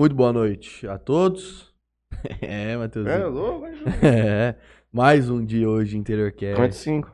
[0.00, 1.66] Muito boa noite a todos.
[2.40, 3.12] É, Matheusinho.
[3.14, 3.74] É, louco, hein?
[4.02, 4.54] É,
[4.92, 6.56] mais um dia hoje Interior Cast.
[6.56, 7.12] 55.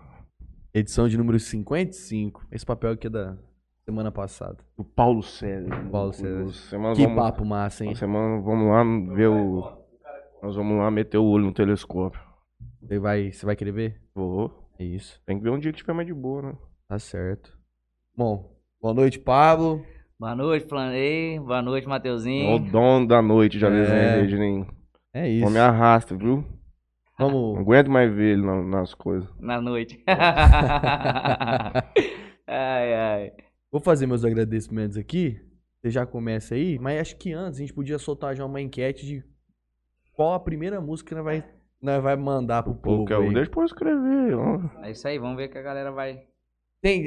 [0.74, 2.46] Edição de número 55.
[2.52, 3.38] Esse papel aqui é da
[3.86, 4.58] semana passada.
[4.76, 5.88] O Paulo César.
[5.90, 6.52] Paulo César.
[6.52, 7.90] Semana Que vamos, papo massa, hein?
[7.90, 9.62] Uma semana vamos lá ver o.
[10.42, 12.20] Nós vamos lá meter o olho no telescópio.
[12.82, 14.02] Você vai, você vai querer ver?
[14.14, 14.68] Vou.
[14.78, 15.20] É isso.
[15.24, 16.54] Tem que ver um dia que tiver mais de boa, né?
[16.86, 17.58] Tá certo.
[18.14, 19.84] Bom, boa noite, Pablo.
[20.18, 21.38] Boa noite, Planei.
[21.40, 22.58] Boa noite, É o Mateuzinho.
[22.70, 23.70] dono da noite, já É.
[23.70, 24.66] desenhei desde nem.
[25.12, 25.46] É isso.
[25.46, 26.44] Homem arrasta, viu?
[27.18, 27.58] Não Vamos.
[27.58, 29.28] aguento mais ver ele na- nas coisas.
[29.38, 30.02] Na noite.
[32.46, 33.32] ai, ai.
[33.70, 35.40] Vou fazer meus agradecimentos aqui.
[35.80, 39.04] Você já começa aí, mas acho que antes a gente podia soltar já uma enquete
[39.06, 39.22] de
[40.12, 41.44] qual a primeira música que nós vai,
[41.80, 42.98] nós vai mandar pro povo.
[43.02, 43.34] Pô, que é o- aí.
[43.34, 44.34] deixa eu escrever.
[44.34, 44.60] ó.
[44.82, 46.22] É isso aí, vamos ver que a galera vai.
[46.80, 47.04] Tem,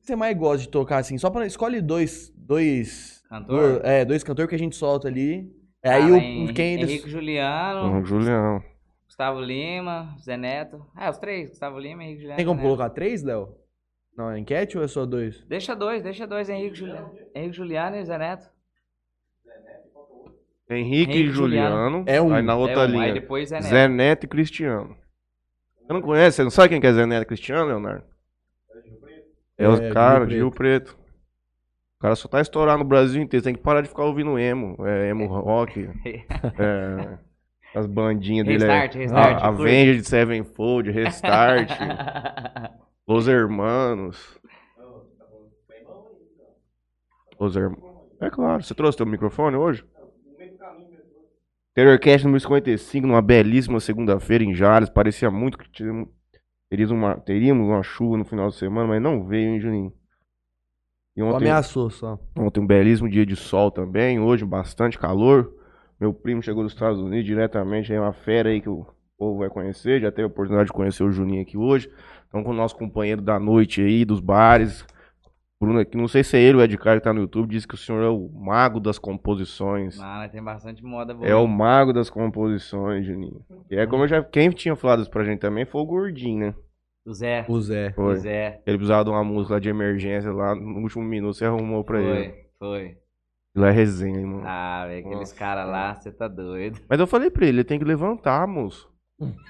[0.00, 1.16] você mais gosta de tocar assim?
[1.18, 3.56] Só para escolhe dois, dois, Cantor?
[3.60, 5.50] dois- é, dois cantores que a gente solta ali.
[5.82, 8.62] É Ah, aí o, em- quem Henrique Juliano, Ó, Julião.
[9.06, 10.84] Gustavo Lima, Zé Neto.
[10.94, 11.50] Ah, os três.
[11.50, 12.36] Gustavo Lima, Henrique Juliano.
[12.36, 13.54] tem como colocar três, Léo?
[14.16, 15.42] Na enquete ou é só dois?
[15.46, 16.48] Deixa dois, deixa dois.
[16.48, 18.50] Henrique Juliano, Henrique Juliano e Zé Neto.
[20.68, 22.04] Henrique, Henrique e Juliano.
[22.06, 22.32] É um.
[22.32, 23.02] Aí na outra É um, linha.
[23.04, 23.68] Aí depois Zé Neto.
[23.70, 24.96] Zé Neto e Cristiano.
[25.86, 26.36] Você não conhece?
[26.36, 28.04] Você não sabe quem que é Zé Neto e Cristiano, Leonardo?
[29.64, 30.98] É, os É, de caras Rio de Rio Preto.
[31.98, 33.44] O cara só tá estourado no Brasil inteiro.
[33.44, 34.76] Tem que parar de ficar ouvindo emo.
[34.86, 35.88] É, emo rock.
[36.58, 37.18] é,
[37.74, 38.64] as bandinhas dele.
[38.64, 39.36] Restart, é, restart.
[39.36, 39.62] a curte.
[39.62, 41.70] Avenged Sevenfold, Restart,
[43.06, 44.38] Los Hermanos.
[47.38, 47.90] Os Hermanos.
[48.20, 48.62] É claro.
[48.62, 49.84] Você trouxe teu microfone hoje?
[51.74, 54.90] Terrorcast número 55, numa belíssima segunda-feira em Jales.
[54.90, 56.08] Parecia muito que tínhamos-
[56.70, 59.92] teríamos uma, teríamos uma chuva no final de semana, mas não veio, hein, Juninho?
[61.16, 62.18] E ontem, ameaçou só.
[62.38, 65.52] ontem um belíssimo dia de sol também, hoje bastante calor.
[66.00, 68.86] Meu primo chegou dos Estados Unidos diretamente, é uma fera aí que o
[69.18, 70.00] povo vai conhecer.
[70.00, 71.92] Já teve a oportunidade de conhecer o Juninho aqui hoje.
[72.28, 74.86] Então, com o nosso companheiro da noite aí, dos bares.
[75.60, 77.50] Bruno aqui, não sei se é ele ou é de cara que tá no YouTube,
[77.50, 79.98] disse que o senhor é o mago das composições.
[79.98, 81.28] Mano, tem bastante moda boa.
[81.28, 83.44] É o mago das composições, Juninho.
[83.70, 84.24] E é como eu já.
[84.24, 86.54] Quem tinha falado isso pra gente também foi o Gordinho, né?
[87.06, 87.44] O Zé.
[87.46, 87.88] O Zé.
[87.88, 88.16] O Foi.
[88.16, 88.62] Zé.
[88.66, 92.00] Ele precisava de uma música lá de emergência lá, no último minuto você arrumou pra
[92.00, 92.30] ele.
[92.58, 92.96] Foi, foi.
[93.54, 94.44] Lá é resenha, hein, mano.
[94.46, 96.80] Ah, velho, aqueles caras lá, você tá doido.
[96.88, 98.88] Mas eu falei pra ele, ele tem que levantar, moço.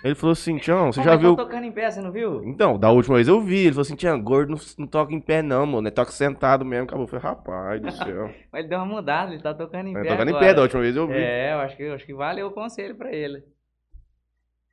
[0.03, 1.37] Ele falou assim, Tião, você Pô, já mas viu.
[1.37, 2.43] tá tocando em pé, você não viu?
[2.45, 5.21] Então, da última vez eu vi, ele falou assim, Tião, gordo não, não toca em
[5.21, 5.87] pé não, mano.
[5.87, 7.05] Ele toca sentado mesmo, acabou.
[7.05, 8.27] Eu falei, rapaz do céu.
[8.51, 10.47] Mas ele deu uma mudada, ele tá tocando em Ele pé tocando em agora.
[10.47, 11.15] pé, da última vez eu vi.
[11.15, 13.45] É, eu acho que, eu acho que valeu o conselho pra ele.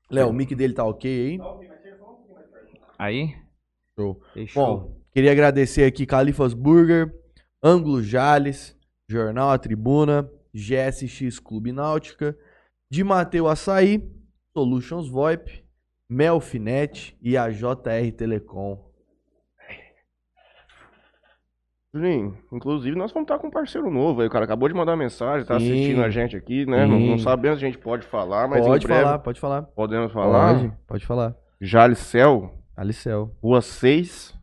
[0.09, 1.39] Léo, o mic dele tá ok aí?
[2.97, 3.35] Aí?
[3.99, 4.19] Show.
[4.33, 4.65] Fechou.
[4.65, 7.13] Bom, queria agradecer aqui Califas Burger,
[7.63, 8.75] Ângulo Jales,
[9.09, 12.35] Jornal A Tribuna, GSX Clube Náutica,
[12.91, 14.01] de Mateu Açaí,
[14.57, 15.63] Solutions VoIP,
[16.09, 18.83] Melfinet e a JR Telecom.
[21.93, 24.27] Juninho, inclusive nós vamos estar com um parceiro novo aí.
[24.27, 25.71] O cara acabou de mandar mensagem, tá Sim.
[25.71, 26.87] assistindo a gente aqui, né?
[26.87, 29.61] Não, não sabemos se a gente pode falar, mas pode em breve falar, pode falar.
[29.61, 30.55] podemos falar.
[30.55, 31.35] Pode, pode falar.
[31.61, 33.31] Jalicel, Alicel.
[33.39, 34.35] Rua 6,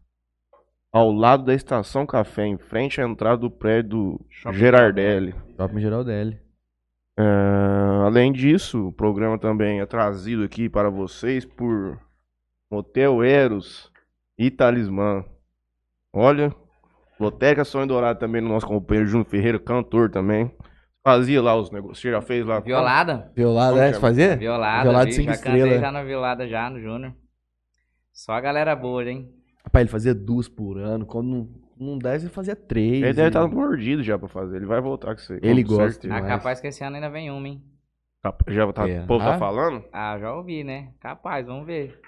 [0.93, 5.35] ao lado da Estação Café, em frente à entrada do prédio do Shopping Gerardelli.
[5.57, 6.44] Shopping Geraldelli.
[7.19, 7.23] É,
[8.05, 11.99] além disso, o programa também é trazido aqui para vocês por
[12.71, 13.91] Motel Eros
[14.39, 15.25] e Talismã.
[16.13, 16.55] Olha,
[17.19, 20.51] Loteca Sonho Dourado também no nosso companheiro Júnior Ferreira, cantor também.
[21.07, 22.61] Fazia lá os negócios, você já fez lá.
[22.61, 23.31] Violada?
[23.37, 23.93] Violada, Como é?
[23.93, 24.37] Você fazia?
[24.37, 25.81] Violada, Violada vi, cinco já cantei estrelas.
[25.81, 27.15] já na violada já, no Júnior.
[28.13, 29.31] Só a galera boa, hein?
[29.65, 31.05] Rapaz, ele fazia duas por ano.
[31.05, 31.49] Quando
[31.79, 33.03] não, não desse, ele fazia três.
[33.03, 35.39] Ele deve estar mordido já pra fazer, ele vai voltar com você.
[35.41, 36.09] com Ele gosta.
[36.15, 37.63] Ah, capaz que esse ano ainda vem uma, hein?
[38.49, 39.03] Já tá, É.
[39.03, 39.39] o povo tá Ah?
[39.39, 39.85] falando?
[39.93, 40.89] Ah, já ouvi, né?
[41.01, 42.01] Capaz, vamos ver.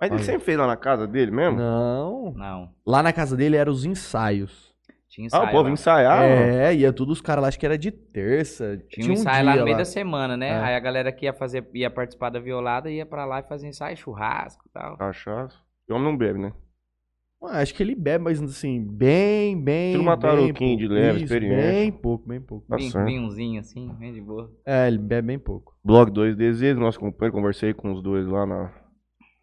[0.00, 0.24] Mas ele Olha.
[0.24, 1.56] sempre fez lá na casa dele mesmo?
[1.58, 2.32] Não.
[2.34, 2.70] Não.
[2.86, 4.74] Lá na casa dele eram os ensaios.
[5.08, 5.70] Tinha Ah, ensaio o povo lá.
[5.70, 6.24] ensaiava?
[6.24, 8.76] É, ia tudo os caras lá, acho que era de terça.
[8.90, 10.48] Tinha um ensaio lá dia no meio da semana, né?
[10.48, 10.52] É.
[10.60, 13.68] Aí a galera que ia fazer, ia participar da violada ia pra lá e fazer
[13.68, 14.96] ensaio, churrasco e tal.
[14.98, 15.56] Cachaça.
[15.88, 16.52] E homem não bebe, né?
[17.42, 19.92] Ah, Acho que ele bebe, mas assim, bem, bem.
[19.92, 21.54] Tira uma bem tarouquinha de leve, experiente.
[21.54, 22.66] Bem pouco, bem pouco.
[22.66, 23.06] Tá Vinho, certo.
[23.06, 24.50] vinhozinho assim, bem de boa.
[24.64, 25.74] É, ele bebe bem pouco.
[25.84, 28.72] Blog 2 Desejos, nosso companheiro, conversei com os dois lá na,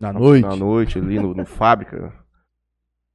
[0.01, 0.42] Na noite?
[0.45, 2.13] na noite, ali no, no fábrica.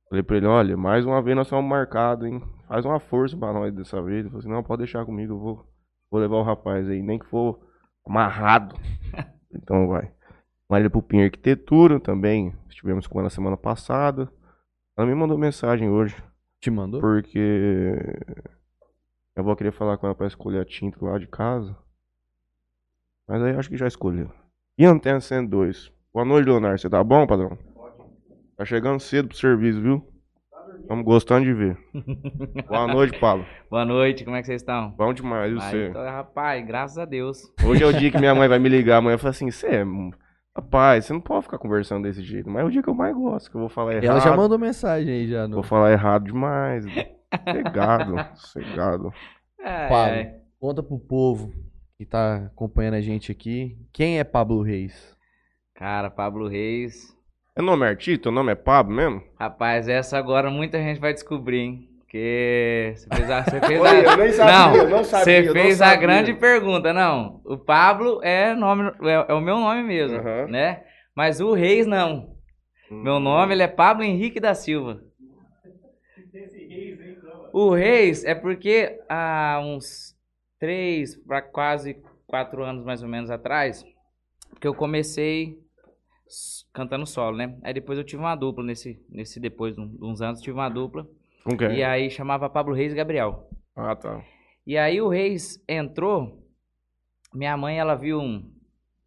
[0.09, 2.41] Falei pra ele, olha, mais uma vez nós estamos marcados, hein?
[2.67, 4.21] Faz uma força pra nós dessa vez.
[4.21, 5.67] Ele falou assim, não, pode deixar comigo, eu vou,
[6.11, 7.59] vou levar o rapaz aí, nem que for
[8.07, 8.75] amarrado.
[9.55, 10.11] então vai.
[10.71, 14.31] Marília Pupim Arquitetura também, estivemos com ela na semana passada.
[14.99, 16.17] Ela me mandou mensagem hoje,
[16.61, 17.01] Te mandou?
[17.01, 17.95] porque
[19.37, 21.77] Eu vou querer falar com ela pra escolher a tinta lá de casa.
[23.29, 24.29] Mas aí eu acho que já escolheu.
[24.77, 25.93] E Antena 102?
[26.13, 26.81] Boa noite, Leonardo.
[26.81, 27.57] Você tá bom, padrão?
[28.57, 30.05] Tá chegando cedo pro serviço, viu?
[30.81, 31.79] Estamos gostando de ver.
[32.67, 33.47] Boa noite, Paulo.
[33.71, 34.91] Boa noite, como é que vocês estão?
[34.97, 35.91] Bom demais, e você?
[35.93, 37.43] Tô- rapaz, graças a Deus.
[37.65, 38.97] Hoje é o dia que minha mãe vai me ligar.
[38.97, 39.85] Amanhã eu falo assim: você é.
[40.59, 42.51] Rapaz, você não pode ficar conversando desse jeito.
[42.51, 44.05] Mas é o dia que eu mais gosto, que eu vou falar errado.
[44.07, 45.47] Ela já mandou mensagem aí já.
[45.47, 45.55] No...
[45.55, 46.85] Vou falar errado demais.
[47.53, 49.15] Cegado, cegado.
[49.61, 50.15] É, Pablo.
[50.17, 50.41] é.
[50.59, 51.53] Conta pro povo
[51.97, 53.79] que tá acompanhando a gente aqui.
[53.93, 55.17] Quem é Pablo Reis?
[55.77, 57.17] Cara, Pablo Reis.
[57.55, 58.25] É nome artista?
[58.25, 59.23] Teu nome é Pablo mesmo?
[59.39, 61.88] Rapaz, essa agora muita gente vai descobrir, hein?
[62.09, 63.45] Porque você fez a.
[63.45, 64.03] Você fez Oi, a...
[64.03, 66.01] eu nem sabia, não, eu não sabia, você fez a sabia.
[66.01, 67.43] grande pergunta, não.
[67.45, 70.47] O Pablo é, nome, é, é o meu nome mesmo, Aham.
[70.49, 70.85] né?
[71.15, 72.35] Mas o Reis não.
[72.91, 73.03] Hum.
[73.03, 75.03] Meu nome ele é Pablo Henrique da Silva.
[77.53, 80.17] O Reis é porque há uns
[80.59, 83.85] três para quase quatro anos mais ou menos atrás,
[84.59, 85.59] que eu comecei
[86.73, 87.59] cantando solo, né?
[87.63, 90.71] Aí depois eu tive uma dupla nesse, nesse depois de de uns anos tive uma
[90.71, 91.07] dupla
[91.45, 91.77] Com quem?
[91.77, 93.49] e aí chamava Pablo Reis e Gabriel.
[93.75, 94.25] Ah, tá.
[94.67, 96.47] E aí o Reis entrou,
[97.33, 98.53] minha mãe ela viu um,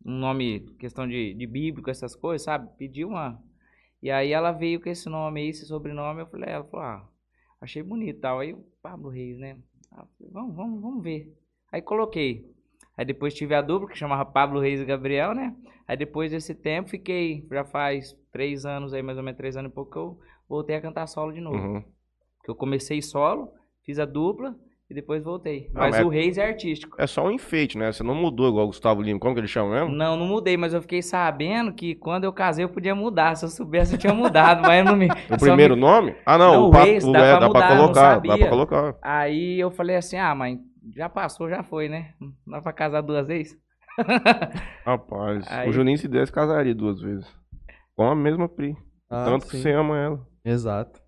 [0.05, 2.69] um nome, questão de, de bíblico, essas coisas, sabe?
[2.77, 3.39] Pediu uma.
[4.01, 7.07] E aí ela veio com esse nome aí, esse sobrenome, eu falei, ela falou, ah,
[7.61, 8.39] achei bonito e tal.
[8.39, 9.57] Aí o Pablo Reis, né?
[9.91, 11.31] Ah, vamos, vamos, vamos ver.
[11.71, 12.49] Aí coloquei.
[12.97, 15.55] Aí depois tive a dupla, que chamava Pablo Reis e Gabriel, né?
[15.87, 19.71] Aí depois desse tempo fiquei, já faz três anos aí, mais ou menos três anos
[19.71, 21.57] e pouco, que eu voltei a cantar solo de novo.
[21.57, 21.83] Uhum.
[22.41, 23.49] Porque eu comecei solo,
[23.85, 24.55] fiz a dupla
[24.89, 25.67] e depois voltei.
[25.75, 26.95] Ah, mas mas- o Reis é artístico.
[26.99, 27.91] É só um enfeite, né?
[27.93, 29.19] Você não mudou igual o Gustavo Lima.
[29.19, 29.95] Como que ele chama mesmo?
[29.95, 33.35] Não, não mudei, mas eu fiquei sabendo que quando eu casei eu podia mudar.
[33.35, 35.07] Se eu soubesse, eu tinha mudado, mas eu não me.
[35.31, 36.15] O primeiro me- nome?
[36.25, 36.53] Ah, não.
[36.53, 38.01] Não, o Reis, o- dá é, pra dá mudar, pra não colocar.
[38.01, 38.37] Dá sabia.
[38.37, 38.95] pra colocar.
[39.01, 40.59] Aí eu falei assim: ah, mãe,
[40.95, 42.13] já passou, já foi, né?
[42.19, 43.55] Não dá pra casar duas vezes?
[44.85, 47.25] Rapaz, Aí- o Juninho se desse casaria duas vezes.
[47.95, 48.75] Com a mesma Pri.
[49.09, 49.61] Ah, Tanto que sim.
[49.61, 50.19] você ama ela.
[50.43, 51.00] Exato.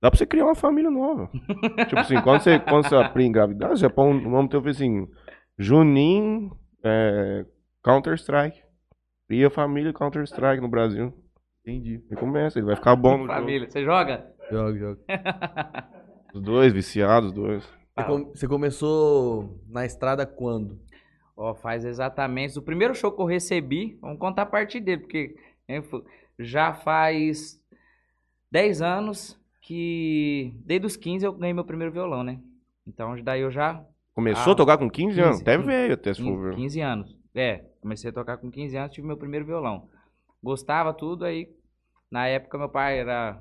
[0.00, 1.30] Dá pra você criar uma família nova.
[1.88, 5.06] tipo assim, quando você, quando você Pri engravidar, você põe o nome teu assim.
[5.58, 7.44] Juninho é,
[7.84, 8.62] Counter-Strike.
[9.28, 11.12] Cria família Counter-Strike no Brasil.
[11.64, 12.02] Entendi.
[12.10, 13.38] E começa, ele vai ficar bom no jogo.
[13.38, 14.26] Família, você joga?
[14.50, 15.00] Joga, joga.
[16.34, 17.64] Os dois, viciados, os dois.
[17.96, 20.78] Você, com- você começou na estrada quando?
[21.36, 22.56] Ó, faz exatamente.
[22.56, 25.34] O primeiro show que eu recebi, vamos contar a partir dele, porque
[26.38, 27.60] já faz
[28.50, 29.39] 10 anos
[29.74, 30.52] que.
[30.66, 32.38] Desde os 15 eu ganhei meu primeiro violão, né?
[32.86, 33.82] Então daí eu já.
[34.14, 35.38] Começou Ah, a tocar com 15 anos?
[35.38, 35.66] 15, Até 15.
[35.68, 36.54] veio até se for 15, ver.
[36.56, 37.18] 15 anos.
[37.34, 39.88] É, comecei a tocar com 15 anos, tive meu primeiro violão.
[40.42, 41.48] Gostava tudo, aí
[42.10, 43.40] na época meu pai era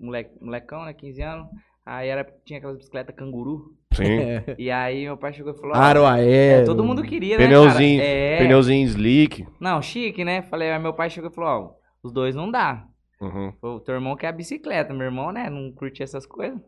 [0.00, 1.46] moleque, molecão, né, 15 anos.
[1.86, 3.74] Aí era, tinha aquelas bicicletas canguru.
[3.92, 4.04] Sim.
[4.58, 6.62] E aí meu pai chegou e falou: ó, Aro aéreo.
[6.62, 8.10] é, todo mundo queria, né, Pneuzinho, cara?
[8.10, 9.46] É, pneuzinho slick.
[9.60, 10.42] Não, chique, né?
[10.42, 12.84] Falei, aí meu pai chegou e falou: ó, os dois não dá.
[13.20, 13.52] Uhum.
[13.60, 16.60] O teu irmão quer a bicicleta, meu irmão, né, não curte essas coisas.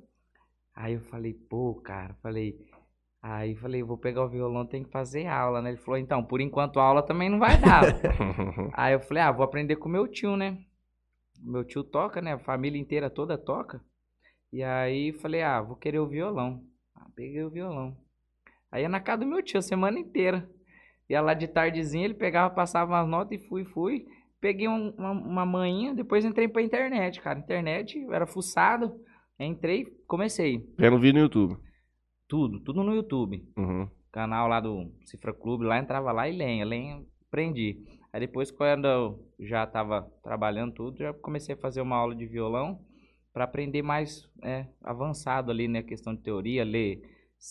[0.74, 2.58] Aí eu falei, pô, cara, falei.
[3.22, 5.70] Aí falei, vou pegar o violão, tem que fazer aula, né?
[5.70, 7.82] Ele falou, então, por enquanto aula também não vai dar.
[8.74, 10.58] Aí eu falei, ah, vou aprender com meu tio, né?
[11.40, 12.32] Meu tio toca, né?
[12.32, 13.80] A família inteira toda toca.
[14.52, 16.62] E aí falei, ah, vou querer o violão.
[16.94, 17.96] Ah, peguei o violão.
[18.70, 20.48] Aí ia na casa do meu tio a semana inteira.
[21.08, 24.06] Ia lá de tardezinha, ele pegava, passava umas notas e fui, fui.
[24.42, 27.38] Peguei um- uma, uma manhinha, depois entrei pra internet, cara.
[27.38, 28.92] Internet, era fuçado.
[29.38, 30.66] Entrei, comecei.
[30.76, 31.56] Vendo vídeo no YouTube.
[32.28, 33.88] Tudo, tudo no YouTube Uhum.
[34.10, 37.78] canal lá do Cifra Clube, lá entrava lá e lenha, lenha, aprendi.
[38.12, 42.26] Aí depois, quando eu já estava trabalhando tudo, já comecei a fazer uma aula de
[42.26, 42.80] violão
[43.32, 45.82] para aprender mais é, avançado ali, né?
[45.84, 47.00] Questão de teoria, ler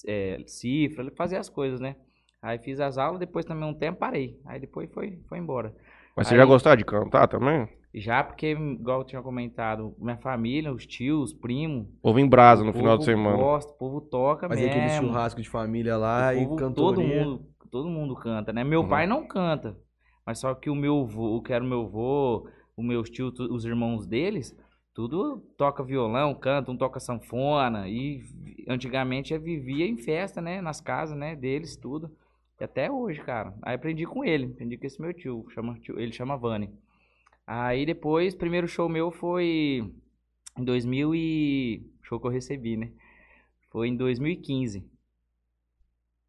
[0.08, 1.96] é, cifra, fazer as coisas, né?
[2.42, 4.40] Aí fiz as aulas, depois também um tempo parei.
[4.46, 5.74] Aí depois foi, foi embora.
[6.16, 7.68] Mas você Aí- já gostava de cantar também?
[7.94, 11.88] Já porque, igual eu tinha comentado, minha família, os tios, primos.
[12.02, 13.38] Ou em brasa no final de povo semana?
[13.38, 15.08] Gosta, o povo toca Fazia aquele mesmo.
[15.08, 16.74] churrasco de família lá O e povo, cantoria.
[16.96, 18.64] todo mundo, todo mundo canta, né?
[18.64, 18.88] Meu Uhum.
[18.88, 19.78] pai não canta,
[20.26, 23.38] mas só que o meu vô, o que era o meu vô, os meus tios,
[23.40, 24.56] os irmãos deles,
[24.94, 28.22] tudo toca violão, canta, um toca sanfona e
[28.70, 30.62] antigamente eu vivia em festa, né?
[30.62, 31.36] Nas casas, né?
[31.36, 32.10] Deles, tudo.
[32.62, 33.56] E até hoje, cara.
[33.64, 36.70] Aí aprendi com ele, aprendi com esse meu tio, chama, tio- ele chama Vani.
[37.48, 39.92] Aí depois, primeiro show meu foi
[40.56, 41.84] em 2000 e...
[42.04, 42.92] Show que eu recebi, né?
[43.72, 44.86] Foi em 2015.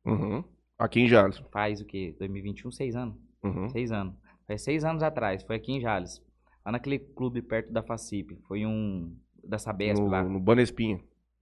[0.06, 0.42] Uhum.
[0.78, 1.38] Aqui em Jales.
[1.52, 2.14] Faz o quê?
[2.18, 3.14] 2021, seis anos?
[3.42, 3.68] Uhum.
[3.68, 4.14] Seis anos.
[4.46, 6.24] Faz seis anos atrás, foi aqui em Jales.
[6.64, 8.38] Lá naquele clube perto da Facip.
[8.48, 9.14] Foi um.
[9.44, 10.22] Da Sabesp No, lá.
[10.22, 10.98] no Banespinha.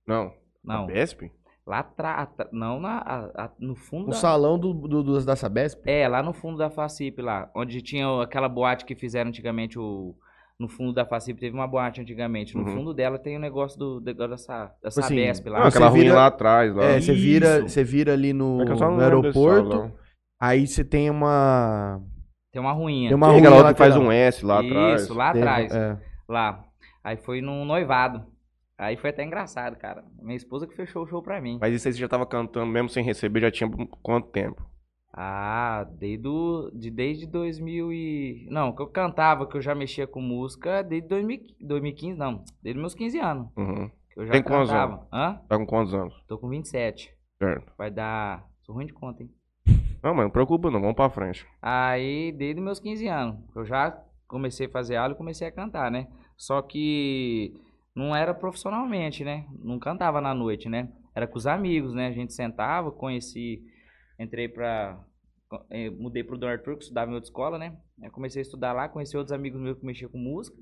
[0.07, 0.35] Não.
[0.65, 1.31] Não, Besp?
[1.71, 4.17] Lá atrás, não na, a- a- no fundo No da...
[4.17, 5.79] salão do, do, do- da Sabesp?
[5.87, 10.13] É, lá no fundo da Facip lá, onde tinha aquela boate que fizeram antigamente o...
[10.59, 12.57] No fundo da Facip teve uma boate antigamente.
[12.57, 12.75] No Uhum.
[12.77, 15.61] fundo dela tem o negócio do, do- dessa, da Tipo assim, Sabesp lá.
[15.61, 16.75] Não, aquela ruim lá atrás.
[16.75, 16.85] Lá.
[16.87, 19.93] É, você vira, você vira ali no, É no aeroporto,
[20.43, 22.03] aí você tem uma...
[22.53, 23.11] Tem uma ruinha.
[23.11, 25.03] Tem uma ruinha outra que faz um S lá atrás.
[25.03, 25.73] Isso, lá Tem- atrás.
[25.73, 25.97] é.
[26.29, 26.65] Lá.
[27.05, 28.25] Aí foi num noivado.
[28.81, 30.03] Aí foi até engraçado, cara.
[30.23, 31.59] Minha esposa que fechou o show pra mim.
[31.61, 33.69] Mas isso aí você já tava cantando mesmo sem receber, já tinha
[34.03, 34.65] quanto tempo?
[35.13, 38.47] Ah, desde, o- de, desde 2000 e...
[38.51, 42.43] Não, que eu cantava, que eu já mexia com música desde 2000, 2015, não.
[42.63, 43.49] Desde meus 15 anos.
[43.55, 43.91] Uhum.
[44.15, 45.07] Que eu já Tem quantos cantava.
[45.13, 45.43] Hã?
[45.47, 46.15] Tá com quantos anos?
[46.27, 47.13] Tô com 27.
[47.39, 47.73] Certo.
[47.77, 48.47] Vai dar...
[48.63, 49.31] Sou ruim de conta, hein?
[50.03, 51.45] Não, mas não preocupa não, vamos pra frente.
[51.61, 53.91] Aí, desde meus 15 anos, eu já
[54.27, 56.07] comecei a fazer aula e comecei a cantar, né?
[56.37, 57.53] Só que
[57.95, 59.47] não era profissionalmente, né?
[59.63, 60.89] Não cantava na noite, né?
[61.15, 62.07] Era com os amigos, né?
[62.09, 63.63] A gente sentava, conheci,
[64.19, 64.99] entrei pra...
[65.71, 67.77] eh, Mudei pro Dom Arthur, que estudava em outra escola, né?
[68.03, 70.57] Aí comecei a estudar lá, conheci outros amigos meus que mexiam com música.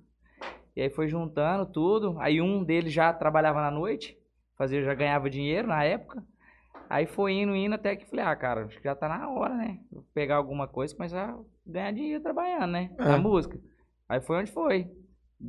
[0.74, 2.18] E aí foi juntando tudo.
[2.20, 4.16] Aí um deles já trabalhava na noite,
[4.56, 6.24] fazia, já ganhava dinheiro na época.
[6.88, 9.54] Aí foi indo, indo, até que falei, ah, cara, acho que já tá na hora,
[9.54, 9.78] né?
[9.92, 12.90] Vou pegar alguma coisa e começar a ganhar dinheiro trabalhando, né?
[12.98, 13.04] É.
[13.04, 13.60] Na música.
[14.08, 14.90] Aí foi onde foi.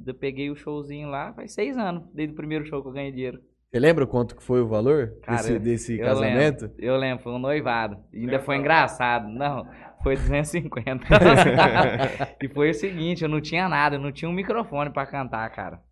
[0.06, 3.12] Eu peguei o showzinho lá, faz seis anos, desde o primeiro show que eu ganhei
[3.12, 3.42] dinheiro.
[3.70, 6.72] Você lembra quanto que foi o valor Cara, desse, desse eu casamento?
[6.78, 8.04] Eu lembro, foi um noivado.
[8.12, 9.28] E ainda foi engraçado.
[9.30, 9.68] Não,
[10.02, 11.06] foi 250.
[12.42, 15.48] e foi o seguinte, eu não tinha nada, eu não tinha um microfone pra cantar,
[15.52, 15.84] cara.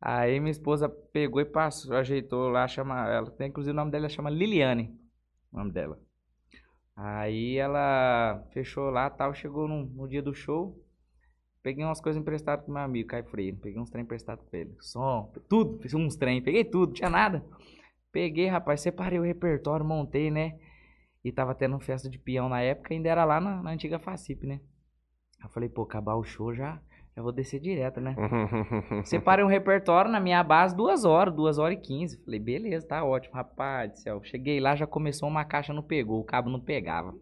[0.00, 4.08] Aí minha esposa pegou e passou, ajeitou lá, chama, ela tem inclusive o nome dela
[4.08, 4.94] chama Liliane,
[5.52, 5.98] o nome dela.
[6.94, 10.80] Aí ela fechou lá, tal, chegou no, no dia do show.
[11.66, 13.56] Peguei umas coisas emprestadas pro meu amigo, Caio Freire.
[13.56, 14.76] Peguei uns trem emprestados pra ele.
[14.78, 17.44] Som, tudo, fiz uns trem, peguei tudo, tinha nada.
[18.12, 20.60] Peguei, rapaz, separei o repertório, montei, né?
[21.24, 24.46] E tava tendo festa de peão na época, ainda era lá na, na antiga Facip,
[24.46, 24.60] né?
[25.42, 26.80] Eu falei, pô, acabar o show já,
[27.16, 28.14] já vou descer direto, né?
[29.02, 32.22] Separei um repertório na minha base duas horas, duas horas e quinze.
[32.24, 34.22] Falei, beleza, tá ótimo, rapaz do céu.
[34.22, 37.12] Cheguei lá, já começou uma caixa, não pegou, o cabo não pegava.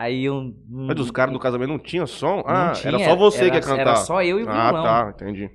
[0.00, 0.54] Aí eu.
[0.66, 2.36] Mas os caras do casamento não tinham som?
[2.36, 3.80] não Ah, tinha, era só você era- que ia cantar.
[3.82, 4.82] Era só eu e o Ah, violão.
[4.82, 5.50] tá, entendi.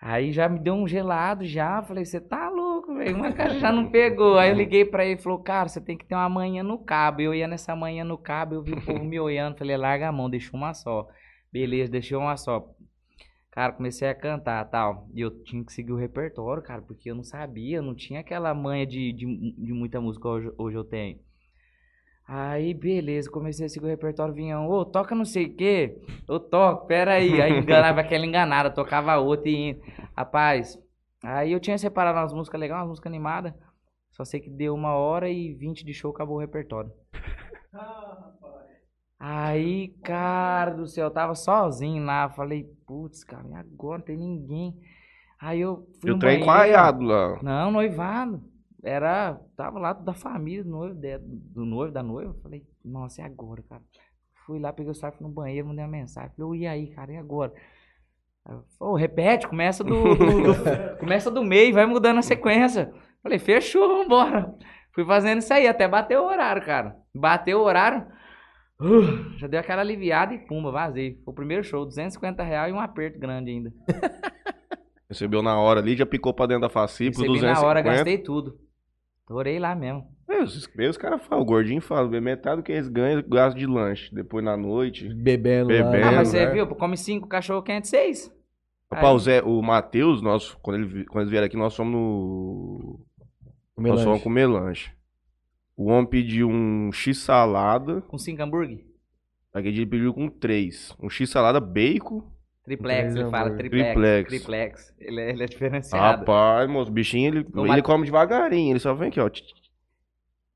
[0.00, 3.70] Aí já me deu um gelado já, falei, você tá louco, velho, uma caixa já
[3.70, 4.38] não pegou.
[4.38, 7.20] Aí eu liguei pra ele, falou, cara, você tem que ter uma manhã no cabo.
[7.20, 10.12] Eu ia nessa manhã no cabo, eu vi o povo me olhando, falei, larga a
[10.12, 11.06] mão, deixa uma só.
[11.52, 12.66] Beleza, deixei uma só.
[13.50, 15.06] Cara, comecei a cantar tal.
[15.12, 18.20] E eu tinha que seguir o repertório, cara, porque eu não sabia, eu não tinha
[18.20, 21.18] aquela manha de, de, de muita música hoje, hoje eu tenho.
[22.32, 26.38] Aí, beleza, comecei a seguir o repertório, vinha, ô, toca não sei o quê, eu
[26.38, 27.40] toco, peraí.
[27.40, 29.76] Aí enganava aquela enganada, tocava outra e.
[30.16, 30.78] Rapaz,
[31.24, 33.52] aí eu tinha separado umas músicas legais, umas músicas animadas,
[34.12, 36.92] só sei que deu uma hora e vinte de show, acabou o repertório.
[39.18, 44.16] Aí, cara do céu, eu tava sozinho lá, falei, putz, cara, e agora não tem
[44.16, 44.74] ninguém.
[45.40, 46.46] Aí eu fui E o no trem banheiro.
[46.46, 47.38] coaiado lá.
[47.40, 48.42] Não, noivado.
[48.82, 49.38] Era.
[49.56, 52.34] Tava lá da família do noivo, de- do noivo, da noiva.
[52.42, 53.82] Falei, nossa, e agora, cara?
[54.46, 56.30] Fui lá, peguei o fui no banheiro, mandei uma mensagem.
[56.36, 57.52] Falei, "Ô, e aí, cara, e agora?
[58.80, 62.92] Ô, repete, começa do, do- do- começa do meio, vai mudando a sequência.
[63.22, 64.54] Falei, fechou, vambora.
[64.94, 66.96] Fui fazendo isso aí, até bateu o horário, cara.
[67.14, 68.06] Bateu o horário,
[68.80, 71.20] uh, já deu aquela aliviada e pumba, vazei.
[71.24, 73.72] Foi o primeiro show, 250 reais e um aperto grande ainda.
[75.08, 77.60] Recebeu na hora ali, já picou pra dentro da Facip, por Recebi 250.
[77.60, 78.58] na hora, gastei tudo.
[79.30, 80.08] Torei lá mesmo.
[80.28, 83.64] É, os, os caras falam, o gordinho fala, metade do que eles ganham, gasto de
[83.64, 84.12] lanche.
[84.12, 85.08] Depois na noite.
[85.08, 86.08] Bebendo, Bebendo, lá.
[86.08, 86.52] Ah, mas você né?
[86.52, 86.66] viu?
[86.66, 88.28] Come cinco cachorro quente, seis.
[88.92, 93.06] Rapaz, o, Zé, o Matheus, nós, quando, ele, quando eles vieram aqui, nós fomos no.
[93.76, 94.04] Comer nós lanche.
[94.04, 94.90] fomos comer lanche.
[95.76, 98.00] O homem pediu um X-salada.
[98.00, 98.84] Com cinco hambúrguer.
[99.54, 100.92] Aquele dia ele pediu com três.
[101.00, 102.28] Um X-salada bacon.
[102.64, 103.50] Triplex, Três ele fala.
[103.56, 103.92] Triplex.
[103.92, 104.28] Triplex.
[104.28, 104.94] Triplex.
[104.98, 106.18] Ele, é- ele é diferenciado.
[106.20, 108.72] Rapaz, moço, o bichinho, ele, O ele Mate- come devagarinho.
[108.72, 109.28] Ele só vem aqui, ó.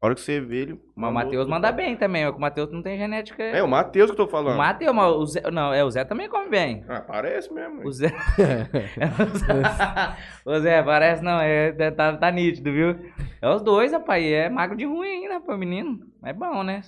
[0.02, 0.80] A hora que você vê ele.
[0.94, 2.28] Mas o Matheus manda bem também.
[2.28, 3.42] O Matheus não tem genética.
[3.42, 4.58] É, o Matheus que eu tô O falando.
[4.58, 5.50] Matheus, mas o Zé.
[5.50, 6.84] Não, é, o Zé também come bem.
[6.86, 7.80] Ah, parece mesmo.
[7.86, 8.12] O Zé.
[10.44, 12.98] o Zé, parece não, é, tá, tá nítido, viu?
[13.40, 14.22] É os dois, rapaz.
[14.22, 15.98] e É magro de ruim ainda, rapaz, menino.
[16.22, 16.82] É bom, né?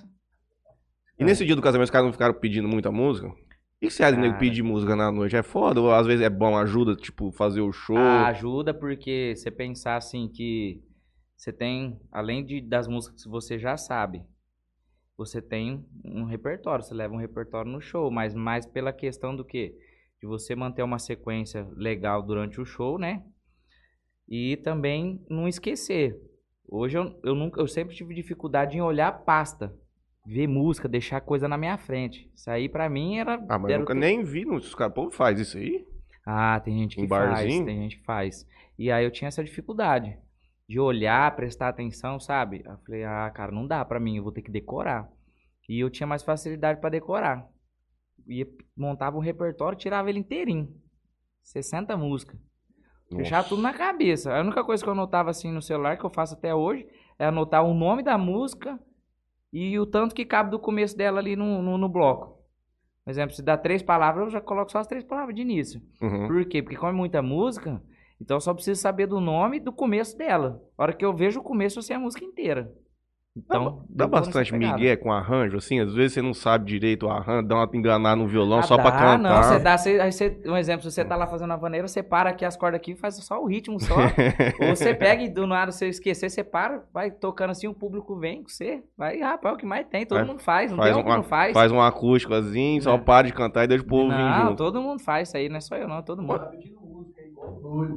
[1.18, 3.32] E nesse dia do casamento, os caras não ficaram pedindo muita música?
[3.83, 5.37] Você acha de nego pedir música na noite?
[5.37, 5.80] É foda?
[5.80, 7.97] Ou às vezes é bom, ajuda, tipo, fazer o show?
[7.97, 10.83] Ah, ajuda porque você pensar assim que
[11.37, 14.25] você tem, além de, das músicas que você já sabe,
[15.16, 19.45] você tem um repertório, você leva um repertório no show, mas mais pela questão do
[19.45, 19.75] que?
[20.21, 23.23] De você manter uma sequência legal durante o show, né?
[24.26, 26.18] E também não esquecer.
[26.66, 29.75] Hoje eu, eu nunca, eu sempre tive dificuldade em olhar a pasta,
[30.26, 32.30] ver música, deixar coisa na minha frente.
[32.35, 33.35] Isso aí pra mim era.
[33.49, 34.95] Ah, mas eu nunca tudo- nem vi nos caras.
[34.95, 35.87] Pô, faz isso aí?
[36.26, 37.64] Ah, tem gente Um que faz, barzinho?
[37.64, 38.47] tem gente que faz.
[38.78, 40.18] E aí eu tinha essa dificuldade
[40.68, 42.62] de olhar, prestar atenção, sabe?
[42.66, 45.09] Eu falei, ah, cara, não dá pra mim, eu vou ter que decorar.
[45.68, 47.47] E eu tinha mais facilidade pra decorar.
[48.26, 50.68] Ia, montava um repertório, tirava ele inteirinho.
[51.42, 52.38] 60 músicas.
[53.09, 53.49] Fechava Nossa.
[53.50, 54.37] tudo na cabeça.
[54.37, 56.85] A única coisa que eu anotava assim no celular, que eu faço até hoje,
[57.21, 58.78] é anotar o nome da música
[59.56, 62.36] e o tanto que cabe do começo dela ali no, no, no bloco.
[63.02, 65.80] Por exemplo, se dá três palavras, eu já coloco só as três palavras de início.
[66.02, 66.26] Uhum.
[66.26, 66.62] Por quê?
[66.62, 67.82] Porque como é muita música,
[68.20, 70.62] então eu só preciso saber do nome e do começo dela.
[70.76, 72.70] A hora que eu vejo o começo, eu sei a música inteira.
[73.38, 75.78] Então, Dá nessa bastante migué com arranjo, assim?
[75.78, 78.76] Às vezes você não sabe direito o arranjo, dá uma enganada no violão Ah, só
[78.76, 79.19] pra dá, cantar.
[79.19, 81.87] Não, você dá, você, aí você- um exemplo, se você tá lá fazendo a vaneira,
[81.87, 83.95] você para aqui as cordas aqui e faz só o ritmo só.
[84.62, 88.16] Ou você pega e do nada você esquecer, você para, vai tocando assim, o público
[88.16, 88.83] vem com você.
[88.97, 91.05] Vai, rapaz, é o que mais tem, todo Vai, mundo faz, não faz, tem um
[91.05, 91.52] que uma, não faz.
[91.52, 93.05] faz um acústico assim, só Não.
[93.05, 94.57] para de cantar e deixa o povo vir não, junto.
[94.57, 96.40] todo mundo faz isso aí, não é só eu não, é todo mundo.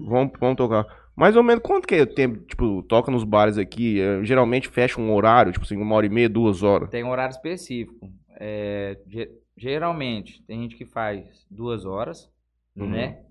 [0.05, 0.85] Vamos, vamos tocar.
[1.19, 3.99] Mais ou menos quanto que é o tempo, tipo, toca nos bares aqui?
[3.99, 6.89] é, geralmente fecha um horário, tipo assim, uma hora e meia, duas horas.
[6.89, 8.09] Tem um horário específico.
[8.39, 12.31] É, ge- geralmente, tem gente que faz duas horas,
[12.73, 12.89] Uhum.
[12.91, 13.25] né?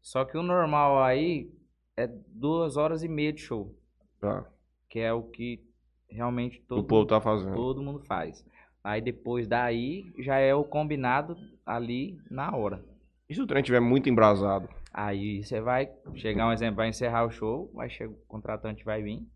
[0.00, 1.50] Só que o normal aí
[1.96, 3.74] é duas horas e meia de show,
[4.20, 4.44] Tá.
[4.88, 5.60] que é o que
[6.08, 7.54] realmente O todo, povo tá fazendo.
[7.56, 8.44] todo mundo faz.
[8.84, 12.84] Aí depois daí já é o combinado ali na hora.
[13.28, 14.68] E se o trem tiver muito embrasado?
[14.92, 19.02] Aí você vai chegar um exemplo, vai encerrar o show, vai chegar, o contratante vai
[19.02, 19.26] vir.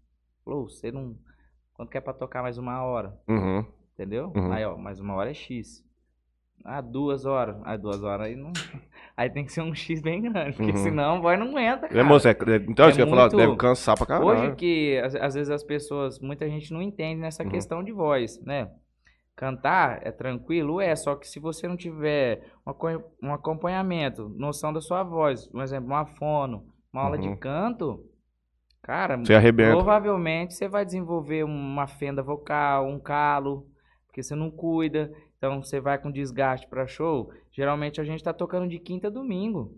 [0.45, 1.17] Falou, você não.
[1.75, 3.19] Quanto que é pra tocar mais uma hora?
[3.29, 3.65] Uhum.
[3.95, 4.33] Entendeu?
[4.35, 4.53] Uhum.
[4.53, 5.85] Aí, ó, mais uma hora é X.
[6.65, 7.57] Ah, duas horas.
[7.65, 8.53] Ah, duas horas aí não.
[9.17, 10.77] Aí tem que ser um X bem grande, porque Uhum.
[10.77, 12.01] senão o boy não aguenta, cara.
[12.01, 14.27] É, moça, é- é- então, É isso que eu ia falar, deve cansar pra caralho.
[14.29, 17.49] Hoje que às, às vezes as pessoas, muita gente não entende nessa Uhum.
[17.49, 18.71] questão de voz, né?
[19.37, 24.81] Cantar é tranquilo, é, só que se você não tiver um, aco- acompanhamento, noção da
[24.81, 27.37] sua voz, um exemplo, uma fono, uma aula de Uhum.
[27.37, 28.03] canto,
[28.83, 33.69] cara, Você provavelmente você vai desenvolver uma fenda vocal, um calo,
[34.07, 37.31] porque você não cuida, então você vai com desgaste para show.
[37.53, 39.77] Geralmente a gente tá tocando de quinta a domingo.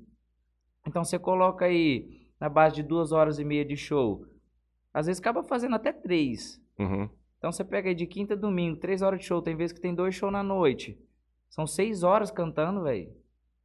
[0.87, 4.27] Então você coloca aí na base de duas horas e meia de show.
[4.95, 6.61] Às vezes acaba fazendo até três.
[6.79, 7.11] Uhum.
[7.39, 9.41] Então você pega aí de quinta a domingo, três horas de show.
[9.41, 10.99] Tem vezes que tem dois shows na noite.
[11.49, 13.11] São seis horas cantando, velho.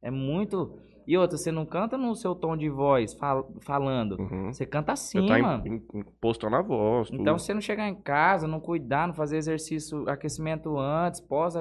[0.00, 0.78] É muito.
[1.06, 4.18] E outra, você não canta no seu tom de voz, fal- falando.
[4.18, 4.52] Uhum.
[4.52, 5.66] Você canta Você assim, tá mano.
[5.66, 7.20] im- im- impostando a voz, tudo.
[7.20, 11.54] Então, se você não chegar em casa, não cuidar, não fazer exercício, aquecimento antes, pós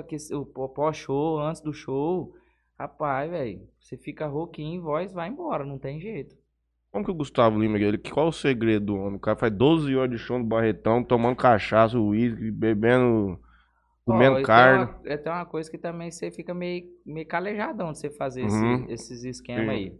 [0.73, 2.33] pós-show, antes do show,
[2.77, 6.35] rapaz, velho, você fica rouquinho, voz vai embora, não tem jeito.
[6.93, 9.15] Como que o Gustavo Lima, ele, qual o segredo do homem?
[9.15, 13.39] O cara faz 12 horas de show no Barretão, tomando cachaça, uísque, bebendo,
[14.05, 14.85] comendo e carne.
[14.85, 18.11] Tem uma, é, tem uma coisa que também você fica meio, meio calejadão de você
[18.11, 18.85] fazer Uhum.
[18.85, 19.71] esse- esses esquemas Sim.
[19.71, 19.99] aí.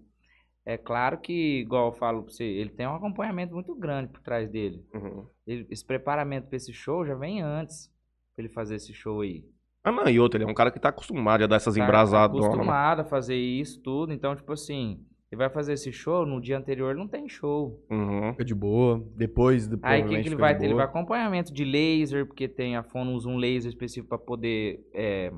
[0.66, 4.22] É claro que, igual eu falo pra você, ele tem um acompanhamento muito grande por
[4.22, 4.86] trás dele.
[4.94, 5.26] Uhum.
[5.48, 7.92] Ele- esse preparamento pra esse show já vem antes,
[8.36, 9.44] pra ele fazer esse show aí.
[9.84, 11.84] Ah, não, e outra, ele é um cara que tá acostumado a dar essas tá
[11.84, 12.46] embrasadonas.
[12.46, 14.14] acostumado a fazer isso tudo.
[14.14, 15.04] Então, tipo assim,
[15.34, 17.84] ele vai fazer esse show, no dia anterior não tem show.
[17.90, 18.32] Uhum.
[18.34, 19.04] Fica de boa.
[19.16, 20.66] Depois, de- Aí o que, que ele vai de ter?
[20.68, 24.88] Ele vai acompanhamento de laser, porque tem a Fono usa um laser específico pra poder.
[24.94, 25.32] É,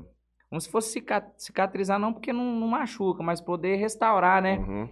[0.50, 4.58] como se fosse cica- cicatrizar, não porque não, não machuca, mas poder restaurar, né?
[4.58, 4.88] Uhum.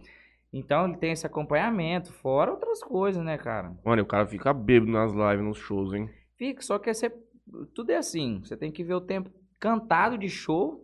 [0.52, 3.72] Então ele tem esse acompanhamento, fora outras coisas, né, cara?
[3.84, 6.08] Mano, o cara fica bêbado nas lives, nos shows, hein?
[6.38, 7.12] Fica, só que você,
[7.74, 8.40] tudo é assim.
[8.42, 9.28] Você tem que ver o tempo
[9.60, 10.83] cantado de show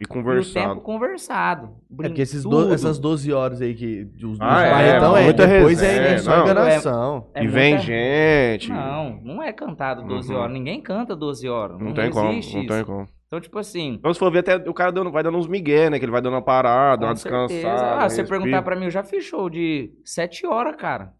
[0.00, 0.68] E e o conversado.
[0.74, 1.66] tempo conversado.
[2.00, 5.46] É porque esses do- essas 12 horas aí que os, Ah, é, barretão é, muita
[5.46, 6.42] depois é, resenha, é só não.
[6.44, 7.30] enganação.
[7.34, 8.70] É e vem muita- gente.
[8.70, 10.38] Não, não é cantado 12 Uhum.
[10.38, 10.52] horas.
[10.52, 11.78] Ninguém canta 12 horas.
[11.80, 12.72] Não, Não, tem como, existe não isso.
[12.72, 13.08] tem como.
[13.26, 13.94] Então, tipo assim.
[13.94, 15.98] Então, se for ver, até o cara dando, vai dando uns migué, né?
[15.98, 17.46] Que ele vai dando uma parada, uma certeza.
[17.48, 17.96] descansada.
[18.04, 18.38] Ah, você respira.
[18.40, 21.12] perguntar pra mim, eu já fiz show de 7 horas, cara.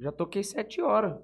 [0.00, 1.16] Já toquei 7 horas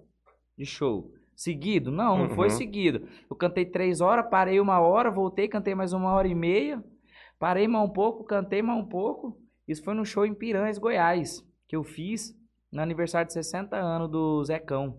[0.59, 1.11] de show.
[1.37, 1.91] Seguido?
[1.91, 2.55] Não, não foi Uhum.
[2.57, 3.09] seguido.
[3.29, 6.83] Eu cantei 3 horas, parei uma hora, voltei, cantei mais uma hora e meia.
[7.39, 9.37] Parei mais um pouco, cantei mais um pouco.
[9.67, 12.35] Isso foi no show em Piranhas, Goiás, que eu fiz
[12.73, 14.99] no aniversário de 60 anos do Zecão.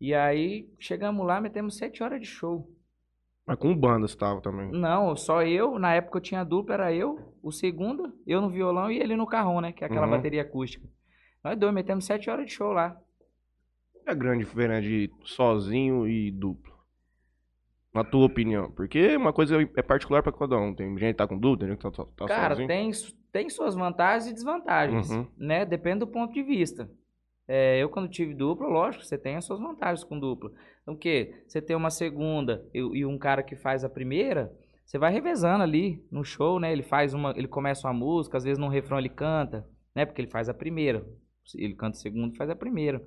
[0.00, 2.68] E aí, chegamos lá, metemos 7 horas de show.
[3.46, 4.70] Mas com banda você tava também.
[4.72, 5.78] Não, só eu.
[5.78, 9.26] Na época eu tinha dupla, era eu, o segundo, eu no violão e ele no
[9.26, 9.72] carrão, né?
[9.72, 10.12] Que é aquela Uhum.
[10.12, 10.88] bateria acústica.
[11.42, 12.96] Nós dois metemos sete horas de show lá.
[14.06, 16.70] É a grande diferença de sozinho e duplo.
[17.92, 18.70] Na tua opinião.
[18.70, 20.74] Porque uma coisa é particular pra cada um.
[20.74, 22.68] Tem gente que tá com duplo, tem gente que tá, tá Cara, sozinho.
[22.68, 22.90] tem,
[23.32, 25.26] tem suas vantagens e desvantagens, Uhum.
[25.36, 25.64] né?
[25.64, 26.88] Depende do ponto de vista.
[27.48, 30.52] É, eu, quando tive dupla, lógico, você tem as suas vantagens com dupla.
[30.82, 31.42] Então, o quê?
[31.48, 34.52] Você tem uma segunda e, e um cara que faz a primeira,
[34.84, 36.70] você vai revezando ali no show, né?
[36.72, 37.32] Ele faz uma.
[37.36, 40.06] Ele começa uma música, às vezes num refrão ele canta, né?
[40.06, 41.04] Porque ele faz a primeira.
[41.56, 43.02] Ele canta a segunda e faz a primeira.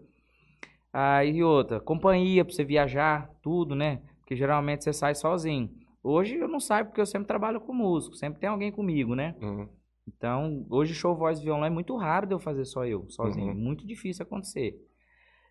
[0.93, 4.03] Aí outra, companhia pra você viajar, tudo, né?
[4.19, 5.71] Porque geralmente você sai sozinho.
[6.03, 9.35] Hoje eu não saio porque eu sempre trabalho com músico, sempre tem alguém comigo, né?
[9.41, 9.67] Uhum.
[10.07, 13.53] Então, hoje show voz e violão é muito raro de eu fazer só eu, sozinho.
[13.53, 13.59] Uhum.
[13.59, 14.75] Muito difícil acontecer.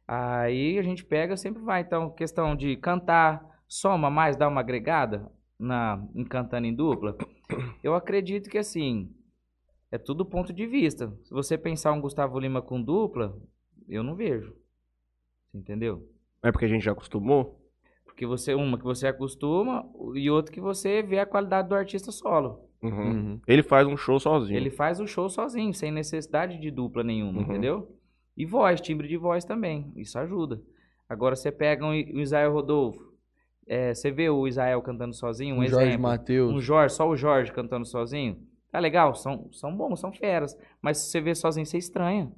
[0.07, 1.81] Aí a gente pega, sempre vai.
[1.81, 5.29] Então, questão de cantar, soma mais, dá uma agregada
[5.59, 7.17] na, em cantando em dupla.
[7.83, 9.11] Eu acredito que assim,
[9.91, 11.13] é tudo ponto de vista.
[11.25, 13.37] Se você pensar um Gustavo Lima com dupla,
[13.89, 14.55] eu não vejo.
[15.55, 16.09] Entendeu?
[16.43, 17.59] É porque a gente já acostumou?
[18.05, 19.85] Porque você, uma que você acostuma
[20.15, 22.69] e outra que você vê a qualidade do artista solo.
[22.83, 23.11] Uhum.
[23.11, 23.41] Uhum.
[23.47, 24.57] Ele faz um show sozinho.
[24.57, 27.45] Ele faz o show sozinho, sem necessidade de dupla nenhuma, Uhum.
[27.45, 27.97] entendeu?
[28.37, 30.61] E voz, timbre de voz também, isso ajuda.
[31.09, 33.13] Agora você pega um, o Israel Rodolfo,
[33.67, 36.03] é, você vê o Israel cantando sozinho, um, Um Jorge exemplo.
[36.03, 36.53] Matheus.
[36.53, 38.39] Um Jorge, só o Jorge cantando sozinho.
[38.71, 40.57] Tá legal, são, são bons, são feras.
[40.81, 42.33] Mas se você vê sozinho, você estranha.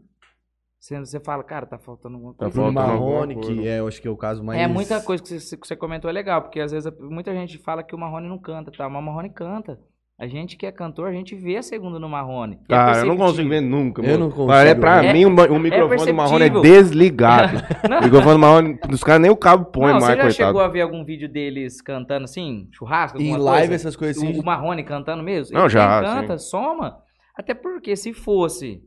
[0.85, 2.61] Você, você fala, cara, tá faltando alguma Tá coisa.
[2.61, 4.61] Bruno alguma Marrone, que é, eu acho que é o caso mais.
[4.61, 7.57] É, muita coisa que você, que você comentou é legal, porque às vezes muita gente
[7.57, 8.87] fala que o Marrone não canta, tá?
[8.87, 9.81] Mas o Marrone canta.
[10.19, 12.59] A gente que é cantor, a gente vê a segunda no Marrone.
[12.69, 14.19] É Cara, eu não consigo ver nunca, Eu mano.
[14.25, 15.13] não consigo Mas é pra ver.
[15.15, 17.57] mim, o, o microfone do Marrone é desligado.
[17.57, 20.35] o microfone do Marrone, os caras nem o cabo põe não, mais, você já coitado.
[20.35, 23.75] chegou a ver algum vídeo deles cantando assim, churrasco, Em alguma live, coisa?
[23.83, 24.37] essas coisas assim.
[24.37, 25.55] O, o Marrone cantando mesmo?
[25.57, 26.99] Não, Ele já, canta, soma.
[27.35, 28.83] Até porque se fosse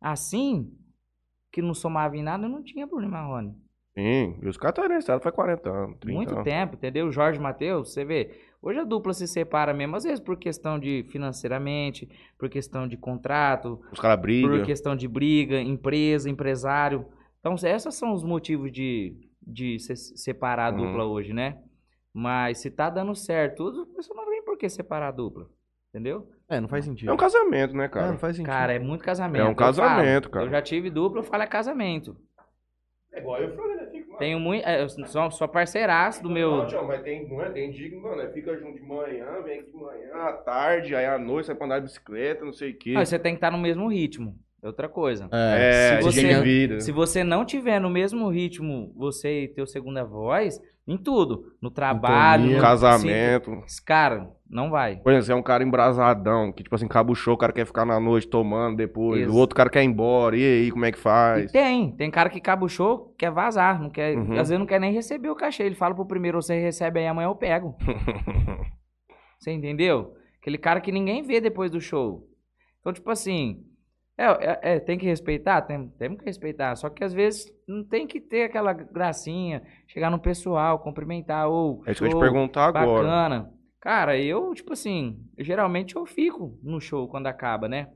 [0.00, 0.68] assim,
[1.60, 3.52] que não somava em nada, não tinha Bruno Marrone.
[3.96, 6.44] Sim, e os caras estão nesse faz 40 anos, 30 Muito anos.
[6.44, 7.10] tempo, entendeu?
[7.10, 8.38] Jorge Matheus, você vê.
[8.62, 12.96] Hoje a dupla se separa mesmo, às vezes por questão de financeiramente, por questão de
[12.96, 14.64] contrato, Os caras por brigam.
[14.64, 17.06] questão de briga, empresa, empresário.
[17.40, 20.86] Então, esses são os motivos de, de se separar a Uhum.
[20.86, 21.58] dupla hoje, né?
[22.14, 25.48] Mas se tá dando certo, tudo, a pessoa não vem por que separar a dupla.
[25.98, 26.28] Entendeu?
[26.48, 27.10] É, não faz sentido.
[27.10, 28.12] É um casamento, né, É, cara?
[28.12, 28.50] não faz sentido.
[28.52, 29.42] Cara, é muito casamento.
[29.42, 29.66] É um eu falo.
[29.66, 30.46] casamento, cara.
[30.46, 32.16] Eu já tive dupla, eu falo é casamento.
[33.12, 33.86] É igual eu falei, né?
[33.90, 34.64] Fica, Tenho muito.
[34.64, 36.58] É, eu sou, sou parceiraço do meu.
[36.58, 39.42] Não, tchau, mas tem, não é, tem dia que, mano, é, fica junto de manhã,
[39.42, 42.52] vem aqui de manhã, à tarde, aí à noite sai pra andar de bicicleta, não
[42.52, 42.92] sei o quê.
[42.92, 44.38] Não, você tem que estar no mesmo ritmo.
[44.62, 45.28] É outra coisa.
[45.32, 46.80] é, se você- de vida.
[46.80, 51.52] Se você não tiver no mesmo ritmo, você e teu segunda voz, em tudo.
[51.62, 53.62] No trabalho, no Casamento.
[53.66, 54.96] se- Cara, não vai.
[54.96, 57.84] Por exemplo, você é um cara embrasadão, que tipo assim, acaba o cara quer ficar
[57.84, 59.30] na noite tomando depois, Isso.
[59.32, 61.52] o outro cara quer ir embora, e aí, como é que E faz?
[61.52, 64.32] tem, tem cara que show, quer vazar, não quer, Uhum.
[64.32, 65.62] às vezes não quer nem receber o cachê.
[65.62, 67.76] Ele fala pro primeiro, você recebe aí, amanhã eu pego.
[69.38, 70.14] Você entendeu?
[70.40, 72.26] Aquele cara que ninguém vê depois do show.
[72.80, 73.62] Então, tipo assim,
[74.18, 75.62] é, é- é, tem que respeitar?
[75.62, 76.74] Tem, temos que respeitar.
[76.76, 81.82] Só que às vezes não tem que ter aquela gracinha, chegar no pessoal, cumprimentar, ou
[81.86, 82.84] É isso que eu te perguntar agora.
[83.06, 83.52] bacana.
[83.80, 87.88] Cara, eu, tipo assim, geralmente eu fico no show quando acaba, né?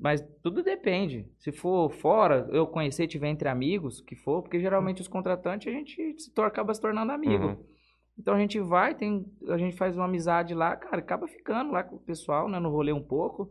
[0.00, 1.28] Mas tudo depende.
[1.38, 5.76] Se for fora, eu conhecer, tiver entre amigos, que for, porque geralmente os contratantes a
[5.76, 7.44] gente se tor- acaba se tornando amigo.
[7.46, 7.56] Uhum.
[8.18, 11.82] Então a gente vai, tem, a gente faz uma amizade lá, cara, acaba ficando lá
[11.82, 13.50] com o pessoal, né, no rolê um pouco.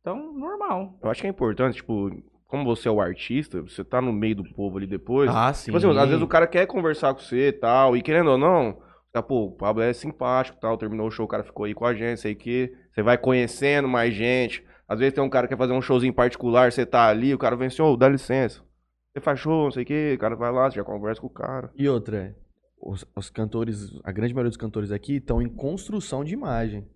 [0.00, 0.98] Então, normal.
[1.02, 2.10] Eu acho que é importante, tipo,
[2.46, 5.30] como você é o artista, você tá no meio do povo ali depois.
[5.30, 5.66] Ah, sim.
[5.66, 8.38] Tipo assim, às vezes o cara quer conversar com você e tal, e querendo ou
[8.38, 8.80] não,
[9.12, 11.74] tá, pô, o Pablo é simpático e tal, terminou o show, o cara ficou aí
[11.74, 12.72] com a gente, sei que.
[12.92, 14.64] Você vai conhecendo mais gente.
[14.88, 17.38] Às vezes tem um cara que quer fazer um showzinho particular, você tá ali, o
[17.38, 18.60] cara vem assim, ô, dá licença.
[19.12, 21.28] Você faz show, não sei o que, o cara vai lá, você já conversa com
[21.28, 21.70] o cara.
[21.76, 22.34] E outra,
[22.80, 26.88] os, os cantores, a grande maioria dos cantores aqui estão em construção de imagem.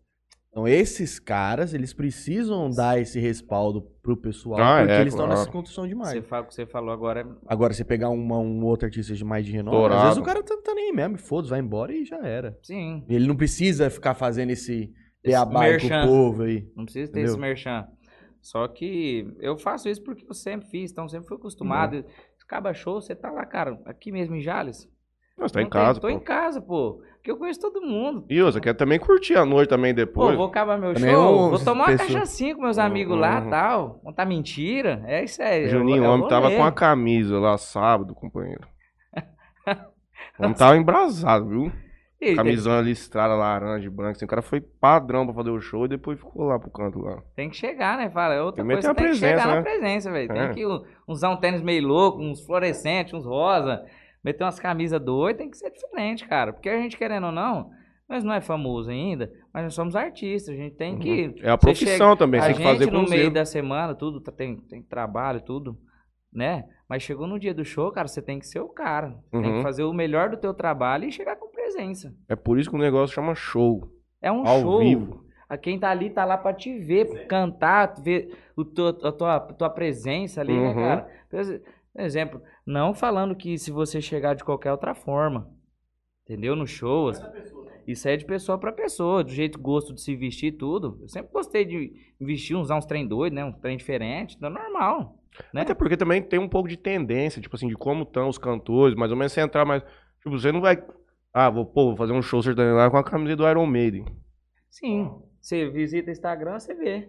[0.55, 5.27] Então esses caras, eles precisam dar esse respaldo pro pessoal, Ah, porque é, eles estão
[5.27, 5.41] claro.
[5.41, 7.23] nessa construção de Você fala o que você falou agora.
[7.23, 10.01] é- Agora, você pegar uma- um outro artista de mais de renome, Dourado.
[10.01, 12.57] às vezes o cara tá, tá nem aí mesmo, foda-se, vai embora e já era.
[12.63, 14.93] Sim, Ele não precisa ficar fazendo esse
[15.25, 16.71] beabá com o povo aí.
[16.77, 17.33] não precisa ter Entendeu?
[17.33, 17.89] esse merchan.
[18.41, 22.05] Só que eu faço isso porque eu sempre fiz, então sempre fui acostumado.
[22.45, 24.87] Acaba show, você tá lá, cara, aqui mesmo em Jales.
[25.37, 26.13] Não, você tá em tem- casa, Tô pô.
[26.13, 27.03] em casa, pô.
[27.25, 28.27] Porque eu conheço todo mundo.
[28.29, 30.37] E você quer também curtir a noite também Pô, depois.
[30.37, 33.41] vou acabar meu Também show, um- vou tomar uma pessoa- cachaçinha com meus amigos lá
[33.41, 33.47] Uhum.
[33.47, 33.95] e tal.
[34.05, 35.03] Contar mentira.
[35.07, 35.67] É isso aí.
[35.71, 36.59] Juninho, é o homem tava rolê.
[36.59, 38.67] com a camisa lá sábado, companheiro.
[40.39, 41.73] O homem tava embrasado, viu?
[42.21, 44.13] E Camisão listrada, laranja, e branca.
[44.13, 46.99] Assim, o cara foi padrão pra fazer o show e depois ficou lá pro canto
[46.99, 47.23] lá.
[47.37, 48.11] Tem que chegar, né?
[48.11, 49.63] Fala, é outra Tem que coisa, meter tem a que chegar presença, na né?
[49.63, 50.29] presença, velho.
[50.29, 50.49] Tem É.
[50.51, 53.83] que u- usar um tênis meio louco, uns fluorescentes, uns rosa,
[54.25, 56.53] meter umas camisas doidas, tem que ser diferente, cara.
[56.53, 57.71] Porque a gente, querendo ou não,
[58.09, 61.35] nós não é famoso ainda, mas nós somos artistas, a gente tem que...
[61.43, 63.95] É a profissão também, a você tem que fazer gente, com no meio da semana,
[63.95, 65.77] tudo, tá- tem, tem trabalho, tudo.
[66.33, 66.65] né?
[66.89, 69.15] Mas chegou no dia do show, cara, você tem que ser o cara.
[69.31, 69.57] Tem Uhum.
[69.59, 72.13] que fazer o melhor do teu trabalho e chegar com presença.
[72.29, 73.89] É por isso que o negócio chama show.
[74.21, 74.79] É um Ao show.
[74.81, 75.25] vivo.
[75.49, 79.41] A Quem tá ali tá lá pra te ver, cantar, ver o teu, a tua,
[79.41, 80.75] tua presença ali, né, Uhum.
[80.75, 81.09] cara?
[81.31, 85.51] Por ex- por exemplo, não falando que se você chegar de qualquer outra forma,
[86.25, 86.57] entendeu?
[86.57, 87.25] No show, assim,
[87.87, 90.99] isso é de pessoa pra pessoa, do jeito gosto de se vestir e tudo.
[91.03, 93.45] Eu sempre gostei de vestir, usar uns trem doidos, né?
[93.45, 95.19] Um trem diferente, então é normal,
[95.53, 95.63] né?
[95.63, 98.97] Até porque também tem um pouco de tendência, tipo assim, de como estão os cantores,
[98.97, 99.83] mais ou menos você entrar mais.
[100.19, 100.83] Tipo, você não vai.
[101.33, 104.05] Ah, vou, pô, vou fazer um show sertanejo lá com a camisa do Iron Maiden.
[104.71, 107.09] Sim, você visita o Instagram, você vê.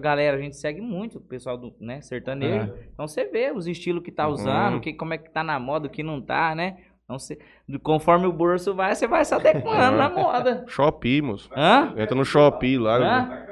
[0.00, 2.72] Galera, a gente segue muito o pessoal do né, sertanejo.
[2.92, 4.80] Então você vê os estilos que tá usando, Uhum.
[4.80, 6.76] que, como é que tá na moda, o que não tá, né?
[7.04, 7.38] Então você,
[7.82, 10.64] conforme o bolso vai, você vai se adequando na moda.
[10.68, 11.50] Shopee, moço.
[11.54, 11.92] Hã?
[11.96, 12.96] Entra no Shopee lá.
[12.98, 13.46] Hã?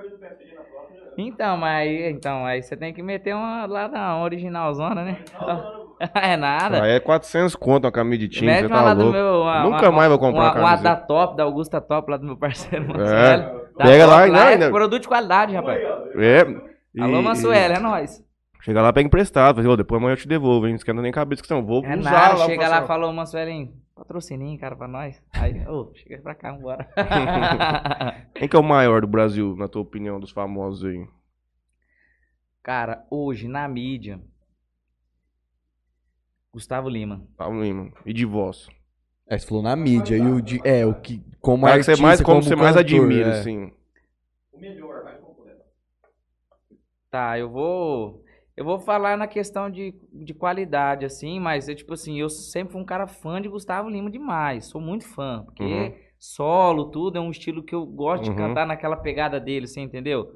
[1.19, 5.19] Então, mas aí, então, aí você tem que meter uma lá na originalzona, né?
[6.15, 6.83] é nada.
[6.83, 9.13] Aí é 400 conto uma camisa de time, Mete você tá louco.
[9.13, 9.43] meu.
[9.43, 10.97] uma- Nunca uma- mais vou comprar uma, uma uma da.
[10.97, 13.62] Top, da Augusta Top, lá do meu parceiro É.
[13.77, 15.81] Pega lá e não, é ainda- produto de qualidade, rapaz.
[16.17, 16.43] É.
[16.95, 18.23] E- Alô, e- Mansueli, é nóis.
[18.61, 19.57] Chega lá, pega emprestado.
[19.63, 20.73] Fala, "Ô, depois amanhã eu te devolvo, hein?
[20.73, 22.47] Não esquenta nem cabeça que você não vou É usar nada, lá.
[22.47, 25.21] chega lá e fazer- falou, Mansuelinho, patrocininho, cara, pra nós.
[25.33, 26.89] Aí, ô, chega pra cá, vambora.
[28.35, 31.05] Quem que é o maior do Brasil, na tua opinião, dos famosos aí?
[32.63, 34.21] cara, hoje, na mídia,
[36.53, 37.23] Gustavo Lima.
[37.37, 37.91] Paulo Lima.
[38.07, 38.69] E de voz.
[39.33, 40.14] É, você falou na mídia.
[40.18, 41.23] E o de, é, o que.
[41.40, 43.40] Como que artista, você mais, como como você mais admira, é.
[43.40, 43.73] assim.
[47.11, 48.23] Tá, eu vou.
[48.55, 52.75] Eu vou falar na questão de, de qualidade, assim, mas é tipo assim, eu sempre
[52.75, 54.66] fui um cara fã de Gustavo Lima demais.
[54.66, 55.42] Sou muito fã.
[55.47, 55.95] Porque Uhum.
[56.18, 58.33] solo, tudo, é um estilo que eu gosto Uhum.
[58.33, 60.31] de cantar naquela pegada dele, você entendeu?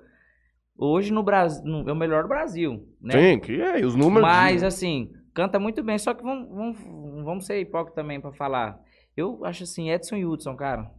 [0.79, 3.13] Hoje no Brasil, no- é o melhor do Brasil, né?
[3.13, 4.23] Sim, que é, e os números.
[4.27, 5.99] Mas, assim, canta muito bem.
[5.99, 8.81] Só que vamos, vamos, vamos ser hipócritas também pra falar.
[9.17, 10.91] Eu acho assim, Edson e Hudson, cara.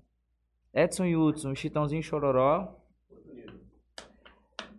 [0.73, 2.75] Edson e Hudson, Chitãozinho e Chororó.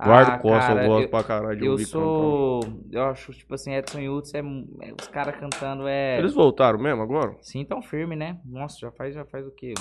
[0.00, 2.60] Eduardo Ah, Costa, cara, eu gosto eu, pra caralho de eu sou.
[2.90, 6.18] Eu acho, tipo assim, Edson e Hudson, é, é- os caras cantando é.
[6.18, 7.36] Eles voltaram mesmo agora?
[7.40, 8.40] Sim, tão firme, né?
[8.44, 9.74] Nossa, já faz, já faz o quê?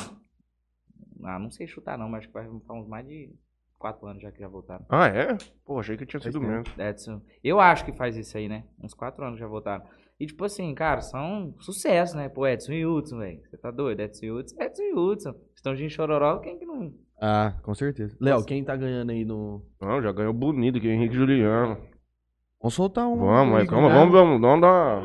[1.23, 3.33] Ah, não sei chutar não, mas acho que faz uns mais de
[3.77, 4.85] quatro anos já que já voltaram.
[4.89, 5.37] Ah, é?
[5.65, 6.63] Pô, achei que tinha sido mesmo.
[6.79, 7.21] Edson.
[7.43, 8.63] Eu acho que faz isso aí, né?
[8.81, 9.85] Uns quatro anos já voltaram.
[10.19, 12.27] E tipo assim, cara, são sucesso, né?
[12.27, 13.39] Pô, Edson e Hudson, velho.
[13.47, 13.99] Você tá doido?
[13.99, 15.35] Edson e Hudson, Edson e Hudson.
[15.55, 16.91] Estão de chororó, quem que não.
[17.21, 18.15] Ah, com certeza.
[18.19, 19.63] Léo, quem tá ganhando aí no.
[19.79, 21.77] Não, já ganhou bonito aqui, Henrique Juliano.
[22.59, 23.17] Vamos soltar um.
[23.17, 25.03] Vamos, mas calma, vamos, vamos, vamos dar.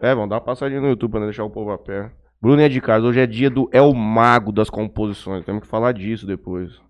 [0.00, 2.12] É, vamos dar uma passadinha no YouTube pra não deixar o povo a pé.
[2.40, 5.44] Bruno de Carlos, hoje é dia do É o Mago das Composições.
[5.44, 6.80] Temos que falar disso depois.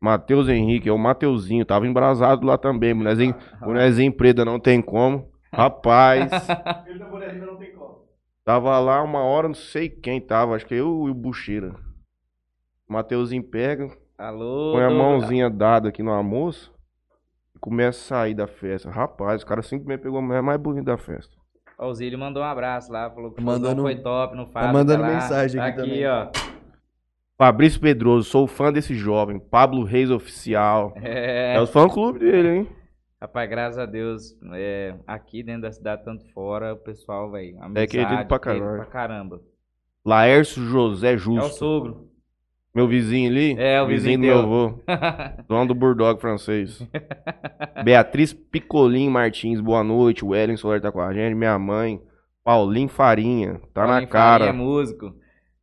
[0.00, 2.92] Matheus Henrique, é o Mateuzinho, tava embrasado lá também.
[2.94, 5.29] Bonezinho, bonezinho preta, não tem como.
[5.52, 6.30] Rapaz.
[8.44, 11.74] Tava lá uma hora, não sei quem tava, acho que eu e o Bucheira.
[12.88, 14.72] Mateuzinho pega, Alô?
[14.72, 16.72] põe a mãozinha dada aqui no almoço
[17.54, 18.90] e começa a sair da festa.
[18.90, 21.32] Rapaz, o cara simplesmente pegou a mulher mais bonita da festa.
[21.78, 24.72] Ó, O Zílio mandou um abraço lá, falou que o Mandando- foi top no Fábio.
[24.72, 25.14] mandando tá lá.
[25.14, 26.06] mensagem Tá aqui aqui também.
[26.08, 26.28] ó.
[27.38, 29.38] Fabrício Pedroso, sou fã desse jovem.
[29.38, 30.92] Pablo Reis Oficial.
[30.96, 32.68] É, É, os fã-clube dele, hein?
[33.20, 37.86] Rapaz, graças a Deus, é, aqui dentro da cidade, tanto fora, o pessoal, velho, É
[37.86, 38.76] querido pra querido caralho.
[38.76, 39.40] pra caramba.
[40.04, 41.54] Laércio José É o Justo.
[41.56, 42.10] sogro.
[42.74, 43.56] Meu vizinho ali.
[43.58, 44.78] É, o vizinho do meu avô.
[45.48, 46.80] Dono do Bulldog francês.
[47.84, 50.24] Beatriz Picolim Martins, boa noite.
[50.24, 51.34] O Ellen Solar tá com a gente.
[51.34, 52.00] Minha mãe.
[52.44, 53.54] Paulinho Farinha.
[53.74, 54.44] Tá Paulinho na cara.
[54.46, 55.12] Farinha é músico.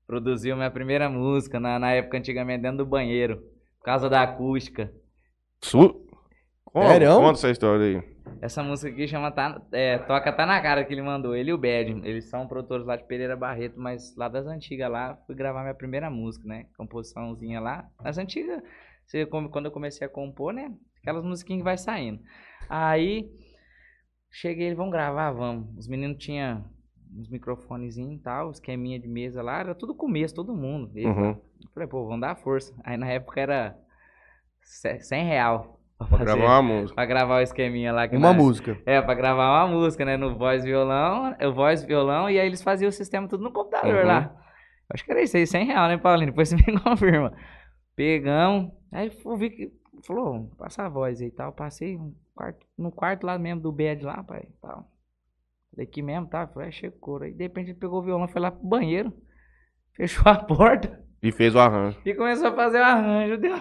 [0.06, 3.38] Produziu minha primeira música na, na época, antigamente, dentro do banheiro.
[3.80, 4.92] Por causa da acústica.
[5.62, 6.07] Su...
[6.82, 7.16] Conta, Sério?
[7.16, 8.18] conta essa história aí.
[8.42, 11.36] Essa música aqui chama tá, é, Toca Tá Na Cara que ele mandou.
[11.36, 12.02] Ele e o Bad.
[12.08, 15.74] Eles são produtores lá de Pereira Barreto, mas lá das antigas lá, fui gravar minha
[15.74, 16.66] primeira música, né?
[16.78, 17.88] Composiçãozinha lá.
[18.04, 18.62] Das antigas,
[19.06, 20.72] você, quando eu comecei a compor, né?
[21.02, 22.20] Aquelas musiquinhas que vai saindo.
[22.70, 23.28] Aí,
[24.32, 25.76] cheguei, vamos gravar, vamos.
[25.78, 26.64] Os meninos tinham
[27.18, 30.92] uns microfonezinhos e tal, esqueminha de mesa lá, era tudo começo, todo mundo.
[30.94, 31.08] Eles.
[31.16, 31.42] Uhum.
[31.74, 32.74] Falei, pô, vamos dar força.
[32.84, 33.78] Aí na época era
[34.62, 35.77] ce- 100 real.
[35.98, 36.96] Pra, Pra fazer- gravar uma música.
[36.96, 38.06] pra gravar o esqueminha lá.
[38.08, 38.78] Uma na- música.
[38.86, 40.16] é, pra gravar uma música, né?
[40.16, 44.02] No voz violão, o voz violão, e aí eles faziam o sistema tudo no computador
[44.02, 44.08] Uhum.
[44.08, 44.36] lá.
[44.94, 46.32] Acho que era isso aí, 100 real, né, Paulinho?
[46.32, 47.34] Depois você me confirma.
[47.96, 49.72] Pegamos, aí eu vi que
[50.06, 51.52] falou, passa a voz aí e tal.
[51.52, 54.86] Passei no quarto, no quarto lá mesmo do bed lá, pai, tal.
[55.76, 56.48] Daqui mesmo, tá?
[56.48, 57.24] Falei, chega o couro.
[57.24, 59.12] Aí de repente ele pegou o violão, foi lá pro banheiro,
[59.98, 62.00] fechou a porta E fez o arranjo.
[62.06, 63.38] e começou a fazer o arranjo.
[63.38, 63.56] Deu,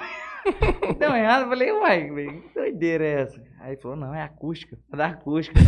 [0.99, 3.43] deu errado, eu falei, uai, que doideira é essa?
[3.67, 5.59] Aí ele falou, não, é acústica, é da acústica.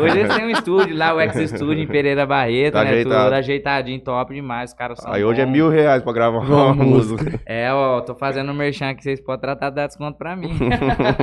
[0.00, 2.90] Hoje eles têm um estúdio lá, o X Studio em Pereira Barreto, Tá né?
[2.90, 3.24] ajeitado.
[3.24, 5.50] Tudo ajeitadinho, top demais, os caras são Aí hoje é bons.
[5.50, 7.40] mil reais pra gravar uma, Uma música.
[7.44, 10.50] É, ó, tô fazendo um merchan que vocês podem tratar de dar desconto pra mim.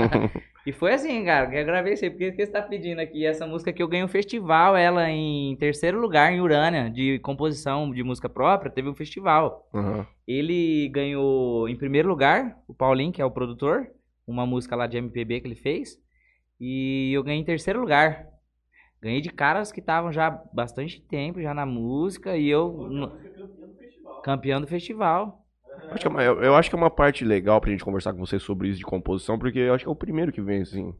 [0.67, 3.25] e foi assim, cara, que eu gravei isso aí, porque que você tá pedindo aqui?
[3.25, 7.89] Essa música que eu ganhei um festival, ela em terceiro lugar em Urânia, de composição
[7.89, 9.65] de música própria, teve um festival.
[9.73, 10.05] Aham.
[10.27, 13.87] Ele ganhou em primeiro lugar, o Paulinho, que é o produtor,
[14.27, 16.05] uma música lá de MPB que ele fez.
[16.59, 18.27] E eu ganhei em terceiro lugar.
[19.01, 23.11] Ganhei de caras que estavam já há bastante tempo já na música e eu no-
[24.23, 25.45] campeão do festival.
[25.91, 28.19] Acho que é uma- eu, acho que é uma parte legal pra gente conversar com
[28.19, 30.93] você sobre isso de composição, porque eu acho que é o primeiro que vem, assim.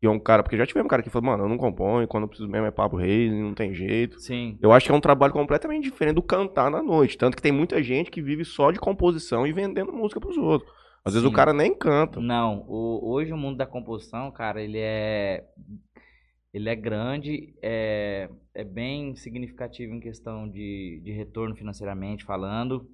[0.00, 2.08] Que é um cara, porque já tivemos um cara que falou, mano, eu não componho,
[2.08, 4.18] quando eu preciso mesmo é papo rei, não tem jeito.
[4.20, 4.58] Sim.
[4.60, 7.16] Eu acho que é um trabalho completamente diferente do cantar na noite.
[7.18, 10.70] Tanto que tem muita gente que vive só de composição e vendendo música pros outros.
[11.04, 11.32] Às vezes Sim.
[11.32, 12.20] o cara nem canta.
[12.20, 15.44] Não, o- hoje o mundo da composição, cara, ele é
[16.52, 22.88] ele é grande, é, é bem significativo em questão de, de retorno financeiramente falando,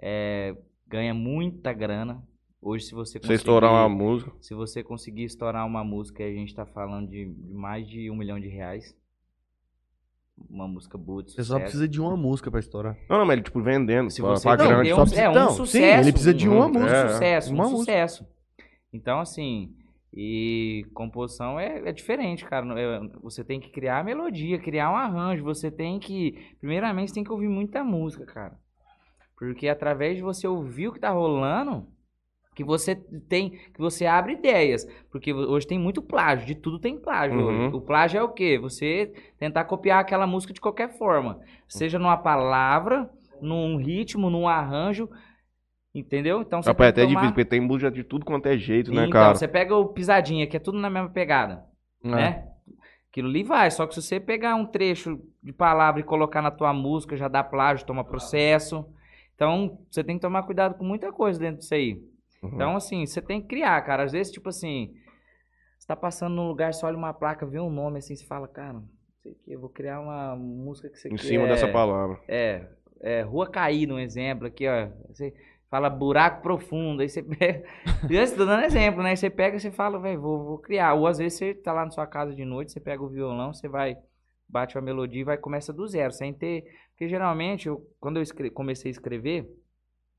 [0.00, 2.22] é, ganha muita grana.
[2.62, 4.32] Hoje, se você Você estourar uma conseguir- música.
[4.40, 8.14] Se você conseguir estourar uma música, a gente tá falando de, de mais de um
[8.16, 8.96] milhão de reais.
[10.50, 11.52] Uma música boa de Você sucesso.
[11.52, 12.96] só precisa de uma música pra estourar.
[13.08, 14.10] Não, não, mas ele, tipo, vendendo.
[14.10, 14.88] Se pra, você pra vender grande.
[14.90, 16.00] só um, precisa- é, um não, sim, sucesso.
[16.02, 17.04] ele precisa de uma um, música.
[17.04, 17.78] Um sucesso, Uma um música.
[17.92, 18.26] sucesso.
[18.92, 19.74] Então, assim,
[20.12, 22.66] e composição é, é diferente, cara.
[22.80, 25.42] É, Você tem que criar a melodia, criar um arranjo.
[25.44, 28.58] Você tem que, primeiramente, você tem que ouvir muita música, cara.
[29.38, 31.86] Porque através de você ouvir o que tá rolando,
[32.56, 32.96] que você
[33.28, 34.88] tem, que você abre ideias.
[35.10, 37.68] Porque hoje tem muito plágio, de tudo tem plágio Uhum.
[37.68, 38.58] O plágio é o quê?
[38.58, 41.38] Você tentar copiar aquela música de qualquer forma.
[41.68, 43.10] Seja numa palavra,
[43.42, 45.08] num ritmo, num arranjo.
[45.94, 46.40] Entendeu?
[46.40, 47.20] Então você Rapaz, é tem até tomar...
[47.20, 49.34] difícil, porque tem música de tudo quanto é jeito, né, Então, cara?
[49.34, 51.62] você pega o pisadinha, que é tudo na mesma pegada,
[52.02, 52.08] É.
[52.08, 52.48] né?
[53.10, 56.50] Aquilo ali vai, só que se você pegar um trecho de palavra e colocar na
[56.50, 58.84] tua música, já dá plágio, toma processo.
[59.34, 61.98] Então, você tem que tomar cuidado com muita coisa dentro disso aí.
[62.42, 62.50] Uhum.
[62.54, 64.04] Então, assim, você tem que criar, cara.
[64.04, 64.94] Às vezes, tipo assim,
[65.78, 68.48] você tá passando num lugar, você olha uma placa, vê um nome assim, você fala,
[68.48, 68.88] cara, não
[69.22, 71.22] sei o que, eu vou criar uma música que você em quer.
[71.22, 72.18] cima dessa palavra.
[72.28, 72.66] É,
[73.00, 74.88] é, Rua Caída, um exemplo aqui, ó.
[75.08, 75.34] Você
[75.70, 77.64] fala buraco profundo, aí você pega.
[78.08, 79.10] Estou dando exemplo, né?
[79.10, 80.94] Aí você pega e você fala, velho, vou, vou criar.
[80.94, 83.52] Ou às vezes você tá lá na sua casa de noite, você pega o violão,
[83.52, 83.96] você vai,
[84.48, 86.64] bate a melodia e vai começa do zero, sem ter.
[86.90, 89.46] Porque geralmente, eu, quando eu escre- comecei a escrever,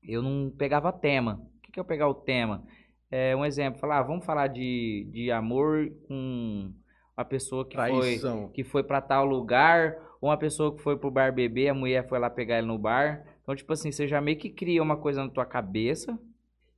[0.02, 1.40] eu não pegava tema.
[1.68, 2.64] O que, que é eu pegar o tema?
[3.10, 6.72] É um exemplo, falar, ah, vamos falar de, de amor com
[7.16, 8.48] uma pessoa que foi Traição.
[8.48, 12.06] que foi pra tal lugar, ou uma pessoa que foi pro bar beber, a mulher
[12.08, 13.24] foi lá pegar ele no bar.
[13.42, 16.18] Então, tipo assim, você já meio que cria uma coisa na tua cabeça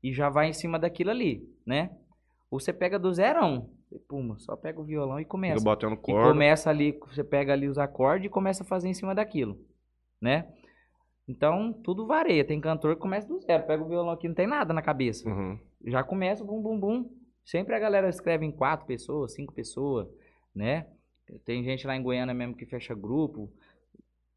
[0.03, 1.91] e já vai em cima daquilo ali, né?
[2.51, 5.61] Ou você pega do zerão, você, puma, só pega o violão e Fica começa.
[5.95, 6.29] E corda.
[6.29, 9.59] começa ali, você pega ali os acordes e começa a fazer em cima daquilo,
[10.21, 10.49] né?
[11.31, 12.45] Então, tudo varia.
[12.45, 15.29] Tem cantor que começa do zero, pega o violão aqui, não tem nada na cabeça
[15.29, 15.59] Uhum.
[15.87, 17.11] já começa bum bum bum.
[17.45, 20.09] Sempre a galera escreve em quatro pessoas, cinco pessoas,
[20.55, 20.87] né?
[21.45, 23.49] Tem gente lá em Goiânia mesmo que fecha grupo.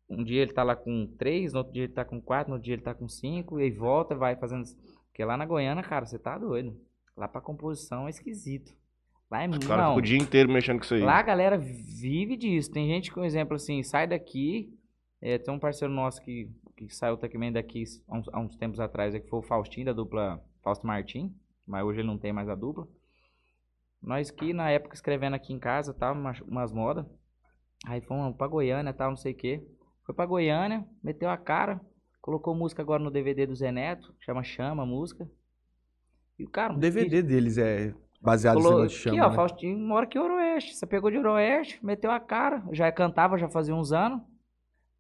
[0.10, 2.56] Um dia ele tá lá com três, no outro dia ele tá com quatro, no
[2.56, 4.63] outro dia ele tá com cinco, e aí volta, vai fazendo.
[5.08, 6.79] Porque lá na Goiânia, cara, você tá doido.
[7.17, 8.71] Lá pra composição é esquisito.
[9.29, 9.67] Lá é muito.
[9.67, 11.01] caras Não, o dia inteiro mexendo com isso aí.
[11.01, 12.71] Lá a galera vive disso.
[12.71, 14.71] Tem gente por exemplo, assim, sai daqui.
[15.21, 18.79] é, tem um parceiro nosso que, que saiu também daqui há uns, há uns tempos
[18.79, 21.33] atrás, é, que foi o Faustinho, da dupla Fausto Martim.
[21.65, 22.88] Mas hoje ele não tem mais a dupla.
[24.01, 27.05] Nós que na época escrevendo aqui em casa, tal, umas, umas modas.
[27.86, 29.65] Aí fomos pra Goiânia, tal, não sei o quê.
[30.05, 31.79] Foi pra Goiânia, meteu a cara,
[32.21, 35.29] colocou música agora no DVD do Zé Neto, chama Chama música.
[36.38, 39.15] E o cara, O DVD deles é baseado em chama.
[39.15, 39.36] aqui, ó, né?
[39.36, 40.75] Faustinho mora aqui em Oroeste.
[40.75, 42.63] Você pegou de Oroeste, meteu a cara.
[42.71, 44.21] Já cantava, já fazia uns anos.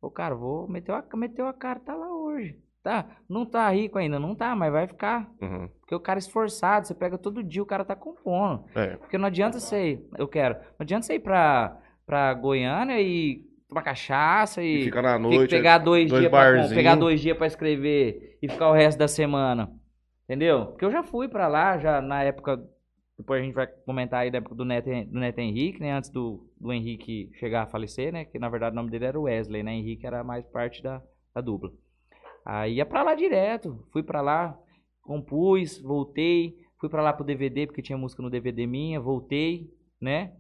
[0.03, 2.59] Ô, cara, vou meter a, meteu a cara, tá lá hoje.
[2.83, 5.31] Tá, não tá rico ainda, não tá, mas vai ficar.
[5.41, 5.69] Uhum.
[5.79, 8.65] Porque o cara é esforçado, você pega todo dia, o cara tá compondo.
[8.75, 8.97] É.
[8.97, 13.45] Porque não adianta você ir, eu quero, não adianta você ir pra, pra Goiânia e
[13.69, 15.49] tomar cachaça e, E fica na noite.
[15.49, 19.07] pegar dois, dois dias pra, pegar dois dias pra escrever e ficar o resto da
[19.07, 19.71] semana.
[20.25, 20.65] Entendeu?
[20.65, 22.61] Porque eu já fui pra lá, já na época.
[23.23, 25.93] Depois a gente vai comentar aí da época do Neto, do Neto Henrique, né?
[25.93, 28.25] Antes do, do Henrique chegar a falecer, né?
[28.25, 29.73] Que na verdade o nome dele era Wesley, né?
[29.73, 31.01] Henrique era mais parte da,
[31.33, 31.71] da dupla.
[32.45, 33.87] Aí ia pra lá direto.
[33.93, 34.59] Fui pra lá,
[35.01, 36.57] compus, voltei.
[36.81, 39.71] Fui pra lá pro DVD, porque tinha música no DVD minha, voltei,
[40.01, 40.33] né?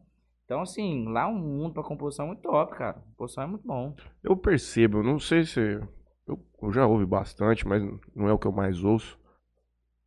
[0.43, 3.01] Então, assim, lá um mundo pra composição muito top, cara.
[3.11, 3.95] Composição é muito bom.
[4.21, 5.61] Eu percebo, não sei se.
[6.27, 7.81] Eu, eu já ouvi bastante, mas
[8.13, 9.17] não é o que eu mais ouço.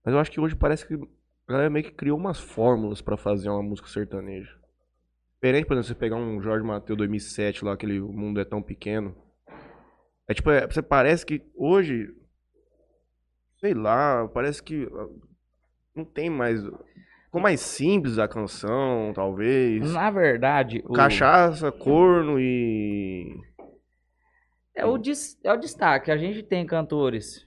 [0.04, 1.15] Mas eu acho que hoje parece que
[1.46, 4.52] A galera meio que criou umas fórmulas pra fazer uma música sertaneja.
[5.34, 8.60] Diferente, por exemplo, você pegar um Jorge Mateus 2007 lá, aquele O Mundo é Tão
[8.60, 9.14] Pequeno.
[10.26, 12.12] É tipo, é, você parece que hoje,
[13.58, 15.08] sei lá, parece que ah,
[15.94, 16.64] não tem mais...
[17.26, 19.92] Ficou mais simples a canção, talvez.
[19.92, 23.36] Na verdade, o, Cachaça, corno e...
[24.74, 24.96] é, o
[25.44, 26.10] é o destaque.
[26.10, 27.46] A gente tem cantores,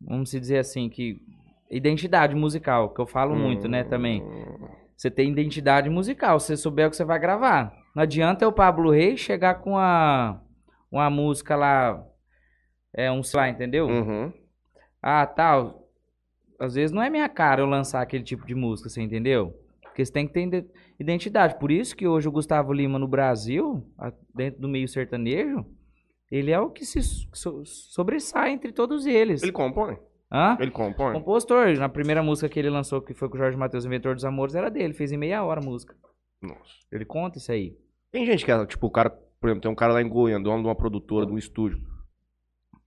[0.00, 1.20] vamos se dizer assim, que.
[1.70, 4.22] Identidade musical, que eu falo muito, né, também.
[4.22, 7.72] Hum, Você tem identidade musical, se você souber o que você vai gravar.
[7.94, 10.40] Não adianta o Pablo Reis chegar com a,
[10.90, 12.04] uma música lá,
[12.92, 13.86] é um sei lá, entendeu?
[13.88, 14.32] Uhum.
[15.02, 15.88] Ah, tal.
[16.60, 19.52] Às vezes não é minha cara eu lançar aquele tipo de música, você entendeu?
[19.82, 21.58] Porque você tem que ter ide- identidade.
[21.58, 23.84] Por isso que hoje o Gustavo Lima no Brasil,
[24.34, 25.64] dentro do meio sertanejo,
[26.30, 29.42] ele é o que se so- sobressai entre todos eles.
[29.42, 29.98] Ele compõe?
[30.34, 30.56] Hã?
[30.58, 31.12] Ele compõe?
[31.12, 34.24] Compositor, na primeira música que ele lançou, que foi com o Jorge Matheus, Inventor dos
[34.24, 34.92] Amores, era dele.
[34.92, 35.94] Fez em meia hora a música.
[36.42, 36.72] Nossa.
[36.90, 37.78] Ele conta isso aí.
[38.10, 40.42] Tem gente que é, tipo, o cara, por exemplo, tem um cara lá em Goiânia,
[40.42, 41.80] dono de uma produtora, de um estúdio.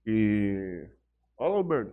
[0.06, 0.86] E.
[1.38, 1.92] Olha lá o Berno.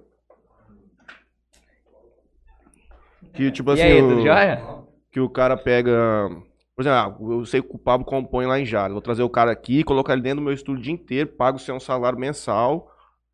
[3.34, 4.62] Que, tipo e assim, aí, o- tudo jóia?
[5.10, 6.30] que o cara pega.
[6.76, 8.92] Por exemplo, ah, eu sei que o Pablo compõe lá em Jales.
[8.92, 11.58] Vou trazer o cara aqui, colocar ele dentro do meu estúdio o dia inteiro, pago
[11.58, 12.92] você um salário mensal.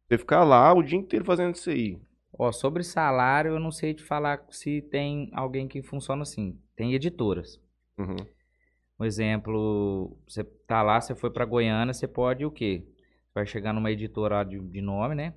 [0.08, 2.00] Você ficar lá o dia inteiro fazendo isso aí.
[2.44, 6.60] Ó, sobre salário, eu não sei te falar se tem alguém que funciona assim.
[6.76, 7.62] Tem editoras.
[8.00, 8.16] Uhum.
[9.00, 12.84] Um exemplo, você tá lá, você foi pra Goiânia, você pode o quê?
[13.32, 15.36] Vai chegar numa editora de, de nome, né?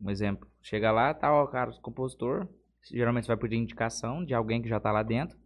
[0.00, 2.48] Um exemplo, chega lá, tá, ó, cara, o compositor,
[2.90, 5.36] geralmente você vai pedir indicação de alguém que já tá lá dentro.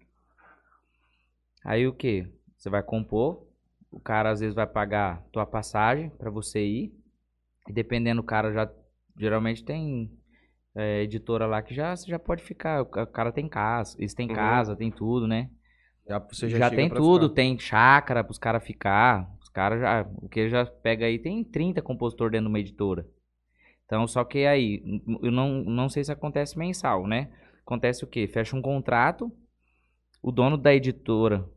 [1.65, 2.33] Aí o quê?
[2.57, 3.45] Você vai compor,
[3.91, 6.95] o cara às vezes vai pagar tua passagem pra você ir,
[7.69, 8.73] e dependendo, o cara já,
[9.19, 10.09] geralmente tem
[10.75, 14.15] é, editora lá que já, já pode ficar, o ca- o cara tem casa, eles
[14.15, 14.35] têm Uhum.
[14.37, 15.51] casa, tem tudo, né?
[16.07, 17.29] Já, Já, chega tem tudo, ficar.
[17.29, 19.31] tem chácara pros caras ficar.
[19.43, 20.09] Os caras já.
[20.23, 23.07] O que já pega aí tem 30 compositor dentro de uma editora.
[23.87, 24.83] Então, só que aí,
[25.23, 27.31] eu não, não sei se acontece mensal, né?
[27.63, 28.27] Acontece o quê?
[28.29, 29.33] Fecha um contrato,
[30.23, 31.49] o dono da editora,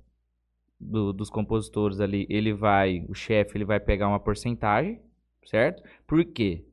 [0.80, 5.02] do- dos compositores ali, ele vai, o chefe, ele vai pegar uma porcentagem,
[5.46, 5.84] certo?
[6.08, 6.66] Por quê?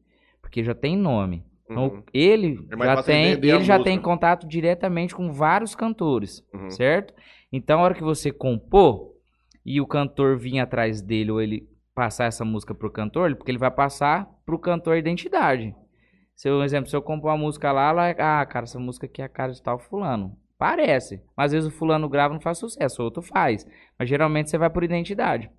[0.43, 1.45] Porque já tem nome.
[1.71, 2.03] Então, Uhum.
[2.13, 3.85] ele É já tem, ele já música.
[3.85, 6.69] tem contato diretamente com vários cantores Uhum.
[6.71, 7.15] certo?
[7.53, 9.13] Então, a hora que você compor
[9.65, 13.59] e o cantor vir atrás dele ou ele passar essa música pro cantor, porque ele
[13.59, 15.75] vai passar pro cantor a identidade.
[16.35, 19.07] Se eu, por exemplo, se eu compor uma música lá, lá, ah, cara, essa música
[19.07, 20.37] aqui é a cara de tal fulano.
[20.57, 21.23] Parece.
[21.37, 23.67] Mas às vezes o fulano grava e não faz sucesso, o outro faz.
[23.99, 25.51] Mas geralmente você vai por identidade.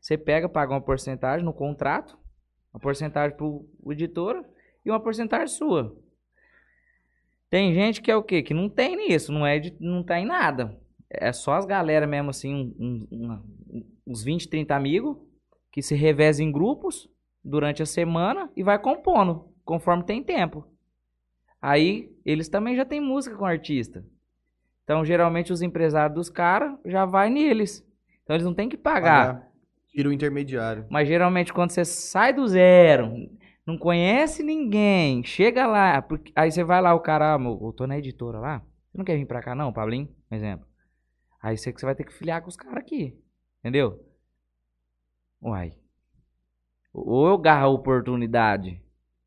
[0.00, 2.18] Você pega, paga uma porcentagem no contrato,
[2.74, 4.44] uma porcentagem pro editor
[4.84, 5.96] e uma porcentagem sua.
[7.50, 8.42] Tem gente que é o quê?
[8.42, 10.78] Que não tem nisso, não é de, não tá em nada.
[11.10, 13.44] É só as galera mesmo, assim, um- um- uma-
[14.06, 15.16] uns 20, 30 amigos,
[15.70, 17.08] que se revezam em grupos
[17.44, 20.66] durante a semana e vai compondo, conforme tem tempo.
[21.60, 24.04] Aí, eles também já têm música com o artista.
[24.84, 27.86] Então, geralmente, os empresários dos caras já vai neles.
[28.22, 29.26] Então, eles não têm que pagar.
[29.34, 29.48] Pagar.
[29.88, 30.86] Tira o intermediário.
[30.90, 33.12] Mas geralmente quando você sai do zero,
[33.72, 37.86] não conhece ninguém, chega lá, porque- aí você vai lá, o cara, ah, eu tô
[37.86, 38.58] na editora lá,
[38.90, 40.08] você não quer vir pra cá não, Pablinho?
[40.30, 40.66] Um exemplo.
[41.42, 43.18] Aí você você vai ter que filiar com os caras aqui,
[43.60, 43.98] entendeu?
[45.42, 45.72] Uai.
[46.92, 48.80] Ou eu garro a oportunidade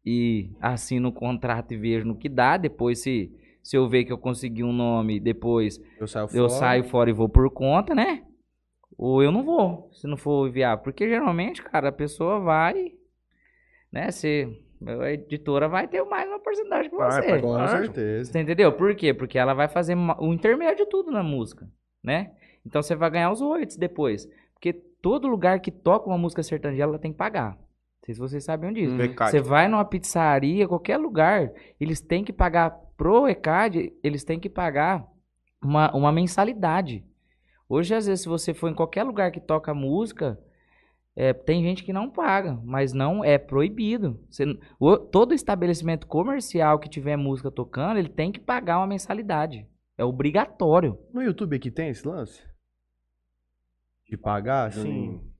[0.05, 3.31] e assino o contrato e vejo no que dá, depois se,
[3.63, 6.49] se eu ver que eu consegui um nome, depois Eu saio eu fora.
[6.49, 8.23] saio fora e vou por conta, né?
[8.97, 10.83] Ou eu não vou, se não for viável.
[10.83, 12.93] Porque geralmente, cara, a pessoa vai,
[13.95, 14.11] né?
[14.11, 14.45] Se
[14.85, 17.21] a editora vai ter mais uma porcentagem que você.
[17.21, 17.41] vai.
[17.41, 18.31] Com certeza.
[18.31, 18.73] Você entendeu?
[18.73, 19.13] Por quê?
[19.13, 21.65] Porque ela vai fazer o intermédio de tudo na música,
[22.03, 22.33] né?
[22.65, 24.27] Então você vai ganhar os royalties depois.
[24.53, 27.51] Porque todo lugar que toca uma música sertaneja, ela tem que pagar.
[27.51, 28.93] Não sei se vocês sabiam disso.
[28.93, 29.15] Hum.
[29.17, 34.49] Você vai numa pizzaria, qualquer lugar, eles têm que pagar pro ECAD, eles têm que
[34.49, 35.07] pagar
[35.63, 37.05] uma, uma mensalidade.
[37.69, 40.37] Hoje, às vezes, se você for em qualquer lugar que toca música,
[41.15, 44.19] é, tem gente que não paga, mas não é proibido.
[44.29, 44.43] Você
[44.79, 49.65] o- todo estabelecimento comercial que tiver música tocando, ele tem que pagar uma mensalidade.
[49.97, 50.99] É obrigatório.
[51.13, 52.43] No YouTube aqui tem esse lance?
[54.09, 54.81] De pagar, sim.
[54.81, 55.35] Juninho.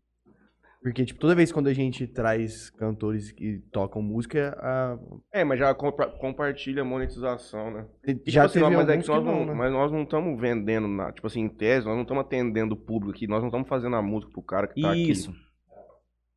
[0.81, 4.99] Porque, tipo, toda vez quando a gente traz cantores que tocam música, a...
[5.33, 7.87] É, mas já compa- compartilha a monetização, né?
[8.03, 9.53] E, tipo já assim, teve mas, é que nós que não, não, né?
[9.55, 12.77] mas nós não estamos vendendo, na, tipo assim, em tese, nós não estamos atendendo o
[12.77, 15.33] público aqui, nós não estamos fazendo a música pro cara que tá Isso.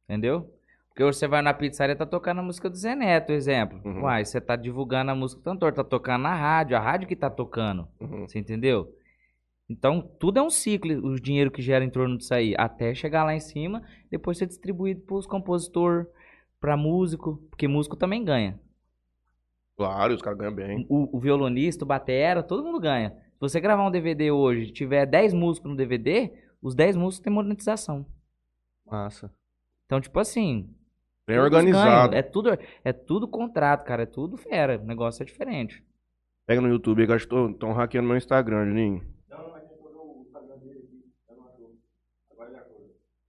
[0.08, 0.50] Entendeu?
[0.88, 3.80] Porque hoje você vai na pizzaria tá tocando a música do Zé Neto, exemplo.
[3.84, 4.02] Uhum.
[4.02, 7.14] Uai, você tá divulgando a música do cantor, tá tocando na rádio, a rádio que
[7.14, 7.86] tá tocando.
[8.00, 8.26] Uhum.
[8.26, 8.92] Você entendeu?
[9.68, 13.22] Então, tudo é um ciclo, o dinheiro que gera em torno disso aí, até chegar
[13.22, 16.06] lá em cima, depois ser distribuído pros compositor,
[16.58, 18.58] pra músico, porque músico também ganha.
[19.76, 20.86] Claro, os caras ganham bem.
[20.88, 23.10] O, o violonista, o batera, todo mundo ganha.
[23.10, 27.32] Se você gravar um DVD hoje, tiver 10 músicos no DVD, os 10 músicos têm
[27.32, 28.04] monetização.
[28.84, 29.32] Massa.
[29.88, 30.68] Então, tipo assim,
[31.26, 32.10] Bem organizado.
[32.10, 32.18] ganham.
[32.18, 32.50] É tudo,
[32.84, 35.82] é tudo contrato, cara, é tudo fera, o negócio é diferente.
[36.46, 39.02] Pega no YouTube aí que eu acho que estão hackeando meu Instagram, Juninho.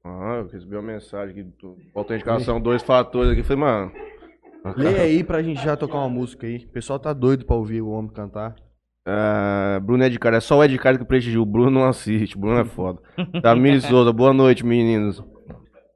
[0.04, 1.54] Ah, eu recebi uma mensagem aqui.
[1.96, 3.44] Autenticação, dois fatores aqui.
[3.44, 3.92] Falei, mano.
[4.76, 6.66] Lê aí pra gente já tocar uma música aí.
[6.66, 8.54] O pessoal tá doido pra ouvir o homem cantar.
[9.08, 11.42] Ah, Bruno Edcar, é só o Edcar que prestigia.
[11.42, 12.36] O Bruno não assiste.
[12.36, 13.02] O Bruno é foda.
[13.42, 15.24] Tamires Souza, boa noite, meninos.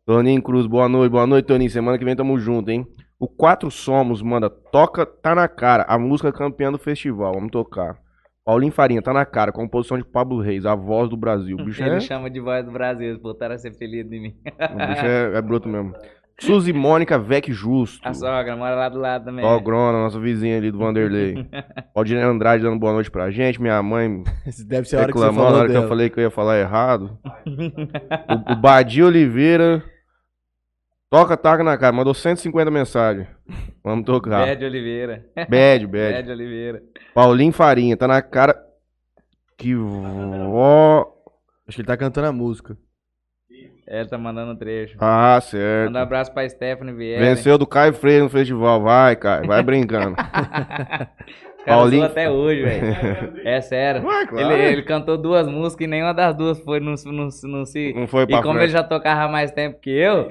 [0.06, 1.12] Toninho Cruz, boa noite.
[1.12, 1.70] Boa noite, Toninho.
[1.70, 2.86] Semana que vem tamo junto, hein?
[3.20, 7.34] O Quatro Somos manda Toca Tá Na Cara, a música campeã do festival.
[7.34, 7.96] Vamos tocar.
[8.46, 11.56] Paulinho Farinha, Tá Na Cara, composição de Pablo Reis, a voz do Brasil.
[11.58, 14.36] O bicho é, Ele chama de voz do Brasil, eles botaram esse apelido em mim.
[14.46, 15.94] o bicho é, é bruto mesmo.
[16.42, 18.06] Suzy Mônica Vec Justo.
[18.06, 19.46] A sogra mora lá do lado também.
[19.46, 21.48] Sogrona, nossa vizinha ali do Vanderlei.
[21.96, 23.62] Valdirene Andrade dando boa noite pra gente.
[23.62, 25.80] Minha mãe Esse Deve ser a hora que você reclamando na falou hora que eu
[25.82, 25.88] dela.
[25.90, 27.18] falei que eu ia falar errado.
[27.46, 29.82] o, o Badi Oliveira.
[31.14, 31.96] Toca, taca na cara.
[31.96, 33.28] Mandou 150 mensagens.
[33.84, 34.48] Vamos tocar.
[34.48, 35.24] Bad Oliveira.
[35.48, 36.14] Bad, bad.
[36.16, 36.82] Bad Oliveira.
[37.14, 37.96] Paulinho Farinha.
[37.96, 38.56] Tá na cara.
[39.56, 41.08] Que vó.
[41.68, 42.76] Acho que ele tá cantando a música.
[43.88, 44.96] É, Ele tá mandando um trecho.
[45.00, 45.86] Ah, certo.
[45.88, 47.24] Manda um abraço pra Stephanie Vieira.
[47.24, 48.82] Venceu do Caio Freire no festival.
[48.82, 49.46] Vai, Caio.
[49.46, 50.16] Vai brincando.
[51.66, 53.34] Cara, Paulinho- até hoje, velho.
[53.46, 54.02] É sério.
[54.02, 54.52] Vai, claro.
[54.54, 57.94] Ele, ele cantou duas músicas e nenhuma das duas foi no, no, no, se.
[57.94, 58.64] Não foi pra E como frente.
[58.66, 60.28] ele já tocava mais tempo que eu.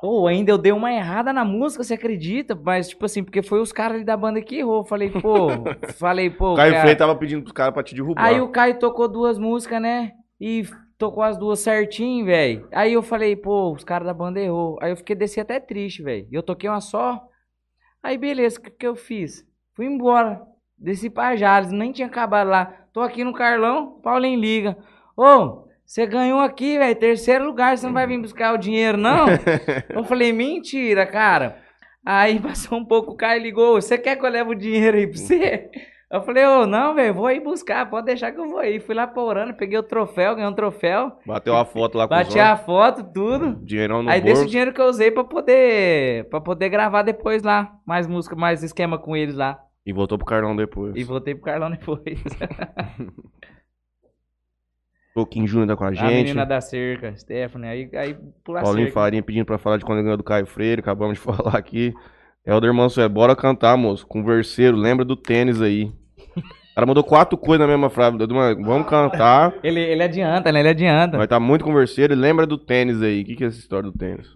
[0.00, 2.54] Pô, ainda eu dei uma errada na música, você acredita?
[2.54, 4.82] Mas, tipo assim, porque foi os caras ali da banda que errou.
[4.84, 5.48] Falei, pô.
[5.98, 6.52] falei, pô.
[6.52, 8.24] O Caio cara- Freire tava pedindo pros caras pra te derrubar.
[8.24, 10.12] Aí o Caio tocou duas músicas, né?
[10.40, 10.64] E
[10.96, 12.66] tocou as duas certinho, velho.
[12.72, 14.78] Aí eu falei, pô, os caras da banda errou.
[14.80, 16.26] Aí eu fiquei desci até triste, velho.
[16.30, 17.20] E eu toquei uma só.
[18.02, 19.44] Aí beleza, o que, que eu fiz?
[19.74, 20.40] Fui embora.
[20.78, 22.64] Desci pra Jales, nem tinha acabado lá.
[22.90, 24.78] Tô aqui no Carlão, Paulinho liga.
[25.14, 29.26] Ô, você ganhou aqui, velho, terceiro lugar, você não vai vir buscar o dinheiro, não?
[29.90, 31.56] eu falei, mentira, cara.
[32.06, 35.08] Aí passou um pouco, o Caio ligou, você quer que eu leve o dinheiro aí
[35.08, 35.68] pra você?
[36.08, 38.78] Eu falei, ô, não, velho, vou ir buscar, pode deixar que eu vou ir.
[38.78, 42.14] Fui lá pra Orano, peguei o troféu, ganhei um troféu, Bateu a foto lá com
[42.14, 43.56] bati a foto, tudo.
[43.64, 44.34] Dinheirão no Aí bolso.
[44.36, 48.62] desse dinheiro que eu usei pra poder, pra poder gravar depois lá, mais música, mais
[48.62, 49.58] esquema com eles lá.
[49.84, 50.94] E voltou pro Carlão depois.
[50.94, 52.22] E voltei pro Carlão depois.
[55.14, 56.12] Pouquinho Júnior tá com a A gente.
[56.14, 59.00] menina da cerca, Stephanie, aí, aí pula a Paulinho cerca.
[59.00, 60.80] Farinha pedindo pra falar de quando ele ganhou do Caio Freire.
[60.80, 61.92] Acabamos de falar aqui.
[62.46, 64.06] Helder Mansué, bora cantar, moço.
[64.06, 65.92] Converseiro, lembra do tênis aí.
[66.36, 68.16] O cara mandou quatro coisas na mesma frase.
[68.16, 69.52] Vamos cantar.
[69.62, 70.60] Ele, ele adianta, né?
[70.60, 71.16] Ele adianta.
[71.16, 73.22] Vai estar muito converseiro e lembra do tênis aí.
[73.22, 74.26] O que, que é essa história do tênis?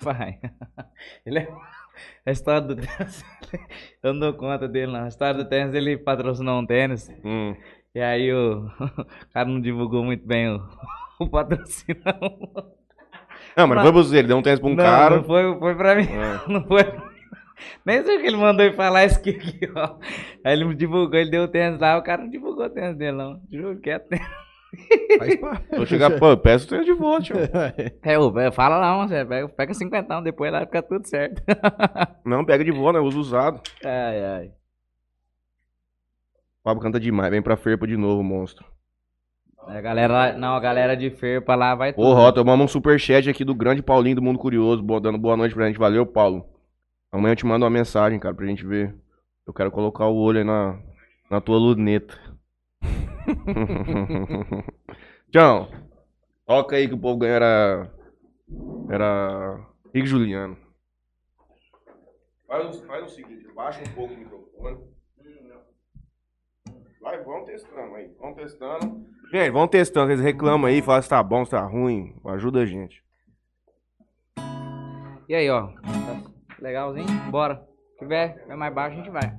[0.00, 0.38] Vai.
[1.24, 1.48] Ele é...
[2.26, 3.24] A história do tênis.
[4.02, 5.04] Eu não dou conta dele, não.
[5.04, 7.10] A história do tênis, ele patrocinou um tênis.
[7.24, 7.54] Hum.
[7.94, 10.60] E aí o, o cara não divulgou muito bem o,
[11.20, 12.02] o patrocínio.
[12.04, 12.74] não.
[13.56, 14.16] Não, mas não foi pra você.
[14.18, 15.16] Ele deu um tênis pra um não, cara.
[15.16, 16.08] não foi, foi pra mim.
[16.08, 16.40] É.
[16.50, 16.82] Não foi.
[17.86, 19.96] Nem sei o que ele mandou ele falar isso aqui, aqui, ó.
[20.44, 22.96] Aí ele me divulgou, ele deu o tênis lá, o cara não divulgou o tênis
[22.96, 23.40] dele, não.
[23.50, 24.26] Juro que é tênis.
[25.18, 25.76] Faz parte.
[25.76, 27.36] Vou chegar, pô, eu peço o tênis de volta, tio.
[28.02, 31.40] É, ô, velho, fala lá, você pega, pega 50 depois lá fica tudo certo.
[32.26, 33.06] Não, pega de volta, né?
[33.06, 33.60] Uso usado.
[33.84, 34.50] Ai, ai.
[36.64, 37.30] O Pablo canta demais.
[37.30, 38.64] Vem pra Ferpa de novo, monstro.
[39.66, 41.92] A galera, lá- não, a galera de Ferpa lá vai.
[41.92, 45.54] Porra, ó, tomamos um superchat aqui do grande Paulinho do Mundo Curioso, dando boa noite
[45.54, 45.78] pra gente.
[45.78, 46.46] Valeu, Paulo.
[47.12, 48.94] Amanhã eu te mando uma mensagem, cara, pra gente ver.
[49.46, 50.78] Eu quero colocar o olho aí na,
[51.30, 52.18] na tua luneta.
[55.30, 55.68] Tchau.
[56.46, 57.90] Toca aí que o povo ganhou era.
[58.90, 59.60] Era.
[59.94, 60.56] Rick Juliano.
[62.46, 64.78] Faz, o- faz o seguinte, baixa um pouco o microfone.
[67.04, 68.10] Vai, vamos testando aí.
[68.18, 69.06] Vamos testando.
[69.30, 70.10] Gente, vamos testando.
[70.10, 72.16] Eles reclamam aí, falam se tá bom, se tá ruim.
[72.24, 73.04] Ajuda a gente.
[75.28, 75.66] E aí, ó.
[75.66, 77.30] Tá legalzinho?
[77.30, 77.62] Bora.
[77.92, 79.36] Se tiver, tiver mais baixo, a gente vai.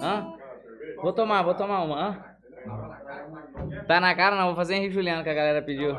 [0.00, 0.32] Hã?
[1.02, 2.24] Vou tomar, vou tomar uma, hã?
[3.86, 5.94] Tá na cara não, vou fazer Henrique Juliano que a galera pediu.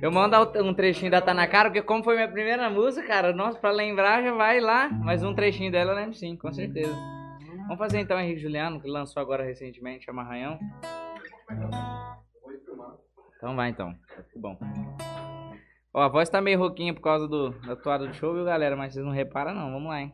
[0.00, 3.32] Eu mando um trechinho da Tá na cara, porque como foi minha primeira música, cara,
[3.32, 4.88] nossa, pra lembrar já vai lá.
[4.88, 6.94] Mas um trechinho dela eu lembro sim, com certeza.
[7.62, 10.58] Vamos fazer então Henrique Juliano, que lançou agora recentemente, chama Arranhão.
[13.36, 13.94] Então vai então.
[14.32, 14.58] Que bom.
[15.94, 18.76] Ó, a voz tá meio rouquinha por causa do, da toada do show, viu, galera?
[18.76, 19.70] Mas vocês não reparam, não.
[19.72, 20.12] Vamos lá, hein?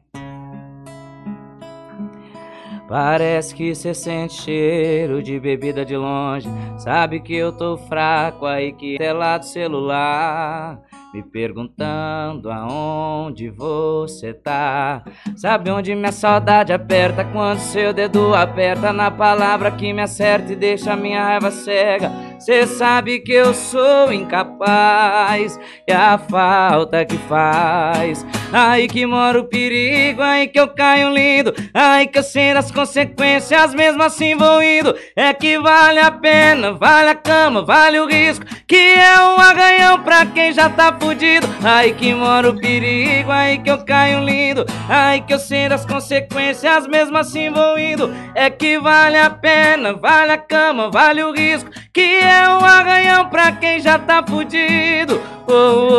[2.88, 6.48] Parece que cê sente cheiro de bebida de longe.
[6.78, 10.80] Sabe que eu tô fraco aí que é lá do celular.
[11.12, 15.04] Me perguntando aonde você tá.
[15.36, 20.56] Sabe onde minha saudade aperta quando seu dedo aperta na palavra que me acerta e
[20.56, 22.10] deixa minha raiva cega.
[22.38, 28.24] Cê sabe que eu sou incapaz e a falta que faz.
[28.52, 32.70] Aí que mora o perigo, aí que eu caio lindo, aí que eu sei das
[32.70, 34.94] consequências, mesmo assim vou indo.
[35.16, 40.02] É que vale a pena, vale a cama, vale o risco, que é um arranhão
[40.02, 41.46] pra quem já tá fudido.
[41.62, 45.84] Aí que mora o perigo, aí que eu caio lindo, aí que eu sei das
[45.84, 48.14] consequências, mesmo assim vou indo.
[48.34, 53.28] É que vale a pena, vale a cama, vale o risco, que é um arranhão
[53.28, 55.20] pra quem já tá fudido.
[55.46, 55.98] Oh, oh,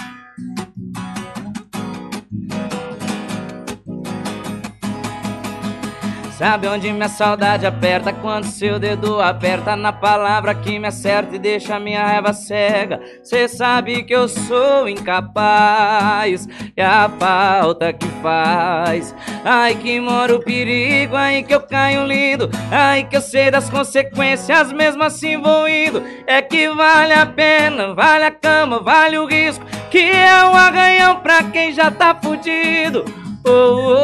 [6.41, 11.39] Sabe onde minha saudade aperta quando seu dedo aperta na palavra que me acerta e
[11.39, 12.99] deixa minha raiva cega.
[13.21, 19.13] Cê sabe que eu sou incapaz e a falta que faz.
[19.45, 23.69] Ai que mora o perigo, ai que eu caio lindo, ai que eu sei das
[23.69, 26.01] consequências, mesmo assim vou indo.
[26.25, 31.17] É que vale a pena, vale a cama, vale o risco, que é um arranhão
[31.17, 33.05] pra quem já tá fudido.
[33.45, 33.97] Oh, oh,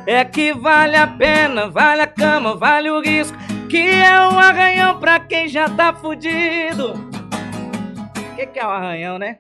[0.05, 3.37] É que vale a pena, vale a cama, vale o risco,
[3.69, 6.93] que é um arranhão pra quem já tá fudido.
[6.93, 9.39] O que, que é um arranhão, né?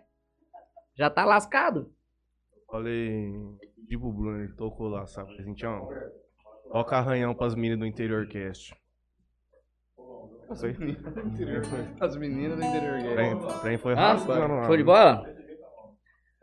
[0.95, 1.91] Já tá lascado.
[2.71, 3.31] Falei,
[3.87, 5.35] tipo o Bruno, ele tocou lá, sabe?
[5.39, 5.87] A gente, ó,
[6.71, 8.73] toca arranhão pras meninas do interior cast.
[10.51, 10.75] Isso aí.
[11.99, 12.99] As meninas do interior.
[13.13, 14.65] Trem, trem foi Ah, lá.
[14.65, 15.25] show de bola?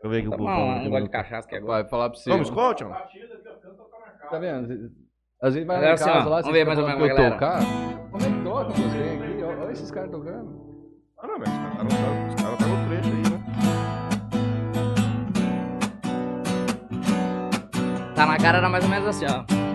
[0.01, 1.83] Deixa eu ver aqui o falando um aqui gole de cachaça que é agora.
[1.83, 2.29] Vai falar pra você.
[2.31, 2.91] Vamos, Scott, tchau.
[4.31, 4.91] Tá vendo?
[5.41, 7.31] Às vezes vai lá em assim, casa ó, lá, vamos ver mais ou menos, galera.
[7.31, 7.59] tocar.
[8.11, 9.43] Como é que toca música aqui?
[9.43, 10.71] Olha esses caras tocando.
[11.19, 13.37] Ah, não, mas os caras tá no trecho aí, né?
[18.15, 19.70] Tá na cara, era mais ou menos assim, ó.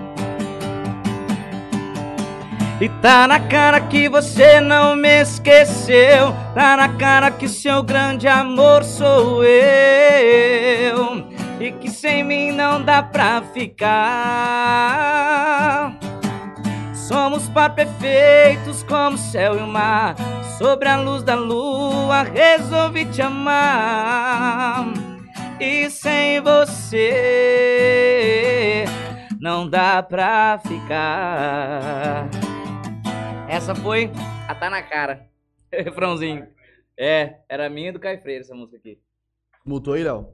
[2.79, 6.35] E tá na cara que você não me esqueceu.
[6.55, 11.27] Tá na cara que seu grande amor sou eu.
[11.59, 13.97] E que sem mim não dá pra ficar.
[16.93, 20.14] Somos par perfeitos como céu e o mar.
[20.59, 24.85] Sobre a luz da lua, resolvi te amar.
[25.59, 27.64] E sem você
[29.41, 32.29] não dá pra ficar.
[33.49, 34.11] Essa foi
[34.49, 35.31] a Tá na Cara.
[35.73, 36.49] Refrãozinho.
[36.99, 39.01] É, era minha e do Caio Freire essa música aqui.
[39.65, 40.29] Mutou aí, Léo?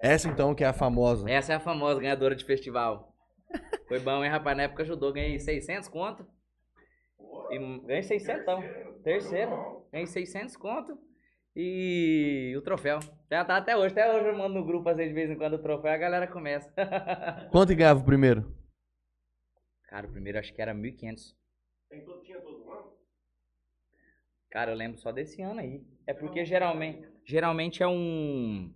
[0.00, 1.30] Essa então que é a famosa.
[1.30, 3.14] Essa é a famosa ganhadora de festival.
[3.86, 4.56] Foi bom, hein, rapaz?
[4.56, 5.12] Na época ajudou.
[5.12, 6.26] Ganhei 600 conto.
[7.50, 8.62] E ganhei 600 então.
[9.04, 9.86] Terceiro.
[9.92, 10.98] Ganhei 600 conto.
[11.54, 13.00] E o troféu.
[13.28, 13.92] Tá, tá até hoje.
[13.92, 15.92] Até hoje eu mando no grupo, às vezes, de vez em quando, o troféu.
[15.92, 16.72] A galera começa.
[17.52, 18.56] Quanto ganhava o primeiro?
[19.88, 21.34] Cara, o primeiro acho que era 1.500.
[24.50, 25.82] Cara, eu lembro só desse ano aí.
[26.06, 28.70] É porque geralmente, geralmente é um,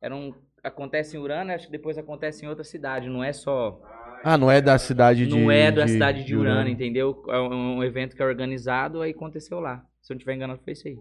[0.00, 3.80] era um, acontece em Urano, acho que depois acontece em outra cidade, não é só,
[4.22, 5.30] Ah, não é da cidade de.
[5.34, 7.22] não é da cidade de Urano, entendeu?
[7.28, 9.78] É um, um evento que é organizado, aí aconteceu lá.
[10.02, 10.98] Se eu não estiver enganado, foi isso aí.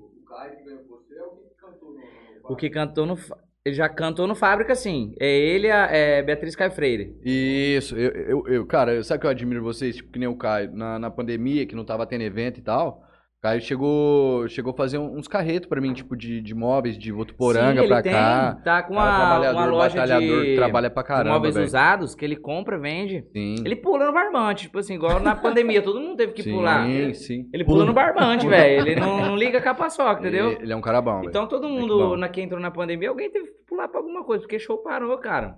[2.48, 3.38] O que cantou no, fa-
[3.68, 5.14] ele já cantou no Fábrica, sim.
[5.20, 7.16] É ele, a é Beatriz Caio Freire.
[7.24, 9.98] Isso, eu, eu, eu- cara, sabe que eu admiro vocês?
[9.98, 13.07] Tipo, que nem o Caio, na, na pandemia, que não tava tendo evento e tal.
[13.40, 17.84] Caio chegou, chegou a fazer uns carretos pra mim, tipo, de, de móveis, de Votuporanga
[17.84, 18.60] Sim, tem, cá.
[18.64, 21.68] Tá com uma, uma loja batalhador, de, trabalha pra caramba, móveis velho.
[21.68, 23.24] usados que ele compra, vende.
[23.32, 26.52] Sim, Ele pula no barbante, tipo assim, igual na pandemia, todo mundo teve que sim,
[26.52, 26.88] pular.
[27.14, 27.48] sim.
[27.54, 28.88] Ele pula no barbante, velho.
[28.88, 30.54] Ele não, não liga com a paçoca, entendeu?
[30.54, 31.22] Ele, ele é um cara bom.
[31.24, 32.18] Então todo mundo, bom.
[32.18, 35.16] na que entrou na pandemia, alguém teve que pular pra alguma coisa, porque show parou,
[35.20, 35.56] cara.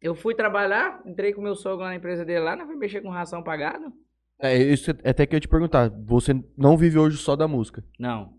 [0.00, 2.64] Eu fui trabalhar, entrei com meu sogro lá na empresa dele lá, né?
[2.64, 3.92] Fui mexer com ração pagada.
[4.40, 5.88] É, isso é até que eu ia te perguntar.
[6.04, 7.84] Você não vive hoje só da música.
[7.98, 8.34] Não.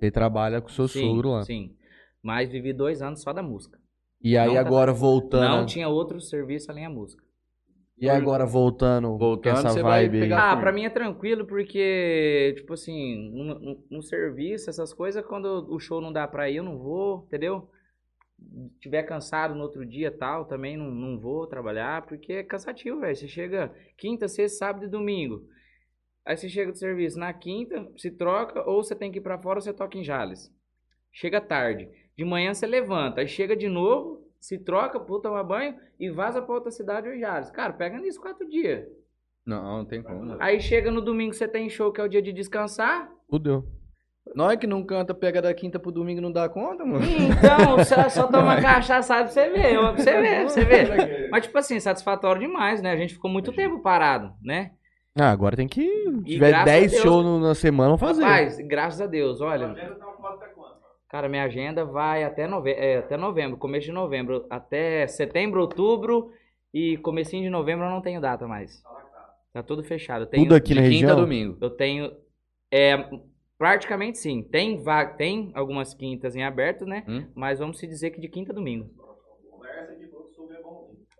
[0.00, 1.42] Ele trabalha com o seu sim, sogro lá.
[1.42, 1.74] Sim.
[2.22, 3.78] Mas vivi dois anos só da música.
[4.22, 5.48] E aí Não tá- agora voltando.
[5.58, 7.22] Não tinha outro serviço além da música.
[8.00, 12.54] E agora voltando, Voltando, com essa você vai vibe Ah, pra mim é tranquilo, porque,
[12.56, 16.56] tipo assim, no, no- no serviço, essas coisas, quando o show não dá pra ir,
[16.56, 17.68] eu não vou, entendeu?
[18.80, 23.16] Tiver cansado no outro dia tal, também não, não vou trabalhar, porque é cansativo, velho.
[23.16, 25.46] Você chega quinta, sexta, sábado e domingo.
[26.24, 29.38] Aí você chega do serviço na quinta, se troca, ou você tem que ir pra
[29.38, 30.52] fora ou você toca em Jales.
[31.12, 31.88] Chega tarde.
[32.16, 36.42] De manhã você levanta, aí chega de novo, se troca, puta, tomar banho e vaza
[36.42, 37.50] pra outra cidade ou em Jales.
[37.50, 38.86] Cara, pega nisso quatro dias.
[39.46, 40.36] Não, não tem como.
[40.40, 43.10] Aí chega no domingo, você tem show, que é o dia de descansar.
[43.30, 43.64] Fudeu.
[44.34, 47.04] Nós que não canta, pega da quinta pro domingo não dá conta, mano.
[47.04, 51.28] Então, só, só toma cachaça pra você pra você ver, pra você ver.
[51.30, 52.92] Mas, tipo assim, satisfatório demais, né?
[52.92, 54.72] A gente ficou muito tempo parado, né?
[55.18, 55.82] Ah, agora tem que.
[55.82, 58.22] Se tiver graças a 10 Deus- shows na semana, vamos fazer.
[58.22, 59.74] Rapaz, graças a Deus, olha.
[61.08, 62.70] Cara, minha agenda vai até, nove...
[62.72, 66.30] é, até novembro, começo de novembro, até setembro, outubro
[66.72, 68.82] e comecinho de novembro eu não tenho data mais.
[69.52, 70.22] Tá tudo fechado.
[70.24, 71.16] Eu tenho, Tudo aqui De na região.
[71.16, 71.56] domingo.
[71.60, 72.12] Eu tenho,
[72.70, 73.08] é,
[73.58, 74.42] praticamente sim.
[74.42, 77.04] Tem vaga, tem algumas quintas em aberto, né?
[77.08, 77.26] Hum?
[77.34, 78.88] Mas vamos se dizer que de quinta a domingo.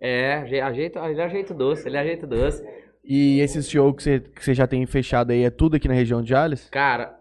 [0.01, 2.65] É, aje- ajeito, ele é ajeito doce, ele é ajeito doce.
[3.05, 5.95] E esses shows que você, que você já tem fechado aí é tudo aqui na
[5.95, 6.69] região de Jales?
[6.71, 7.19] Cara,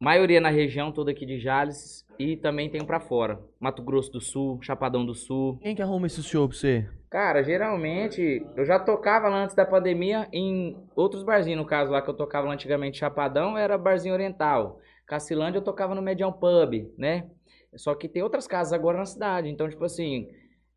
[0.00, 3.40] maioria na região toda aqui de Jales e também tem pra fora.
[3.60, 5.58] Mato Grosso do Sul, Chapadão do Sul.
[5.60, 6.88] Quem que arruma esses shows pra você?
[7.10, 11.60] Cara, geralmente eu já tocava lá antes da pandemia em outros barzinhos.
[11.60, 14.80] No caso lá que eu tocava lá antigamente Chapadão era barzinho oriental.
[15.06, 17.30] Cacilândia eu tocava no Medião Pub, né?
[17.74, 19.48] Só que tem outras casas agora na cidade.
[19.48, 20.28] Então, tipo assim,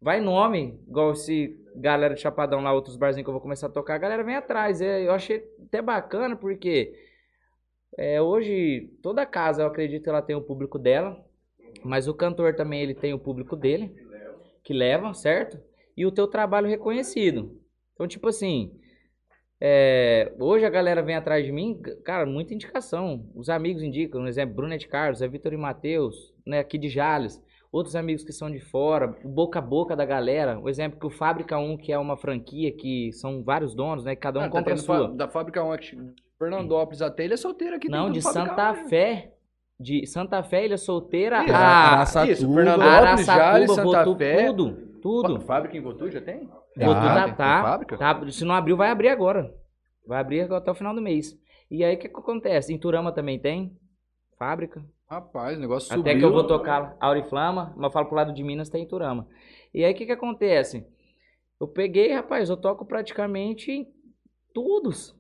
[0.02, 3.72] vai nome, igual esse galera de Chapadão lá, outros barzinhos que eu vou começar a
[3.72, 4.82] tocar, a galera vem atrás.
[4.82, 6.94] É, eu achei até bacana porque
[7.98, 11.22] é, hoje toda casa, eu acredito ela tem o público dela,
[11.84, 13.94] mas o cantor também ele tem o público dele,
[14.64, 15.60] que leva, certo?
[15.96, 17.60] E o teu trabalho reconhecido.
[17.94, 18.72] Então, tipo assim,
[19.62, 23.30] é, hoje a galera vem atrás de mim, cara, muita indicação.
[23.36, 27.42] Os amigos indicam, por exemplo, Brunete Carlos, é Vitor e Matheus, né, aqui de Jales.
[27.72, 30.60] Outros amigos que são de fora, o boca a boca da galera.
[30.60, 34.16] O exemplo que o Fábrica 1, que é uma franquia que são vários donos, né,
[34.16, 35.08] cada um Ah, tá compra a tendo sua.
[35.10, 35.98] Da fábrica 1 aqui.
[36.40, 37.90] Fernandópolis até ele é solteiro aqui.
[37.90, 38.88] Não, de Santa 1, né?
[38.88, 39.34] Fé.
[39.80, 42.34] De Santa Fé, Ilha Solteira, Isso, a Araçatuba.
[42.34, 44.46] Isso, Fernandópolis, Jales, Araçatuba, Santa Votu, Fé.
[44.48, 44.72] tudo,
[45.02, 45.40] tudo.
[45.42, 46.40] Fábrica em Votu já tem?
[46.42, 46.58] Votu
[47.00, 47.98] Ah, tá, tá, fábrica?
[47.98, 49.54] tá, se não abriu, vai abrir agora.
[50.06, 51.38] Vai abrir até o final do mês.
[51.72, 52.74] E aí, o que, que acontece?
[52.74, 53.78] Em Turama também tem
[54.38, 54.84] fábrica.
[55.10, 56.02] Rapaz, o negócio subiu.
[56.02, 59.28] Até que eu vou tocar Auriflama, mas eu falo pro lado de Minas, tem Turama.
[59.74, 60.86] E aí, o que que acontece?
[61.60, 63.88] Eu peguei, rapaz, eu toco praticamente em
[64.54, 65.16] todos.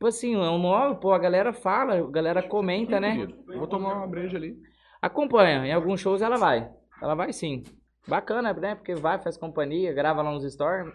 [0.00, 3.28] Tipo assim, é um nome, pô, a galera fala, a galera comenta, né?
[3.54, 4.56] Vou tomar uma breja ali.
[5.02, 6.70] Acompanha, em alguns shows ela vai.
[7.02, 7.64] Ela vai sim.
[8.08, 8.74] Bacana, né?
[8.74, 10.90] Porque vai, faz companhia, grava lá nos stories,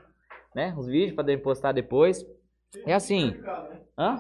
[0.56, 0.74] né?
[0.76, 2.26] Os vídeos pra postar depois.
[2.84, 3.36] É assim.
[3.96, 4.20] Hã?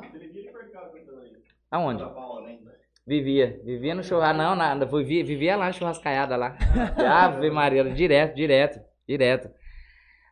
[1.71, 2.05] Aonde?
[3.07, 3.59] Vivia.
[3.65, 4.37] Vivia no churrasco.
[4.37, 4.85] Não, nada.
[4.85, 6.55] Vivia, vivia lá na churrascaiada lá.
[7.11, 9.49] Ave Maria, direto, direto, direto.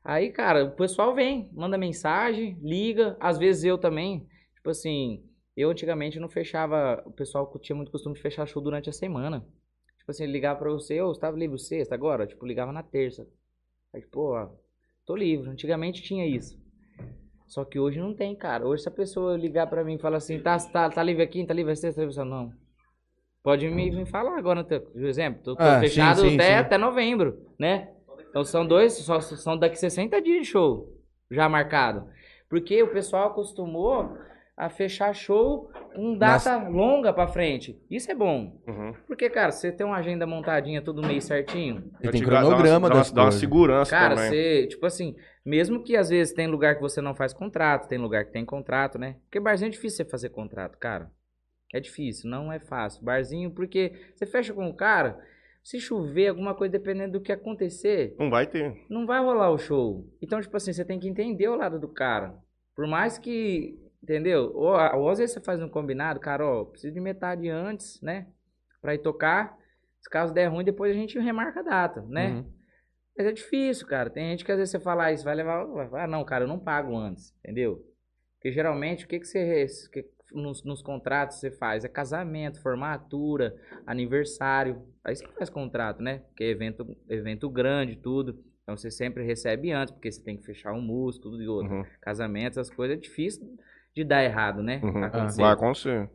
[0.06, 3.18] Aí, cara, o pessoal vem, manda mensagem, liga.
[3.20, 4.28] Às vezes eu também.
[4.64, 5.22] Tipo assim,
[5.58, 7.04] eu antigamente não fechava.
[7.06, 9.46] O pessoal tinha muito costume de fechar show durante a semana.
[9.98, 12.26] Tipo assim, ligava pra você, ô, você tava livre sexta agora?
[12.26, 13.28] Tipo, ligava na terça.
[13.94, 14.48] Aí, pô, ó,
[15.06, 15.50] tô livre.
[15.50, 16.58] Antigamente tinha isso.
[17.46, 18.66] Só que hoje não tem, cara.
[18.66, 21.46] Hoje se a pessoa ligar pra mim e falar assim, tá, tá, tá livre aqui,
[21.46, 22.24] tá livre sexta, tá livre?
[22.24, 22.54] Não.
[23.44, 25.44] Pode me, me falar agora, por exemplo.
[25.44, 26.54] Tô, tô Ah, sim, fechado sim, até, sim.
[26.54, 27.94] até novembro, né?
[28.30, 30.98] Então são dois, só, são daqui 60 dias de show
[31.30, 32.10] já marcado.
[32.50, 34.18] Porque o pessoal acostumou
[34.56, 37.80] a fechar show com data longa pra frente.
[37.90, 38.62] Isso é bom.
[38.68, 38.94] Uhum.
[39.08, 41.92] Porque, cara, você tem uma agenda montadinha todo mês certinho.
[42.02, 44.30] Eu tem te dá uma- cronograma dá uma, dá uma segurança Cara, também.
[44.30, 47.98] você, tipo assim, mesmo que às vezes tem lugar que você não faz contrato, tem
[47.98, 49.16] lugar que tem contrato, né?
[49.24, 51.10] Porque barzinho é difícil você fazer contrato, cara.
[51.74, 53.04] É difícil, não é fácil.
[53.04, 55.18] Barzinho, porque você fecha com o cara,
[55.64, 58.76] se chover, alguma coisa, dependendo do que acontecer, Não vai ter.
[58.88, 60.06] não vai rolar o show.
[60.22, 62.36] Então, tipo assim, você tem que entender o lado do cara.
[62.76, 64.52] Por mais que, entendeu?
[64.54, 68.28] Ou, ou às vezes você faz um combinado, cara, ó, preciso de metade antes, né?
[68.82, 69.58] Pra ir tocar.
[70.02, 72.32] Se caso der ruim, depois a gente remarca a data, né?
[72.32, 72.46] Uhum.
[73.18, 74.10] Mas é difícil, cara.
[74.10, 75.66] Tem gente que às vezes você fala "Ah, isso, vai levar.
[75.94, 77.82] Ah, não, cara, eu não pago antes, entendeu?
[78.36, 79.66] Porque geralmente o que, que você.
[79.92, 81.86] que nos, nos contratos você faz?
[81.86, 84.82] É casamento, formatura, aniversário.
[85.04, 86.20] Aí você faz contrato, né?
[86.28, 88.44] Porque é evento, evento grande, tudo.
[88.64, 91.72] Então você sempre recebe antes, porque você tem que fechar um músico, tudo e outro.
[91.74, 91.86] Uhum.
[92.02, 93.58] Casamento, essas coisas é difícil
[93.96, 94.80] de dar errado, né?
[94.84, 95.04] Uhum.
[95.04, 95.42] Acontecer.
[95.42, 96.10] Vai acontecer.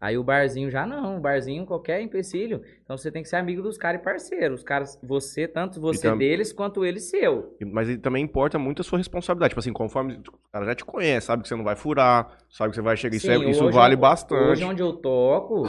[0.00, 2.62] Aí o barzinho já não, o barzinho qualquer empecilho.
[2.84, 4.54] Então você tem que ser amigo dos caras e parceiro.
[4.54, 7.56] Os caras, você, tanto você tam- deles quanto eles seu.
[7.72, 9.50] Mas ele também importa muito a sua responsabilidade.
[9.50, 12.70] Tipo assim, conforme o cara já te conhece, sabe que você não vai furar, sabe
[12.70, 13.16] que você vai chegar.
[13.16, 14.40] Isso, é- Sim, isso hoje- vale bastante.
[14.50, 15.64] Hoje onde eu toco,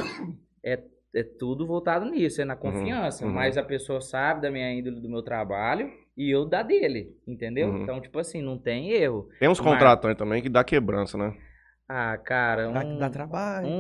[0.64, 0.80] é
[1.12, 3.26] é tudo voltado nisso, é na confiança.
[3.26, 3.34] uhum.
[3.34, 5.90] Mas a pessoa sabe da minha índole do meu trabalho
[6.22, 7.70] e eu da dele, entendeu?
[7.70, 7.84] Uhum.
[7.84, 9.30] Então, tipo assim, não tem erro.
[9.40, 11.36] Tem uns Mas- contratantes também que dá quebrança, né?
[11.88, 13.66] Ah, cara, Dá, um, dá trabalho.
[13.68, 13.72] um,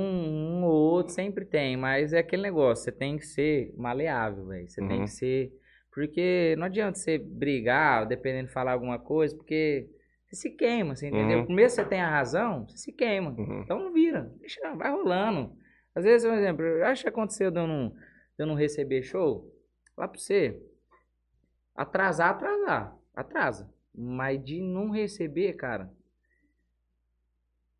[0.61, 4.67] um ou outro sempre tem, mas é aquele negócio, você tem que ser maleável, velho.
[4.67, 5.03] Você tem Uhum.
[5.05, 5.51] que ser.
[5.93, 9.87] Porque não adianta você brigar, dependendo de falar alguma coisa, porque
[10.25, 11.39] você se queima, você entendeu?
[11.39, 11.45] Uhum.
[11.45, 13.31] Primeiro você tem a razão, você se queima.
[13.37, 13.61] Uhum.
[13.63, 15.51] Então não vira, deixa, vai rolando.
[15.93, 17.95] Às vezes, por exemplo, eu acho que aconteceu de eu não, de
[18.39, 19.45] eu não receber show.
[19.97, 20.59] Lá pra você,
[21.81, 23.69] atrasar, atrasar, atrasa.
[23.95, 25.89] Mas de não receber, cara.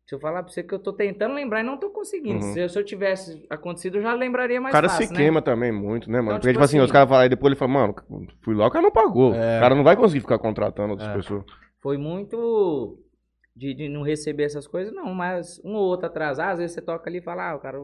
[0.06, 2.44] Se eu falar pra você que eu tô tentando lembrar e não tô conseguindo.
[2.44, 2.52] Uhum.
[2.52, 5.18] Se, eu, se eu tivesse acontecido, eu já lembraria O mais cara fácil, se né?
[5.20, 6.30] queima também muito, né, mano?
[6.30, 7.94] Então, Porque, tipo assim, assim- os caras falam aí depois ele fala, mano,
[8.42, 9.32] fui lá, o cara não pagou.
[9.34, 9.58] É.
[9.58, 11.14] O cara não vai conseguir ficar contratando outras É.
[11.14, 11.44] pessoas.
[11.78, 12.98] Foi muito
[13.54, 15.14] de, de não receber essas coisas, não.
[15.14, 17.78] Mas um ou outro atrasar, às vezes você toca ali e fala, ah, o cara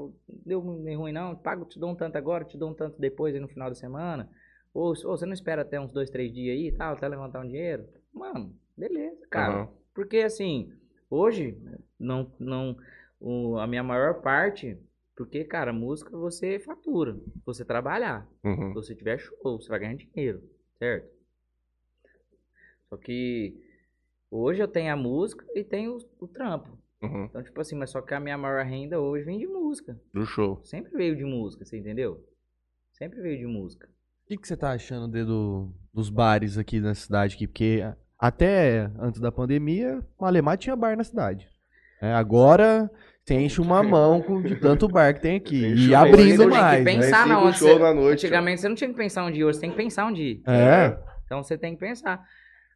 [0.44, 3.40] deu ruim não, pago, te dou um tanto agora, te dou um tanto depois aí
[3.40, 4.28] no final da semana.
[4.76, 7.40] Ou, ou você não espera até uns dois, três dias aí e tal, até levantar
[7.40, 7.86] um dinheiro.
[8.12, 9.54] Mano, beleza, cara.
[9.62, 9.72] Aham.
[9.94, 10.70] Porque assim,
[11.08, 11.56] hoje,
[11.98, 12.76] não, não,
[13.18, 14.78] o- a minha maior parte,
[15.16, 18.28] porque, cara, música você fatura, você trabalhar.
[18.44, 18.68] Uhum.
[18.68, 20.42] Se você tiver show, você vai ganhar dinheiro,
[20.78, 21.08] certo?
[22.90, 23.58] Só que
[24.30, 26.78] hoje eu tenho a música e tenho o, o trampo.
[27.02, 27.24] Uhum.
[27.24, 29.98] Então, tipo assim, mas só que a minha maior renda hoje vem de música.
[30.12, 30.60] Do show.
[30.64, 32.22] Sempre veio de música, você entendeu?
[32.92, 33.88] Sempre veio de música.
[34.26, 37.36] O que, você tá achando de, do- dos bares aqui na cidade?
[37.36, 37.46] Aqui?
[37.46, 37.82] Porque
[38.18, 41.48] até antes da pandemia, o Alemar tinha bar na cidade.
[42.02, 42.90] É, agora
[43.24, 45.64] você enche uma mão com, de tanto bar que tem aqui.
[45.64, 46.84] E o abrindo Você tem que mais.
[46.84, 46.92] né?
[46.92, 48.26] pensar Aí na onde você- na noite.
[48.26, 50.40] Antigamente você não tinha que pensar um dia, hoje você tem que pensar um dia.
[50.46, 50.98] É.
[51.24, 52.20] Então você tem que pensar.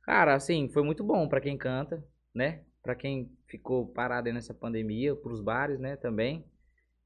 [0.05, 2.03] Cara, assim, foi muito bom pra quem canta,
[2.35, 2.61] né?
[2.83, 6.45] Pra quem ficou parado aí nessa pandemia, pros bares, né, também,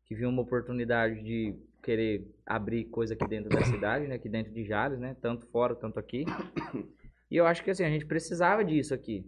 [0.07, 1.55] que viu uma oportunidade de
[1.85, 5.75] querer abrir coisa aqui dentro da cidade, né, aqui dentro de Jales, né, tanto fora,
[5.75, 6.25] tanto aqui.
[7.31, 9.27] E eu acho que assim, a gente precisava disso aqui.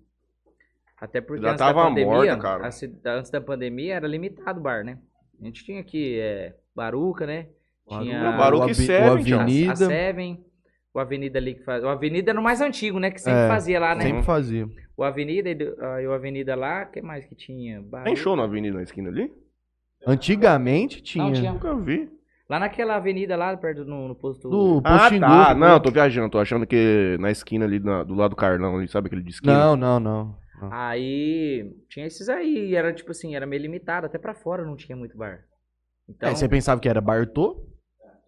[1.00, 2.68] Até porque Já antes tava da pandemia, morta, cara.
[2.68, 4.98] a antes da pandemia era limitado o bar, né?
[5.40, 7.48] A gente tinha aqui é, Baruca, né?
[7.88, 8.70] Tinha Baruca.
[8.70, 9.38] E Seven, o já.
[9.38, 9.72] a, Avenida.
[9.72, 10.44] a Seven,
[10.94, 11.82] o Avenida ali que faz.
[11.82, 13.10] O Avenida era o mais antigo, né?
[13.10, 14.02] Que sempre É, fazia lá, né?
[14.04, 14.68] Sempre fazia.
[14.96, 17.80] O Avenida e ah, o Avenida lá, o que mais que tinha?
[17.80, 18.16] Tem Baruca.
[18.16, 19.32] show na avenida na esquina ali?
[20.06, 21.24] Antigamente tinha.
[21.24, 21.52] Não, tinha.
[21.52, 22.08] Nunca vi.
[22.48, 24.48] Lá naquela avenida lá, perto no, no posto.
[24.48, 25.46] Do Ah, Postingu, tá.
[25.54, 26.30] que- Não, eu tô viajando.
[26.30, 29.30] Tô achando que na esquina ali, na- do lado do Carlão ali, sabe aquele de
[29.30, 29.52] esquina?
[29.52, 30.36] Não, não, não.
[30.62, 30.68] não.
[30.72, 34.76] Aí tinha esses aí, e era tipo assim, era meio limitado, até pra fora não
[34.76, 35.40] tinha muito bar.
[36.08, 37.66] Então, É, você pensava que era Bartô?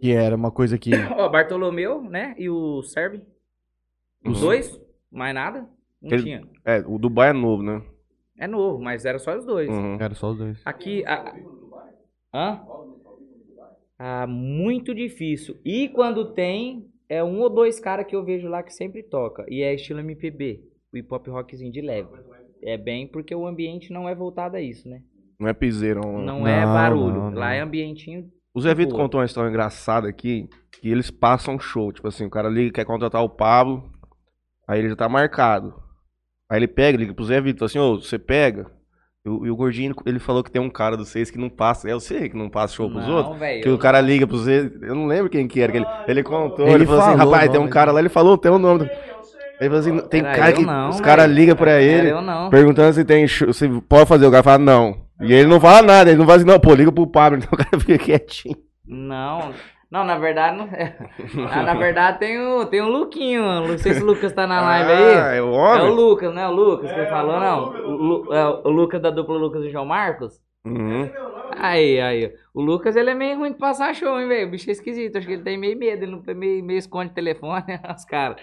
[0.01, 0.91] Que era uma coisa que.
[1.17, 2.35] ó, Bartolomeu, né?
[2.39, 3.23] E o Serve.
[4.25, 4.49] Os Uhum.
[4.49, 4.81] dois,
[5.13, 5.61] mais nada.
[6.03, 6.49] Não Ele- tinha.
[6.65, 7.83] É, o Dubai é novo, né?
[8.37, 9.69] É novo, mas era só os dois.
[9.69, 9.97] Uhum.
[10.01, 10.61] Era só os dois.
[10.65, 11.05] Aqui.
[11.07, 11.35] A...
[12.35, 12.61] Hã?
[13.99, 15.57] Ah, muito difícil.
[15.65, 19.45] E quando tem, é um ou dois caras que eu vejo lá que sempre toca.
[19.49, 20.61] E é estilo MPB.
[20.93, 22.09] O hip hop rockzinho de leve.
[22.63, 25.03] É bem porque o ambiente não é voltado a isso, né?
[25.39, 26.21] Não é piseirão.
[26.23, 27.15] Não, é Não, barulho.
[27.15, 27.53] não, Lá não.
[27.53, 28.31] é ambientinho.
[28.55, 30.49] O Zé Vitor contou uma história engraçada aqui,
[30.81, 31.93] que eles passam show.
[31.93, 33.93] Tipo assim, o cara liga, quer contratar o Pablo,
[34.67, 35.75] aí ele já tá marcado.
[36.51, 38.69] Aí ele pega, liga pro Zé Vitor, assim, ô, você pega?
[39.29, 41.49] E o, e o Gordinho, ele falou que tem um cara dos seis que não
[41.51, 41.89] passa.
[41.89, 43.39] É eu sei que não passa show pros não, outros.
[43.39, 43.63] velho.
[43.63, 46.23] Que o cara liga pro Zé, eu não lembro quem que era, que ele, ele
[46.23, 48.51] contou, Ele ele, falou assim, falou o rapaz, tem um cara lá, ele falou, tem
[48.51, 48.81] o nome.
[48.81, 48.91] do-
[49.61, 52.23] Ele falou assim, tem Era cara eu que não, os caras ligam pra ele, eu
[52.23, 52.49] não.
[52.49, 54.27] perguntando se tem show, se pode fazer.
[54.27, 54.97] O cara fala, não.
[55.21, 57.39] E ele não fala nada, ele não fala assim, não, pô, liga pro Pablo.
[57.43, 58.57] Então o cara fica quietinho.
[58.87, 59.51] Não,
[59.91, 60.97] não, na verdade não é.
[61.51, 64.61] Ah, na verdade tem o, tem o Luquinho, não sei se o Lucas tá na
[64.61, 65.15] live aí.
[65.15, 65.91] Ah, é o É o homem?
[65.95, 67.65] Lucas, não é o Lucas que ele falou, não?
[67.69, 70.41] O, Lu- é o Lucas da dupla Lucas e João Marcos?
[70.65, 71.09] Uhum.
[71.57, 72.35] Aí, aí.
[72.53, 74.49] O Lucas, ele é meio ruim de passar show, hein, velho?
[74.49, 75.17] O bicho é esquisito.
[75.17, 76.03] Acho que ele tem meio medo.
[76.03, 77.65] Ele não meio, meio esconde o telefone,
[77.97, 78.41] os caras.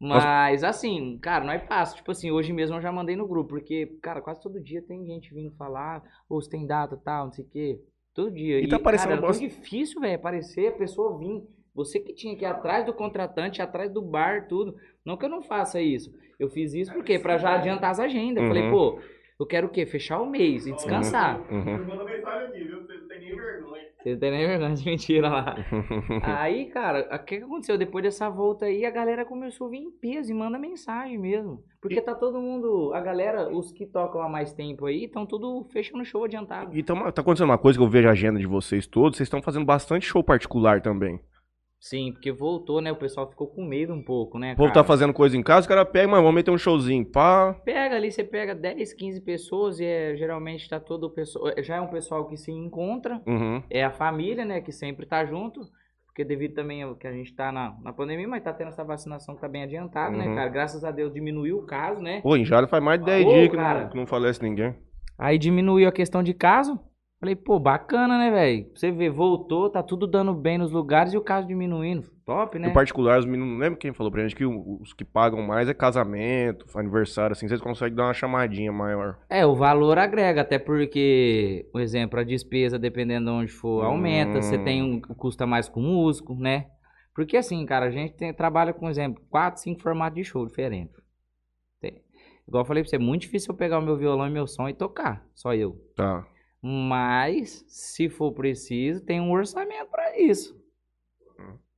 [0.00, 1.96] Mas, assim, cara, não é fácil.
[1.96, 3.50] Tipo assim, hoje mesmo eu já mandei no grupo.
[3.50, 6.02] Porque, cara, quase todo dia tem gente vindo falar.
[6.28, 7.78] Ou se tem data tal, não sei o quê.
[8.16, 8.58] Todo dia.
[8.60, 11.42] E tá aparecendo cara, era tão bosta- difícil, velho, aparecer, a pessoa vir.
[11.74, 14.74] Você que tinha que ir atrás do contratante, atrás do bar, tudo.
[15.04, 16.10] Não que eu não faça isso.
[16.40, 18.42] Eu fiz isso porque pra já adiantar as agendas.
[18.42, 18.70] Eu Falei, Uhum.
[18.70, 18.98] pô,
[19.38, 19.84] eu quero o quê?
[19.84, 21.40] Fechar o mês e descansar.
[21.52, 21.86] Uhum.
[21.86, 22.80] Manda mensagem aqui, viu?
[22.80, 23.82] Você não tem nem vergonha.
[24.02, 25.56] Você não tem nem vergonha de mentira lá.
[26.24, 27.76] Aí, cara, o que que aconteceu?
[27.76, 31.62] Depois dessa volta aí, a galera começou a vir em peso e manda mensagem mesmo.
[31.82, 35.66] Porque tá todo mundo, a galera, os que tocam há mais tempo aí, estão tudo
[35.70, 36.76] fechando show adiantado.
[36.76, 39.26] E tá, tá acontecendo uma coisa que eu vejo a agenda de vocês todos, vocês
[39.26, 41.20] estão fazendo bastante show particular também.
[41.78, 42.90] Sim, porque voltou, né?
[42.90, 44.54] O pessoal ficou com medo um pouco, né?
[44.54, 47.04] O povo tá fazendo coisa em casa, o cara pega, mas vamos meter um showzinho.
[47.04, 47.54] Pá.
[47.64, 51.52] Pega ali, você pega 10, 15 pessoas e é, geralmente tá todo o pessoal.
[51.62, 53.62] Já é um pessoal que se encontra, Uhum.
[53.70, 54.60] é a família, né?
[54.60, 55.60] Que sempre tá junto.
[56.06, 58.82] Porque devido também ao que a gente tá na, na pandemia, mas tá tendo essa
[58.82, 60.34] vacinação que tá bem adiantada, né, Uhum.
[60.34, 60.48] cara?
[60.48, 62.22] Graças a Deus diminuiu o caso, né?
[62.22, 64.74] Pô, em Jales faz mais de 10 Ô, dias que não, que não falece ninguém.
[65.18, 66.80] Aí diminuiu a questão de caso.
[67.18, 68.70] Falei, pô, bacana, né, velho?
[68.74, 72.10] Você vê, voltou, tá tudo dando bem nos lugares e o caso diminuindo.
[72.26, 72.68] Top, né?
[72.68, 75.66] Em particular, os meninos, não lembro quem falou pra gente que os que pagam mais
[75.66, 79.16] é casamento, aniversário, assim, vocês conseguem dar uma chamadinha maior.
[79.30, 84.42] É, o valor agrega, até porque, por exemplo, a despesa, dependendo de onde for, aumenta.
[84.42, 84.64] Você Hum.
[84.64, 86.66] tem um custa mais com músico, né?
[87.14, 90.94] Porque assim, cara, a gente tem- trabalha com, exemplo, quatro, cinco formatos de show diferentes.
[91.80, 92.02] Tem-
[92.46, 94.46] Igual eu falei pra você, é muito difícil eu pegar o meu violão e meu
[94.46, 95.76] som e tocar, só eu.
[95.96, 96.26] Tá.
[96.68, 100.60] Mas, se for preciso, tem um orçamento pra isso.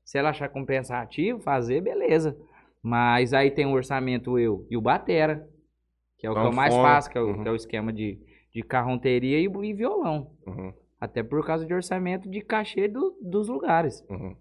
[0.02, 2.34] Se ela achar compensativo, fazer, beleza.
[2.82, 5.46] Mas aí tem o orçamento eu e o Batera,
[6.16, 7.42] que é o que eu mais Sanfona, faço, que é o, uhum.
[7.42, 8.18] que é o esquema de,
[8.50, 10.34] de carronteria e, e violão.
[10.46, 14.02] Uhum, Até por causa de orçamento de cachê do- dos lugares.
[14.08, 14.34] uhum.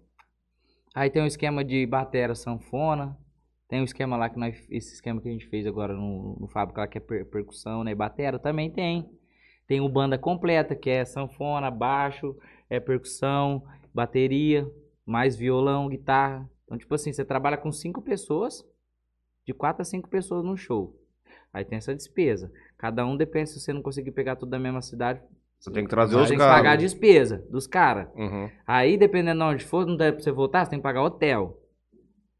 [0.94, 3.14] Aí tem o esquema de batera sanfona.
[3.68, 4.66] Tem o esquema lá que nós.
[4.70, 7.84] Esse esquema que a gente fez agora no, no fábrica lá, que é per- percussão,
[7.84, 7.90] né?
[7.90, 9.06] E batera também tem.
[9.68, 12.34] Tem o banda completa, que é sanfona, baixo,
[12.70, 13.62] é percussão,
[13.94, 14.66] bateria,
[15.06, 16.48] mais violão, guitarra.
[16.64, 18.64] Então, tipo assim, você trabalha com cinco pessoas,
[19.46, 20.96] de quatro a cinco pessoas no show.
[21.52, 22.50] Aí tem essa despesa.
[22.78, 25.20] Cada um depende se você não conseguir pegar tudo da mesma cidade.
[25.58, 26.82] Você tem que trazer Você os tem que pagar a caras.
[26.82, 28.08] despesa dos caras.
[28.14, 28.50] Uhum.
[28.66, 31.58] Aí, dependendo de onde for, não der pra você voltar, você tem que pagar hotel.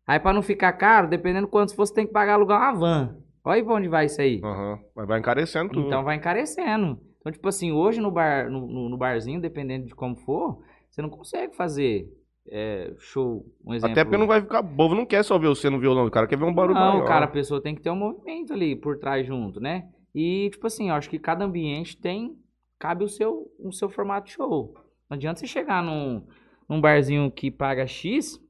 [0.07, 2.72] Aí, pra não ficar caro, dependendo de quanto for, você tem que pagar alugar uma
[2.79, 3.16] van.
[3.45, 4.41] Olha aí pra onde vai isso aí.
[4.43, 4.79] Uhum.
[4.95, 5.87] Mas vai encarecendo tudo.
[5.87, 7.01] Então vai encarecendo.
[7.29, 11.11] Então, tipo assim, hoje no, bar, no, no- barzinho, dependendo de como for, você não
[11.11, 12.09] consegue fazer
[12.51, 13.93] é, show, um exemplo.
[13.93, 14.61] Até porque não vai ficar.
[14.61, 16.74] O povo não quer só ver você no violão, o cara quer ver um barulho
[16.74, 17.07] Não, maior.
[17.07, 19.91] cara, a pessoa tem que ter um movimento ali por trás junto, né?
[20.14, 22.35] E, tipo assim, eu acho que cada ambiente tem.
[22.79, 24.72] Cabe o seu, o seu formato de show.
[25.11, 26.26] Não adianta você chegar num,
[26.68, 28.41] num barzinho que paga X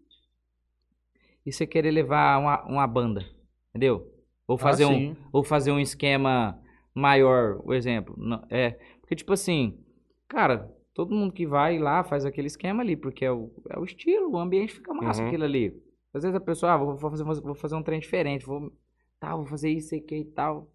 [1.45, 3.25] e você querer levar uma, uma banda.
[3.71, 4.07] Entendeu?
[4.47, 6.61] Ou fazer, Ah, um, ou fazer um esquema
[6.95, 8.17] maior, o exemplo.
[8.51, 8.73] É.
[9.01, 9.79] Porque, tipo assim,
[10.27, 13.85] cara, todo mundo que vai lá faz aquele esquema ali, porque é o, é o
[13.85, 15.29] estilo, o ambiente fica massa Uhum.
[15.29, 15.83] aquilo ali.
[16.13, 18.73] Às vezes a pessoa, ah, vou fazer, vou fazer um trem diferente, vou,
[19.21, 20.71] tal, vou fazer isso aqui e tal.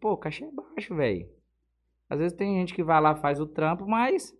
[0.00, 1.28] Pô, o cachê é baixo, velho.
[2.08, 4.34] Às vezes tem gente que vai lá, faz o trampo, mas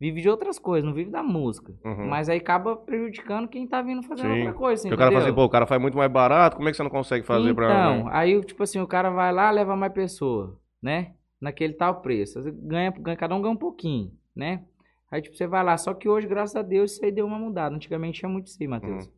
[0.00, 1.72] vive de outras coisas, não vive da música.
[1.84, 2.06] Uhum.
[2.06, 4.38] Mas aí acaba prejudicando quem tá vindo fazendo Sim.
[4.38, 6.68] outra coisa, Porque o cara fala assim, pô, o cara faz muito mais barato, como
[6.68, 7.66] é que você não consegue fazer pra.
[7.66, 8.10] Então, né?
[8.12, 11.12] aí, tipo assim, o cara vai lá, leva mais pessoa, né?
[11.40, 12.40] Naquele tal preço.
[12.62, 14.64] Ganha, ganha, cada um ganha um pouquinho, né?
[15.10, 15.76] Aí, tipo, você vai lá.
[15.76, 17.74] Só que hoje, graças a Deus, isso aí deu uma mudada.
[17.74, 19.06] Antigamente tinha muito isso aí, Matheus.
[19.06, 19.12] Uhum.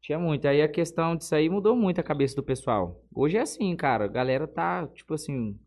[0.00, 0.48] Tinha muito.
[0.48, 3.02] Aí a questão disso aí mudou muito a cabeça do pessoal.
[3.14, 4.06] Hoje é assim, cara.
[4.06, 5.58] A galera tá, tipo assim...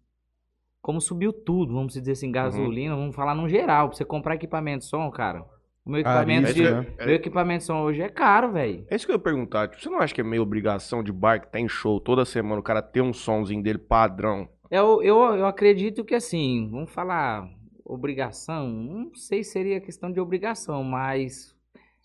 [0.84, 2.12] Como subiu tudo, vamos dizer Uhum.
[2.12, 3.88] assim, gasolina, vamos falar no geral.
[3.88, 5.44] Pra você comprar equipamento de som, cara.
[5.86, 7.06] O meu Caríssimo, equipamento, de, né?
[7.06, 8.86] meu equipamento de som hoje é caro, velho.
[8.90, 9.70] É isso que eu ia perguntar.
[9.70, 12.60] Tipo, você não acha que é meio obrigação de bar que tem show toda semana,
[12.60, 14.48] o cara ter um somzinho dele padrão?
[14.70, 17.48] Eu, eu, eu acredito que assim, vamos falar
[17.86, 21.56] obrigação, não sei se seria questão de obrigação, mas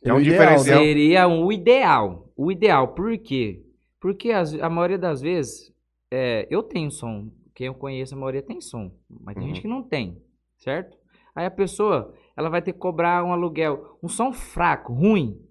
[0.05, 0.79] É um diferencial.
[0.81, 2.31] seria o ideal.
[2.37, 3.63] O ideal, por quê?
[4.01, 5.73] Porque as- a maioria das vezes,
[6.13, 9.49] é, eu tenho som, quem eu conheço, a maioria tem som, mas tem Uhum.
[9.49, 10.23] gente que não tem,
[10.59, 10.97] certo?
[11.35, 15.45] Aí a pessoa, ela vai ter que cobrar um aluguel, um som fraco, ruim,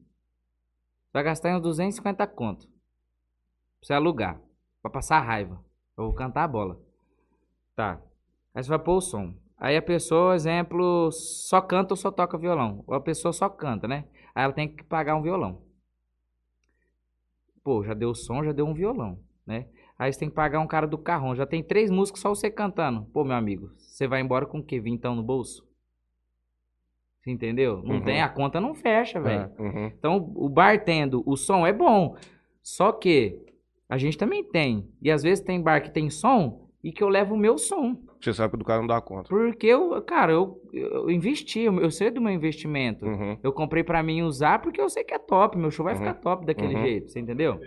[1.11, 2.75] vai gastar uns 250 conto pra
[3.81, 4.41] você alugar,
[4.81, 5.61] pra passar raiva,
[5.97, 6.81] eu vou cantar a bola.
[7.75, 8.01] Tá.
[8.55, 9.35] Aí você vai pôr o som.
[9.57, 12.85] Aí a pessoa, exemplo, só canta ou só toca violão.
[12.87, 14.07] Ou a pessoa só canta, né?
[14.33, 15.61] Aí ela tem que pagar um violão.
[17.63, 19.67] Pô, já deu som, já deu um violão, né?
[19.99, 21.35] Aí você tem que pagar um cara do carrão.
[21.35, 23.05] Já tem três músicas só você cantando.
[23.11, 24.79] Pô, meu amigo, você vai embora com o quê?
[24.79, 25.65] Vintão no bolso?
[27.21, 27.81] Você entendeu?
[27.83, 28.03] Não Uhum.
[28.03, 29.51] tem, a conta não fecha, velho.
[29.59, 29.87] Uhum.
[29.87, 32.15] Então, o bar tendo o som é bom.
[32.61, 33.41] Só que
[33.89, 34.87] a gente também tem.
[35.01, 37.97] E às vezes tem bar que tem som e que eu levo o meu som.
[38.21, 39.29] Você sabe que o do cara não dá conta.
[39.29, 43.05] Porque eu, cara, eu, eu investi, eu sei do meu investimento.
[43.05, 43.37] Uhum.
[43.43, 45.57] Eu comprei pra mim usar porque eu sei que é top.
[45.57, 45.99] Meu show vai Uhum.
[45.99, 46.81] ficar top daquele Uhum.
[46.81, 47.59] jeito, você entendeu?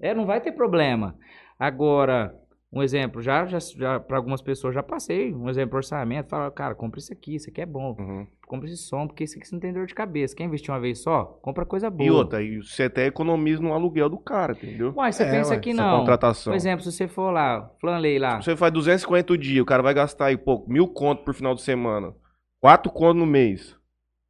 [0.00, 1.16] É, não vai ter problema.
[1.62, 2.34] Agora,
[2.72, 6.74] um exemplo, já, já, já para algumas pessoas já passei, um exemplo, orçamento, fala, cara,
[6.74, 7.94] compra isso aqui, isso aqui é bom.
[7.96, 8.26] Uhum.
[8.48, 10.34] Compra esse som, porque isso aqui você não tem dor de cabeça.
[10.34, 11.38] Quer investir uma vez só?
[11.40, 12.04] Compra coisa boa.
[12.04, 14.92] E outra, e você até economiza no aluguel do cara, entendeu?
[14.96, 15.98] Uai, você É, pensa ué, que não.
[16.00, 16.50] contratação.
[16.52, 19.84] Por exemplo, se você for lá, Flanley lá, Você faz 250 o dia, o cara
[19.84, 22.12] vai gastar aí, pô, mil conto por final de semana.
[22.60, 23.76] Quatro conto no mês.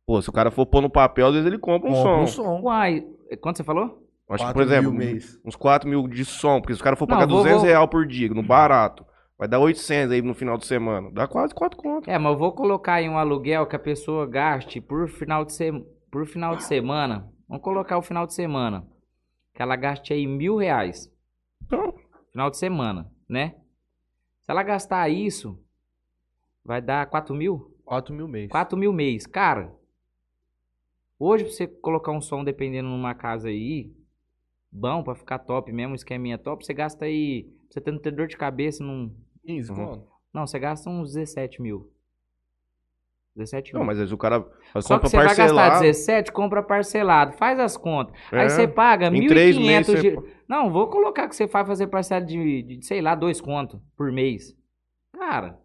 [0.07, 2.23] Pô, se o cara for pôr no papel, às vezes ele compra um Compra som.
[2.23, 2.61] um som.
[2.63, 3.07] Uai,
[3.41, 4.02] quanto você falou?
[4.35, 7.09] Acho que, 4 por exemplo, uns 4 mil de som, porque se o cara for
[7.09, 9.05] Não, pagar vou- 200 vou- reais por dia, no barato,
[9.39, 11.11] vai dar 800 aí no final de semana.
[11.13, 12.09] Dá quase 4 contas.
[12.13, 15.53] É, mas eu vou colocar aí um aluguel que a pessoa gaste por final de,
[15.53, 15.71] se...
[16.11, 17.29] por final de semana.
[17.49, 18.87] Vamos colocar o final de semana.
[19.55, 21.11] Que ela gaste aí mil reais.
[21.65, 21.95] Então,
[22.31, 23.57] Final de semana, né?
[24.43, 25.63] Se ela gastar isso,
[26.65, 27.77] vai dar 4 mil?
[27.85, 28.51] 4 mil mês.
[28.51, 29.27] 4 mil mês.
[29.27, 29.71] Cara,
[31.19, 33.93] hoje pra você colocar um som dependendo numa casa aí,
[34.73, 38.11] bom pra ficar top mesmo, um esqueminha top, você gasta aí, pra você não ter
[38.11, 39.15] dor de cabeça, num...
[39.45, 39.77] 15 Uhum.
[39.77, 40.09] conto.
[40.33, 41.91] não, você gasta uns 17 mil.
[43.35, 43.79] 17 mil.
[43.81, 44.41] não, mas às vezes o cara
[44.81, 45.81] Só que você vai gastar parcelado.
[45.81, 48.15] 17, compra parcelado, faz as contas.
[48.31, 48.41] É.
[48.41, 50.11] Aí você paga Em três 1.500 meses de...
[50.11, 53.81] você- Não, vou colocar que você vai fazer parcela de, de, sei lá, dois contos
[53.97, 54.55] por mês.
[55.17, 55.59] Cara,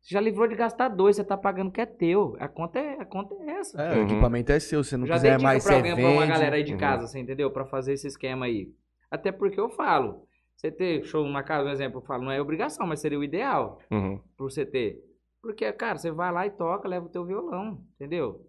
[0.00, 2.36] você já livrou de gastar dois, você tá pagando que é teu.
[2.40, 3.80] A conta é, a conta é essa.
[3.82, 4.00] É, Uhum.
[4.02, 4.82] o equipamento é seu.
[4.82, 6.32] Se não Já quiser mais, pra você alguém, pra uma vende.
[6.32, 6.78] galera aí de Uhum.
[6.78, 7.50] casa, você entendeu?
[7.50, 8.68] Pra fazer esse esquema aí.
[9.10, 10.26] Até porque eu falo,
[10.56, 13.24] você ter show numa casa, por exemplo, eu falo, não é obrigação, mas seria o
[13.24, 14.18] ideal Uhum.
[14.36, 14.98] pra você ter.
[15.42, 18.46] Porque, cara, você vai lá e toca, leva o teu violão, entendeu?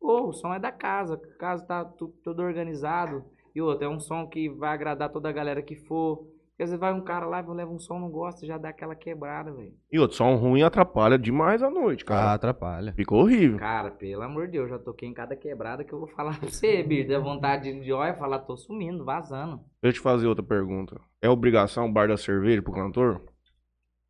[0.00, 3.24] Pô, o som é da casa, a casa tá tu- tudo organizado.
[3.54, 6.26] E outro, é um som que vai agradar toda a galera que for.
[6.58, 8.70] Porque às vezes vai um cara lá e leva um som, não gosta, já dá
[8.70, 9.70] aquela quebrada, velho.
[9.92, 12.32] E outro, som ruim atrapalha demais a noite, Ah, cara.
[12.32, 12.92] atrapalha.
[12.94, 13.58] Ficou horrível.
[13.58, 16.50] Cara, pelo amor de Deus, já toquei em cada quebrada que eu vou falar pra
[16.50, 17.10] você, bicho.
[17.10, 19.60] Dá vontade de olhar e falar, tô sumindo, vazando.
[19.80, 21.00] Deixa eu te fazer outra pergunta.
[21.22, 23.22] É obrigação o bar da cerveja pro cantor?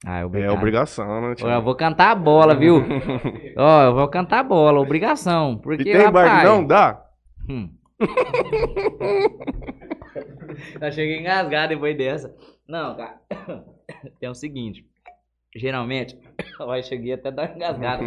[0.06, 1.34] Ah, É obrigação, né?
[1.34, 1.46] tio?
[1.46, 2.76] Eu vou cantar a bola, viu?
[3.58, 5.58] Ó, eu vou cantar a bola, obrigação.
[5.58, 6.40] E Porque, tem bar rapaz...
[6.40, 7.04] que não dá?
[7.46, 7.68] Hum.
[10.80, 12.34] Já cheguei engasgado depois dessa.
[12.66, 13.20] Não, cara.
[14.20, 14.86] É o seguinte.
[15.56, 16.18] Geralmente.
[16.60, 18.04] Ó, cheguei até dar uma engasgada.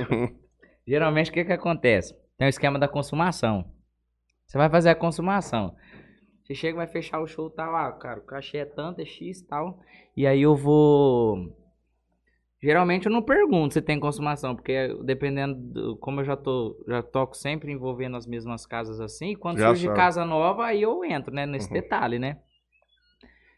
[0.86, 2.14] Geralmente, o que que acontece?
[2.38, 3.70] Tem o esquema da consumação.
[4.46, 5.76] Você vai fazer a consumação.
[6.42, 7.74] Você chega, vai fechar o show tal.
[7.74, 9.78] Ah, cara, o cachê é tanto, é X tal.
[10.16, 11.54] E aí eu vou.
[12.64, 17.02] Geralmente eu não pergunto se tem consumação, porque dependendo do, como eu já tô, já
[17.02, 19.96] toco sempre envolvendo as mesmas casas assim, quando Já surge sabe.
[19.98, 21.74] casa nova, aí eu entro, né, nesse Uhum.
[21.74, 22.38] detalhe, né?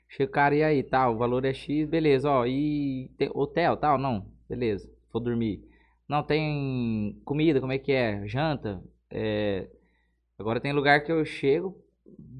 [0.09, 4.27] Chega, cara, e aí, tal, o valor é X, beleza, ó, e hotel, tal, não,
[4.49, 5.63] beleza, vou dormir.
[6.09, 8.27] Não, tem comida, como é que é?
[8.27, 9.69] Janta, é...
[10.37, 11.81] Agora tem lugar que eu chego,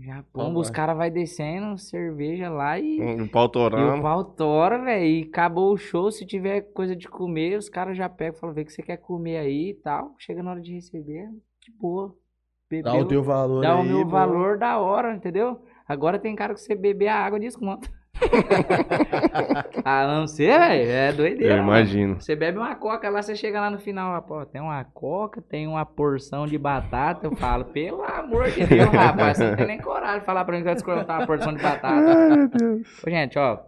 [0.07, 0.77] já pombo, os vai.
[0.77, 3.01] caras vai descendo, cerveja lá e...
[3.03, 4.03] Um pau E o torando.
[4.03, 5.05] pau tora, velho.
[5.07, 6.11] E acabou o show.
[6.13, 8.83] Se tiver coisa de comer, os caras já pegam e falam: vê o que você
[8.83, 10.15] quer comer aí e tal.
[10.19, 11.29] Chega na hora de receber,
[11.61, 12.15] de boa.
[12.71, 14.11] Bebeu, Dá o teu valor dá o aí, meu pô.
[14.11, 15.63] valor da hora, entendeu?
[15.87, 17.89] Agora tem cara que você beber a água desconta.
[19.85, 20.91] ah, não sei, velho.
[20.91, 21.55] É doideira.
[21.55, 21.69] Eu mano.
[21.79, 22.21] imagino.
[22.21, 25.67] Você bebe uma coca lá, você chega lá no final, pô, tem uma coca, tem
[25.67, 27.27] uma porção de batata.
[27.27, 30.53] Eu falo, pelo amor de Deus, rapaz, você não tem nem coragem de falar pra
[30.55, 32.13] mim que vai descontar uma porção de batata.
[32.19, 33.05] Ai, meu Deus.
[33.07, 33.59] Ô, gente, ó,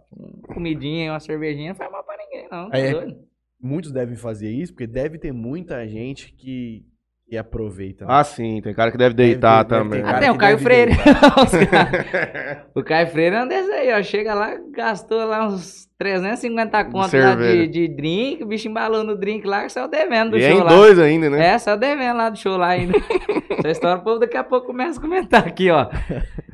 [0.53, 2.69] comidinha e uma cervejinha não faz mal pra ninguém, não.
[2.69, 2.91] Tá É.
[2.91, 3.29] doido?
[3.61, 6.85] Muitos devem fazer isso, porque deve ter muita gente que,
[7.29, 8.05] que aproveita.
[8.05, 8.11] né?
[8.13, 10.01] Ah, sim, tem cara que deve deitar Deve também.
[10.01, 10.93] deve Ah, tem o Caio Freire.
[12.73, 14.01] o Caio Freire é um desse aí, ó.
[14.01, 19.15] Chega lá, gastou lá uns 350 conto lá de, de drink, o bicho embalou no
[19.17, 20.69] drink lá, que saiu devendo do E é show em lá.
[20.69, 21.47] dois ainda, né?
[21.53, 22.93] É, saiu devendo lá do show lá ainda.
[23.59, 25.87] Essa história o povo daqui a pouco começa a comentar aqui, ó.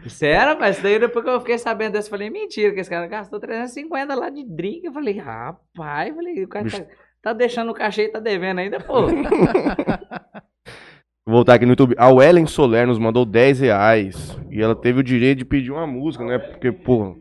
[0.08, 2.90] Sério, rapaz, isso daí depois que eu fiquei sabendo dessa, eu falei, mentira, que esse
[2.90, 4.84] cara gastou 350 lá de drink.
[4.86, 6.82] Eu falei, rapaz, eu falei, o cara Bicho.
[6.82, 6.86] tá,
[7.22, 9.06] tá deixando o cachê e tá devendo ainda, pô.
[11.26, 11.96] Vou voltar aqui no YouTube.
[11.98, 14.38] A Ellen Soler nos mandou 10 reais.
[14.52, 16.38] E ela teve o direito de pedir uma música, né?
[16.38, 17.16] Porque, pô,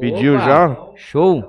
[0.00, 0.92] pediu Opa, já?
[0.94, 1.42] Show.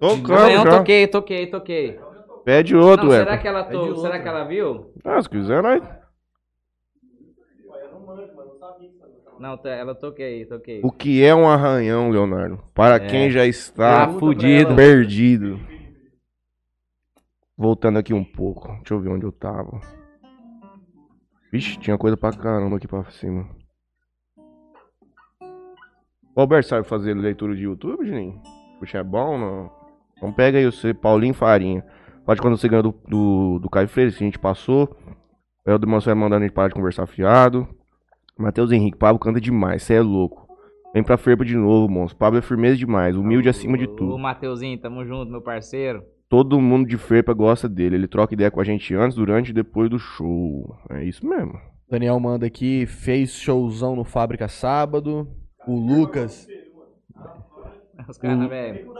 [0.00, 0.78] Tocando Amanhã eu já.
[0.78, 1.98] toquei, toquei, toquei.
[2.44, 3.18] Pede outro, Não, ué.
[3.18, 3.84] será que ela Pede to...
[3.86, 4.00] outro.
[4.00, 4.92] será que ela viu?
[5.04, 5.80] Ah, se quiser, nós.
[9.38, 10.80] Não, tá, ela toquei, toquei.
[10.82, 12.58] O que é um arranhão, Leonardo?
[12.74, 13.00] Para É.
[13.06, 14.74] quem já está Tá fudido.
[14.74, 15.60] perdido.
[17.62, 18.66] Voltando aqui um pouco.
[18.78, 19.80] Deixa eu ver onde eu tava.
[21.52, 23.48] Vixe, tinha coisa pra caramba aqui pra cima.
[26.34, 28.42] O Alberto sabe fazer leitura de YouTube, Juninho?
[28.80, 29.70] Puxa, é bom, não?
[30.16, 31.84] Então pega aí você, Paulinho Farinha.
[32.26, 34.96] Pode quando você ganhou do, do, do Caio Freire, que a gente passou.
[35.64, 37.68] O Helder Mansur vai mandando a gente parar de conversar fiado.
[38.36, 40.48] Matheus Henrique, Pablo canta demais, cê é louco.
[40.92, 42.18] Vem pra Ferpa de novo, monstro.
[42.18, 44.18] Pablo é firmeza demais, humilde acima de Ô, tudo.
[44.18, 46.02] Mateuzinho, tamo junto, meu parceiro.
[46.32, 47.94] Todo mundo de Ferpa gosta dele.
[47.96, 50.74] Ele troca ideia com a gente antes, durante e depois do show.
[50.88, 51.60] É isso mesmo.
[51.90, 55.28] Daniel manda aqui, fez showzão no Fábrica sábado.
[55.68, 56.48] O Lucas,
[58.08, 58.90] Os caras, velho.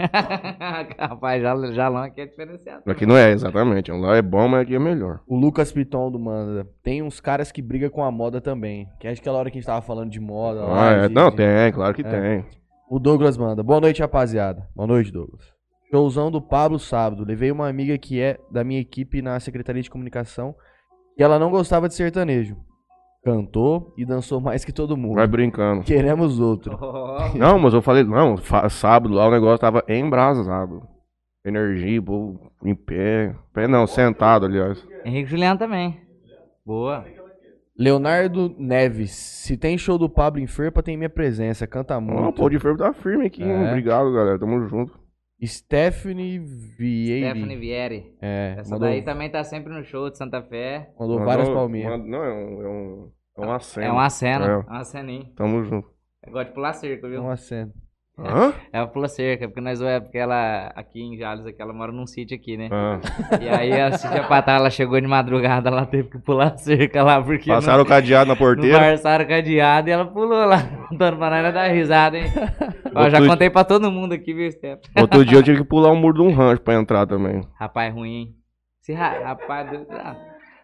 [0.98, 2.82] Rapaz, já- jalão aqui é diferenciado.
[2.90, 3.92] Aqui não é, exatamente.
[3.92, 5.20] Lá é bom, mas aqui é melhor.
[5.28, 6.66] O Lucas Piton do Manda.
[6.82, 8.88] Tem uns caras que brigam com a moda também.
[8.98, 10.62] Que é aquela hora que a gente tava falando de moda.
[10.64, 11.08] lá, Ah, é.
[11.08, 12.04] de- Não, de- tem, claro que É.
[12.40, 12.44] tem.
[12.90, 13.62] O Douglas manda.
[13.62, 14.66] Boa noite, rapaziada.
[14.74, 15.51] Boa noite, Douglas.
[15.92, 17.24] Showzão do Pablo sábado.
[17.24, 20.54] Levei uma amiga que é da minha equipe na Secretaria de Comunicação
[21.18, 22.56] e ela não gostava de sertanejo.
[23.24, 25.14] Cantou e dançou mais que todo mundo.
[25.16, 25.82] Vai brincando.
[25.84, 26.76] Queremos outro.
[26.80, 28.36] Oh, Não, mas eu falei, não,
[28.70, 30.82] sábado lá o negócio tava embrasado.
[31.44, 33.34] Energia, povo em pé.
[33.52, 34.84] Pé não, sentado, aliás.
[35.04, 36.00] Henrique Juliano também.
[36.64, 37.04] Boa.
[37.78, 39.10] Leonardo Neves.
[39.12, 41.66] Se tem show do Pablo em Ferpa, tem minha presença.
[41.66, 42.36] Canta Ó, o muito.
[42.38, 43.50] pau de ferro tá firme aqui, hein?
[43.50, 43.68] É.
[43.70, 44.38] Obrigado, galera.
[44.38, 45.01] Tamo junto.
[45.46, 47.30] Stephanie Vieira.
[47.30, 48.16] Stephanie Vieri.
[48.20, 50.90] É, Essa mandou, daí também tá sempre no show de Santa Fé.
[50.98, 51.90] mandou Mandou- várias palminhas.
[51.90, 53.86] manda- Não, é um, é um, é uma cena.
[53.86, 54.46] É uma cena.
[54.46, 54.50] É.
[54.50, 55.30] É uma ceninha.
[55.36, 55.88] Tamo junto.
[56.24, 57.20] Eu gosto de pular cerca, viu?
[57.22, 57.72] Uma cena.
[58.18, 58.52] Hã?
[58.72, 62.06] Ela pula cerca, porque nós é porque ela aqui em Jales, aqui, ela mora num
[62.06, 62.68] sítio aqui, né?
[62.70, 63.00] Ah.
[63.40, 63.90] E aí a
[64.28, 67.86] pra trás, ela chegou de madrugada, ela teve que pular cerca lá, porque Passaram o
[67.86, 68.78] cadeado na não, não porteira.
[68.78, 70.58] passaram cadeado e ela pulou lá,
[70.90, 72.26] contando pra nós dar risada, hein?
[72.94, 74.80] Ó, já contei pra todo mundo aqui, viu, Steph?
[75.00, 77.40] Outro dia eu tive que pular um muro de um rancho pra entrar também.
[77.58, 78.34] Rapaz ruim, hein?
[78.82, 80.14] Se, ra- rapaz, Deus- ah,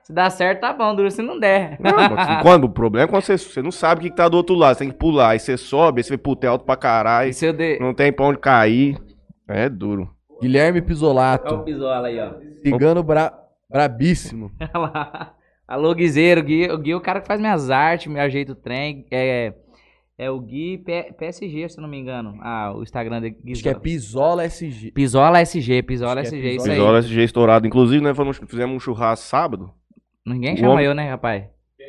[0.08, 1.76] se dá certo, tá bom, duro se não der.
[1.78, 4.26] Não, mas quando, o problema é quando você, você não sabe o que, que tá
[4.26, 4.74] do outro lado.
[4.74, 5.28] Você tem que pular.
[5.30, 7.28] Aí você sobe, aí você vê, puta, é alto pra caralho.
[7.28, 7.78] E se eu der...
[7.78, 8.98] Não tem pra onde cair.
[9.46, 10.08] É duro.
[10.40, 11.58] Guilherme Olha o Pisolato.
[11.58, 12.32] pisola aí, ó.
[12.62, 13.34] Cigano bra...
[13.70, 14.50] brabíssimo.
[14.74, 15.34] Olha lá.
[15.68, 16.40] Alô, Guizeiro.
[16.40, 19.04] O Gui, o Gui é o cara que faz minhas artes, me ajeita o trem.
[19.10, 19.52] É,
[20.16, 22.38] é o Gui P- PSG, se eu não me engano.
[22.40, 23.36] Ah, o Instagram dele.
[23.52, 24.90] Acho que é Pisola SG.
[24.92, 26.72] Pisola SG, Pisola Acho que é SG, isso Pisola.
[26.72, 26.78] aí.
[26.78, 27.66] Pisola SG estourado.
[27.66, 29.70] Inclusive, nós fomos- fizemos um churrasco sábado.
[30.28, 31.44] Ninguém O chama homem- eu, né, rapaz?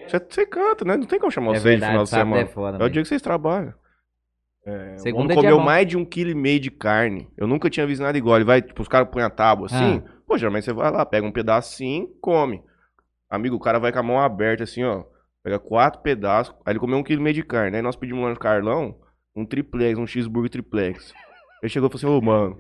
[0.07, 0.97] Você, canta, né?
[0.97, 2.41] Não tem como chamar É vocês no final verdade, de sábado semana.
[2.41, 2.83] é foda.
[2.83, 3.73] É o dia que vocês trabalham.
[4.65, 5.63] É, o Segunda homem é comeu bom.
[5.63, 7.27] mais de um quilo e meio de carne.
[7.37, 8.35] Eu nunca tinha visto nada igual.
[8.37, 10.01] Ele vai, tipo, os caras põem a tábua assim.
[10.05, 10.11] Ah.
[10.27, 12.61] Pô, geralmente você vai lá, pega um pedacinho, come.
[13.29, 15.03] Amigo, o cara vai com a mão aberta assim, ó.
[15.43, 16.53] Pega quatro pedaços.
[16.65, 17.77] Aí ele comeu um quilo e meio de carne.
[17.77, 18.95] Aí nós pedimos lá no Carlão
[19.35, 21.13] um triplex, um cheeseburger triplex.
[21.61, 22.57] Ele chegou e falou assim, ô, mano,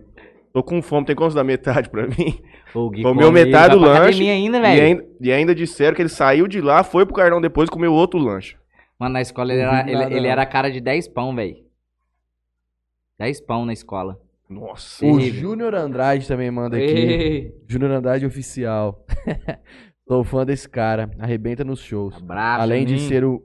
[0.53, 2.41] tô com fome, tem como você dar metade pra mim?
[2.73, 6.09] O Gui Comeu come, metade do lanche ainda, E ainda, e ainda disseram que ele
[6.09, 8.55] saiu de lá, foi pro Carlão depois e comeu outro lanche.
[8.99, 11.55] Mano, na escola ele era, ele, ele era cara de 10 pão, velho.
[13.17, 14.19] 10 pão na escola.
[14.49, 15.05] Nossa.
[15.05, 15.19] O.
[15.19, 17.53] Júnior Andrade também manda aqui.
[17.67, 19.05] Júnior Andrade oficial.
[20.07, 21.09] Sou fã desse cara.
[21.19, 22.19] Arrebenta nos shows.
[22.19, 23.07] brabo, Além de Juninho.
[23.09, 23.43] ser o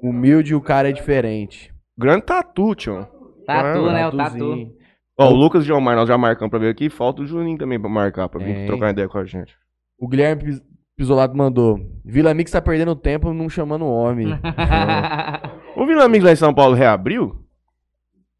[0.00, 1.74] humilde, o cara é diferente.
[1.98, 3.06] Grande tatu, tio.
[3.46, 4.06] Tatu, Ah, né?
[4.08, 4.72] O tatu.
[5.18, 6.90] Ó, o Lucas e o Gilmar, nós já marcamos pra ver aqui.
[6.90, 8.66] Falta o Juninho também pra marcar, pra vir Tem.
[8.66, 9.56] trocar ideia com a gente.
[9.98, 10.62] O Guilherme Pis-
[10.96, 11.78] Pisolato mandou.
[12.04, 14.28] Vila Mix tá perdendo tempo não chamando homem.
[15.76, 17.34] O Vila Amigos lá em São Paulo reabriu?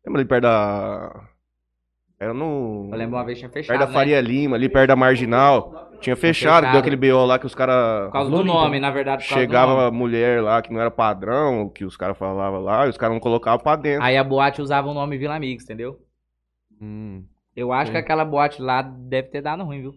[0.06, 1.24] Lembra ali perto da...
[2.20, 2.88] Era no...
[2.92, 3.92] Eu lembro uma vez tinha fechado, Perto da né?
[3.92, 5.90] Faria Lima, ali perto da Marginal.
[6.00, 6.70] Tinha fechado, fechado.
[6.72, 8.06] deu aquele BO lá que os caras...
[8.06, 9.24] Por causa do nome, na verdade.
[9.24, 9.86] por causa do Chegava nome.
[9.88, 12.96] a mulher lá que não era padrão, o que os caras falavam lá, e os
[12.96, 14.04] caras não colocavam pra dentro.
[14.04, 15.98] Aí a boate usava o nome Vila Amigos, entendeu?
[16.84, 17.24] Hum.
[17.56, 19.94] Eu acho que aquela boate lá deve ter dado ruim, viu?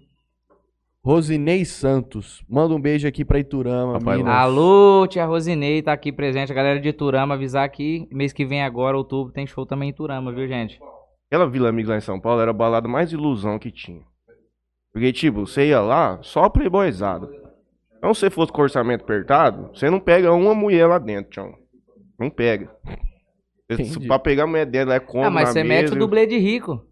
[1.04, 2.44] Rosinei Santos.
[2.50, 4.34] Manda um beijo aqui pra Iturama, Rapaz, Minas.
[4.34, 6.52] Alô, tia Rosinei tá aqui presente.
[6.52, 8.08] A galera de Iturama avisar aqui.
[8.12, 10.80] Mês que vem agora, outubro, tem show também em Iturama, viu, gente?
[11.28, 14.02] Aquela Vila Amigos lá em São Paulo era a balada mais ilusão que tinha.
[14.94, 17.30] Porque, tipo, você ia lá, só playboyzado.
[17.98, 21.54] Então, se você fosse com orçamento apertado, você não pega uma mulher lá dentro, tchau.
[22.20, 22.70] Não pega.
[23.70, 24.08] Entendi.
[24.08, 26.86] Pra pegar a mulher dela é como ah, mas você mete o dublê de rico.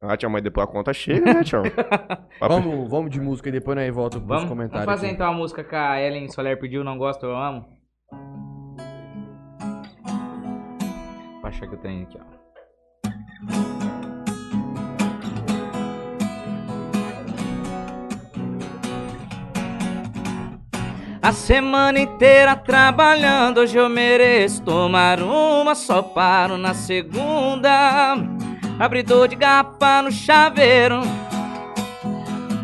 [0.00, 1.62] Ah, tchau, mas depois a conta chega, né, tchau?
[2.38, 4.84] Vamos, vamos de música e depois nós volta pros Vamos, vamos comentários.
[4.84, 5.14] fazer aqui.
[5.14, 7.64] então a música que a Ellen Soler pediu, Não Gosto, Eu Amo.
[11.40, 13.95] Vou achar que eu tenho aqui, ó.
[21.26, 28.16] A semana inteira trabalhando, hoje eu mereço tomar uma, só paro na segunda.
[28.78, 31.00] Abridor de garrafa no chaveiro.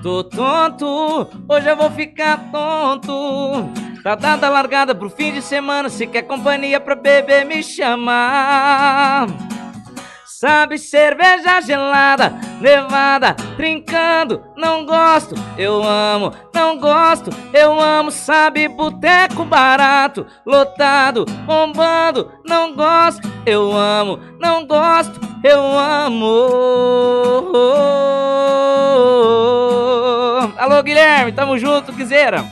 [0.00, 3.68] Tô tonto, hoje eu vou ficar tonto.
[4.00, 9.26] Tá dada largada pro fim de semana, se quer companhia pra beber me chama.
[10.42, 19.44] Sabe cerveja gelada, nevada, trincando, não gosto, eu amo, não gosto, eu amo, sabe boteco
[19.44, 26.26] barato, lotado, bombando, não gosto, eu amo, não gosto, eu amo.
[30.58, 32.44] Alô Guilherme, tamo junto, quiseira.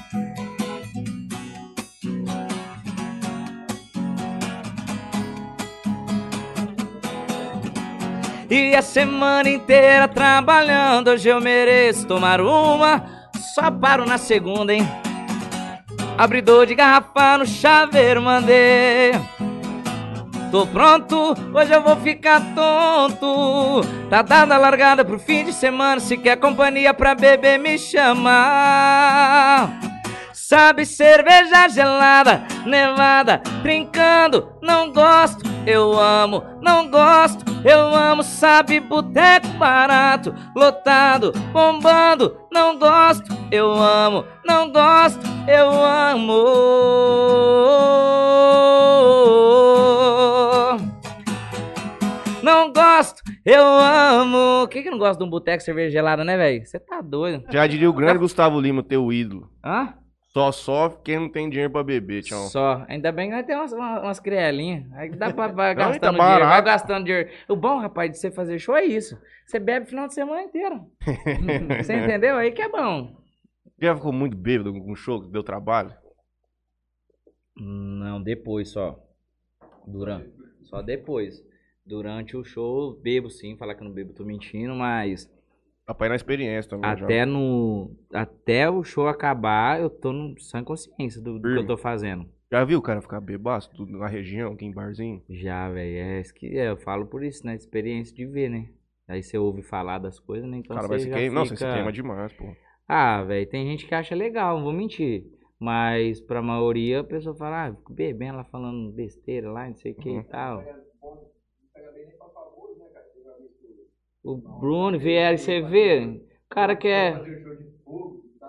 [8.51, 13.31] E a semana inteira trabalhando, hoje eu mereço tomar uma.
[13.55, 14.83] Só paro na segunda, hein?
[16.19, 19.13] Abridor de garrafa no chaveiro mandei.
[20.51, 23.83] Tô pronto, hoje eu vou ficar tonto.
[24.11, 26.01] Tá dada a largada pro fim de semana.
[26.01, 29.71] Se quer companhia pra beber, me chama.
[30.33, 39.49] Sabe cerveja gelada, nevada, trincando, não gosto, eu amo, não gosto, eu amo, sabe boteco
[39.59, 46.45] barato, lotado, bombando, não gosto, eu amo, não gosto, eu amo.
[52.43, 54.67] Não gosto, eu amo.
[54.69, 56.65] Quem que não gosta de um boteco cerveja gelada, né, velho?
[56.65, 57.45] Você tá doido.
[57.51, 59.51] Já diria o grande Gustavo Lima, teu ídolo.
[59.65, 59.95] Hã?
[60.33, 62.47] Só sofre quem não tem dinheiro pra beber, tchau.
[62.47, 62.85] Só.
[62.89, 64.87] Ainda bem que nós temos umas, umas, crielinhas.
[64.93, 66.47] Aí dá pra vai Não, e gastando tá dinheiro.
[66.47, 67.31] Vai gastando dinheiro.
[67.49, 69.21] O bom, rapaz, de você fazer show é isso.
[69.45, 70.87] Você bebe o final de semana inteiro.
[71.83, 72.37] você entendeu?
[72.37, 73.21] Aí que é bom.
[73.81, 75.93] Já ficou muito bêbado com um show que deu trabalho?
[77.57, 79.03] Não, depois só.
[79.85, 80.33] Durante.
[80.63, 81.43] Só depois.
[81.85, 83.57] Durante o show, bebo sim.
[83.57, 85.29] Falar que eu não bebo, tô mentindo, mas.
[85.91, 86.97] Rapaz, na experiência também.
[86.97, 87.05] já.
[87.05, 87.91] Até no.
[88.13, 92.29] Até o show acabar, eu tô no, sem consciência do, do que eu tô fazendo.
[92.51, 95.21] Já viu o cara ficar bebaço tudo na região, aqui em barzinho?
[95.29, 95.97] Já, velho.
[95.97, 97.57] É, que é, eu falo por isso, né?
[97.57, 98.69] Experiência de ver, né?
[99.09, 100.59] Aí você ouve falar das coisas, né?
[100.59, 101.35] Então cara vai você se já queimar.
[101.35, 101.67] Nossa, fica...
[101.67, 102.45] você queima demais, pô.
[102.87, 105.25] Ah, velho, tem gente que acha legal, não vou mentir.
[105.59, 109.93] Mas pra maioria a pessoa fala, ah, fico bebendo lá falando besteira lá, não sei
[109.93, 110.21] o que Uhum.
[110.21, 110.65] e tal.
[114.23, 117.21] O Bruno Vieira, você vê, o cara que é.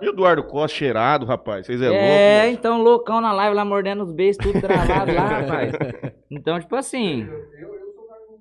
[0.02, 1.66] E o Eduardo Costa cheirado, rapaz?
[1.66, 2.48] Vocês é, É, louco?
[2.48, 2.60] moço?
[2.60, 5.72] então loucão na live lá mordendo os beijos, tudo travado lá, rapaz.
[6.30, 7.30] Então, tipo assim.
[7.60, 8.40] Eu, eu sou um cara que não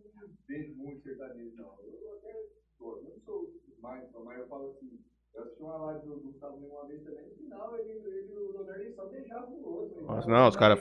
[0.49, 1.69] vejo muito sertanejo, não.
[2.03, 2.33] Eu até
[2.81, 3.05] gosto.
[3.05, 3.49] Eu não sou
[3.83, 4.99] mais, mas eu falo assim.
[5.35, 7.25] Eu assisti uma live do Gustavo uma vez também.
[7.29, 9.97] No final, ele, ele, o Leonardo só beijava o outro.
[10.09, 10.81] Nossa, não, os caras-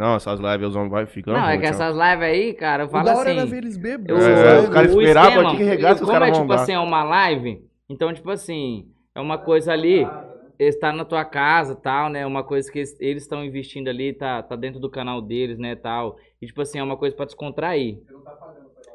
[0.00, 1.36] Não, essas lives os homens vai ficando.
[1.36, 3.38] Não, é que essas lives aí, cara, eu falo da hora assim.
[3.38, 4.58] era ver eles É,
[4.96, 7.04] o esperavam esquema, aqui que regaça, os como caras é vão tipo assim, é uma
[7.04, 10.06] live, então, tipo assim, é uma coisa ali,
[10.58, 12.24] está na tua casa tal, né?
[12.24, 16.16] Uma coisa que eles- estão investindo ali, tá, tá dentro do canal deles, né, tal.
[16.40, 17.98] E, tipo assim, é uma coisa pra descontrair.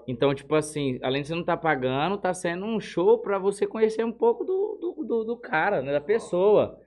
[0.08, 3.66] Então, tipo assim, além de você não tá pagando, tá sendo um show pra você
[3.66, 5.92] conhecer um pouco do, do, do, do cara, né?
[5.92, 6.80] Da pessoa.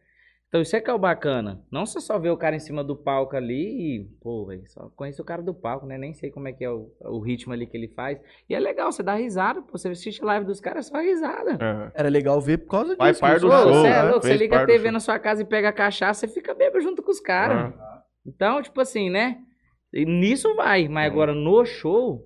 [0.49, 1.62] Então isso é que é o bacana.
[1.70, 4.89] Não você só ver o cara em cima do palco ali e, pô, velho, só
[4.97, 5.99] conheço o cara do palco, né?
[5.99, 8.19] Nem sei como é que é o, o ritmo ali que ele faz.
[8.49, 11.59] E é legal, você dá risada, pô, você assiste live dos caras, é só risada.
[11.95, 12.01] É.
[12.01, 12.99] Era legal ver por causa disso.
[12.99, 13.97] Vai par do Pô, show, você né?
[13.99, 16.55] é louco, você liga a TV na sua casa e pega a cachaça, você fica
[16.55, 17.75] bêbado junto com os caras.
[17.79, 18.03] Ah.
[18.27, 19.39] Então, tipo assim, né?
[19.93, 21.12] E nisso vai, mas Uhum.
[21.12, 22.23] agora no show,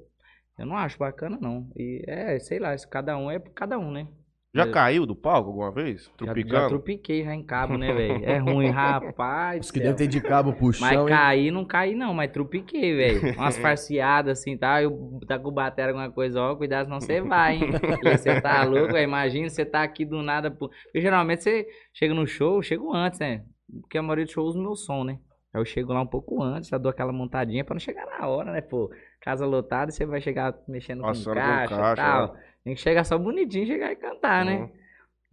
[0.56, 1.68] eu não acho bacana, não.
[1.76, 4.06] E é, sei lá, isso cada um é por cada um, né?
[4.54, 4.70] Já É.
[4.70, 6.02] caiu do palco alguma vez?
[6.04, 6.68] Já, já Tropicando?
[6.68, 8.22] trupiquei já em cabo, né, velho?
[8.22, 8.68] É ruim,
[9.16, 9.64] rapaz.
[9.64, 13.32] Os que deve ter de cabo pro Mas cair não caí não, mas trupiquei, velho.
[13.38, 14.82] Umas farseadas assim, tá?
[14.82, 17.70] Eu tá com batera alguma coisa, ó, cuidado senão você vai, hein?
[17.70, 19.04] Porque Você tá louco, velho.
[19.04, 20.50] Imagina você tá aqui do nada.
[20.50, 20.68] Pô.
[20.68, 23.44] Porque geralmente você chega no show, eu chego antes, né?
[23.80, 25.18] Porque a maioria dos shows usa o meu som, né?
[25.54, 28.26] Aí eu chego lá um pouco antes, já dou aquela montadinha pra não chegar na
[28.26, 28.90] hora, né, pô?
[29.20, 32.36] Casa lotada, você vai chegar mexendo Passando com caixa e tal.
[32.36, 32.51] é.
[32.64, 34.58] Tem que chegar só bonitinho, chegar e cantar, né?
[34.60, 34.70] Uhum.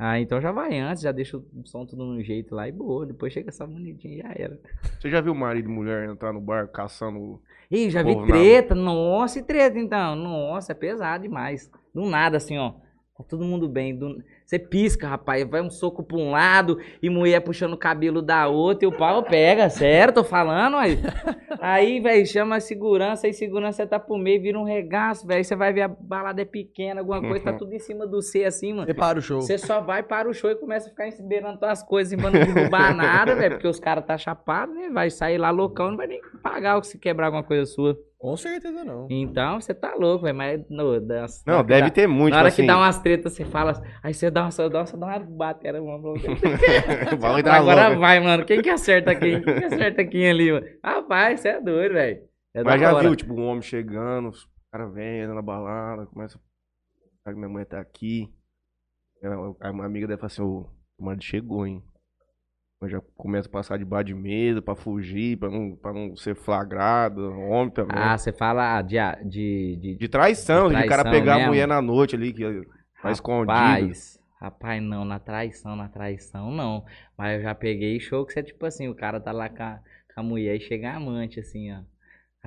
[0.01, 3.05] Ah, então já vai antes, já deixa o som tudo no jeito lá e boa.
[3.05, 4.57] Depois chega só bonitinho e já era.
[4.99, 7.41] Você já viu marido e mulher entrar no bar caçando.
[7.69, 8.73] Ih, já vi Povo na- treta.
[8.73, 10.15] Nossa, e treta então.
[10.15, 11.69] Nossa, é pesado demais.
[11.93, 12.75] Do nada, assim, ó.
[13.19, 13.93] Tá todo mundo bem.
[13.97, 15.43] do- Você pisca, rapaz.
[15.47, 18.95] Vai um soco pra um lado e mulher puxando o cabelo da outra e o
[18.97, 19.69] pau pega.
[19.69, 20.97] Sério, tô falando, aí.
[21.59, 23.27] Aí, velho, chama a segurança.
[23.27, 25.43] Aí segurança tá pro meio, vira um regaço, velho.
[25.43, 28.45] Você vai ver a balada é pequena, alguma coisa, tá tudo em cima do C
[28.45, 28.85] assim, mano.
[28.87, 29.41] Você para o show.
[29.41, 32.31] Você só vai para o show e começa a ficar esperando tuas coisas e pra
[32.31, 33.55] não derrubar nada, velho.
[33.55, 34.89] Porque os caras tá chapado, né?
[34.89, 37.99] Vai sair lá loucão, não vai nem pagar o que se quebrar alguma coisa sua.
[38.19, 39.07] Com certeza não.
[39.09, 40.35] Então, você tá louco, velho.
[40.37, 42.33] Mas no, das- Não, deve dá- ter muito.
[42.33, 43.81] Na hora tipo que dá assim, umas tretas, você fala.
[44.03, 46.13] Aí você dá uma, você dá uma, você dá uma batera, mano.
[47.17, 48.45] Vai dar Agora vai, mano.
[48.45, 49.41] Quem que acerta quem?
[49.41, 50.65] Quem que acerta quem ali, mano?
[50.83, 52.21] Rapaz, você é doido, velho.
[52.53, 53.03] É Mas já hora.
[53.07, 56.37] viu, tipo, um homem chegando, os caras vêm, na balada, começa.
[57.27, 58.27] Minha mulher tá aqui.
[59.61, 60.67] Aí uma amiga deve falar assim, ô,
[60.97, 61.81] o marido chegou, hein?
[62.81, 66.33] Mas já começa a passar debaixo de mesa pra fugir, pra não, pra não ser
[66.35, 67.29] flagrado.
[67.29, 67.97] Homem também.
[67.97, 68.95] Ah, você fala de,
[69.25, 71.49] de, de, de traição, de, de o cara traição pegar a mesmo?
[71.49, 72.43] mulher na noite ali, que
[73.01, 73.51] tá escondido.
[73.51, 76.85] Rapaz, rapaz, não, na traição, na traição, não.
[77.17, 79.79] Mas eu já peguei show que você, tipo assim, o cara tá lá com a,
[80.13, 81.81] com a mulher e chega a amante, assim, ó.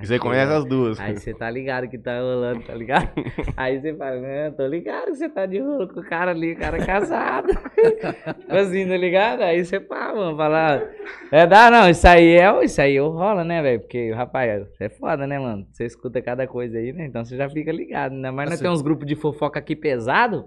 [0.03, 0.99] Você conhece as duas.
[0.99, 3.09] Aí você tá ligado que tá rolando, tá ligado?
[3.55, 6.53] Aí você fala, né, tô ligado que você tá de rolo com o cara ali,
[6.53, 7.47] o cara é casado.
[7.47, 9.41] Tipo assim, tá ligado?
[9.41, 10.83] Aí você pá, mano, fala,
[11.31, 13.79] é, dá não, isso aí é, isso aí rola, né, velho?
[13.79, 15.65] Porque, rapaz, é foda, né, mano?
[15.71, 17.05] Você escuta cada coisa aí, né?
[17.05, 18.29] Então você já fica ligado, né?
[18.31, 20.45] Mas nós Assim- temos uns grupos de fofoca aqui pesado,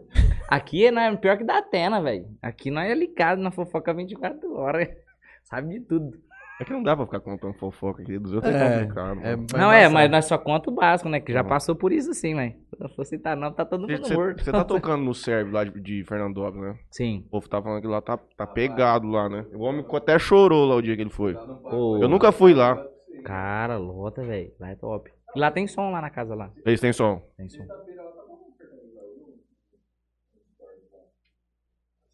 [0.48, 2.26] aqui é pior que da Atena, velho.
[2.42, 4.88] Aqui nós é ligado na fofoca 24 horas,
[5.44, 6.25] sabe de tudo.
[6.58, 9.20] É que não dá pra ficar contando fofoca aqui dos outros, é, É, complicado.
[9.22, 9.46] é, mano.
[9.58, 11.20] não, é, mas nós só conta o básico, né?
[11.20, 11.48] Que já Uhum.
[11.48, 12.54] passou por isso assim, né?
[12.74, 14.42] Se eu for citar não, tá todo mundo Você, morto.
[14.42, 16.78] você tá tocando no serve lá de, de Fernandópolis, né?
[16.90, 17.24] Sim.
[17.26, 19.44] O povo tá falando que lá tá, tá pegado lá, né?
[19.52, 21.34] O homem até chorou lá o dia que ele foi.
[21.34, 22.82] Pô, Eu nunca fui lá.
[23.22, 24.50] Cara, lota, velho.
[24.58, 25.10] Lá é top.
[25.34, 26.50] E lá tem som lá na casa lá.
[26.64, 27.20] Eles têm som.
[27.36, 27.66] Tem som.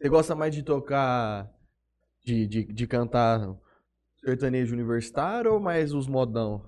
[0.00, 1.48] Você gosta mais de tocar,
[2.24, 3.54] de, de, de cantar
[4.24, 6.64] sertanejo universitário ou mais os modão?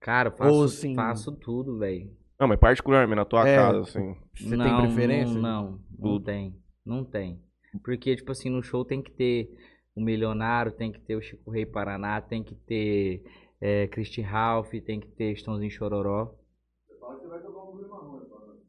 [0.00, 2.10] Cara, eu faço, Ou assim- faço tudo, velho.
[2.38, 3.56] Não, mas particularmente na tua É.
[3.56, 4.14] casa, assim.
[4.36, 5.34] Você tem preferência?
[5.34, 6.54] Não, não, não tem.
[6.86, 7.40] Não tem.
[7.82, 9.50] Porque, tipo assim, no show tem que ter
[9.96, 13.24] o Milionário, tem que ter o Chico Rei Paraná, tem que ter
[13.60, 16.32] é, Christy Ralph, tem que ter Estãozinho Chororó.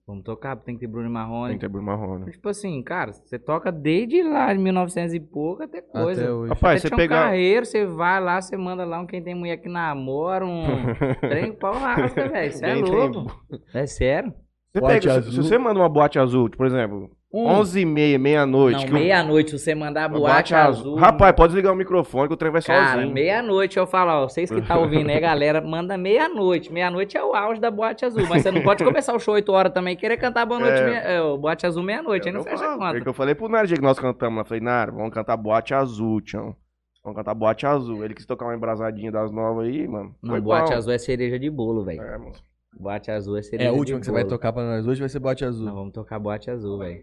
[0.10, 1.50] Vamos tocar, tem que ter Bruno Marrone.
[1.50, 2.32] Tem que ter Bruno Marrone.
[2.32, 6.24] Tipo assim, cara, você toca desde lá, de 1900 e pouco, até coisa.
[6.24, 6.50] Até hoje.
[6.50, 7.26] Rapaz, Você você um pegar.
[7.26, 10.64] carreiro, você vai lá, você manda lá um quem tem mulher que namora, um
[11.22, 12.52] trem pau rasga, velho.
[12.52, 13.46] Você é louco.
[13.72, 14.34] É sério?
[14.74, 17.46] Você pega, se, se você manda uma boate azul, por exemplo, Um.
[17.46, 18.86] 11h30, meia-noite.
[18.86, 20.96] Não, o- meia-noite, você mandar a boate azul.
[20.96, 23.14] Rapaz, pode desligar o microfone que o trem vai Cara, sozinho.
[23.14, 26.74] meia-noite eu falo, ó, vocês que tá ouvindo aí, galera, manda meia-noite.
[26.74, 29.52] Meia-noite é o auge da boate azul, mas você não pode começar o show 8
[29.52, 30.86] horas também e querer cantar boa noite, É.
[30.86, 33.10] meia- é, o boate azul meia-noite, aí não fecha falo, a é que conta.
[33.10, 36.20] eu falei pro Nara, dia que nós cantamos eu falei, Nara, vamos cantar boate azul,
[36.22, 36.56] tchau.
[37.04, 38.04] Vamos cantar boate azul.
[38.04, 40.16] Ele quis tocar uma embrasadinha das novas aí, mano.
[40.22, 40.78] Não, Foi boate bom.
[40.78, 42.02] azul é cereja de bolo, velho.
[42.02, 42.32] É, mano.
[42.78, 44.36] Boate azul é É cereja a de última que você vai bolo.
[44.36, 45.66] tocar pra nós hoje vai ser bote azul.
[45.66, 47.02] Não, vamos tocar boate azul, velho.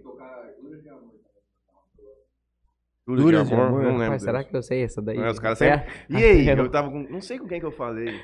[3.07, 3.83] Duras de de amor, amor.
[3.83, 4.05] não lembro.
[4.05, 5.16] Rapaz, será que eu sei essa daí?
[5.16, 5.78] Não, os caras É?
[5.78, 5.93] sempre...
[6.11, 7.03] E aí, Eu- tava com...
[7.05, 8.15] Não sei com quem que eu falei.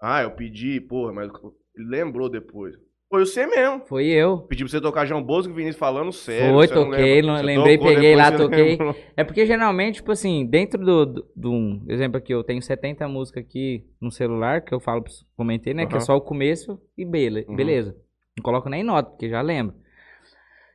[0.00, 1.30] Ah, eu pedi, porra, mas
[1.76, 2.74] ele lembrou depois.
[3.10, 3.80] Foi você mesmo.
[3.86, 4.42] Foi eu.
[4.42, 6.54] Pedi pra você tocar João Bosco e Vinícius falando sério.
[6.54, 8.68] Foi, não toquei, não- Você lembrei, tocou, peguei lá, toquei.
[8.72, 8.94] lembrou.
[9.16, 13.08] É porque geralmente, tipo assim, dentro do, do, do um exemplo aqui, eu tenho 70
[13.08, 15.02] músicas aqui no celular, que eu falo,
[15.36, 15.86] comentei, né?
[15.86, 17.56] Que é só o começo e bele, Uhum.
[17.56, 17.96] beleza.
[18.36, 19.74] Não coloco nem nota, porque já lembro.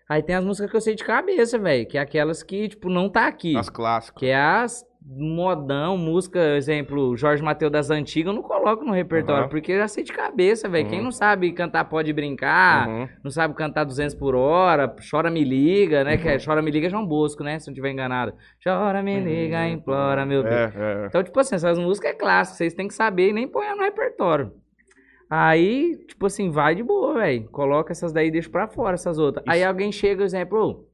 [0.10, 2.90] Aí tem as músicas que eu sei de cabeça, velho, que é aquelas que, tipo,
[2.90, 3.56] não tá aqui.
[3.58, 4.20] As clássicas.
[4.20, 9.42] Que é as modão, música, exemplo, Jorge Mateus das antigas, eu não coloco no repertório,
[9.44, 9.50] Aham.
[9.50, 10.88] porque eu já sei de cabeça, velho.
[10.88, 11.06] Quem Uhum.
[11.06, 13.10] não sabe cantar pode brincar, Uhum.
[13.24, 16.16] não sabe cantar 200 por hora, chora me liga, né?
[16.18, 16.34] Que Uhum.
[16.36, 17.60] é chora me liga é João Bosco, né?
[17.60, 18.34] Se não tiver enganado.
[18.64, 20.54] Chora me liga, implora, meu Deus.
[20.56, 21.06] É, é.
[21.08, 23.84] Então, tipo assim, essas músicas é clássico, vocês têm que saber e nem põe no
[23.84, 24.54] repertório.
[25.36, 27.50] Aí, tipo assim, vai de boa, velho.
[27.50, 29.44] Coloca essas daí e deixa pra fora essas outras.
[29.48, 30.86] Aí alguém chega, exemplo, ô,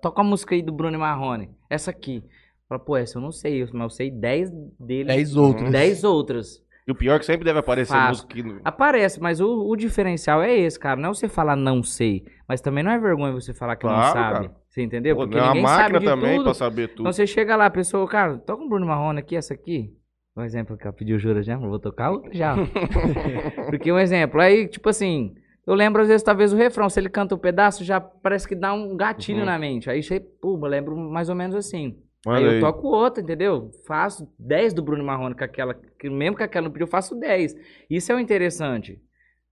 [0.00, 1.50] toca a música aí do Bruno Marrone.
[1.68, 2.24] Essa aqui.
[2.66, 4.50] Fala, pô, essa eu não sei, mas eu sei 10
[4.80, 5.06] deles.
[5.08, 5.70] Dez outros.
[5.70, 6.62] 10 outras.
[6.88, 8.42] E o pior é que sempre deve aparecer música que...
[8.42, 10.98] não- Aparece, mas o, o diferencial é esse, cara.
[10.98, 13.92] Não é você falar não sei, mas também não é vergonha você falar que não
[13.92, 14.32] Claro, sabe.
[14.48, 14.56] cara.
[14.70, 15.14] Você entendeu?
[15.14, 16.44] Pô, Porque não é uma ninguém máquina sabe de também tudo.
[16.44, 17.00] pra saber tudo.
[17.02, 19.92] Então você chega lá, a pessoa, cara, toca um Bruno Marrone aqui, essa aqui.
[20.36, 22.54] Um exemplo que ela pediu jura já, vou tocar outra já.
[23.68, 25.34] Porque um exemplo, aí, tipo assim,
[25.66, 28.54] eu lembro às vezes, talvez, o refrão, se ele canta um pedaço, já parece que
[28.54, 29.44] dá um gatilho Uhum.
[29.46, 29.90] na mente.
[29.90, 30.20] Aí, você,
[30.66, 31.98] lembro mais ou menos assim.
[32.26, 32.60] Aí eu aí.
[32.60, 33.70] toco outra, entendeu?
[33.86, 37.14] Faço 10 do Bruno Marrone com aquela, que mesmo que aquela não pediu, eu faço
[37.18, 37.54] 10.
[37.90, 39.00] Isso é o interessante.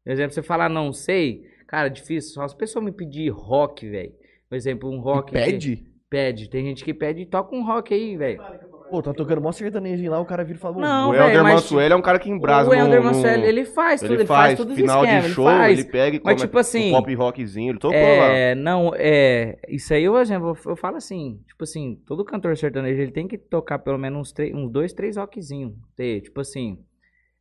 [0.04, 2.32] Por exemplo, você falar não sei, cara, é difícil.
[2.32, 4.12] Só as pessoas me pedir rock, velho.
[4.48, 5.26] Por exemplo, um rock.
[5.32, 5.86] que- Pede?
[6.08, 6.48] Pede.
[6.48, 8.40] Tem gente que pede, toca um rock aí, velho.
[8.90, 11.42] Pô, tá tocando mó sertanejo lá, o cara vira e fala, "Ô, Não, o Helder
[11.44, 14.26] Mansueli é um cara que embrasa o Helder no- Mansueli, ele faz tudo, Ele ele
[14.26, 15.78] faz, tudo final esquemas, de ele show, faz.
[15.78, 18.26] ele pega e Mas, come tipo assim, um pop rockzinho, ele tocou lá.
[18.32, 23.12] É, não, é, isso aí, eu, eu falo assim, tipo assim, todo cantor sertanejo, ele
[23.12, 26.78] tem que tocar pelo menos uns, três, uns dois, três rockzinhos, tipo assim,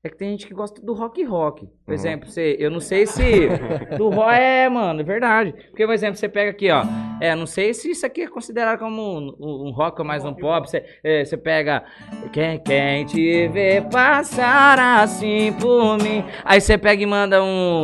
[0.01, 1.93] é que tem gente que gosta do rock rock, por Uhum.
[1.93, 3.21] exemplo, você, eu não sei se,
[3.97, 6.83] do rock, é, mano, é verdade, porque, por exemplo, você pega aqui, ó,
[7.19, 10.23] é, não sei se isso aqui é considerado como um, um- um rock ou mais
[10.23, 11.83] um pop, você, é, você pega,
[12.31, 17.83] quem, quem te vê passar assim por mim, aí você pega e manda um...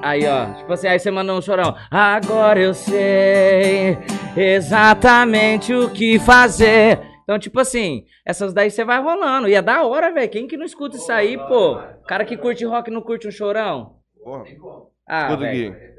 [0.00, 1.74] Aí, ó, tipo assim, aí você manda um chorão.
[1.90, 3.98] Agora eu sei
[4.36, 6.98] exatamente o que fazer.
[7.28, 9.50] Então, tipo assim, essas daí você vai rolando.
[9.50, 10.30] E é da hora, velho.
[10.30, 11.78] Quem que não escuta isso aí, pô?
[12.06, 13.96] Cara que curte rock não curte um chorão?
[14.24, 14.44] Porra.
[15.06, 15.28] Ah.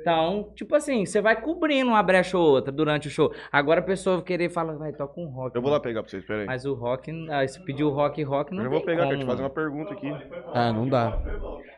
[0.02, 3.32] Então, tipo assim, você vai cobrindo uma brecha ou outra durante o show.
[3.52, 5.56] Agora a pessoa querer falar, vai, toca um rock.
[5.56, 6.48] Eu vou lá pegar pra vocês, peraí.
[6.48, 9.22] Mas o rock, ah, se pedir o rock, rock, não Eu vou pegar, como, quero
[9.22, 10.12] te fazer uma pergunta aqui.
[10.52, 11.16] Ah, não dá.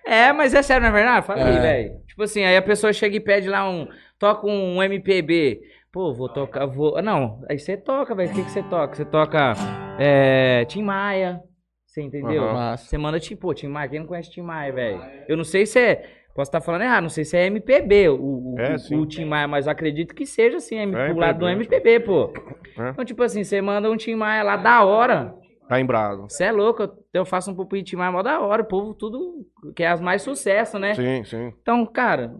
[0.06, 1.26] É, mas é sério, não é verdade?
[1.26, 1.60] Fala aí, É.
[1.60, 1.91] velho.
[2.07, 3.86] Tipo assim, aí a pessoa chega e pede lá um.
[4.18, 5.61] Toca um MPB.
[5.91, 6.65] Pô, vou tocar.
[6.65, 7.01] Vou...
[7.01, 8.31] Não, aí você toca, velho.
[8.31, 8.95] O que, que você toca?
[8.95, 9.53] Você toca.
[9.99, 10.63] É.
[10.65, 11.41] Tim Maia.
[11.85, 12.43] Você entendeu?
[12.53, 12.85] Massa.
[12.85, 13.89] Você manda, tipo, Tim Maia.
[13.89, 15.01] Quem não conhece Tim Maia, velho?
[15.27, 16.09] Eu não sei se é.
[16.34, 19.26] Posso estar falando errado, não sei se é MPB o, o, É, o- o Tim
[19.26, 22.31] Maia, mas acredito que seja assim, É pro lado do MPB, pô.
[22.80, 22.89] É.
[22.91, 25.35] Então, tipo assim, você manda um Tim Maia lá da hora.
[25.68, 26.22] Tá em brasa.
[26.23, 28.61] Você é louco, eu, eu faço um pupi Tim Maia mó da hora.
[28.61, 29.45] O povo tudo
[29.76, 30.93] quer as mais sucesso, né?
[30.93, 31.53] Sim, sim.
[31.61, 32.34] Então, cara,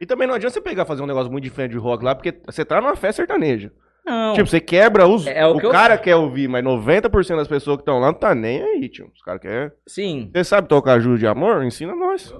[0.00, 2.14] E também não adianta você pegar e fazer um negócio muito diferente de rock lá,
[2.14, 3.72] porque você tá numa festa sertaneja.
[4.04, 4.34] não.
[4.34, 5.26] Tipo, você quebra os.
[5.26, 8.08] É o o que eu- cara quer ouvir, mas 90% das pessoas que estão lá
[8.08, 9.10] não tá nem aí, tio.
[9.14, 9.70] Os caras querem.
[9.86, 10.30] Sim.
[10.34, 11.64] Você sabe tocar Júlio de Amor?
[11.64, 12.34] Ensina nós.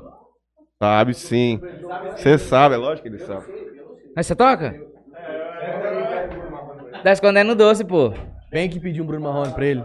[0.82, 1.60] Sabe sim.
[2.16, 3.46] Você sabe, é lógico que ele sabe.
[4.14, 4.74] Mas você toca?
[7.02, 8.12] Tá escondendo doce, pô.
[8.50, 9.82] Vem aqui pedir um Bruno Marrone pra ele.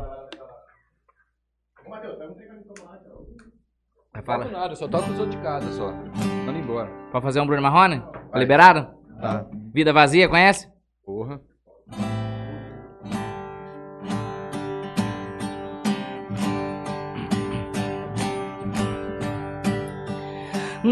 [4.14, 4.46] Vai Toco falar.
[4.52, 5.94] nada, eu só toco os outros de casa só.
[6.70, 6.88] Embora.
[7.10, 8.04] Pra fazer um Bruno Marrone?
[8.32, 8.88] Tá liberado?
[9.20, 9.44] Tá.
[9.74, 10.68] Vida vazia, conhece?
[11.04, 11.42] Porra.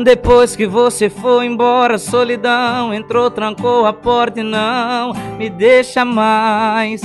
[0.04, 6.04] Depois que você foi embora, a solidão entrou, trancou a porta e não me deixa
[6.04, 7.02] mais.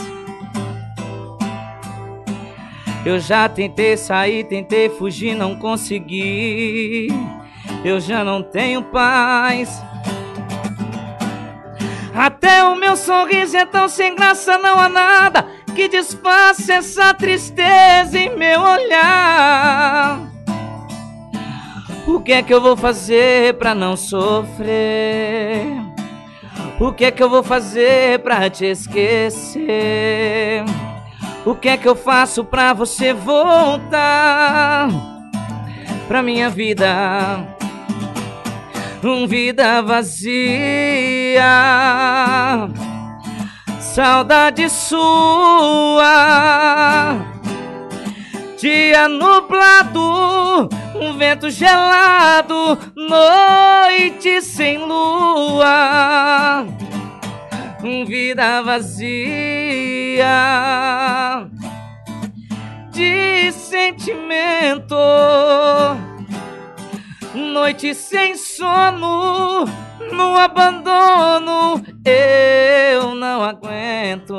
[3.04, 7.08] Eu já tentei sair, tentei fugir, não consegui.
[7.84, 9.82] Eu já não tenho paz.
[12.14, 18.18] Até o meu sorriso é tão sem graça, não há nada que disfarce essa tristeza
[18.18, 20.20] em meu olhar.
[22.06, 25.72] O que é que eu vou fazer pra não sofrer?
[26.78, 30.64] O que é que eu vou fazer pra te esquecer?
[31.46, 34.88] O que é que eu faço pra você voltar
[36.12, 37.38] pra minha vida?
[39.02, 41.40] Um vida vazia,
[43.80, 46.04] saudade sua.
[48.58, 56.66] Dia nublado, um vento gelado, noite sem lua,
[57.82, 60.28] um vida vazia
[62.92, 64.94] de sentimento,
[67.34, 69.64] noite sem sono,
[70.12, 74.34] no abandono, eu não aguento.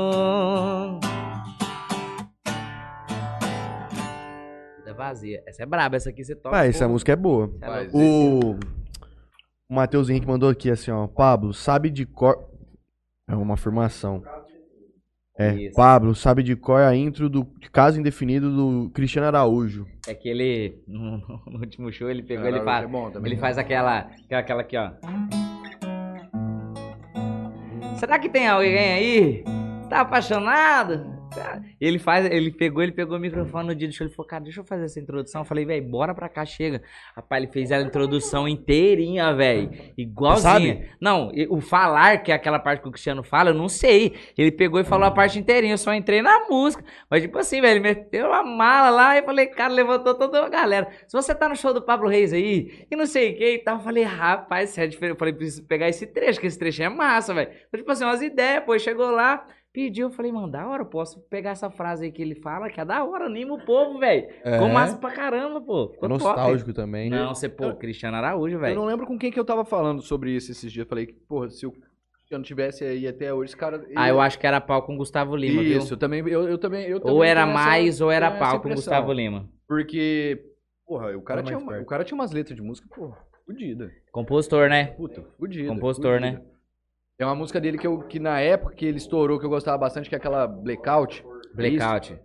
[4.78, 5.44] Vida vazia.
[5.48, 6.56] Essa é braba, essa aqui você toca.
[6.56, 7.48] Ah, essa música é boa.
[7.48, 7.94] Você é Mas-.
[7.94, 8.52] O,
[9.68, 11.08] o Matheus Henrique mandou aqui assim, ó.
[11.08, 12.50] Pablo, sabe de cor.
[13.28, 14.22] É uma afirmação.
[15.38, 15.76] É, Isso.
[15.76, 19.88] Pablo, sabe de cor a intro do Caso Indefinido do Cristiano Araújo.
[20.08, 23.58] É que ele, no, no último show, ele pegou, ele faz, é bom ele faz
[23.58, 24.92] aquela, aquela, aquela aqui, ó.
[27.96, 29.44] Será que tem alguém aí?
[29.90, 31.13] Tá apaixonado?
[31.80, 34.44] Ele faz, ele pegou, ele pegou o microfone no dia do show, ele falou, cara,
[34.44, 35.42] deixa eu fazer essa introdução.
[35.42, 36.82] Eu falei, velho, bora pra cá, chega.
[37.16, 39.72] Rapaz, ele fez a introdução inteirinha, velho.
[39.98, 40.76] Igualzinha.
[40.76, 40.90] Sabe?
[41.00, 44.14] Não, o falar, que é aquela parte que o Cristiano fala, eu não sei.
[44.38, 46.84] Ele pegou e falou a parte inteirinha, eu só entrei na música.
[47.10, 50.46] Mas, tipo assim, velho, ele meteu a mala lá e eu falei, cara, levantou toda
[50.46, 50.88] a galera.
[51.08, 53.60] Se você tá no show do Pablo Reis aí, e não sei o que e
[53.60, 55.14] tal, eu falei, rapaz, é diferente.
[55.14, 57.52] Eu falei, preciso pegar esse trecho, que esse trecho é massa, velho.
[57.68, 60.86] Então, tipo assim, umas ideias, pô, chegou lá, pediu, eu falei, mano, da hora, eu
[60.86, 63.98] posso pegar essa frase aí que ele fala, que é da hora, anima o povo,
[64.00, 64.28] velho.
[64.44, 65.86] Ficou massa pra caramba, pô.
[65.90, 66.24] É Ficou top.
[66.24, 67.10] nostálgico também.
[67.10, 67.18] né?
[67.18, 68.76] Não, você, pô, Cristiano Araújo, Eu velho.
[68.76, 70.86] não lembro com quem que eu tava falando sobre isso esses dias.
[70.86, 71.74] Eu falei que, porra, se o
[72.14, 73.84] Cristiano tivesse aí até hoje, esse cara.
[73.96, 75.78] Ah, eu acho que era pau com Gustavo Lima, viu?
[75.80, 76.20] Isso, eu também.
[76.28, 78.70] Eu, eu também eu Ou também era tenho essa- mais ou era pau com.
[78.70, 79.50] Gustavo Lima.
[79.68, 80.40] Porque,
[80.86, 83.92] porra, o cara, tinha, mais uma- o cara tinha umas letras de música, porra, fodida.
[84.12, 84.86] Compositor, né?
[84.96, 85.68] Puta, fodida.
[85.68, 86.40] Compositor, fodida.
[86.40, 86.46] né?
[87.24, 89.78] Tem uma música dele que, eu, que na época que ele estourou, que eu gostava
[89.78, 91.26] bastante, que é aquela Blackout.
[91.56, 92.20] Blackout.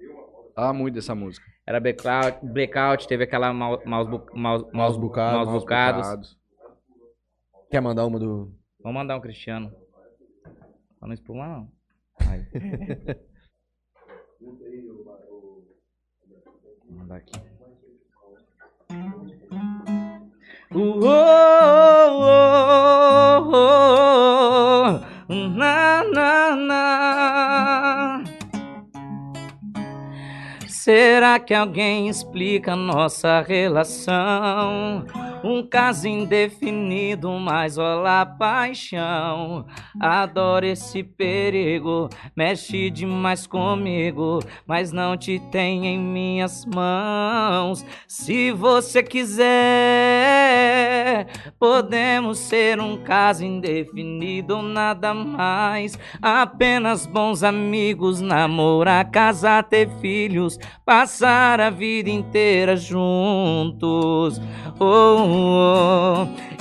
[0.57, 1.47] Ah, muito dessa música.
[1.65, 4.33] Era Blackout, Blackout teve aquela Maus Maus Maus-
[4.73, 4.97] Maus Maus.
[4.97, 6.37] Bocados.
[7.71, 8.53] Quer mandar uma do.
[8.83, 9.71] Vamos mandar um Cristiano.
[10.99, 11.69] Pra não espumar, não.
[12.29, 12.45] Aí.
[16.89, 17.39] Vou mandar aqui.
[20.71, 24.38] Uh, oh, oh, oh, oh,
[25.29, 28.25] na, na, na.
[30.67, 35.05] Será que alguém explica nossa relação?
[35.45, 39.67] Um caso indefinido, mas olá paixão.
[40.01, 47.87] Adoro esse perigo, mexe demais comigo, mas não te tenho em minhas mãos.
[48.07, 49.39] Se você quiser,
[51.59, 55.97] podemos ser um caso indefinido nada mais.
[56.21, 64.41] Apenas bons amigos, namorar, casar, ter filhos, passar a vida inteira juntos.
[64.81, 65.28] Oh,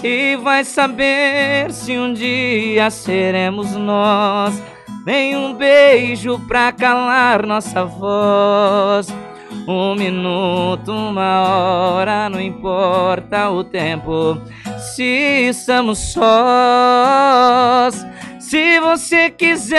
[0.04, 4.62] E vai saber se um dia seremos nós.
[5.06, 9.08] Nem um beijo pra calar nossa voz.
[9.68, 14.40] Um minuto, uma hora, não importa o tempo.
[14.96, 16.26] Se estamos sós,
[18.50, 19.78] se você quiser,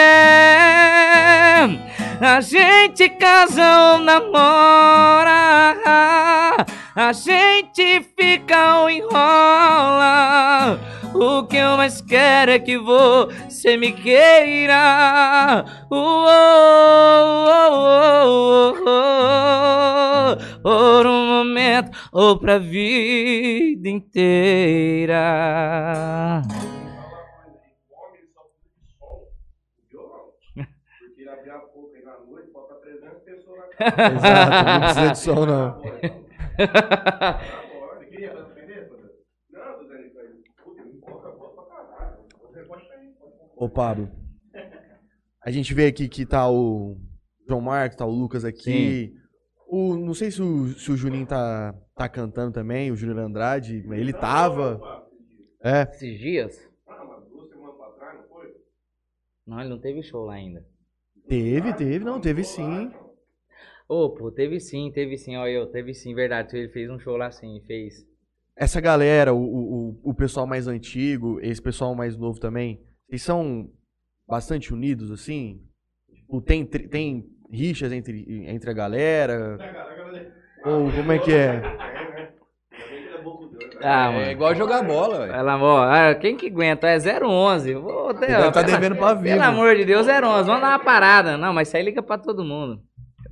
[2.21, 5.39] a gente casa ou namora.
[6.95, 10.79] A gente fica ou enrola.
[11.15, 15.65] O que eu mais quero é que você me queira.
[15.89, 16.27] Oh,
[20.61, 25.23] por um momento ou pra vida inteira.
[33.79, 35.81] Exato, não precisa de som, não.
[43.55, 44.09] Ô, Pablo.
[45.41, 46.97] A gente vê aqui que tá o
[47.47, 49.13] João Marcos, tá o Lucas aqui.
[49.67, 53.83] O, não sei se o, se o Juninho tá, tá cantando também, o Júnior Andrade.
[53.91, 54.79] Ele tava.
[55.63, 55.83] É.
[55.83, 56.69] Esses dias?
[59.45, 60.65] Não, ele não teve show lá ainda.
[61.27, 62.91] Teve, teve, não, teve sim.
[63.89, 66.55] Ô, pô, teve sim, teve sim, ó, eu, teve sim, verdade.
[66.55, 68.05] Ele fez um show lá sim, fez.
[68.55, 72.79] Essa galera, o, o, o pessoal mais antigo, esse pessoal mais novo também,
[73.09, 73.67] eles são
[74.27, 75.59] bastante unidos, assim?
[76.13, 79.57] Tipo, tem, tem rixas entre, entre a galera?
[80.63, 81.61] Ou como é que é?
[83.81, 85.31] Ah, É igual jogar bola, velho.
[85.33, 86.87] Pelo amor, ah, quem que aguenta?
[86.87, 87.73] É 011.
[87.75, 89.35] Vou ter, Ele tá pela- devendo pra vivo.
[89.35, 90.45] Pelo amor de Deus, 011.
[90.45, 91.37] Vamos dar uma parada.
[91.37, 92.83] Não, mas isso aí liga pra todo mundo.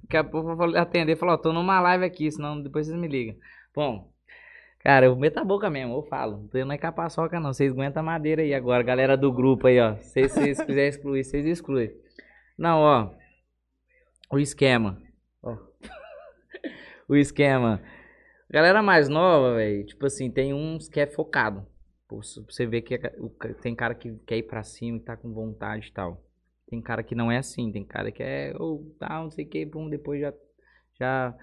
[0.07, 2.87] Daqui a pouco eu vou atender e falar, ó, tô numa live aqui, senão depois
[2.87, 3.35] vocês me ligam.
[3.75, 4.09] Bom,
[4.79, 6.49] cara, eu meto a boca mesmo, eu falo.
[6.53, 9.97] Não é capaçoca não, vocês aguentam a madeira aí agora, galera do grupo aí, ó.
[9.97, 11.91] Se vocês quiserem excluir, vocês excluem.
[12.57, 13.11] Não, ó.
[14.31, 14.97] O esquema.
[15.43, 15.57] Ó.
[17.09, 17.81] o esquema.
[18.49, 21.67] Galera mais nova, velho, tipo assim, tem uns que é focado.
[22.09, 23.13] Você vê que é-
[23.61, 26.23] tem cara que quer ir pra cima e tá com vontade e tal.
[26.69, 29.47] Tem cara que não é assim, tem cara que é, ou tal, não sei o
[29.47, 30.33] que, pum, depois já,
[30.99, 31.37] já,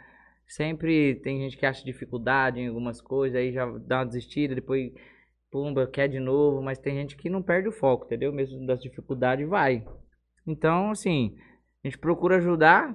[0.47, 4.93] sempre tem gente que acha dificuldade em algumas coisas, aí já dá uma desistida, depois,
[5.51, 8.33] pumba, quer de novo, mas tem gente que não perde o foco, entendeu?
[8.33, 9.87] Mesmo das dificuldades, vai.
[10.47, 11.35] Então, assim,
[11.83, 12.95] a gente procura ajudar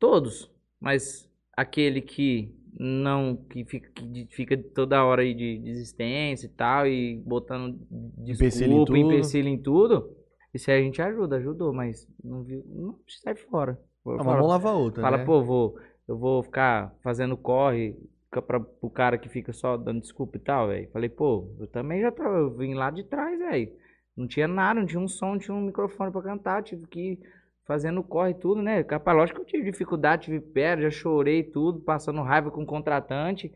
[0.00, 0.50] todos,
[0.80, 6.86] mas aquele que não, que fica, que fica toda hora aí de desistência e tal,
[6.86, 7.78] e botando
[8.18, 8.98] Empecilho em desculpa, tudo.
[8.98, 10.16] empecilho em tudo,
[10.52, 13.78] isso aí a gente ajuda, ajudou, mas não viu, não sai fora.
[14.06, 15.24] Ah, vamos lavar outra, Fala, né?
[15.24, 15.78] pô, vou,
[16.08, 17.96] eu vou ficar fazendo corre
[18.30, 20.90] pra, pro cara que fica só dando desculpa e tal, velho.
[20.90, 23.72] Falei, pô, eu também já eu vim lá de trás, velho.
[24.16, 27.00] Não tinha nada, não tinha um som, não tinha um microfone pra cantar, tive que
[27.12, 27.18] ir
[27.64, 28.82] fazendo corre tudo, né?
[28.82, 32.66] Capaz, lógico que eu tive dificuldade, tive pedra, já chorei tudo, passando raiva com o
[32.66, 33.52] contratante.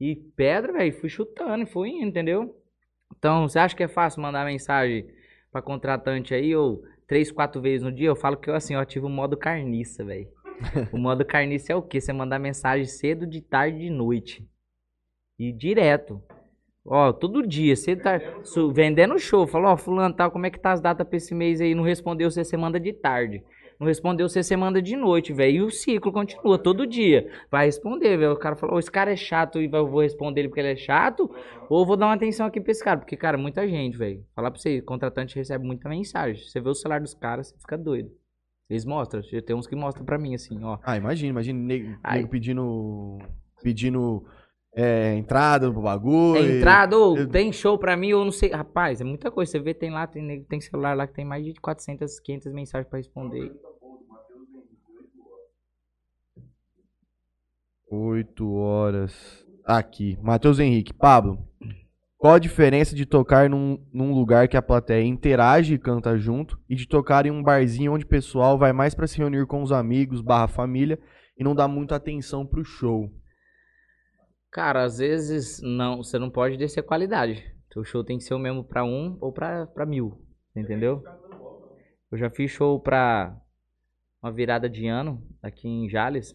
[0.00, 2.56] E pedra, velho, fui chutando e fui indo, entendeu?
[3.16, 5.06] Então, você acha que é fácil mandar mensagem
[5.56, 8.08] pra contratante aí, ou três, quatro vezes no dia?
[8.08, 10.28] Eu falo que eu, assim, eu ativo o modo carniça, velho.
[10.92, 11.98] o modo carniça é o quê?
[12.00, 14.46] Você mandar mensagem cedo, de tarde, de noite.
[15.38, 16.22] E direto.
[16.84, 18.26] Ó, todo dia, cedo, tarde.
[18.44, 19.46] su- Vendendo show.
[19.46, 21.74] Falou, ó, fulano, tal, como é que tá as datas pra esse mês aí?
[21.74, 23.42] Não respondeu você, você manda de tarde.
[23.78, 25.56] Não respondeu você, você manda de noite, velho.
[25.56, 27.30] E o ciclo continua, todo dia.
[27.50, 28.32] Vai responder, velho.
[28.32, 30.72] O cara falou, "Ô, esse cara é chato e eu vou responder ele porque ele
[30.72, 31.30] é chato.
[31.68, 32.98] Ou eu vou dar uma atenção aqui pra esse cara.
[32.98, 34.24] Porque, cara, muita gente, velho.
[34.34, 36.42] Falar pra você, contratante recebe muita mensagem.
[36.42, 38.10] Você vê o celular dos caras, você fica doido.
[38.68, 39.22] Eles mostram.
[39.22, 40.78] Já Tem uns que mostram pra mim, assim, ó.
[40.82, 43.18] Ah, imagina, imagina nego pedindo.
[43.62, 44.24] Pedindo
[44.76, 46.36] é, entrada pro bagulho.
[46.38, 48.50] É entrada, ou eu- tem show pra mim, ou não sei.
[48.50, 49.50] Rapaz, é muita coisa.
[49.52, 52.88] Você vê, tem lá, tem, tem celular lá que tem mais de 400, 500 mensagens
[52.88, 53.50] pra responder.
[57.90, 59.44] Oito horas.
[59.64, 60.18] Aqui.
[60.22, 60.92] Matheus Henrique.
[60.92, 61.38] Pablo,
[62.18, 66.58] qual a diferença de tocar num, num lugar que a plateia interage e canta junto
[66.68, 69.62] e de tocar em um barzinho onde o pessoal vai mais pra se reunir com
[69.62, 70.98] os amigos barra família
[71.38, 73.10] e não dá muita atenção pro show?
[74.50, 77.44] Cara, às vezes não, você não pode descer a qualidade.
[77.72, 80.24] Seu show tem que ser o mesmo pra um ou pra mil.
[80.54, 81.02] Entendeu?
[82.10, 83.38] Eu já fiz show pra
[84.22, 86.34] uma virada de ano aqui em Jales.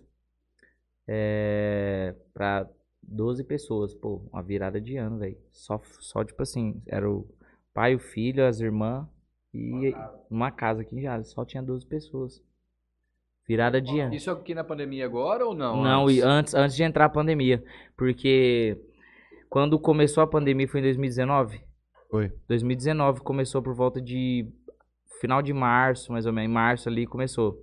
[1.07, 2.69] É, pra
[3.01, 3.95] 12 pessoas.
[3.95, 5.37] Pô, uma virada de ano, velho.
[5.51, 7.27] Só, só tipo assim, era o
[7.73, 9.07] pai, o filho, as irmãs
[9.53, 9.93] e
[10.29, 11.29] uma casa aqui em Jales.
[11.31, 12.39] Só tinha 12 pessoas.
[13.51, 14.13] Virada de ano.
[14.15, 15.83] Isso aqui na pandemia agora ou não?
[15.83, 16.17] Não, Antes?
[16.17, 17.61] e antes, antes de entrar a pandemia.
[17.97, 18.77] Porque
[19.49, 21.59] quando começou a pandemia foi em 2019.
[22.09, 22.31] Foi.
[22.47, 24.47] 2019 começou por volta de
[25.19, 26.49] final de março, mais ou menos.
[26.49, 27.61] Em março ali começou.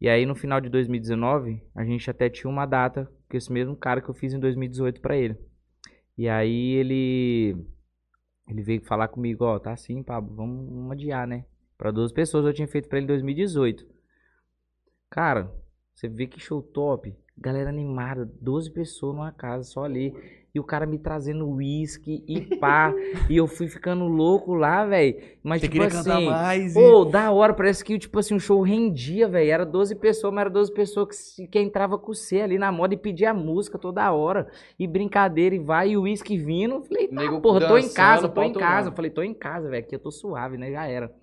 [0.00, 3.74] E aí no final de 2019, a gente até tinha uma data com esse mesmo
[3.74, 5.36] cara que eu fiz em 2018 pra ele.
[6.16, 7.56] E aí ele
[8.48, 11.44] ele veio falar comigo, ó, tá assim, Pablo, vamos, vamos adiar, né?
[11.76, 13.84] Pra 12 pessoas eu tinha feito pra ele em 2018.
[15.12, 15.52] Cara,
[15.94, 17.14] você vê que show top.
[17.36, 20.14] Galera animada, 12 pessoas numa casa só ali.
[20.54, 22.94] E o cara me trazendo uísque e pá.
[23.28, 25.14] e eu fui ficando louco lá, velho.
[25.42, 26.26] Mas Você tipo queria assim.
[26.26, 26.80] mais e...
[26.80, 29.50] Pô, da hora, parece que tipo assim, o show rendia, velho.
[29.50, 32.94] Era 12 pessoas, mas era 12 pessoas que, que entrava com você ali na moda
[32.94, 34.50] e pedia música toda hora.
[34.78, 36.76] E brincadeira, e vai, e o uísque vindo.
[36.76, 38.88] Eu Falei, tá, Nego porra, tô em dançando, casa, tô em casa.
[38.88, 40.70] Eu falei, tô em casa, velho, aqui eu tô suave, né?
[40.70, 41.14] Já era.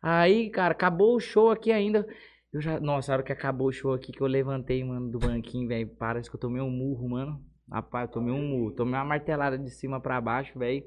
[0.00, 2.06] Aí, cara, acabou o show aqui ainda.
[2.52, 5.18] Eu já, nossa, a hora que acabou o show aqui, que eu levantei, mano, do
[5.18, 7.44] banquinho, velho, parece que eu tomei um murro, mano.
[7.70, 10.82] Rapaz, eu tomei um murro, tomei uma martelada de cima pra baixo, velho.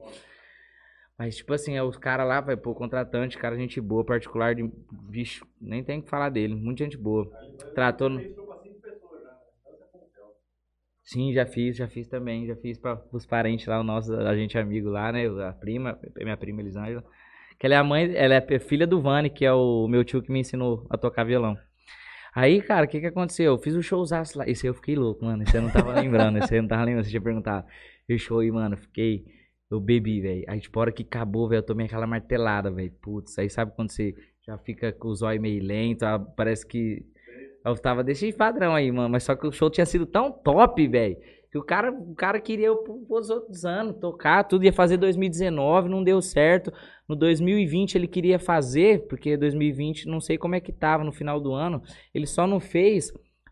[1.18, 4.64] Mas, tipo assim, é os caras lá, vai, pô, contratante, cara, gente boa, particular de.
[4.92, 7.32] Bicho, nem tem que falar dele, muita gente boa.
[7.76, 8.10] Tratou.
[8.10, 8.22] no-
[11.04, 14.36] Sim, já fiz, já fiz também, já fiz para os parentes lá, o nosso, a
[14.36, 15.28] gente amigo lá, né?
[15.48, 17.04] A prima, minha prima Elisângela.
[17.62, 20.24] Que ela é a mãe, ela é filha do Vani, que é o meu tio
[20.24, 21.56] que me ensinou a tocar violão.
[22.34, 23.52] Aí, cara, o que que aconteceu?
[23.52, 24.50] Eu fiz o showzaço lá.
[24.50, 25.44] Esse aí eu fiquei louco, mano.
[25.44, 26.40] Esse eu não tava lembrando.
[26.40, 27.04] Esse aí eu não tava lembrando.
[27.04, 27.68] Você tinha perguntado.
[28.10, 29.26] E o show aí, mano, fiquei.
[29.70, 30.44] Eu bebi, velho.
[30.48, 32.92] Aí, tipo, a hora que acabou, velho, eu tomei aquela martelada, velho.
[33.00, 36.04] Putz, aí sabe quando você já fica com os olhos meio lento,
[36.36, 37.06] parece que.
[37.64, 39.10] Eu tava desse padrão aí, mano.
[39.10, 41.16] Mas só que o show tinha sido tão top, velho.
[41.52, 46.02] Que o cara, o cara queria pros outros anos tocar, tudo ia fazer 2019, não
[46.02, 46.72] deu certo.
[47.08, 51.42] No 2020 ele queria fazer, porque 2020 não sei como é que tava no final
[51.42, 51.84] do ano.
[52.14, 53.12] Ele só não fez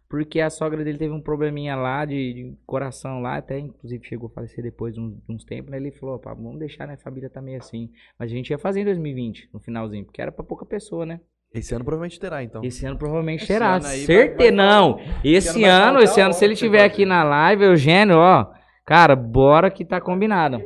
[0.10, 4.28] porque a sogra dele teve um probleminha lá de, de coração lá, até inclusive chegou
[4.28, 5.78] a falecer depois de uns, uns tempos, né?
[5.78, 6.96] Ele falou, pá, vamos deixar, né?
[6.96, 7.92] A família tá meio assim.
[8.18, 11.22] Mas a gente ia fazer em 2020, no finalzinho, porque era pra pouca pessoa, né?
[11.54, 12.64] Esse ano provavelmente terá, então.
[12.64, 13.76] Esse ano provavelmente Esse terá.
[13.76, 14.38] ano aí vai- Certeza.
[14.38, 18.18] vai Não, esse ano vai esse ano, se ele estiver vai aqui na live, Eugênio,
[18.18, 18.48] ó.
[18.86, 20.62] Cara, bora que tá combinado.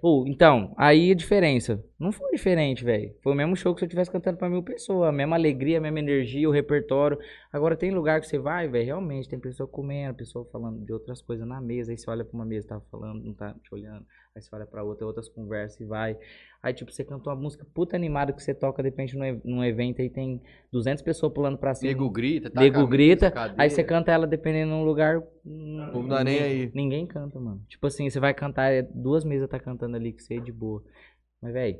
[0.00, 1.82] Ô, então, aí a diferença.
[1.98, 3.12] Não foi diferente, velho.
[3.20, 5.08] Foi o mesmo show que se eu estivesse cantando pra mil pessoas.
[5.08, 7.18] A mesma alegria, a mesma energia, o repertório.
[7.52, 11.20] Agora tem lugar que você vai, velho, realmente, tem pessoa comendo, pessoa falando de outras
[11.20, 11.90] coisas na mesa.
[11.90, 14.04] Aí você olha pra uma mesa, tá falando, não tá te olhando.
[14.38, 16.16] Aí você olha pra outra, outras conversas e vai.
[16.62, 19.64] Aí, tipo, você cantou uma música puta animada que você toca, de repente, num, num
[19.64, 20.40] evento aí tem
[20.72, 21.92] 200 pessoas pulando pra cima.
[21.92, 23.32] Nego grita, taca Nego grita.
[23.56, 25.22] Aí você canta ela dependendo de um lugar.
[25.44, 26.70] Não povo dá nem aí.
[26.74, 27.62] Ninguém canta, mano.
[27.68, 30.52] Tipo assim, você vai cantar, é, duas mesas tá cantando ali que você é de
[30.52, 30.82] boa.
[31.42, 31.78] Mas, velho,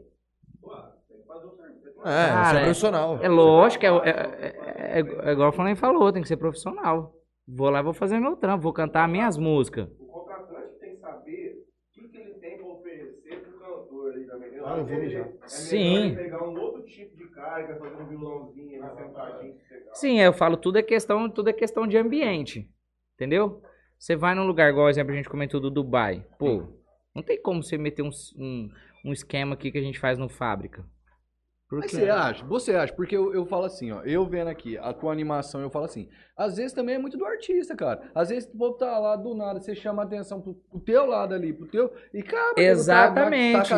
[2.05, 3.19] É, Cara, você é é- profissional.
[3.23, 7.15] é lógico, é, é, é, é, é igual o Flamengo falou, tem que ser profissional.
[7.47, 9.89] Vou lá e vou fazer meu trampo, vou cantar minhas músicas.
[9.89, 14.27] O contratante tem que saber o que, que ele tem pra oferecer pro cantor ali
[14.27, 14.51] também.
[14.61, 15.27] Ah, eu vou mijar.
[15.27, 16.17] É Sim.
[16.17, 19.55] pegar um outro tipo de vai fazer um violãozinho, ele sentadinho.
[19.95, 22.71] Sim, eu falo, tudo é questão, tudo é questão de ambiente.
[23.15, 23.63] Entendeu?
[23.99, 26.25] Você vai num lugar, igual exemplo, a gente comentou do Dubai.
[26.39, 26.69] Pô,
[27.15, 28.71] não tem como você meter um, um,
[29.05, 30.85] um esquema aqui que a gente faz no fábrica.
[31.71, 32.45] Mas você acha?
[32.47, 32.95] Você acha?
[32.95, 34.01] Porque eu, eu falo assim, ó.
[34.03, 36.09] Eu vendo aqui a tua animação, eu falo assim.
[36.35, 38.11] Às vezes também é muito do artista, cara.
[38.15, 41.05] Às vezes o povo tá lá do nada, você chama a atenção pro, pro teu
[41.05, 41.93] lado ali, pro teu.
[42.15, 43.69] E cara, Exatamente.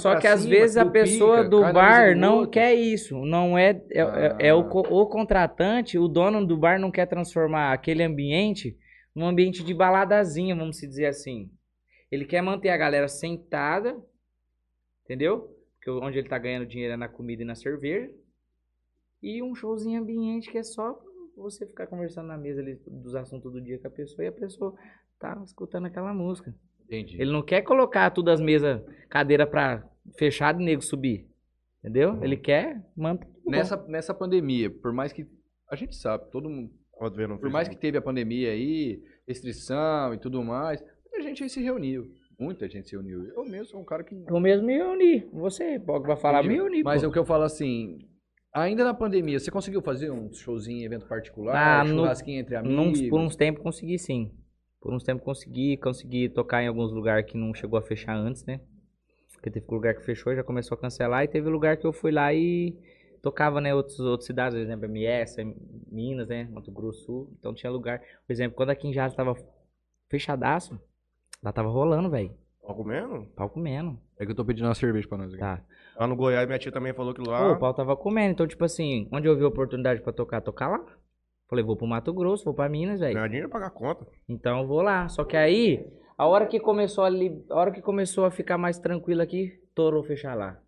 [0.00, 3.18] Só que às vezes a pessoa do bar não quer isso.
[3.24, 3.70] Não é.
[3.90, 4.88] É, é- é o, Ah.
[4.88, 8.76] o contratante, o dono do bar não quer transformar aquele ambiente
[9.12, 11.50] num ambiente de baladazinha, vamos dizer assim.
[12.12, 13.96] Ele quer manter a galera sentada,
[15.04, 15.48] entendeu?
[15.80, 18.12] Porque onde ele tá ganhando dinheiro é na comida e na cerveja.
[19.22, 21.00] E um showzinho ambiente que é só
[21.34, 24.32] você ficar conversando na mesa ali dos assuntos do dia com a pessoa e a
[24.32, 24.74] pessoa
[25.18, 26.54] tá escutando aquela música.
[26.84, 27.20] Entendi.
[27.20, 29.88] Ele não quer colocar tudo as mesas, cadeira pra
[30.18, 31.28] fechado e nego subir.
[31.78, 32.22] Entendeu?
[32.22, 33.26] Ele quer manter.
[33.46, 35.26] Nessa, nessa pandemia, por mais que.
[35.70, 36.72] A gente sabe, todo mundo.
[36.98, 41.42] Pode ver Por mais que teve a pandemia aí, restrição e tudo mais, muita gente
[41.42, 42.12] aí se reuniu.
[42.40, 43.24] Muita gente se reuniu.
[43.36, 44.24] Eu mesmo sou um cara que.
[44.26, 45.28] Eu mesmo me uni.
[45.32, 46.82] Você pode vai falar me uni.
[46.82, 47.06] Mas pô.
[47.06, 47.98] é o que eu falo assim.
[48.52, 52.88] Ainda na pandemia, você conseguiu fazer um showzinho, evento particular, Ah, no- churrasquinho entre Num-
[52.88, 53.08] amigos?
[53.10, 54.32] por uns tempos consegui sim.
[54.80, 58.44] Por uns tempos consegui, consegui tocar em alguns lugares que não chegou a fechar antes,
[58.46, 58.60] né?
[59.34, 62.10] Porque teve lugar que fechou, já começou a cancelar, e teve lugar que eu fui
[62.10, 62.74] lá e
[63.22, 65.36] tocava, né, outros, outras cidades, por exemplo, MS,
[65.90, 69.14] Minas, né, Mato Grosso do Sul, então tinha lugar, por exemplo, quando aqui em Jales
[69.14, 69.34] tava
[70.08, 70.80] fechadaço,
[71.42, 72.34] lá tava rolando, velho,
[72.66, 73.26] Tá comendo?
[73.34, 75.40] pau comendo, É que eu tô pedindo uma cerveja pra nós aqui.
[75.40, 75.62] tá.
[75.98, 77.52] Lá no Goiás, minha tia também falou que Pô, lá.
[77.52, 80.68] o pau tava comendo, então, tipo assim, onde eu vi a oportunidade pra tocar, tocar
[80.68, 80.84] lá.
[81.48, 83.14] Falei, vou pro Mato Grosso, vou pra Minas, velho.
[83.14, 84.06] Ganhar dinheiro pra pagar a conta.
[84.28, 85.08] Então eu vou lá.
[85.08, 85.84] Só que aí,
[86.16, 90.04] a hora que começou ali, a hora que começou a ficar mais tranquilo aqui, torou
[90.04, 90.60] fechar lá.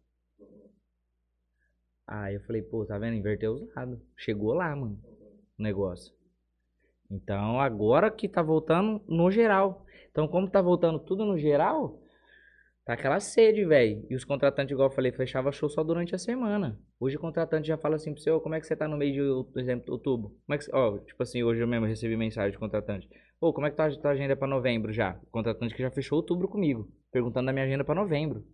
[2.07, 3.15] Aí eu falei, pô, tá vendo?
[3.17, 3.99] Inverteu os lados.
[4.17, 4.99] Chegou lá, mano,
[5.59, 6.13] o negócio.
[7.11, 9.87] Então agora que tá voltando no geral.
[10.13, 11.99] Então, como tá voltando tudo no geral,
[12.85, 14.07] tá aquela sede, velho.
[14.11, 16.79] E os contratantes, igual eu falei, fechava show só durante a semana.
[17.01, 19.15] Hoje o contratante já fala assim pro seu, como é que você tá no mês
[19.15, 20.29] de, por exemplo, outubro?
[20.47, 23.09] Como é que, ó, tipo assim, hoje eu mesmo recebi mensagem de contratante.
[23.41, 25.19] Pô, como é que tá a tua agenda pra novembro já?
[25.25, 28.45] O contratante que já fechou outubro comigo, perguntando da minha agenda pra novembro.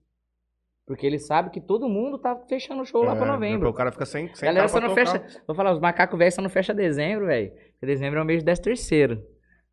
[0.86, 3.68] Porque ele sabe que todo mundo tá fechando show lá pra É, novembro.
[3.68, 5.06] O cara fica sem, sem Galera só não tocar.
[5.20, 5.42] fecha.
[5.46, 7.50] Vou falar, os macacos velhos só não fecha dezembro, velho.
[7.72, 9.22] Porque dezembro é o mês de 10 terceiro.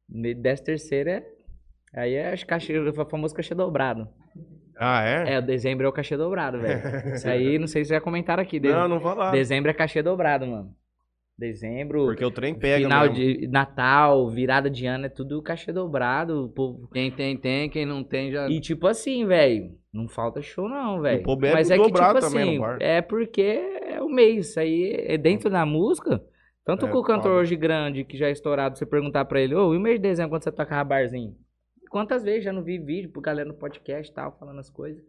[0.09, 1.25] Mês de 10 terceiro é.
[1.95, 4.07] Aí é os cachê, o famoso cachê dobrado.
[4.77, 5.35] Ah, é?
[5.35, 6.81] É, o dezembro é o cachê dobrado, velho.
[7.15, 8.59] Isso aí, não sei se já comentaram aqui.
[8.59, 9.31] de- Não, não vai lá.
[9.31, 10.76] Dezembro é cachê dobrado, mano.
[11.38, 13.15] Dezembro, Porque o trem pega final mesmo.
[13.15, 16.45] de Natal, virada de ano, é tudo cachê dobrado.
[16.45, 17.69] o povo- Quem tem, tem.
[17.69, 18.47] Quem não tem, já...
[18.49, 21.23] E tipo assim, velho, não falta show não, velho.
[21.38, 23.41] bebe Mas é que tipo assim, é porque
[23.85, 26.22] é o mês, isso aí é dentro da música.
[26.65, 27.35] Tanto É, que o cantor foda.
[27.41, 30.03] hoje grande, que já é estourado, você perguntar pra ele, ô, e o mês de
[30.07, 31.35] dezembro quando você tocava barzinho?
[31.95, 35.01] Quantas vezes já não vi vídeo pro galera no podcast e tal, falando as coisas.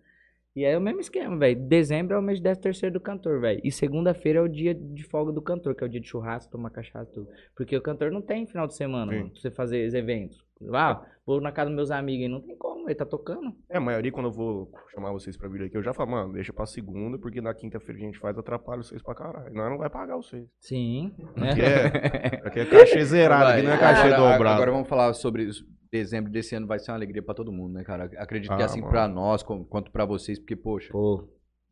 [0.55, 1.61] E aí é o mesmo esquema, velho.
[1.67, 3.61] Dezembro é o mês de 10 terceiro do cantor, velho.
[3.65, 6.53] E segunda-feira é o dia de folga do cantor, que é o dia de churrasco,
[6.53, 7.29] tomar cachaça, tudo.
[7.57, 9.19] Porque o cantor não tem final de semana, Sim.
[9.19, 10.46] mano, pra você fazer os eventos.
[10.73, 13.55] Ah, vou na casa dos meus amigos e não tem como, ele tá tocando.
[13.69, 16.33] É, a maioria, quando eu vou chamar vocês pra vir aqui, eu já falo, mano,
[16.33, 19.53] deixa pra segunda, porque na quinta-feira a gente faz, atrapalha vocês pra caralho.
[19.55, 20.49] Nós não vai pagar vocês.
[20.61, 21.13] Sim.
[21.37, 21.87] Aqui é,
[22.49, 24.55] aqui é cachê zerado, aqui não é cachê agora, dobrado.
[24.57, 25.65] Agora vamos falar sobre isso.
[25.93, 28.05] dezembro desse ano vai ser uma alegria pra todo mundo, né, cara?
[28.17, 28.91] Acredito que Ah, assim mano.
[28.93, 31.29] pra nós quanto pra vocês, porque poxa, Pô,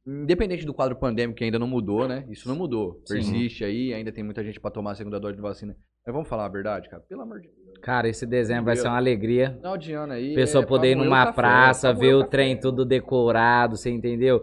[0.06, 2.26] independente do quadro pandêmico que ainda não mudou, né?
[2.28, 3.00] Isso não mudou.
[3.06, 3.14] Sim.
[3.14, 5.74] Persiste aí, ainda tem muita gente pra tomar a segunda dose de vacina.
[6.06, 7.02] Mas vamos falar a verdade, cara.
[7.08, 7.63] Pelo amor de Deus.
[7.80, 9.54] Cara, esse dezembro vai ser uma alegria.
[9.56, 10.34] Final de ano aí.
[10.34, 12.30] Pessoa é poder ir pra numa café, praça, pra ver o café.
[12.30, 14.42] trem tudo decorado, você entendeu?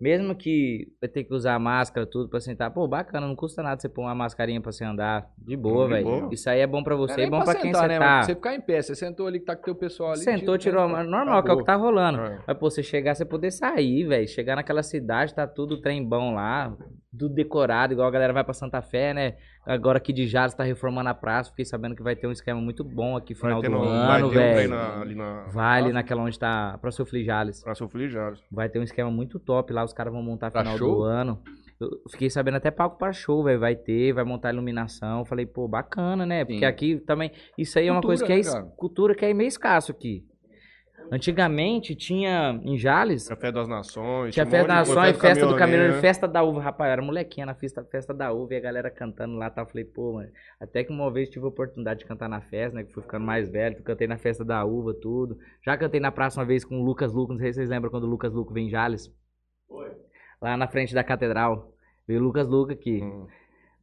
[0.00, 2.72] Mesmo que vai ter que usar máscara, tudo pra sentar.
[2.72, 5.30] Pô, bacana, não custa nada você pôr uma mascarinha pra você andar.
[5.36, 6.32] De boa, velho.
[6.32, 7.98] Isso aí é bom pra é você nem e bom pra quem sentar, você né,
[7.98, 8.10] tá.
[8.10, 8.24] mano?
[8.24, 10.20] Você ficar em pé, você sentou ali que tá com o teu pessoal ali.
[10.20, 10.88] Sentou, tira, tirou.
[10.88, 11.02] né?
[11.02, 12.18] Normal, que é o que tá rolando.
[12.18, 12.38] É.
[12.46, 14.26] Mas, pô, você chegar, você poder sair, velho.
[14.26, 16.74] Chegar naquela cidade, tá tudo trem bom lá.
[17.18, 19.34] Tudo decorado, igual a galera vai pra Santa Fé, né?
[19.66, 21.50] Agora aqui de Jales tá reformando a praça.
[21.50, 23.80] Fiquei sabendo que vai ter um esquema muito bom aqui Vai final ter do no-
[23.84, 24.70] vai ano, ter um velho.
[24.70, 25.42] na- ali na.
[25.48, 25.94] Vai ali na.
[25.94, 26.78] naquela onde tá.
[26.80, 27.64] Pra seu Jales.
[27.64, 28.40] Pra seu Filijares.
[28.50, 30.98] Vai ter um esquema muito top lá, os caras vão montar Pra final show?
[30.98, 31.42] do ano.
[31.80, 33.58] Eu fiquei sabendo até palco pra show, velho.
[33.58, 35.24] Vai ter, vai montar iluminação.
[35.24, 36.44] Falei, pô, bacana, né?
[36.44, 36.64] Porque Sim.
[36.64, 37.32] aqui também.
[37.58, 38.72] Isso aí é uma Cultura, coisa que é né, cara?
[38.76, 40.24] cultura que é meio escasso aqui.
[41.12, 43.28] Antigamente tinha em Jales.
[43.28, 44.32] Café das Nações.
[44.32, 45.58] Tinha festa monte da de Nações, coisa, festa do caminhoneiro.
[45.58, 46.88] caminhoneiro, festa da uva, rapaz.
[46.88, 49.50] Eu era molequinha na festa, festa da uva e a galera cantando lá.
[49.50, 49.62] Tá?
[49.62, 50.30] Eu falei, pô, mano.
[50.60, 52.84] Até que uma vez tive a oportunidade de cantar na festa, né?
[52.84, 53.82] Que fui ficando mais velho.
[53.82, 55.36] Cantei na festa da uva, tudo.
[55.64, 57.32] Já cantei na praça uma vez com o Lucas Luco.
[57.32, 59.12] Não sei se vocês lembram quando o Lucas Luco vem em Jales.
[60.40, 61.72] Lá na frente da catedral.
[62.06, 63.02] Veio o Lucas Luco aqui.
[63.02, 63.26] Hum.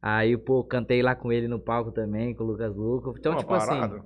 [0.00, 3.14] Aí, pô, cantei lá com ele no palco também, com o Lucas Luco.
[3.18, 4.00] Então, Uma tipo assim.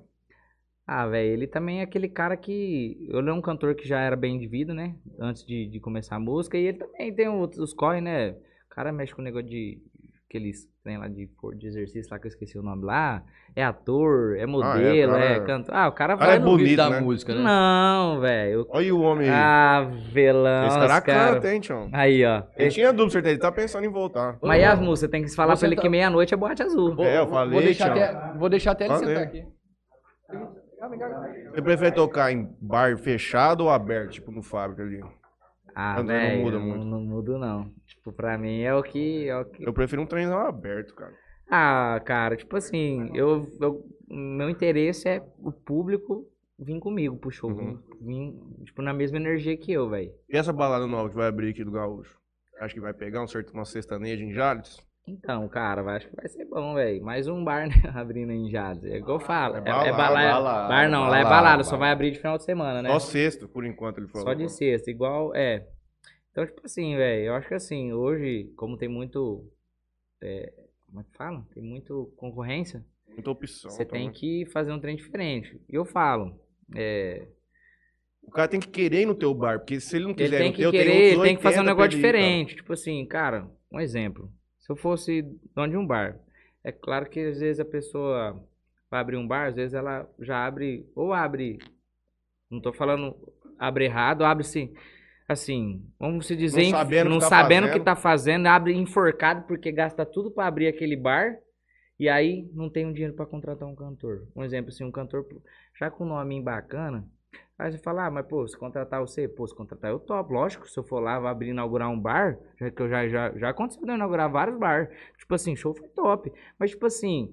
[0.94, 3.08] Ah, velho, ele também é aquele cara que.
[3.08, 4.94] Ele é um cantor que já era bem de vida, né?
[5.18, 6.58] Antes de, de começar a música.
[6.58, 8.30] E ele também tem os, os corre, né?
[8.70, 9.78] O cara mexe com o negócio de.
[10.28, 13.22] Aqueles trem lá de, for- de exercício lá que eu esqueci o nome lá.
[13.54, 15.74] É ator, é modelo, cara é, é- cantor.
[15.74, 17.00] Ah, o cara cara vai é no bonito, vídeo da né?
[17.00, 17.42] música, né?
[17.42, 18.66] Não, velho.
[18.70, 19.34] Olha o homem aí.
[19.34, 20.66] Ah, velão.
[20.68, 21.34] Esse cara os cara.
[21.34, 21.88] canta, hein, tchau.
[21.92, 22.44] Aí, ó.
[22.56, 23.34] Ele tinha dúvida, certeza.
[23.34, 24.38] Ele tá pensando em voltar.
[24.42, 25.10] Mas e as músicas?
[25.10, 26.94] Tem que falar Você pra ele tá- que meia-noite é boate azul.
[27.04, 28.02] É, eu falei, Vou deixar, tchau.
[28.02, 29.08] até, vou deixar até ele Falei.
[29.08, 29.44] sentar aqui.
[31.52, 35.00] Você prefere tocar em bar fechado ou aberto, tipo no fábrica ali?
[35.74, 36.42] Ah, Não velho.
[36.42, 36.84] muda Não, muito.
[36.84, 37.72] não mudo, não.
[37.86, 39.28] Tipo, pra mim é o que.
[39.28, 39.64] É o que...
[39.66, 41.12] Eu prefiro um trenzão aberto, cara.
[41.48, 46.26] Ah, cara, tipo assim, eu, eu- meu interesse é o público
[46.58, 47.50] vir comigo pro show.
[47.50, 47.78] Uhum.
[48.00, 50.12] Vir, tipo, na mesma energia que eu, velho.
[50.28, 52.18] E essa balada nova que vai abrir aqui do Gaúcho?
[52.60, 54.78] Acho que vai pegar um certo, uma sextaneja em Jales?
[55.06, 57.02] Então, cara, acho que vai ser bom, velho.
[57.02, 58.84] Mais um bar, né, abrindo em Jales.
[58.84, 59.56] É igual eu falo.
[59.56, 60.32] É É, balada, é balada.
[60.32, 62.88] balada, bar não, lá é balada, só vai abrir de final de semana, né?
[62.88, 64.28] Só sexta, por enquanto, ele falou.
[64.28, 65.66] Só de sexta, igual, é.
[66.30, 69.44] Então, tipo assim, velho, eu acho que assim, hoje, como tem muito.
[70.22, 70.52] é,
[70.86, 71.44] como é que fala?
[71.52, 72.84] Tem muito concorrência.
[73.08, 73.70] Muita opção.
[73.70, 74.12] Você tem também.
[74.12, 75.60] que fazer um trem diferente.
[75.68, 76.38] E eu falo,
[76.76, 77.26] é,
[78.22, 80.36] O cara tem que querer ir no teu bar, porque se ele não ele quiser
[80.36, 81.84] ir tem no que teu, querer, tem outros ele tem que fazer um 80 pra
[81.84, 82.18] negócio ele cara.
[82.18, 82.56] diferente.
[82.56, 84.32] Tipo assim, cara, um exemplo.
[84.62, 85.22] Se eu fosse
[85.54, 86.18] dono de um bar,
[86.64, 88.42] é claro que às vezes a pessoa
[88.90, 91.58] vai abrir um bar, às vezes ela já abre, ou abre,
[92.50, 93.14] não tô falando
[93.58, 94.72] abre errado, abre assim,
[95.28, 97.84] assim, vamos se dizer, Não sabendo o que não tá sabendo o que fazendo.
[97.84, 101.36] tá fazendo, abre enforcado porque gasta tudo pra abrir aquele bar.
[101.98, 104.26] E aí não tem um dinheiro pra contratar um cantor.
[104.34, 105.24] Um exemplo assim, um cantor
[105.78, 107.06] já com um nome bacana,
[107.58, 110.32] Aí você fala, ah, mas pô, se contratar você, pô, se contratar eu topo.
[110.32, 113.30] Lógico, se eu for lá, vou abrir inaugurar um bar, já que eu já, já,
[113.36, 114.90] já aconteceu de eu inaugurar vários bar.
[115.16, 116.32] Tipo assim, show foi top.
[116.58, 117.32] Mas, tipo assim,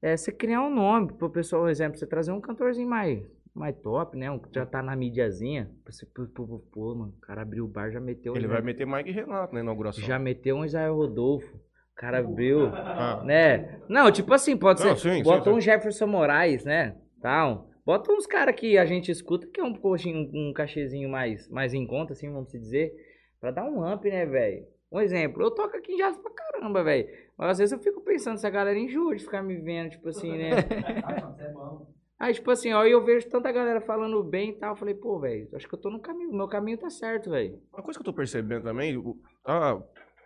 [0.00, 3.22] é, você criar um nome pro pessoal, por exemplo, você trazer um cantorzinho mais,
[3.54, 4.30] mais top, né?
[4.30, 5.70] Um que já tá na mídiazinha.
[5.84, 8.34] Você, pô, pô, pô, mano, o cara abriu o bar, já meteu.
[8.34, 10.02] Ele vai meter Mike Renato na inauguração.
[10.02, 11.54] já meteu um Israel Rodolfo.
[11.56, 12.66] O cara abriu.
[12.74, 13.80] Ah, Né?
[13.88, 15.10] Não, tipo assim, pode Não, ser.
[15.16, 16.96] sim, bota sim, um Jefferson Moraes, né?
[17.20, 17.70] Tal.
[17.86, 21.72] Bota uns caras que a gente escuta, que é um, coxinho, um cachezinho mais, mais
[21.72, 22.92] em conta, assim, vamos se dizer.
[23.40, 24.66] Pra dar um amp, né, velho?
[24.90, 27.08] Um exemplo, eu toco aqui em jazz pra caramba, velho.
[27.38, 30.08] Mas às vezes eu fico pensando se a galera enjoa de ficar me vendo, tipo
[30.08, 30.50] assim, né?
[32.18, 34.70] Aí, tipo assim, ó, eu vejo tanta galera falando bem e tal.
[34.72, 36.32] Eu falei, pô, velho, acho que eu tô no caminho.
[36.32, 37.62] Meu caminho tá certo, velho.
[37.72, 39.00] Uma coisa que eu tô percebendo também,
[39.44, 39.80] tá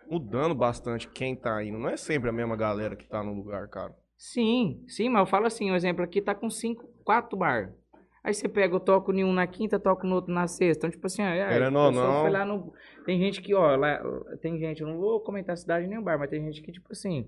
[0.09, 1.77] mudando bastante quem tá indo.
[1.77, 3.93] Não é sempre a mesma galera que tá no lugar, cara.
[4.21, 7.73] Sim, sim, mas eu falo assim, um exemplo aqui tá com cinco, quatro bar.
[8.23, 10.85] Aí você pega, eu toco em um na quinta, toco no outro na sexta.
[10.85, 12.21] Então, tipo assim, é, Querendo a ou pessoa não.
[12.21, 12.71] foi lá no...
[13.03, 13.99] Tem gente que, ó, lá,
[14.39, 16.71] tem gente, eu não vou comentar a cidade nem o bar, mas tem gente que,
[16.71, 17.27] tipo assim,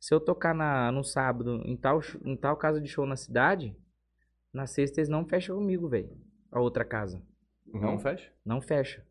[0.00, 3.76] se eu tocar na, no sábado em tal, em tal casa de show na cidade,
[4.50, 6.16] na sexta eles não fecham comigo, velho.
[6.50, 7.22] A outra casa.
[7.66, 8.32] Não fecha?
[8.42, 9.06] Não fecha.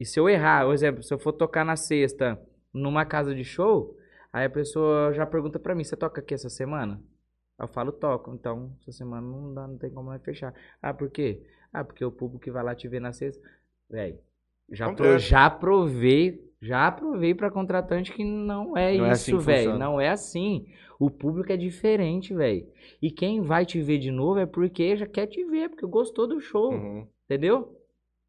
[0.00, 2.40] E se eu errar, por exemplo, se eu for tocar na sexta
[2.72, 3.94] numa casa de show,
[4.38, 7.02] aí a pessoa já pergunta pra mim, você toca aqui essa semana?
[7.58, 8.34] Eu falo, toco.
[8.34, 10.54] Então, essa semana não dá, não tem como nós fechar.
[10.82, 11.42] Ah, por quê?
[11.72, 13.42] Ah, porque o público que vai lá te ver na sexta.
[13.88, 14.18] Véi,
[14.70, 19.38] já, pro, já provei, já provei pra contratante que não é Não é assim isso,
[19.38, 19.64] que velho.
[19.70, 19.78] funciona.
[19.78, 20.66] Não é assim.
[20.98, 22.66] O público é diferente, velho.
[23.00, 26.26] E quem vai te ver de novo é porque já quer te ver, porque gostou
[26.26, 26.72] do show.
[26.72, 27.06] Uhum.
[27.24, 27.74] Entendeu?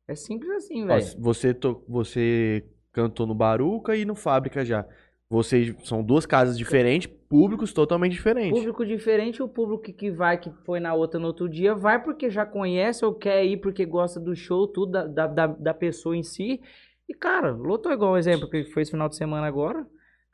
[0.08, 1.06] É simples assim, velho.
[1.20, 4.86] você, to- você cantou no Baruca e no Fábrica já.
[5.30, 8.58] Vocês são duas casas diferentes, públicos totalmente diferentes.
[8.58, 12.30] Público diferente, o público que vai, que foi na outra no outro dia, vai porque
[12.30, 16.16] já conhece ou quer ir porque gosta do show, tudo da, da, da, da pessoa
[16.16, 16.62] em si.
[17.10, 19.86] E, cara, lotou igual um exemplo que foi esse final de semana agora.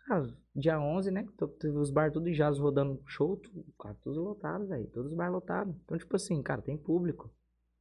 [0.08, 1.26] Cara, dia 11, né?
[1.60, 4.86] Teve os bar tudo jazz rodando show, tudo, cara, todos lotados, velho.
[4.94, 5.74] Todos os bar lotados.
[5.86, 7.32] Então, tipo assim, cara, tem público.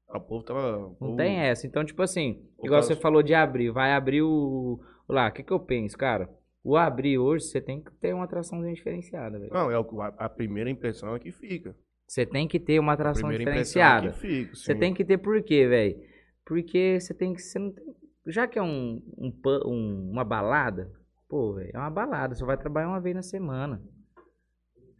[0.08, 0.94] O povo tava.
[1.00, 1.66] Não o- tem essa.
[1.66, 4.80] Então, tipo assim, o igual você falou de abrir, vai abrir o.
[5.08, 6.28] Lá, o que, que eu penso, cara?
[6.64, 9.52] O abrir hoje, você tem que ter uma atraçãozinha diferenciada, velho.
[9.52, 11.74] Não, é o, a, a primeira impressão é que fica.
[12.06, 14.12] Você tem que ter uma A atração primeira impressão é diferenciada.
[14.12, 14.54] que fica.
[14.56, 15.96] Você tem que ter por quê, velho?
[16.44, 17.40] Porque você tem que.
[17.42, 17.84] Você não tem-
[18.26, 19.32] já que é um, um,
[19.66, 20.88] um- uma balada,
[21.28, 22.34] pô, velho, é uma balada.
[22.34, 23.82] Você vai trabalhar uma vez na semana.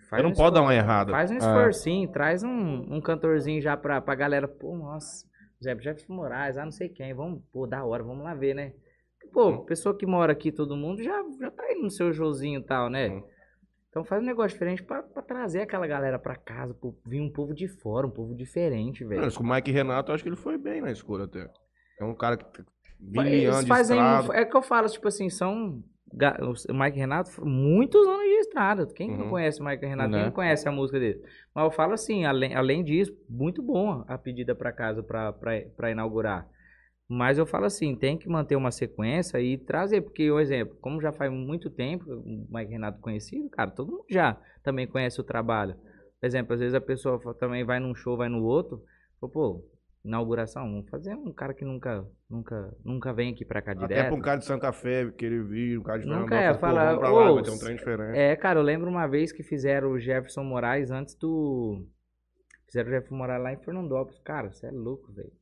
[0.00, 1.12] Você não um pode dar uma errada.
[1.12, 1.38] Faz um É.
[1.38, 4.48] esforcinho, traz um, um cantorzinho já pra, pra galera.
[4.48, 5.24] Pô, nossa,
[5.60, 7.14] exemplo, Jefferson Moraes, ah, não sei quem.
[7.14, 8.72] Vamos, pô, da hora, vamos lá ver, né?
[9.32, 12.64] Pô, pessoa que mora aqui, todo mundo, já, já tá indo no seu showzinho e
[12.64, 13.08] tal, né?
[13.08, 13.22] Uhum.
[13.88, 17.30] Então faz um negócio diferente pra, pra trazer aquela galera pra casa, pô, vir um
[17.30, 19.22] povo de fora, um povo diferente, velho.
[19.22, 21.48] Não, com o Mike Renato, eu acho que ele foi bem na escolha até.
[22.00, 22.64] É um cara que tem
[23.00, 23.98] 20 Eles fazem.
[23.98, 24.34] estrada.
[24.36, 25.82] É que eu falo, tipo assim, são.
[26.68, 28.86] O Mike Renato, muitos anos de estrada.
[28.86, 29.30] Quem não Uhum.
[29.30, 30.10] conhece o Mike Renato?
[30.10, 30.24] Quem Né?
[30.26, 31.22] não conhece a música dele?
[31.54, 36.46] Mas eu falo assim, além, além disso, muito bom a pedida pra casa pra inaugurar.
[37.14, 40.98] Mas eu falo assim, tem que manter uma sequência e trazer, porque, um exemplo, como
[40.98, 45.24] já faz muito tempo, o Mike Renato conhecido, cara, todo mundo já também conhece o
[45.24, 45.74] trabalho.
[46.18, 48.82] Por exemplo, às vezes a pessoa também vai num show, vai no outro,
[49.20, 49.62] pô,
[50.02, 54.06] inauguração, vamos fazer um cara que nunca, nunca, nunca vem aqui pra cá Até direto.
[54.06, 56.84] pra um cara de Santa Fé querer vir, um cara de Nunca é, pô, fala,
[56.86, 58.18] vamos pra lá, vai ter um trem diferente.
[58.18, 61.86] É, cara, eu lembro uma vez que fizeram o Jefferson Moraes antes do.
[62.64, 64.18] Fizeram o Jefferson Moraes lá em Fernandópolis.
[64.20, 65.41] Cara, você é louco, velho.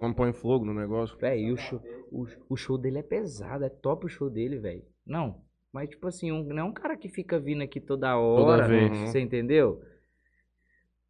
[0.00, 1.16] Vamos pôr fogo no negócio.
[1.18, 4.58] Velho, e o show, o, o show dele é pesado, é top o show dele,
[4.58, 4.82] velho.
[5.06, 8.66] Não, mas tipo assim, um, não é um cara que fica vindo aqui toda hora.
[8.66, 8.90] vez.
[9.10, 9.82] Você entendeu?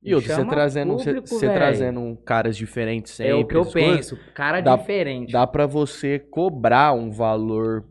[0.03, 1.57] E outro, você trazendo, você, público, você véi.
[1.57, 3.33] trazendo caras diferentes sempre.
[3.33, 4.19] é o que eu penso.
[4.35, 5.31] Cara Dá- diferente.
[5.33, 7.87] Dá pra você cobrar um valor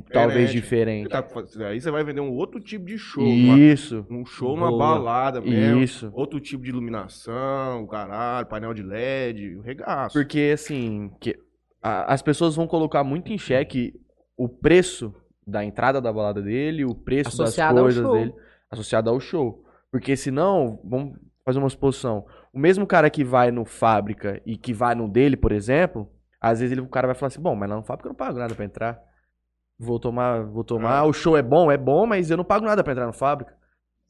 [0.00, 1.08] talvez diferente.
[1.08, 1.26] Tá,
[1.68, 3.22] aí você vai vender um outro tipo de show.
[3.24, 4.78] uma- Isso, um show numa Boa.
[4.78, 5.80] balada mesmo.
[5.82, 6.10] isso.
[6.14, 10.14] Outro tipo de iluminação, caralho, painel de LED, o regaço.
[10.18, 11.36] Porque assim, que
[11.82, 13.92] a- as pessoas vão colocar muito em xeque
[14.36, 15.14] o preço
[15.46, 18.32] da entrada da balada dele, o preço Associado das coisas dele,
[18.70, 19.64] associado ao show.
[19.90, 22.24] Porque senão, vamos fazer uma suposição.
[22.52, 26.08] O mesmo cara que vai no fábrica e que vai no dele, por exemplo,
[26.40, 28.16] às vezes ele, o cara vai falar assim, bom, mas lá no fábrica eu não
[28.16, 28.98] pago nada pra entrar.
[29.84, 32.84] Vou tomar, vou tomar, o show é bom, é bom, mas eu não pago nada
[32.84, 33.52] pra entrar no fábrica.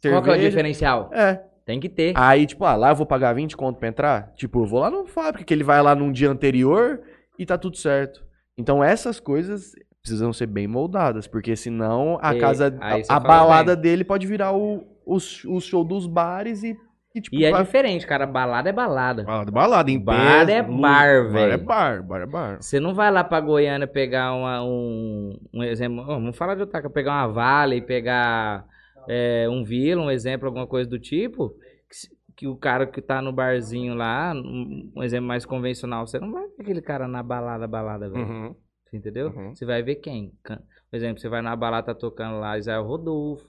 [0.02, 1.10] Qual que é o Cerveja- diferencial?
[1.12, 1.42] É.
[1.64, 2.12] Tem que ter.
[2.16, 4.32] Aí, tipo, ah, lá eu vou pagar 20 conto pra entrar?
[4.34, 7.00] Tipo, eu vou lá no fábrica, que ele vai lá num dia anterior
[7.38, 8.22] e tá tudo certo.
[8.58, 9.72] Então essas coisas
[10.02, 13.82] precisam ser bem moldadas, porque senão a E- casa, a, a balada bem.
[13.82, 16.76] dele pode virar o, o, o show dos bares e,
[17.14, 18.26] e, tipo, E é vai- diferente, cara.
[18.26, 19.22] Balada é balada.
[19.24, 21.64] Balada, balada, em Bar pé, é bar, Bar é velho.
[21.64, 22.56] bar, bar é bar.
[22.62, 26.05] Você não vai lá pra Goiânia pegar uma- um, um exemplo.
[26.05, 28.64] vamos falar de Otaka, pegar uma Vale, pegar
[29.09, 31.51] é, um Vila, um exemplo, alguma coisa do tipo.
[31.90, 36.32] Que, que o cara que tá no barzinho lá, um, exemplo mais convencional, você não
[36.32, 38.24] vai ver aquele cara na balada, balada, velho.
[38.26, 38.55] Uhum.
[38.93, 39.28] Entendeu?
[39.28, 39.55] Uhum.
[39.55, 40.32] Você vai ver quem?
[40.44, 43.48] Por exemplo, você vai na balada, tá tocando lá Israel Rodolfo,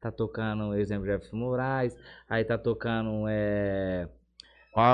[0.00, 1.96] tá tocando, exemplo, Jefferson Moraes,
[2.28, 4.08] aí tá tocando é,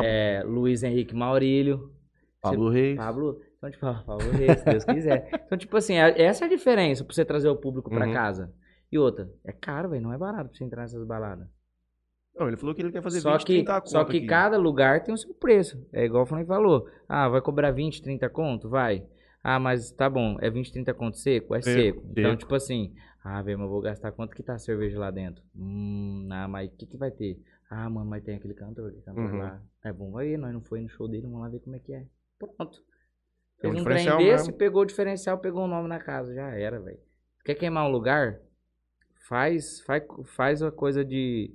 [0.03, 1.93] é, Luiz Henrique Maurílio.
[2.41, 2.97] Pablo Reis.
[2.97, 5.29] Pablo, então, tipo, Pablo Reis, se Deus quiser.
[5.47, 8.13] Então, tipo assim, é- essa é a diferença pra você trazer o público pra Uhum.
[8.13, 8.53] casa.
[8.93, 11.47] E outra, é caro, velho, não é barato pra você entrar nessas baladas.
[12.37, 14.27] Não, ele falou que ele quer fazer Só 20, que, 30 só conto que aqui.
[14.27, 15.87] cada lugar tem o seu preço.
[15.93, 16.89] É igual o Flamengo falou.
[17.09, 18.69] Ah, vai cobrar 20, 30 conto?
[18.69, 19.05] Vai.
[19.43, 21.55] Ah, mas tá bom, é 20, 30 conto seco?
[21.55, 22.07] É Seco, seco.
[22.11, 22.37] Então, seco.
[22.37, 22.93] tipo assim,
[23.25, 25.43] ah, velho, mas eu vou gastar quanto que tá a cerveja lá dentro?
[25.57, 27.41] Hum, ah, mas o que que vai ter?
[27.71, 29.39] Ah, mano, mas tem aquele cantor, aquele cantor Uhum.
[29.39, 29.63] lá.
[29.83, 31.93] É, vamos aí, nós não foi no show dele, vamos lá ver como é que
[31.95, 32.05] é.
[32.39, 32.83] Pronto.
[33.63, 34.53] É um Fez um trem diferencial desse, mesmo.
[34.59, 37.01] pegou o diferencial, pegou o nome na casa, já era, velho.
[37.45, 38.39] Quer queimar um lugar?
[39.27, 40.03] Faz, faz,
[40.37, 41.51] faz a coisa de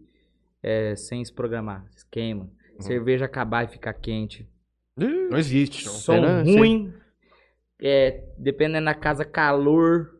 [0.63, 2.45] é, sem se programar, queima.
[2.73, 2.81] Uhum.
[2.81, 4.49] Cerveja acabar e ficar quente.
[4.97, 5.85] Não existe.
[5.85, 5.93] não.
[5.93, 6.41] Som Será?
[6.43, 6.93] ruim.
[7.81, 10.18] É, dependendo da casa, calor.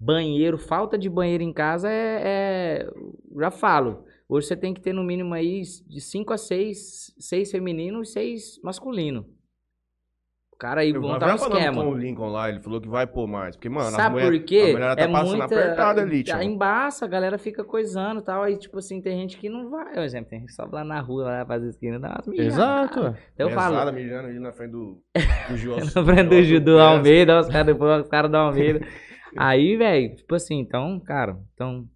[0.00, 2.90] Banheiro, falta de banheiro em casa é, é-
[3.36, 4.04] Já falo.
[4.28, 8.06] Hoje você tem que ter no mínimo aí de 5 a 6, 6 feminino e
[8.06, 9.26] 6 masculino.
[10.52, 11.84] O cara aí montar um falando esquema.
[11.84, 13.54] com o Lincoln lá, ele falou que vai pôr mais.
[13.54, 14.60] Porque, mano, Sabe mulher, por quê?
[14.60, 15.44] a mulher tá é passando muita...
[15.44, 16.34] apertada ali, tio.
[16.34, 18.42] Aí embaça, a galera fica coisando e tal.
[18.42, 19.94] Aí, tipo assim, tem gente que não vai.
[19.94, 22.54] Por exemplo, tem gente que sobe lá na rua, lá faz esquina, dá umas mijadas.
[22.54, 23.00] Exato.
[23.00, 23.14] ué.
[23.34, 25.00] Então eu falo, Pesada, mijando ali na frente do,
[25.48, 28.84] do Gil na frente do Judô Almeida, os caras depois os caras do Almeida.
[29.36, 31.88] Aí, velho, tipo assim, então, cara, então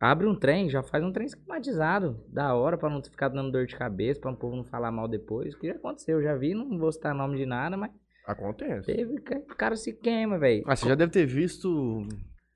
[0.00, 3.66] abre um trem, já faz um trem esquematizado, da hora pra não ficar dando dor
[3.66, 5.54] de cabeça, pra o povo não falar mal depois.
[5.54, 7.90] O que já aconteceu, eu já vi, não vou citar nome de nada, mas
[8.26, 8.86] Acontece.
[8.86, 10.62] teve, que o cara se queima, velho.
[10.66, 12.06] Ah, você já deve ter visto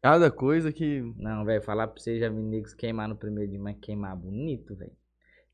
[0.03, 1.01] cada coisa que.
[1.17, 4.75] Não, velho, falar pra você, já vi negros queimar no primeiro dia, mas queimar bonito,
[4.77, 4.93] velho.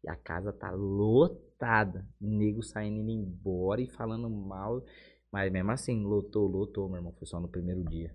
[0.04, 2.06] E a casa tá lotada.
[2.20, 4.84] Nego saindo indo embora e falando mal.
[5.30, 7.12] Mas mesmo assim, lotou, lotou, meu irmão.
[7.18, 8.14] Foi só no primeiro dia.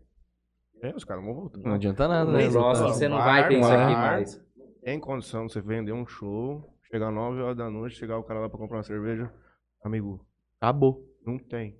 [0.84, 1.60] É, os caras vão voltar.
[1.60, 2.50] Não adianta nada, No né?
[2.50, 4.46] Bar, você não vai ter isso aqui mais.
[4.84, 6.62] Tem condição de você vender um show,
[6.92, 9.32] chegar 9 horas da noite, chegar o cara lá pra comprar uma cerveja.
[9.84, 10.26] Amigo,
[10.60, 11.04] Acabou.
[11.26, 11.78] não tem.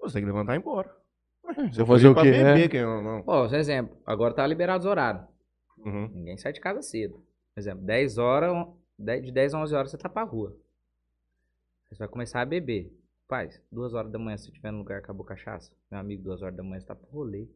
[0.00, 0.90] Você tem que levantar e ir embora.
[1.70, 2.68] Você Vou fazer o quê, beber, né?
[2.68, 3.24] quem não, não.
[3.26, 5.24] Ó, por exemplo, agora tá liberado os horários.
[5.78, 6.08] Uhum.
[6.12, 7.22] Ninguém sai de casa cedo.
[7.54, 10.56] Por exemplo, 10 horas, on- 10 de 10 a 11 horas você tá pra rua.
[11.90, 12.90] Você vai começar a beber.
[13.32, 15.72] Paz, 2 horas da manhã, se tiver no lugar acabou cachaça.
[15.90, 17.48] Meu amigo, 2 horas da manhã você tá pro rolê.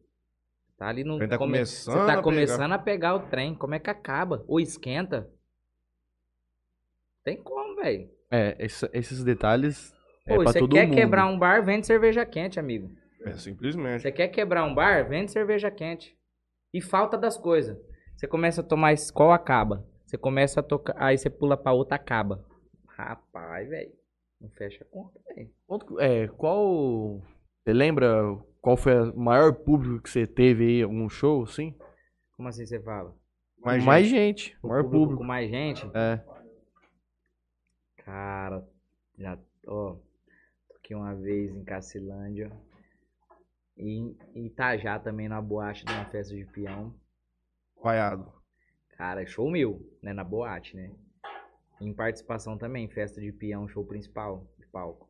[0.75, 1.17] Tá ali no.
[1.17, 2.21] Ele tá come- começando Você a tá pegar.
[2.23, 3.53] começando a pegar o trem.
[3.53, 4.43] Como é que acaba?
[4.47, 5.29] Ou esquenta?
[7.23, 8.09] Tem como, velho.
[8.31, 9.93] É, esse- esses detalhes
[10.25, 10.95] é Pô, você quer mundo.
[10.95, 12.89] quebrar um bar, vende cerveja quente, amigo.
[13.23, 14.01] É simplesmente.
[14.01, 16.17] Você quer quebrar um bar, vende cerveja quente.
[16.73, 17.77] E falta das coisas.
[18.15, 19.85] Você começa a tomar qual acaba.
[20.07, 22.43] Você começa a tocar, aí você pula pra outra acaba.
[22.87, 23.91] Rapaz, velho.
[24.39, 25.51] Não fecha a conta, velho.
[25.65, 27.21] Quanto- É, qual.
[27.63, 28.21] Você lembra
[28.61, 31.75] qual foi o maior público que você teve aí, algum show, assim?
[32.35, 33.15] Como assim você fala?
[33.59, 35.21] Mas, mais gente, gente, O maior público público.
[35.21, 35.85] com mais gente?
[35.93, 36.23] É.
[37.97, 38.65] Cara,
[39.17, 39.97] já, ó.
[40.69, 42.51] Toquei uma vez em Cacilândia.
[43.75, 46.93] E em em Itajá também, na boate de uma festa de peão.
[47.83, 48.31] vaiado.
[48.97, 50.13] Cara, show mil, né?
[50.13, 50.91] Na boate, né?
[51.79, 55.09] Em participação também, festa de peão, show principal de palco.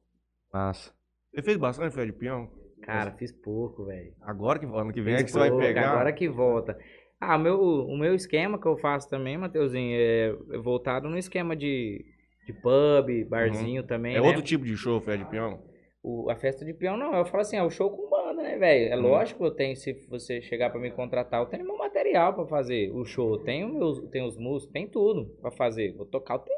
[0.53, 0.91] Massa.
[1.33, 2.49] Você fez bastante fé de peão?
[2.81, 4.13] Cara, fiz pouco, velho.
[4.21, 5.91] Agora que ano que vem é Fiz que você vai pouco, pegar.
[5.91, 6.77] Agora que volta.
[7.19, 11.55] Ah, o meu, o meu esquema que eu faço também, Mateuzinho, é voltado no esquema
[11.55, 12.05] de,
[12.45, 14.27] de pub, barzinho também, É né?
[14.27, 15.59] outro tipo de show, fé de peão?
[16.03, 18.55] O- a festa de peão não, eu falo assim, é o show com banda, né,
[18.57, 18.93] velho?
[18.93, 19.01] É Uhum.
[19.01, 22.91] lógico, eu tenho, se você chegar pra me contratar, eu tenho meu material pra fazer
[22.93, 25.93] o show, eu tenho meus, tenho os músicos, tem tudo pra fazer.
[25.93, 26.56] Vou tocar o tenor,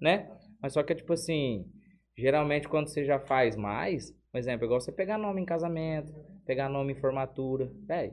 [0.00, 0.30] né?
[0.60, 1.64] Mas só que é tipo assim,
[2.16, 6.12] geralmente quando você já faz mais, por exemplo, igual você pegar nome em casamento,
[6.44, 8.12] pegar nome em formatura, velho,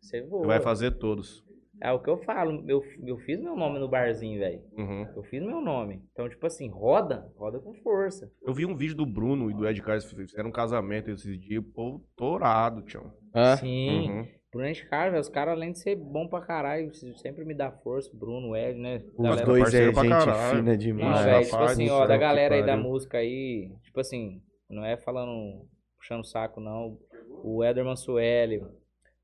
[0.00, 0.42] você voa.
[0.42, 1.44] Você vai fazer todos.
[1.80, 2.64] É o que eu falo.
[2.66, 4.62] Eu, eu fiz meu nome no barzinho, velho.
[4.78, 5.06] Uhum.
[5.14, 6.02] Eu fiz meu nome.
[6.12, 8.30] Então, tipo assim, roda, roda com força.
[8.42, 11.62] Eu vi um vídeo do Bruno e do Ed Carlos, fizeram um casamento esses dias,
[11.74, 13.12] pô, torado, tchau.
[13.34, 13.56] É?
[13.56, 14.08] Sim.
[14.10, 14.26] Uhum.
[14.56, 18.10] Bruno Carlos, os caras, além de ser bom pra caralho, sempre me dá força.
[18.14, 19.02] Bruno, Ed, né?
[19.16, 20.56] Os Galera- dois é gente caralho.
[20.56, 21.24] fina demais.
[21.24, 25.66] velho, tipo assim, ó, da galera aí da música aí, tipo assim, não é falando,
[25.96, 26.98] puxando o saco, não.
[27.44, 28.64] O Éder Mansueli,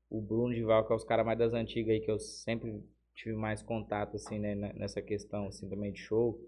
[0.09, 2.81] o Bruno Dival, que é os caras mais das antigas aí, que eu sempre
[3.15, 6.39] tive mais contato, assim, né, ne- nessa questão, assim, também de show.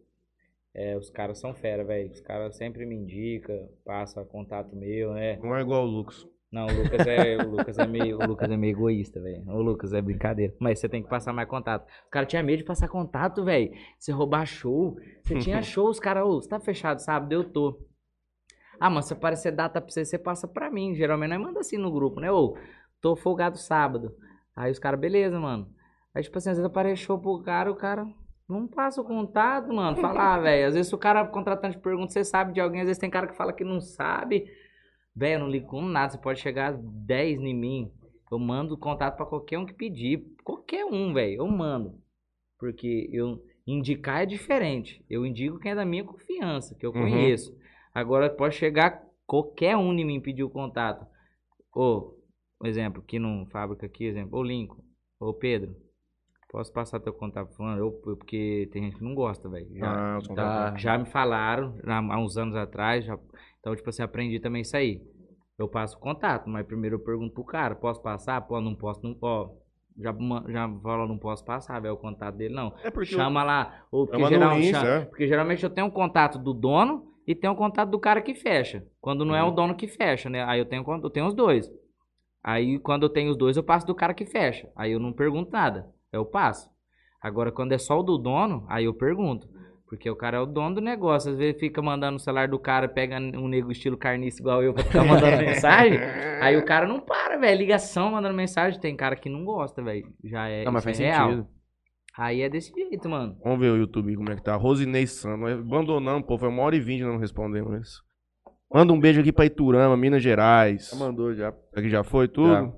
[0.73, 2.11] É, os caras são fera, velho.
[2.11, 5.37] Os caras sempre me indicam, passa contato meu, né?
[5.41, 6.27] Não é igual o Lucas.
[6.55, 9.43] Não, o Lucas é, o Lucas é meio, o Lucas é meio egoísta, velho.
[9.49, 10.53] O Lucas é brincadeira.
[10.57, 11.85] Mas você tem que passar mais contato.
[11.85, 13.73] Os caras tinham medo de passar contato, velho.
[13.99, 14.95] Você roubar show.
[15.21, 17.29] Você tinha show, os caras, ô, você tá fechado sábado?
[17.33, 17.77] Eu tô.
[18.79, 20.95] Ah, mas se aparecer data pra você, você passa pra mim.
[20.95, 22.31] Geralmente nós manda assim no grupo, né?
[22.31, 22.55] Ô,
[23.01, 24.15] tô folgado sábado.
[24.55, 25.67] Aí os caras, beleza, mano.
[26.15, 28.07] Aí, tipo assim, às vezes aparece show pro cara, o cara
[28.47, 29.97] não passa o contato, mano.
[29.97, 30.69] Fala, ah, velho.
[30.69, 32.79] Às vezes o cara contratante pergunta, você sabe de alguém.
[32.79, 34.45] Às vezes tem cara que fala que não sabe.
[35.15, 36.11] Velho, eu não ligo com nada.
[36.11, 37.91] Você pode chegar 10 em mim.
[38.31, 40.23] Eu mando contato pra qualquer um que pedir.
[40.43, 41.37] Qualquer um, velho.
[41.37, 41.99] Eu mando.
[42.59, 45.03] Porque eu indicar é diferente.
[45.09, 47.01] Eu indico quem é da minha confiança, que eu Uhum.
[47.01, 47.55] conheço.
[47.93, 51.05] Agora pode chegar qualquer um em mim pedir o contato.
[51.73, 52.13] Ô,
[52.61, 54.83] um exemplo, aqui no fábrica aqui, exemplo, ô Lincoln,
[55.19, 55.75] ô Pedro,
[56.49, 57.77] posso passar teu contato fulano?
[57.79, 59.67] Eu- eu- porque tem gente que não gosta, velho.
[59.77, 60.75] Já, Ah, Tá.
[60.77, 63.17] já me falaram há uns anos atrás, já,
[63.65, 65.01] então, tipo assim, aprendi também isso aí.
[65.57, 68.39] Eu passo o contato, mas primeiro eu pergunto pro cara, posso passar?
[68.41, 69.57] Pô, não posso, não posso.
[69.97, 70.13] Já,
[70.49, 72.75] já fala, não posso passar, velho, o contato dele, não.
[72.83, 75.05] É porque Chama lá, ou porque, Chama no geral- Insta, chama- é.
[75.05, 78.35] porque geralmente eu tenho um contato do dono e tenho um contato do cara que
[78.35, 78.85] fecha.
[79.01, 79.55] Quando não é o Uhum.
[79.55, 80.43] dono que fecha, né?
[80.43, 81.67] Aí eu tenho, eu tenho os dois.
[82.43, 84.69] Aí quando eu tenho os dois, eu passo do cara que fecha.
[84.75, 86.69] Aí eu não pergunto nada, eu passo.
[87.19, 89.47] Agora quando é só o do dono, aí eu pergunto.
[89.95, 91.31] Porque o cara é o dono do negócio.
[91.31, 94.73] Às vezes fica mandando o celular do cara, pega um nego estilo carniça igual eu
[94.73, 95.99] pra ficar mandando mensagem.
[96.41, 97.57] Aí o cara não para, velho.
[97.57, 98.79] Ligação mandando mensagem.
[98.79, 100.07] Tem cara que não gosta, velho.
[100.23, 101.29] Já é, Não, mas isso faz é real.
[101.29, 101.47] sentido.
[102.17, 103.37] Aí é desse jeito, mano.
[103.43, 104.55] Vamos ver o YouTube como é que tá.
[104.55, 105.47] Rosinei Sano.
[105.47, 106.37] Abandonando, pô.
[106.37, 108.03] Foi uma hora e vinte não respondemos isso.
[108.73, 110.89] Manda um beijo aqui pra Iturama, Minas Gerais.
[110.91, 111.53] Já mandou já.
[111.75, 112.73] Aqui já foi tudo?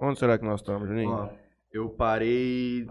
[0.00, 1.10] Onde será que nós estamos, Juninho?
[1.10, 1.28] Ó,
[1.72, 2.86] eu parei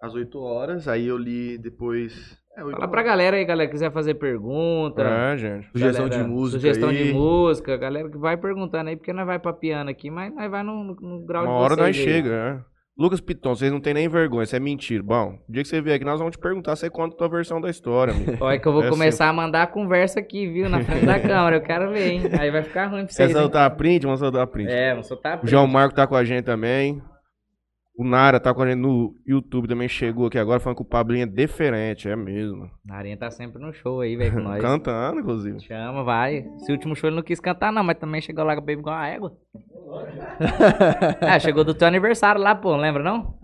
[0.00, 2.39] às 8 horas, aí eu li depois.
[2.56, 5.02] É, 8 Fala pra galera aí, galera, que quiser fazer pergunta.
[5.02, 5.68] É, gente.
[5.72, 6.58] Sugestão galera, de música.
[6.60, 7.04] Sugestão aí.
[7.04, 10.50] de música, galera que vai perguntando aí, porque nós vai pra piano aqui, mas nós
[10.50, 12.02] vai no, no- no grau Uma de hora nós aí.
[12.04, 12.30] chega,
[12.66, 12.70] é.
[12.98, 15.02] Lucas Piton, vocês não tem nem vergonha, isso é mentira.
[15.02, 17.18] Bom, o dia que você vier aqui, nós vamos te perguntar se você conta a
[17.18, 18.36] tua versão da história, amigo.
[18.44, 20.68] Olha que eu vou É começar a mandar a conversa aqui, viu?
[20.68, 21.56] Na frente da câmera.
[21.56, 22.22] Eu quero ver, hein?
[22.38, 23.30] Aí vai ficar ruim pra Quer vocês.
[23.30, 23.36] hein?
[23.36, 24.02] soltar a print?
[24.04, 24.70] Vamos soltar a print.
[24.70, 27.00] É, vamos soltar a O João Marco tá com a gente também.
[28.00, 30.86] O Nara tá com a gente no YouTube também, chegou aqui agora falando que o
[30.86, 32.70] Pablinho é diferente, é mesmo.
[32.82, 34.58] Narinha tá sempre no show aí, velho, com nós.
[34.62, 35.60] Cantando, inclusive.
[35.60, 36.46] Chama, vai.
[36.56, 38.80] Esse último show ele não quis cantar, não, mas também chegou lá com o Baby
[38.80, 39.36] igual a égua.
[41.20, 43.34] É, chegou do teu aniversário lá, pô, lembra não?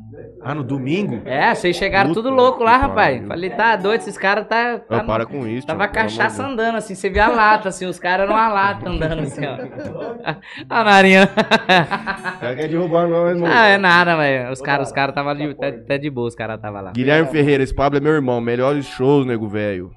[0.40, 1.20] Ah, no domingo?
[1.24, 3.16] É, vocês chegaram Puta tudo louco lá, rapaz.
[3.16, 3.28] pariu.
[3.28, 4.78] Falei, tá doido, esses caras tá.
[4.78, 5.66] tá Ah, no- para com isso.
[5.66, 9.22] Tava cachaça andando, assim, você via a lata, assim, os caras eram uma lata andando,
[9.22, 9.56] assim, ó.
[10.70, 11.26] A narinha.
[12.40, 13.52] Cara, quer derrubar nós, mano.
[13.52, 14.52] Ah, é nada, velho.
[14.52, 16.92] Os caras os cara tava de, até, até de boa, os caras tava lá.
[16.92, 18.40] Guilherme Ferreira, esse Pablo é meu irmão.
[18.40, 19.90] Melhores shows, nego velho.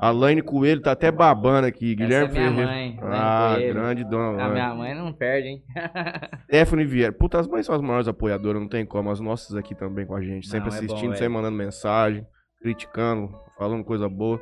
[0.00, 1.94] Alaine Coelho tá até babando aqui.
[1.94, 2.70] Guilherme Essa é minha Ferreira.
[2.72, 3.74] mãe, ah, Coelho.
[3.74, 4.28] grande dona.
[4.42, 4.52] A mãe.
[4.52, 5.62] minha mãe não perde, hein?
[6.44, 7.12] Stephanie Vieira.
[7.12, 9.10] Puta, as mães são as maiores apoiadoras, não tem como.
[9.10, 10.48] As nossas aqui também com a gente.
[10.48, 11.16] Sempre Não, é bom, assistindo, velho.
[11.18, 12.26] sempre mandando mensagem,
[12.60, 14.40] criticando, falando coisa boa.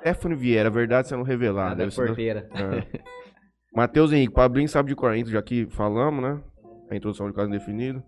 [0.00, 1.70] Stephanie Vieira, a verdade sendo revelada.
[1.70, 2.48] Nada é Deve ser- porteira.
[2.54, 3.00] É.
[3.74, 6.40] Matheus Henrique, Pablinho sabe de cor, já que falamos, né?
[6.90, 8.02] A introdução de caso indefinido.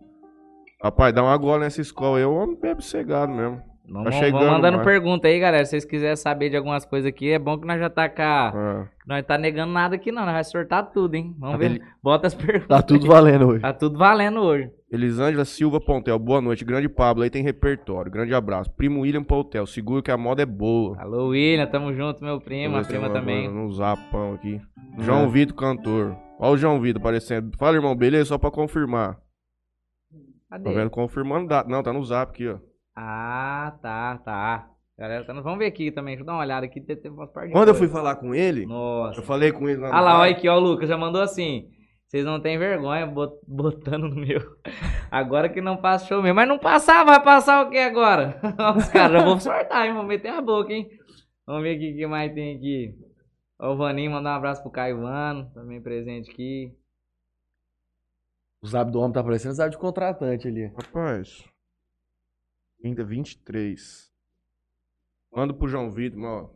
[0.83, 3.63] Rapaz, dá uma gola nessa escola aí, o homem bebe cegado mesmo.
[3.87, 5.65] Vamos, Tá vamos chegando, mandando mas- pergunta aí, galera.
[5.65, 8.53] Se vocês quiserem saber de algumas coisas aqui, é bom que nós já tá a...
[8.57, 8.89] É.
[9.07, 10.25] Nós tá negando nada aqui, não.
[10.25, 11.35] Nós vai sortar tudo, hein?
[11.39, 11.83] Vamos Tá ver.
[12.03, 12.67] Bota as perguntas.
[12.69, 13.61] Tá tudo valendo hoje.
[13.61, 14.71] Tá tudo valendo hoje.
[14.91, 16.65] Elisângela Silva Pontel, boa noite.
[16.65, 18.11] Grande Pablo, aí tem repertório.
[18.11, 18.71] Grande abraço.
[18.73, 20.97] Primo William Pontel, seguro que a moda é boa.
[20.99, 21.67] Alô, William.
[21.67, 22.69] Tamo junto, meu primo.
[22.77, 23.53] A Vamos prima também.
[23.53, 24.61] No zapão aqui.
[25.01, 26.17] João Vitor, cantor.
[26.41, 27.51] Olha o João Vitor aparecendo.
[27.59, 28.27] Fala, irmão, beleza?
[28.31, 29.17] Só pra confirmar.
[30.49, 30.73] Tá Cadê?
[30.73, 30.91] vendo?
[30.91, 31.69] Confirmando data.
[31.69, 32.57] Não, tá no zap aqui, ó.
[32.97, 34.71] Ah, tá, tá.
[34.99, 35.33] Galera, tá...
[35.33, 36.13] vamos ver aqui também.
[36.15, 36.81] Deixa eu dar uma olhada aqui.
[36.81, 37.75] Tem, tem umas Quando eu coisa.
[37.75, 39.19] fui falar com ele, Nossa.
[39.21, 40.23] eu falei com ele lá Ah lá, zap.
[40.23, 41.69] olha aqui, ó, o Lucas já mandou assim.
[42.07, 44.41] Vocês não têm vergonha bot- botando no meu.
[45.11, 46.37] Agora que não passa show mesmo.
[46.37, 48.39] Mas não passar, vai passar o que agora?
[48.59, 49.95] Ó, Os caras, eu vou sortar, hein?
[49.95, 50.89] Vou meter a boca, hein?
[51.47, 52.95] Vamos ver aqui o que mais tem aqui.
[53.61, 56.73] Ó, o Vaninho, mandar um abraço pro Caio Vano, também presente aqui.
[58.63, 60.67] O zap do homem tá parecendo zap de contratante ali.
[60.77, 61.45] Rapaz,
[62.85, 64.13] Quinta, 23.
[65.35, 66.51] Manda pro João Vitor, ó.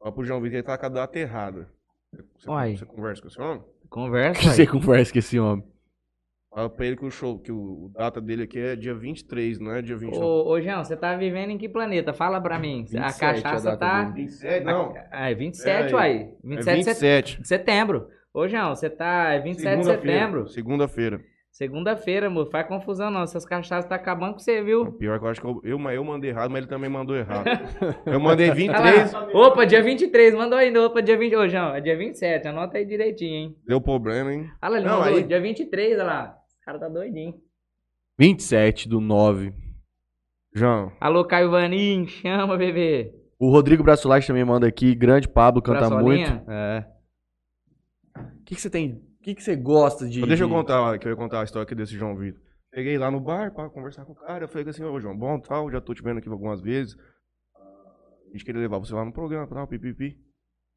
[0.00, 1.68] Ó pro João Vitor, ele tá com a data errada.
[2.38, 2.74] Você, Uai.
[2.74, 3.62] você conversa com esse homem?
[3.90, 4.42] Conversa.
[4.50, 4.66] Você aí.
[4.66, 5.62] conversa com esse homem.
[6.50, 9.58] Fala pra ele que o show, que o, o data dele aqui é dia 23,
[9.58, 10.24] não é dia 29.
[10.24, 12.14] Ô, ô, João, você tá vivendo em que planeta?
[12.14, 12.84] Fala pra mim.
[12.84, 14.04] 27 a a cachaça data tá.
[14.04, 14.26] dele.
[14.26, 14.94] 27, não.
[15.10, 16.12] Ah, é 27, É, uai.
[16.22, 17.42] É 27 de set- 27.
[17.42, 18.08] de setembro.
[18.32, 19.34] Ô, João, você tá.
[19.34, 20.48] É 27 de setembro.
[20.48, 21.20] Segunda-feira.
[21.58, 22.48] Segunda-feira, amor.
[22.52, 23.22] Faz confusão não.
[23.22, 24.92] Essas cachaças tá acabando com você, O viu?
[24.92, 27.46] pior que eu acho que eu, eu, eu mandei errado, mas ele também mandou errado.
[28.06, 29.28] eu mandei Olha 23, lá.
[29.34, 30.34] Opa, dia 23.
[30.34, 30.86] Mandou ainda.
[30.86, 31.34] Opa, dia 20.
[31.34, 32.46] Ô, João, é dia 27.
[32.46, 33.56] Anota aí direitinho, hein?
[33.66, 34.48] deu problema, hein?
[34.62, 36.38] Olha lá, ele Não, mandou aí- dia 23, olha lá.
[36.46, 37.34] Esse cara tá doidinho.
[38.16, 39.52] 27 do 9.
[40.54, 43.12] João, Alô, Caio Vanim, chama, bebê.
[43.36, 44.94] O Rodrigo Braçolage também manda aqui.
[44.94, 46.30] Grande Pablo, canta Braçolinha?
[46.36, 46.50] muito.
[46.52, 46.86] É.
[48.16, 49.07] O que, que você tem.
[49.28, 50.24] O que, que você gosta de.
[50.24, 52.40] deixa eu contar, que eu ia contar a história aqui desse João Vitor.
[52.74, 55.38] Cheguei lá no bar pra conversar com o cara, eu falei assim, ô João, bom,
[55.38, 56.96] tal, já tô te vendo aqui algumas vezes.
[57.54, 60.18] A gente queria levar você lá no programa, tal, pipipi.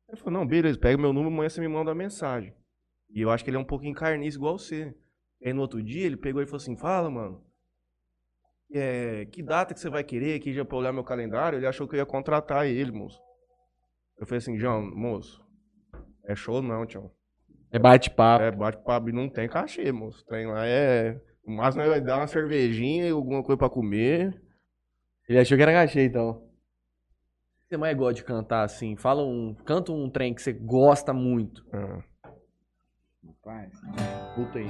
[0.10, 2.54] Ele falou, não, beleza, pega meu número, amanhã você me manda uma mensagem.
[3.10, 4.94] E eu acho que ele é um pouquinho carniço igual você.
[5.42, 7.42] Aí no outro dia ele pegou e falou assim, fala, mano.
[8.74, 11.58] é, que data que você vai querer aqui já pra olhar meu calendário?
[11.58, 13.18] Ele achou que eu ia contratar ele, moço.
[14.18, 15.42] Eu falei assim, João, moço,
[16.26, 17.16] é show não, tchau.
[17.72, 18.44] É bate-papo.
[18.44, 20.26] É, bate papo e não tem cachê, moço.
[20.26, 21.20] Tem lá, é.
[21.46, 24.40] O máximo vai dar uma cervejinha e alguma coisa pra comer.
[25.28, 26.32] Ele achou que era cachê, então.
[26.32, 26.42] O
[27.62, 28.98] que você mais gosta de cantar assim?
[28.98, 29.56] Fala um.
[29.66, 31.66] Canta um trem que você gosta muito.
[31.74, 32.04] Ah,
[34.36, 34.70] Puta aí.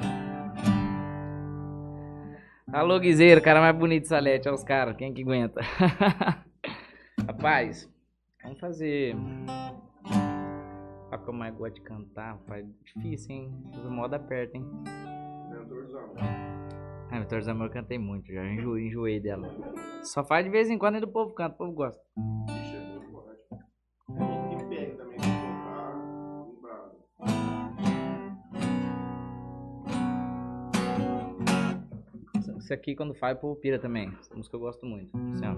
[2.72, 4.48] Alô, Guizeiro, cara mais bonito de Salete.
[4.48, 5.60] Olha os caras, quem que aguenta?
[7.28, 7.90] Rapaz,
[8.44, 9.16] vamos fazer.
[11.12, 12.66] Olha que eu mais gosto de cantar, rapaz.
[12.86, 13.54] Difícil, hein?
[13.86, 14.66] O moda aperta, hein?
[17.12, 18.46] Ah, Vitor Zamor eu cantei muito já.
[18.46, 19.54] Enjoei, enjoei dela.
[20.04, 22.02] Só faz de vez em quando e do povo canta, o povo gosta.
[32.58, 34.10] Isso aqui quando faz, o povo pira também.
[34.18, 35.12] Essa música eu gosto muito.
[35.34, 35.56] Assim, ó.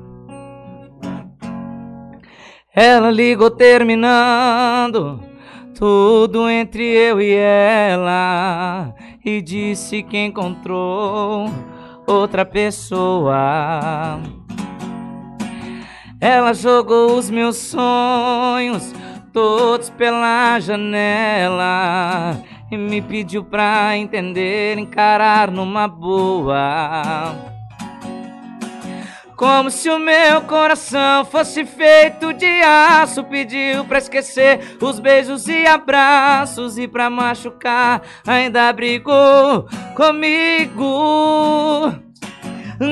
[2.76, 5.20] Ela ligou terminando
[5.76, 8.94] tudo entre eu e ela
[9.24, 11.50] e disse que encontrou
[12.06, 14.20] outra pessoa.
[16.20, 18.94] Ela jogou os meus sonhos
[19.34, 22.42] todos pela janela
[22.72, 27.53] e me pediu pra entender, encarar numa boa.
[29.36, 35.66] Como se o meu coração fosse feito de aço, pediu pra esquecer os beijos e
[35.66, 40.84] abraços e pra machucar ainda brigou comigo.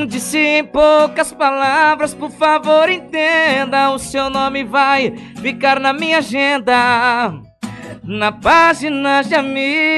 [0.08, 7.34] Disse em poucas palavras, por favor entenda, o seu nome vai ficar na minha agenda,
[8.04, 9.92] na página de amigos.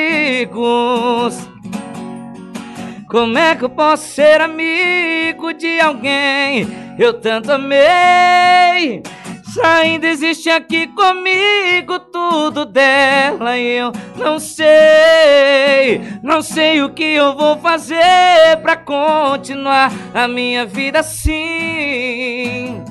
[3.14, 6.66] Como é que eu posso ser amigo de alguém
[6.98, 9.04] eu tanto amei?
[9.46, 17.04] Se ainda existe aqui comigo tudo dela e eu não sei, não sei o que
[17.04, 22.84] eu vou fazer pra continuar a minha vida assim.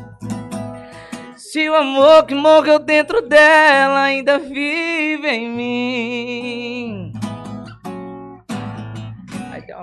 [1.36, 7.21] Se o amor que morreu dentro dela ainda vive em mim.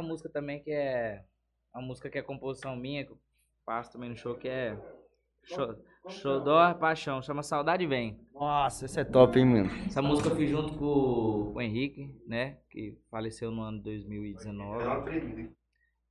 [0.10, 1.24] Música também que é.
[1.72, 3.20] Uma música que é composição minha, que eu
[3.64, 4.76] faço também no show, que é.
[5.44, 5.76] Show,
[6.08, 8.20] Xodó Paixão, chama Saudade Vem.
[8.34, 9.70] Nossa, esse é top, hein, mano?
[9.86, 12.58] Essa música eu fiz junto com o, com o Henrique, né?
[12.72, 15.52] Que faleceu no ano de 2019.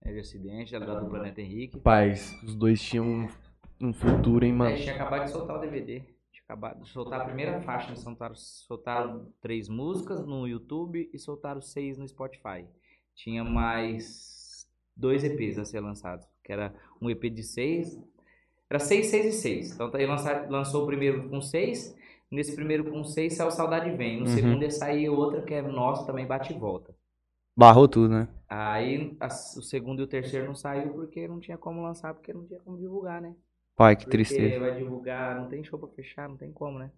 [0.03, 1.77] É de acidente, da do Planeta Henrique.
[1.77, 3.29] Rapaz, os dois tinham um,
[3.81, 4.77] um futuro, hein, É, mano?
[4.77, 6.01] tinha acabado de soltar o DVD.
[6.01, 7.89] Tinha acabado de soltar a primeira faixa.
[7.89, 12.65] Eles soltaram, soltaram três músicas no YouTube e soltaram seis no Spotify.
[13.19, 14.65] Tinha mais
[14.97, 16.25] dois EPs a ser lançados.
[16.45, 16.73] Que era
[17.03, 18.01] um EP de seis.
[18.71, 19.73] Era seis, seis e seis.
[19.75, 21.97] Então ele lança- lançou o primeiro com seis.
[22.31, 24.21] Nesse primeiro com seis saiu Saudade Vem.
[24.21, 24.35] No Uhum.
[24.37, 26.95] segundo ia sair outra que é nossa também, Bate e Volta.
[27.57, 28.29] Barrou tudo, né?
[28.49, 32.33] Aí a- o segundo e o terceiro não saiu porque não tinha como lançar, porque
[32.33, 33.35] não tinha como divulgar, né?
[33.75, 34.61] Pai, que Porque tristeza.
[34.61, 36.91] vai divulgar, não tem show pra fechar, não tem como, né?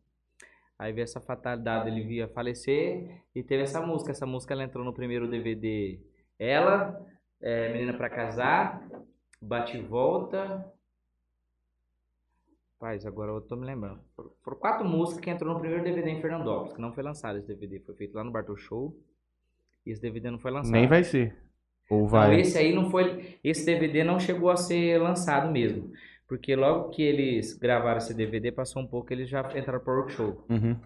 [0.79, 4.11] Aí veio essa fatalidade, ele via falecer e teve essa música.
[4.13, 5.99] Essa música ela entrou no primeiro DVD.
[6.41, 6.99] Ela,
[7.41, 8.83] é, Menina pra Casar,
[9.41, 10.65] Bate e Volta.
[12.79, 14.01] Paz, agora eu tô me lembrando.
[14.43, 17.47] Foram- quatro músicas que entrou no primeiro DVD em Fernandópolis, que não foi lançado esse
[17.47, 17.79] DVD.
[17.81, 18.97] Foi feito lá no Bartol Show.
[19.85, 20.73] E esse DVD não foi lançado.
[20.73, 21.37] Nem vai ser.
[21.91, 22.41] Ou Não, vai?
[22.41, 23.39] esse aí não foi.
[23.45, 25.93] Esse DVD não chegou a ser lançado mesmo.
[26.27, 30.41] Porque logo que eles gravaram esse DVD, passou um pouco, eles já entraram pro workshop.
[30.51, 30.77] Uhum.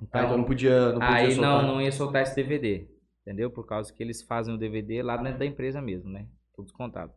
[0.00, 1.62] Então, Ah, então não podia, não podia aí soltar.
[1.62, 2.86] não, não ia soltar esse DVD.
[3.24, 3.50] Entendeu?
[3.50, 6.28] Por causa que eles fazem o DVD lá dentro da empresa mesmo, né?
[6.54, 7.12] Tudo descontado.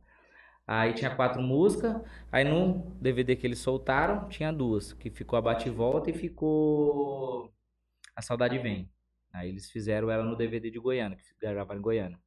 [0.66, 2.02] Aí tinha quatro músicas.
[2.32, 4.94] Aí no DVD que eles soltaram, tinha duas.
[4.94, 7.54] Que ficou a Bate e Volta e ficou
[8.16, 8.90] A Saudade Vem.
[9.34, 12.20] Aí eles fizeram ela no DVD de Goiânia, que gravaram em Goiânia.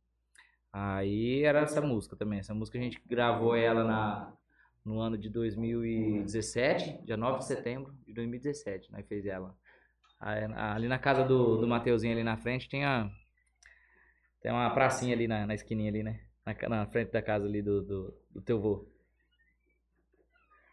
[0.72, 2.38] Aí era essa música também.
[2.38, 4.32] Essa música a gente gravou ela na,
[4.84, 9.54] no ano de 2017, dia 9 de setembro de 2017, nós fez ela.
[10.18, 13.10] Ali na casa do, do Mateuzinho ali na frente tem a
[14.40, 16.20] tem uma pracinha ali na, na esquininha ali, né?
[16.44, 18.86] Na, na frente da casa ali do, do, do teu vô.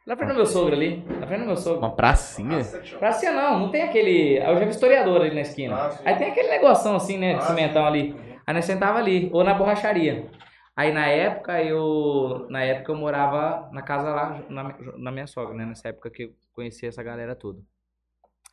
[0.06, 1.04] Na frente do meu sogro ali.
[1.20, 1.80] Na frente do meu sogro.
[1.80, 2.60] Uma pracinha?
[2.98, 4.38] Pracinha não, não tem aquele.
[4.38, 5.90] Eu já vi historiador ali na esquina.
[6.06, 7.36] Aí tem aquele negoção assim, né?
[7.36, 8.16] De cimentão ali.
[8.46, 10.32] Aí nós sentava ali, ou na borracharia.
[10.74, 12.48] Aí na época eu.
[12.50, 15.66] Na época eu morava na casa lá, na, na minha sogra, né?
[15.66, 17.60] Nessa época que eu conheci essa galera toda.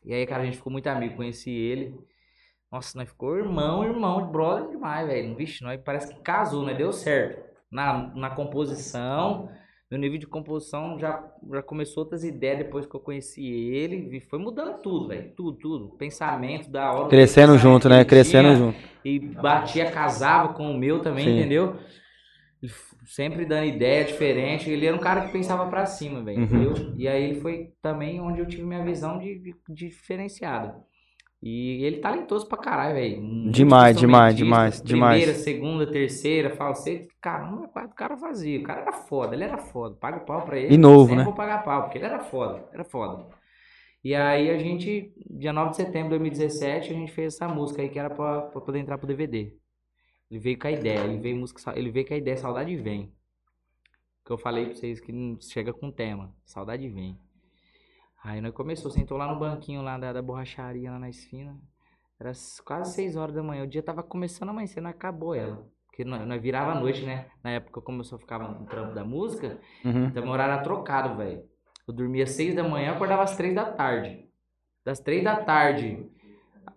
[0.04, 1.94] E aí, cara, a gente ficou muito amigo, conheci ele.
[2.74, 5.36] Nossa, nós ficou irmão, irmão, brother demais, velho.
[5.36, 6.74] Vixe, nós parece que casou, né?
[6.74, 7.40] Deu certo.
[7.70, 9.48] Na, na composição,
[9.88, 14.16] meu nível de composição já, já começou outras ideias depois que eu conheci ele.
[14.16, 15.32] E foi mudando tudo, velho.
[15.36, 15.88] Tudo, tudo.
[15.96, 17.08] Pensamento da hora.
[17.08, 18.04] Crescendo junto, né?
[18.04, 18.78] Crescendo tinha, junto.
[19.04, 21.38] E batia, casava com o meu também, Sim.
[21.38, 21.76] entendeu?
[23.04, 24.68] Sempre dando ideia diferente.
[24.68, 26.40] Ele era um cara que pensava pra cima, velho.
[26.40, 26.94] Uhum.
[26.96, 30.74] E aí ele foi também onde eu tive minha visão de, de- de diferenciada.
[31.46, 33.20] E ele talentoso pra caralho, velho.
[33.20, 34.82] Muito Demais, demais, instrumentista.
[34.82, 35.20] demais, demais.
[35.20, 37.06] Primeira, segunda, terceira, falsete.
[37.20, 38.60] Caramba, quase o cara fazia.
[38.60, 39.94] O cara era foda, ele era foda.
[39.96, 40.74] Paga pau pra ele.
[40.74, 41.22] E novo, né?
[41.22, 43.26] vou pagar pau, porque ele era foda, era foda.
[44.02, 47.82] E aí a gente, dia 9 de setembro de 2017, a gente fez essa música
[47.82, 49.52] aí que era pra, pra poder entrar pro DVD.
[50.30, 53.12] Ele veio com a ideia, ele veio, música, ele veio com a ideia Saudade Vem.
[54.24, 55.12] Que eu falei pra vocês que
[55.42, 56.34] chega com tema.
[56.46, 57.18] Saudade Vem.
[58.24, 61.56] Aí nós começou, sentou lá no banquinho lá da, da borracharia, lá na esquina.
[62.18, 62.32] Era
[62.64, 63.64] quase 6 horas da manhã.
[63.64, 65.66] O dia tava começando a amanhecer, não acabou ela.
[65.86, 67.26] Porque nós, nós virava a noite, né?
[67.42, 70.06] Na época, como eu só ficava no trampo da música, Uhum.
[70.06, 71.42] então meu horário era trocado, velho.
[71.86, 74.24] Eu dormia às 6 da manhã, acordava às 3 da tarde.
[74.84, 76.08] Das 3 da tarde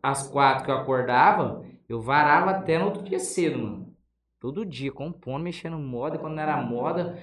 [0.03, 3.95] às 4 que eu acordava, eu varava até no outro dia cedo, mano.
[4.39, 6.19] Todo dia, compondo, mexendo moda.
[6.19, 7.17] Quando não era moda,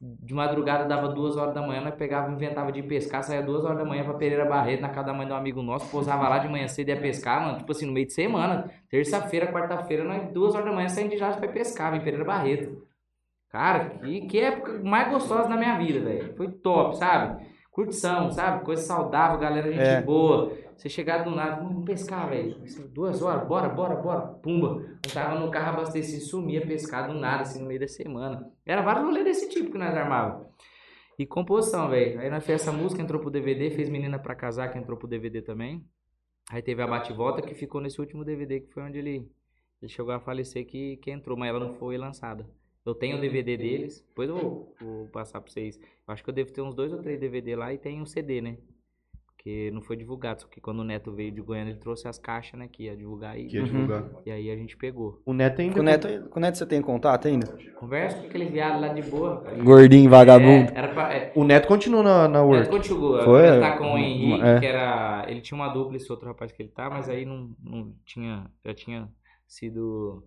[0.00, 3.76] de madrugada dava 2 horas da manhã, nós pegava, inventava de pescar, saía 2 horas
[3.76, 6.38] da manhã pra Pereira Barreto, na casa da mãe de um amigo nosso, pousava lá
[6.38, 7.58] de manhã cedo e ia pescar, mano.
[7.58, 11.18] Tipo assim, no meio de semana, terça-feira, quarta-feira, nós 2 horas da manhã saímos de
[11.18, 12.82] Jales pra pescar, em Pereira Barreto.
[13.50, 16.34] Cara, que, que época mais gostosa da minha vida, velho.
[16.36, 17.44] Foi top, sabe?
[17.70, 18.64] Curtição, sabe?
[18.64, 20.00] Coisa saudável, galera, gente É.
[20.00, 20.52] boa.
[20.76, 22.56] Você chegar do nada, vamos pescar, velho.
[22.94, 24.20] Duas horas, bora, bora, bora.
[24.20, 24.82] Pumba.
[25.04, 28.46] Eu tava no carro abastecido, sumia pescar do nada, assim, no meio da semana.
[28.70, 30.48] Era vários rolês desse tipo que nós armava.
[31.18, 32.20] E composição, velho.
[32.20, 35.08] Aí nós fez essa música, entrou pro DVD, fez Menina Pra Casar, que entrou pro
[35.08, 35.84] DVD também.
[36.48, 39.28] Aí teve a Bate e Volta, que ficou nesse último DVD, que foi onde ele,
[39.82, 42.48] ele chegou a falecer, que, que entrou, mas ela não foi lançada.
[42.86, 45.76] Eu tenho o DVD deles, depois eu vou, vou passar pra vocês.
[45.76, 48.06] Eu acho que eu devo ter uns dois ou três DVD lá e tem um
[48.06, 48.56] CD, né?
[49.42, 52.18] Porque não foi divulgado, só que quando o Neto veio de Goiânia, ele trouxe as
[52.18, 54.04] caixas, né, que ia divulgar Que e, ia divulgar.
[54.26, 55.18] e aí a gente pegou.
[55.24, 55.72] O Neto ainda.
[55.74, 57.46] Com o Neto, com o Neto você tem contato ainda?
[57.78, 59.40] Conversa com aquele viado lá de boa.
[59.40, 59.56] cara.
[59.64, 60.70] Gordinho, vagabundo.
[60.72, 62.64] É, era pra, é, O Neto continua na, na o Work.
[62.64, 63.22] Neto continuou.
[63.22, 63.46] Foi?
[63.48, 64.60] Ele tá com o Henrique, É.
[64.60, 65.24] que era.
[65.26, 68.44] Ele tinha uma dupla, esse outro rapaz que ele tá, mas aí não, não tinha.
[68.62, 69.08] Já tinha
[69.46, 70.22] sido.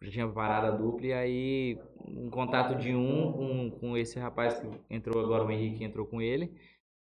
[0.00, 1.78] Já tinha parado a dupla, e aí
[2.08, 6.20] um contato de um com, com esse rapaz que entrou agora, o Henrique entrou com
[6.20, 6.50] ele.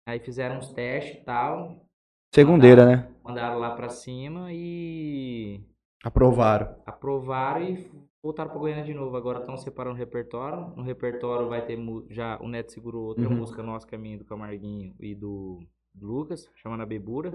[0.07, 1.85] Aí fizeram uns testes e tal,
[2.33, 3.13] Segundeira, né?
[3.25, 5.61] mandaram lá pra cima e
[6.05, 6.77] Aprovaram.
[6.87, 7.91] aprovaram e
[8.23, 9.17] voltaram pra Goiânia de novo.
[9.17, 10.73] Agora estão separando o repertório.
[10.77, 11.77] No repertório vai ter
[12.09, 13.35] já o Neto segurou outra Uhum.
[13.37, 15.59] música nossa, que é do Camarguinho e do
[16.01, 17.33] Lucas, chama Na Bebura.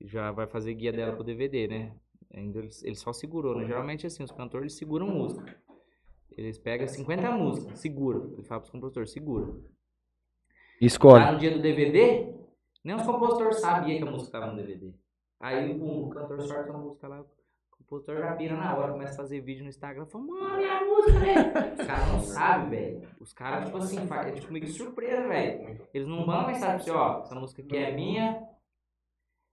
[0.00, 1.92] Já vai fazer guia dela pro DVD, né?
[2.32, 3.66] Ainda ele, ele só segurou, né?
[3.66, 5.56] Geralmente assim, os cantores eles seguram música.
[6.36, 8.18] Eles pegam 50 músicas, segura.
[8.32, 9.54] Ele fala pros compositores, segura.
[10.80, 11.24] Escolhe.
[11.24, 12.32] Lá no dia do DVD,
[12.84, 14.92] nem os compositores sabiam que a música estava no DVD.
[15.40, 17.26] Aí pum, o cantor sorte uma música lá, o
[17.78, 20.84] compositor já pira na hora, começa a fazer vídeo no Instagram, fala, mano, é a
[20.84, 21.74] música, velho.
[21.78, 23.08] Os caras não sabem, velho.
[23.20, 25.80] Os caras, tipo assim, faz, é tipo meio que surpresa, velho.
[25.92, 28.42] Eles não mandam mensagem pra você, ó, essa música aqui é minha,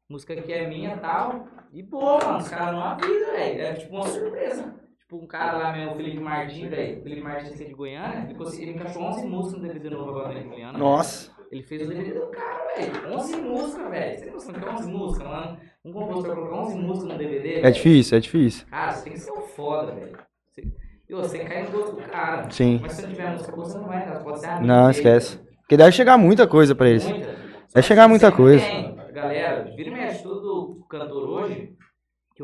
[0.10, 1.48] música aqui é minha e tal.
[1.72, 3.62] E boa, mano, os caras não avisam, velho.
[3.62, 4.83] É tipo uma surpresa.
[5.14, 7.00] Tipo, um cara lá mesmo, o Felipe Martins, velho.
[7.00, 10.10] O Felipe Martins é de Goiânia, ele, consegui- ele encaixou 11 músicas no DVD novo
[10.10, 10.78] agora em Goiânia.
[10.80, 11.32] Nossa.
[11.52, 13.14] Ele fez o DVD do cara, velho.
[13.16, 14.18] 11 músicas, velho.
[14.18, 15.58] Você tem noção que é 11 músicas, mano?
[15.86, 17.62] Um compositor colocar 11 músicas no DVD.
[17.62, 18.66] É difícil, é difícil.
[18.68, 20.18] Cara, você tem que ser um foda, velho.
[20.50, 20.62] Você-
[21.10, 22.50] E você cai no gosto do cara.
[22.50, 22.80] Sim.
[22.82, 24.98] Mas se não tiver música boa, você não vai, ela pode ser amigo Não, dele.
[24.98, 25.38] esquece.
[25.60, 27.08] Porque deve chegar muita coisa pra eles.
[27.08, 27.36] Muita.
[27.72, 28.66] Vai chegar muita coisa.
[28.66, 28.94] tem.
[29.14, 31.76] Galera, vira e mexe, todo cantor hoje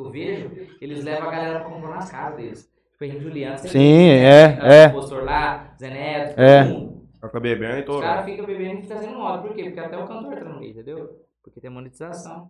[0.06, 0.50] eu vejo,
[0.82, 2.72] eles levam a galera pra comprar nas casas deles.
[2.92, 3.58] Tipo, Henrique Juliano.
[3.58, 4.84] você Sim, é, né?
[4.84, 4.88] é.
[4.88, 6.64] O compositor lá, Zé Neto, É.
[6.66, 7.00] todo.
[7.22, 8.00] Fica bebendo e Os tô.
[8.00, 9.42] caras ficam bebendo e fazendo moda.
[9.42, 9.64] Por quê?
[9.66, 11.26] Porque até o cantor tá no meio, entendeu?
[11.44, 12.50] Porque tem monetização.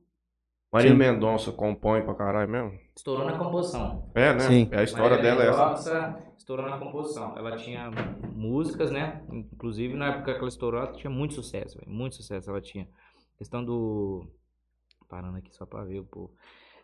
[0.71, 2.79] Marília Mendonça compõe pra caralho mesmo.
[2.95, 4.11] Estourou na composição.
[4.13, 4.39] É, né?
[4.41, 4.69] Sim.
[4.71, 6.19] É a história Marília dela é essa.
[6.37, 7.35] Estourou na composição.
[7.35, 7.89] Ela tinha
[8.35, 9.23] músicas, né?
[9.31, 11.91] Inclusive, na época que ela estourou, ela tinha muito sucesso, velho.
[11.91, 12.87] Muito sucesso ela tinha.
[13.37, 14.27] Questão do...
[15.07, 16.31] Parando aqui só pra ver o povo.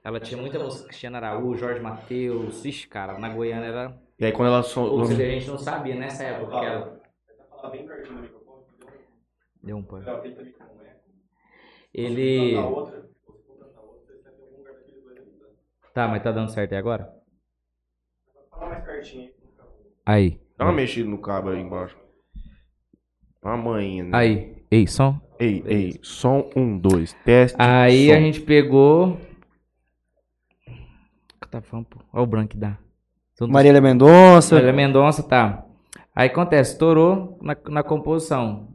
[0.05, 0.87] Ela tinha muita música.
[0.87, 2.63] Cristiano Araújo, Jorge Matheus.
[2.63, 3.99] Ixi, cara, na Goiânia era...
[4.19, 5.05] E aí quando ela Ou soltou.
[5.07, 7.01] seja, a gente não sabia nessa época que ela...
[9.63, 10.05] Deu um pano.
[11.91, 12.53] Ele...
[15.91, 17.11] Tá, mas tá dando certo aí agora?
[20.05, 20.39] Aí.
[20.55, 21.97] Dá uma mexida no cabo aí embaixo.
[23.41, 24.11] Uma manhinha, né?
[24.15, 24.63] Aí.
[24.69, 25.19] Ei, som.
[25.39, 27.57] Ei, ei, som um, dois, teste.
[27.59, 28.13] Aí som.
[28.13, 29.17] a gente pegou.
[31.55, 31.99] Tá falando, pô?
[32.11, 32.77] Olha o branco que dá.
[33.47, 34.55] Marília Mendonça.
[34.55, 35.65] Marília Mendonça, tá.
[36.13, 38.73] Aí acontece, estourou na, na composição.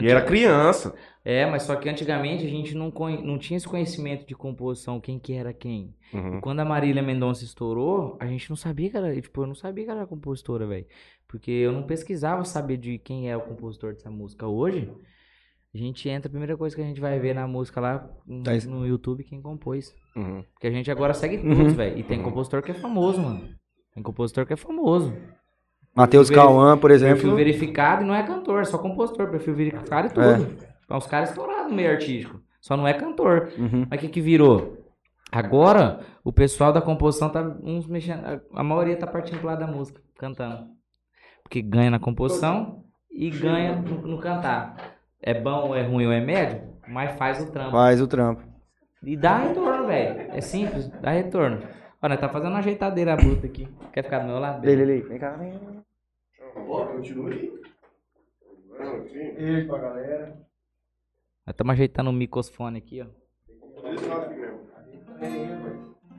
[0.00, 0.94] E era criança.
[1.24, 5.00] É, mas só que antigamente a gente não, conhe- não tinha esse conhecimento de composição,
[5.00, 5.94] quem que era quem.
[6.12, 6.40] Uhum.
[6.40, 9.84] Quando a Marília Mendonça estourou, a gente não sabia que era, tipo, eu não sabia
[9.84, 10.86] que ela era compositora, velho.
[11.26, 14.46] Porque eu não pesquisava saber de quem é o compositor dessa música.
[14.46, 14.92] Hoje,
[15.74, 18.44] a gente entra, a primeira coisa que a gente vai ver na música lá no,
[18.44, 19.92] Tá no YouTube, quem compôs.
[20.16, 20.44] Uhum.
[20.52, 21.56] Porque a gente agora segue Uhum.
[21.56, 21.98] todos, velho.
[21.98, 23.48] E tem compositor que é famoso, mano.
[23.94, 25.12] Tem compositor que é famoso.
[25.94, 27.36] Matheus Perfil Cauã, por Perfil exemplo.
[27.36, 29.28] verificado e não é cantor, é só compositor.
[29.30, 30.56] Perfil verificado e tudo.
[30.90, 32.40] É uns caras estourados no meio artístico.
[32.60, 33.52] Só não é cantor.
[33.58, 33.86] Uhum.
[33.90, 34.78] Mas o que que virou?
[35.30, 38.22] Agora, o pessoal da composição tá uns mexendo.
[38.52, 40.66] a- maioria tá partindo pro lado da música, cantando.
[41.42, 44.76] Porque ganha na composição e ganha no, no cantar.
[45.20, 47.72] É bom, é ruim ou é médio, mas faz o trampo.
[47.72, 48.42] Faz o trampo.
[49.06, 50.30] E dá retorno, velho.
[50.32, 51.60] É simples, dá retorno.
[52.00, 53.68] Olha, tá fazendo uma ajeitadeira bruta aqui.
[53.92, 54.60] Quer ficar do meu lado?
[54.62, 55.00] Dele ali.
[55.02, 55.58] Vem cá, vem.
[56.68, 57.52] Ó, continue.
[59.36, 60.26] Beijo pra galera.
[61.46, 63.06] Nós estamos ajeitando o microfone aqui, ó.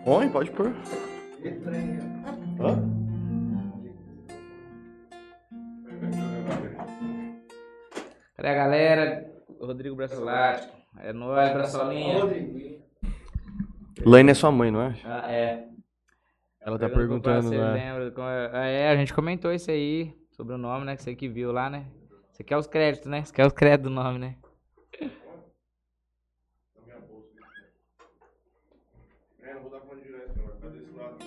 [0.03, 0.72] Põe, pode pôr.
[8.36, 9.32] Cadê a galera?
[9.60, 10.85] Rodrigo Braçolati.
[10.99, 12.19] É nóis, Braçolinha.
[14.05, 14.95] Laine é sua mãe, não é?
[15.03, 15.67] Ah, é.
[16.61, 17.73] Ela tá perguntando, né?
[17.73, 18.13] lembra
[18.53, 18.81] é.
[18.81, 20.95] É, a gente comentou isso aí, sobre o nome, né?
[20.95, 21.85] Que você que viu lá, né?
[22.31, 23.23] Você quer os créditos, né?
[23.23, 24.35] Você quer os créditos do nome, né?
[29.41, 29.95] É, não não.
[30.97, 31.17] Lado.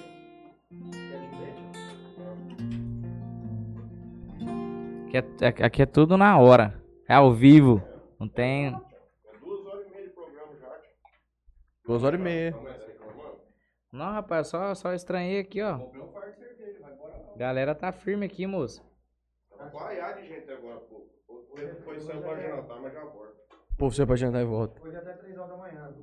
[5.09, 6.83] Aqui é, aqui é tudo na hora.
[7.09, 7.83] É ao vivo.
[8.21, 8.73] Não tem.
[9.41, 10.69] Duas horas e meia de programa já.
[11.89, 12.55] Duas horas e meia.
[13.91, 15.81] Não, rapaz, só, só estranhei aqui, ó.
[17.35, 18.85] Galera tá firme aqui, moço.
[19.73, 21.09] Vaiar de gente agora, pô.
[21.27, 23.35] Foi, foi saiu pra jantar, mas já volta.
[23.79, 24.87] Pô, você é pra jantar e volta.
[24.87, 25.95] Hoje até 3 horas da manhã.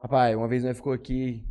[0.00, 1.46] Rapaz, uma vez nós ficou aqui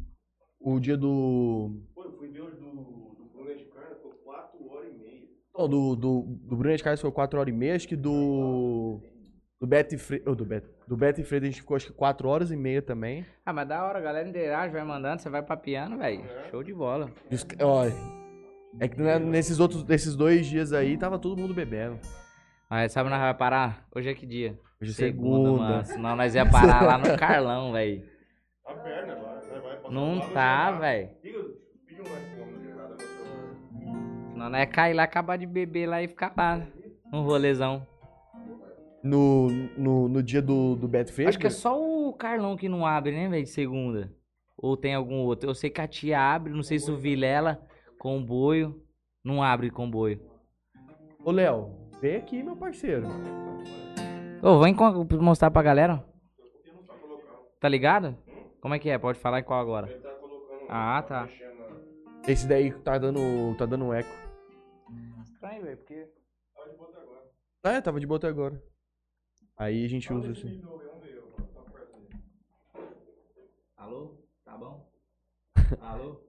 [0.60, 1.72] o dia do.
[1.96, 5.28] Pô, eu fui ver hoje do, do Bruno de Carne, ficou 4 horas e meia.
[5.58, 9.00] Não, do, do, do Bruno de Carlos foi 4 horas e meia, acho que do.
[9.58, 10.22] Do Beto e Fre...
[10.26, 10.70] oh, do Beto.
[10.92, 13.26] Do Beto e Freire a gente ficou acho que 4 horas e meia também.
[13.46, 16.22] Ah, mas da hora, a galera interage, vai mandando, você vai papiando, velho.
[16.50, 17.10] Show de bola.
[17.32, 17.94] Os Olha.
[18.78, 21.98] É que né, nesses outros, nesses dois dias aí, tava todo mundo bebendo.
[22.70, 23.88] Mas sabe, nós vai parar?
[23.96, 24.60] Hoje é que dia?
[24.82, 25.52] Hoje é segunda.
[25.54, 25.86] mano.
[25.86, 28.04] Senão nós ia parar lá no Carlão, velho.
[28.66, 31.10] A perna, vai, vai, Não tá, velho.
[31.22, 32.20] Celular.
[34.34, 36.68] Senão nós ia cair lá, acabar de beber lá e ficar lá.
[37.14, 37.88] Um rolezão.
[39.04, 41.30] No, no, no dia do, do Beto Freire.
[41.30, 43.48] Acho que é só o Carlão que não abre, né, velho?
[43.48, 44.14] Segunda.
[44.56, 45.50] Ou tem algum outro.
[45.50, 47.66] Eu sei que a tia abre, não sei se o Vilela,
[47.98, 48.80] comboio,
[49.24, 50.22] não abre comboio.
[51.24, 53.08] Ô, Léo, vem aqui, meu parceiro.
[54.42, 54.76] Ô, vem
[55.20, 56.06] mostrar pra galera.
[57.60, 58.16] Tá ligado?
[58.60, 58.98] Como é que é?
[58.98, 59.90] Pode falar em qual agora?
[60.70, 61.28] Ah, tá.
[62.28, 63.20] Esse daí tá dando,
[63.58, 64.10] tá dando um eco.
[65.24, 66.08] Estranho, velho, porque...
[67.64, 68.62] É, tava de boa até agora.
[69.62, 70.60] Aí a gente usa assim.
[73.78, 74.18] Alô?
[74.44, 74.92] Tá bom?
[75.80, 76.20] Alô?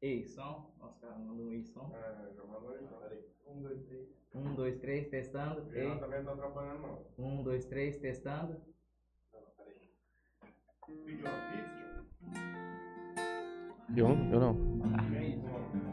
[0.00, 0.74] Ei, som?
[0.80, 1.92] Nossa, cara, mandou um ei, som.
[4.34, 5.72] Um, dois, três, testando.
[5.72, 5.96] Ei.
[6.00, 7.06] Também não tá atrapalhando, não.
[7.24, 8.60] Um, dois, três, testando.
[10.84, 12.04] Pediu uma pizza?
[13.96, 15.91] Eu, eu não.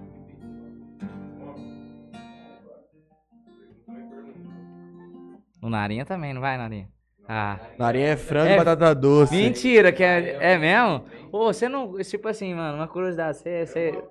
[5.62, 6.88] O Narinha também, não vai, Narinha?
[7.28, 7.60] Ah.
[7.78, 9.36] Narinha é frango É, e batata doce.
[9.36, 11.04] Mentira, que é, é mesmo?
[11.32, 11.96] Ô, você não.
[12.00, 13.66] Tipo assim, mano, uma curiosidade, você.
[13.66, 14.04] você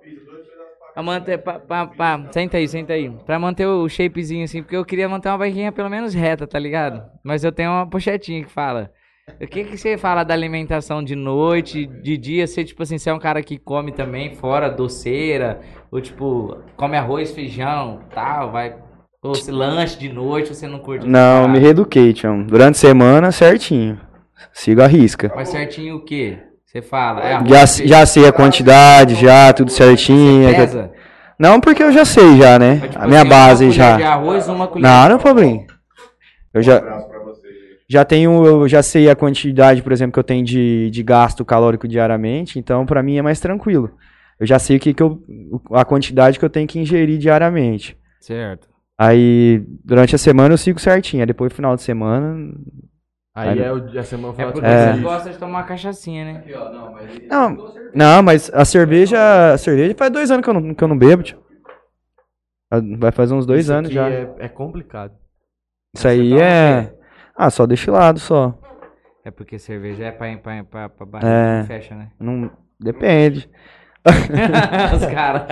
[0.93, 1.37] pra manter.
[1.39, 3.09] Pra, pra, pra- senta aí, senta aí.
[3.25, 6.57] Pra manter o shapezinho assim, porque eu queria manter uma barriguinha pelo menos reta, tá
[6.57, 7.03] ligado?
[7.23, 8.91] Mas eu tenho uma pochetinha que fala.
[9.39, 12.47] O que que você fala da alimentação de noite, de dia?
[12.47, 15.59] Você, tipo assim, você é um cara que come também fora doceira?
[15.91, 18.75] Ou, tipo, come arroz, feijão, tal, vai...
[19.21, 21.05] Ou se lanche de noite, você não curte?
[21.05, 22.41] Não, me reeduquei, Tião.
[22.43, 23.99] Durante a semana, certinho.
[24.53, 25.31] Sigo a risca.
[25.35, 26.37] Mas certinho o quê?
[26.65, 27.21] Você fala?
[27.21, 30.47] É Já, já sei a quantidade, já, tudo certinho.
[30.47, 30.91] Você pesa?
[31.37, 32.77] Não, porque eu já sei já, né?
[32.79, 34.13] Mas, tipo A minha assim, base uma colher de já.
[34.13, 35.65] arroz, uma colher Não, não, Fabrinho.
[36.53, 36.81] Eu já,
[37.89, 41.43] já tenho, eu já sei a quantidade, por exemplo, que eu tenho de, de gasto
[41.43, 43.91] calórico diariamente, então pra mim é mais tranquilo.
[44.39, 45.21] Eu já sei o que, que eu,
[45.73, 47.97] a quantidade que eu tenho que ingerir diariamente.
[48.21, 48.68] Certo.
[49.01, 52.53] Aí, durante a semana eu sigo certinho, aí depois, final de semana,
[53.33, 54.93] Aí é o a semana É porque É.
[54.95, 56.39] você gosta de tomar uma cachaçinha, né?
[56.39, 57.19] Aqui, ó, não, mas...
[57.29, 60.87] Não, não, mas a cerveja, a cerveja faz dois anos que eu não, que eu
[60.89, 61.39] não bebo, tio.
[62.97, 64.09] Vai fazer uns dois Isso anos aqui já.
[64.09, 65.13] É, é complicado.
[65.95, 66.93] Isso aí é.
[67.35, 68.59] Ah, só desse lado só.
[69.23, 71.63] É porque cerveja é pra, pra, pra, pra barriga É.
[71.63, 72.11] fecha, né?
[72.19, 72.51] Não.
[72.77, 73.49] Depende.
[74.05, 75.43] Os caras.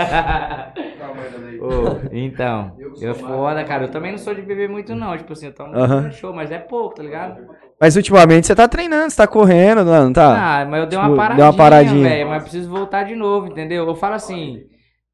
[1.60, 3.86] Ô, então, eu foda, cara.
[3.86, 5.18] Eu também não sou de beber muito, não.
[5.18, 6.07] Tipo assim, eu tomo Aham.
[6.07, 7.38] um show, mas é pouco, tá ligado?
[7.80, 10.61] Mas ultimamente você tá treinando, você tá correndo, não, tá?
[10.61, 12.10] Ah, mas eu dei Tipo, uma deu paradinha, uma paradinha.
[12.10, 12.30] velho.
[12.30, 13.86] Mas preciso voltar de novo, entendeu?
[13.88, 14.61] Eu falo assim.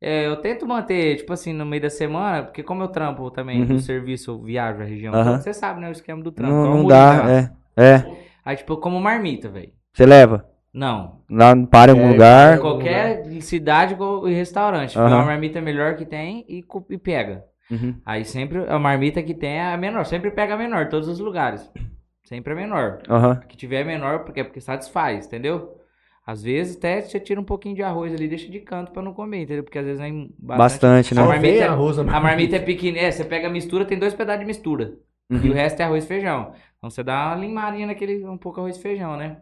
[0.02, 3.62] é, eu tento manter, tipo assim, no meio da semana, porque como eu trampo também
[3.62, 3.68] Uhum.
[3.74, 6.54] no serviço, eu viajo a região, toda, você sabe, né, o esquema do trampo.
[6.54, 7.84] não não dá, é.
[7.96, 8.06] É.
[8.46, 9.72] Aí, tipo, eu como marmita, velho.
[9.94, 10.46] Você leva.
[10.74, 11.20] Não.
[11.30, 12.60] Lá para em algum É, lugar.
[12.60, 14.98] Qualquer cidade ou restaurante.
[14.98, 15.22] Aham.
[15.22, 17.44] A marmita melhor que tem e, e pega.
[17.70, 17.95] Uhum.
[18.06, 20.06] Aí sempre a marmita que tem é a menor.
[20.06, 21.70] Sempre pega a menor, todos os lugares.
[22.24, 23.00] Sempre a menor.
[23.08, 25.78] A que tiver menor, porque é porque satisfaz, entendeu?
[26.26, 29.14] Às vezes até você tira um pouquinho de arroz ali, deixa de canto pra não
[29.14, 29.64] comer, entendeu?
[29.64, 30.58] Porque às vezes vem bastante.
[30.58, 31.22] Bastante, A né?
[31.22, 33.08] Só marmita, é- arroz na a marmita é pequenininha.
[33.08, 34.94] É, você pega a mistura, tem dois pedaços de mistura.
[35.30, 35.54] E o Uhum.
[35.54, 36.54] resto é arroz e feijão.
[36.78, 39.38] Então você dá uma limadinha naquele um pouco arroz e feijão, né?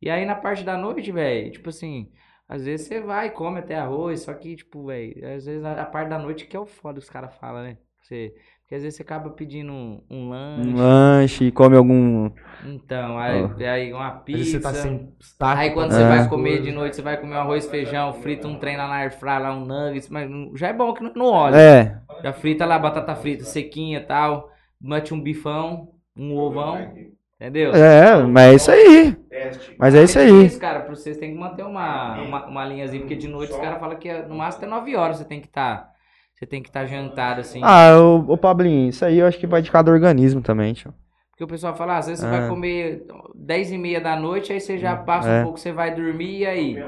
[0.00, 2.10] E aí na parte da noite, velho, tipo assim,
[2.48, 5.82] às vezes você vai e come até arroz, só que, tipo, velho, às vezes a,
[5.82, 7.76] a parte da noite que é o foda, os caras falam, né?
[8.02, 10.68] Você, porque às vezes você acaba pedindo um, um lanche.
[10.68, 12.30] Um lanche, come algum.
[12.64, 14.58] Então, aí, aí uma Às vezes pizza.
[14.58, 15.60] você tá sem destaque.
[15.60, 16.08] Aí quando você É.
[16.08, 18.94] vai comer de noite, você vai comer um arroz, feijão, frita um trem lá na
[18.94, 21.56] air fry, lá um nuggets, mas já é bom que não, não olha.
[21.56, 22.00] É.
[22.22, 24.50] Já frita lá batata frita sequinha e tal,
[24.80, 26.92] mete um bifão, um ovão,
[27.40, 27.72] entendeu?
[27.74, 29.12] É, mas é isso aí.
[29.30, 29.74] Teste.
[29.78, 30.32] Mas é isso aí.
[30.42, 33.58] difícil, cara, pra vocês tem que manter uma, uma, uma linhazinha, porque de noite os
[33.58, 35.88] caras falam que é, no máximo até 9 horas você tem que estar.
[36.34, 37.60] você tem que estar jantado assim.
[37.62, 40.92] Ah, ô, ô Pablinho, isso aí eu acho que vai de cada organismo também, tio.
[41.30, 42.40] Porque o pessoal fala, ah, às vezes você Ah.
[42.40, 43.04] vai comer
[43.34, 45.40] 10 e meia da noite, aí você já passa É.
[45.40, 46.84] um pouco, você vai dormir e aí?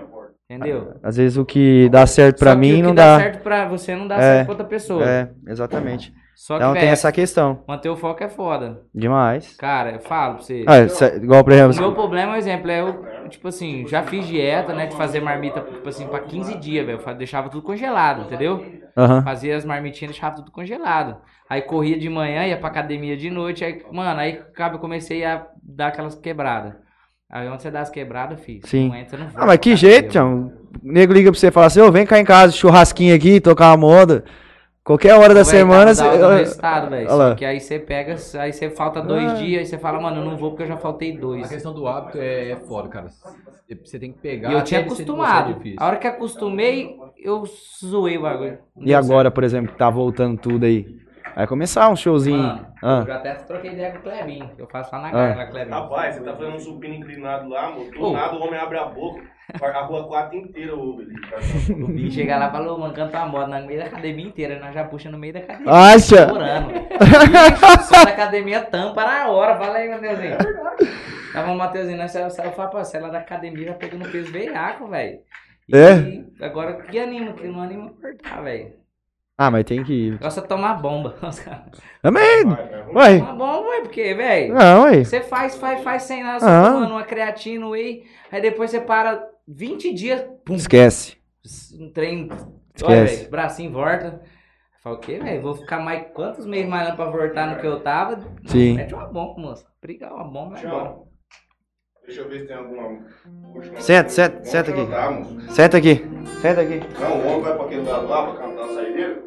[0.51, 0.95] Entendeu?
[1.03, 3.23] Às vezes o que dá certo pra Só que mim o que não dá dá.
[3.25, 4.21] certo pra você não dá É.
[4.21, 5.09] certo pra outra pessoa.
[5.09, 6.13] É, exatamente.
[6.35, 7.63] Só que, Então tem velho, essa questão.
[7.69, 8.81] manter o foco é foda.
[8.95, 9.55] Demais.
[9.57, 10.65] Cara, eu falo pra você.
[10.67, 14.27] Ah, cê- igual, por O exemplo, meu problema, exemplo, é eu, tipo assim, já fiz
[14.27, 17.01] dieta, né, de fazer marmita, tipo assim, pra 15 dias, velho.
[17.07, 18.65] Eu deixava tudo congelado, entendeu?
[18.97, 19.23] aham.
[19.23, 21.17] Fazia as marmitinhas, deixava tudo congelado.
[21.49, 25.25] Aí corria de manhã, ia pra academia de noite, aí, mano, aí acaba, eu comecei
[25.25, 26.75] a dar aquelas quebradas.
[27.31, 28.89] Aí onde você dá as quebradas, filho, Sim.
[28.89, 30.53] não entra, não Ah, mas que jeito, tio.
[30.83, 33.41] O nego liga pra você e fala assim, ô, vem cá em casa, churrasquinho aqui,
[33.41, 34.25] tocar uma moda.
[34.85, 35.95] Qualquer hora da Véi, semana.
[35.95, 37.09] tava cê- dando ah, resultado, velho.
[37.09, 39.35] Só que aí você pega, aí você falta dois Ah.
[39.35, 41.49] dias, aí você fala, mano, eu não vou porque eu já faltei A dois.
[41.49, 43.07] questão do hábito é, é foda, cara.
[43.85, 44.51] Você tem que pegar.
[44.51, 45.57] E eu tinha você é acostumado.
[45.79, 47.45] A hora que acostumei, eu
[47.83, 48.59] zoei o bagulho.
[48.81, 51.02] E agora, por exemplo, que tá voltando tudo aí?
[51.35, 52.39] Vai começar um showzinho.
[52.43, 52.99] Mano, Ah.
[53.01, 54.49] eu já até troquei ideia com o Clebinho.
[54.55, 55.29] que Eu faço lá na Ah.
[55.29, 55.75] garra, Clebinho.
[55.75, 57.91] Rapaz, você tá fazendo um supino inclinado lá, amor.
[57.91, 58.13] Do Ô.
[58.13, 59.23] nada o homem abre a boca.
[59.63, 61.15] A rua 4 inteira ouve ali.
[61.83, 64.59] O Binho chega lá e falou, mano, canta uma moda no meio da academia inteira.
[64.61, 65.73] Nós já puxa no meio da academia.
[65.73, 66.29] Acha?
[66.29, 66.71] Chorando.
[66.73, 69.57] Ih, só da academia tampa na hora.
[69.59, 70.37] Fala aí, Mateuzinho.
[71.33, 74.09] Tava o Mateuzinho, nós saímos, eu falei, pô, você é lá da academia, já pegando
[74.11, 75.19] peso veiaco, velho.
[75.69, 76.45] E É?
[76.45, 78.73] agora que anima, que não anima a cortar, velho.
[79.39, 80.19] Ah, mas tem que ir.
[80.19, 81.15] Gosta de tomar bomba.
[81.23, 81.63] Os caras.
[82.03, 82.45] Também.
[82.95, 83.19] Ué.
[83.19, 84.55] Tomar bomba, ué, porque, velho.
[84.55, 85.03] Não, ué.
[85.05, 86.73] Você faz, faz, faz sem nada, só Ah.
[86.73, 91.17] tomando uma creatina, whey, aí depois você para 20 dias, pum, Esquece.
[91.81, 92.43] um trem, olha,
[93.05, 93.17] Esquece.
[93.17, 94.21] velho, bracinho volta.
[94.83, 95.41] Fala o quê, velho?
[95.43, 98.19] Vou ficar mais quantos meses mais não pra voltar no que eu tava?
[98.47, 98.75] Sim.
[98.75, 99.65] Mete uma bomba, moça.
[99.81, 101.07] Brigar uma bomba é bom.
[102.13, 102.89] Deixa eu ver se tem alguma.
[103.55, 104.11] última Senta, coisa.
[104.11, 105.53] senta, Vamos senta aqui.
[105.55, 105.95] Senta aqui.
[106.43, 106.81] Senta aqui.
[107.01, 109.23] Não, o homem vai pra aquele lado lá pra cantar a saideira.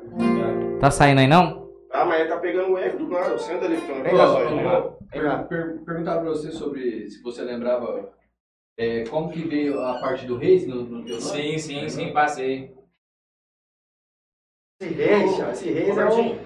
[0.80, 1.66] Tá saindo aí não?
[1.90, 3.40] Tá, mas ele tá pegando o eco do nada.
[3.40, 4.56] Senta ali, fica no Legal, negócio.
[4.56, 5.00] legal.
[5.12, 8.14] Per, per, perguntaram pra você sobre se você lembrava
[8.78, 11.22] é, como que veio a parte do Reis no, no teu nome?
[11.22, 12.72] Sim, sim, sim, passei.
[14.80, 16.38] Esse reis, esse reis é um...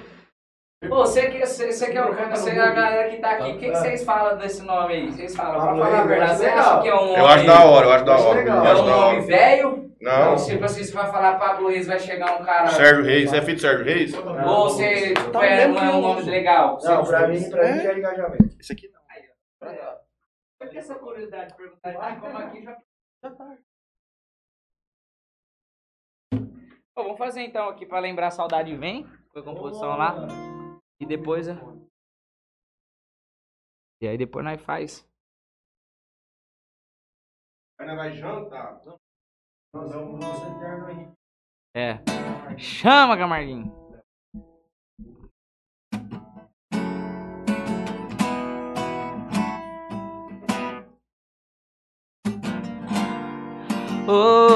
[0.88, 3.32] Pô, você que, você, você que é o cara, você é a galera que tá
[3.32, 5.12] aqui, o que, que vocês falam desse nome aí?
[5.12, 7.20] Vocês falam, pra falar a verdade, você acha que é um nome...
[7.20, 8.42] Eu acho da hora, eu acho da hora.
[8.42, 9.92] Eu É um nome velho?
[10.00, 12.68] Não, Tipo assim, você vai falar Pablo Reis, vai chegar um cara...
[12.68, 13.30] Sérgio Reis.
[13.30, 14.14] Você é filho do Sérgio Reis?
[14.14, 16.30] Ou você, tipo, Tá é, não é um nome uso.
[16.30, 16.78] legal?
[16.82, 18.56] Não, pra mim, pra mim já é engajamento.
[18.58, 19.70] Esse aqui não.
[20.58, 21.96] Por que essa curiosidade de perguntar?
[22.00, 22.78] Ah, como aqui já...
[26.96, 29.06] Pô, vamos fazer então aqui pra lembrar Saudade Vem.
[29.34, 30.16] Foi a composição lá.
[31.00, 31.48] E depois...
[31.48, 31.54] é-
[34.02, 35.06] E aí depois nós faz.
[37.80, 38.82] Ainda vai jantar.
[39.74, 41.12] Nós vamos nosso eterno aí.
[41.76, 42.58] É.
[42.58, 43.70] Chama, Camarguinho.
[54.08, 54.49] Oh,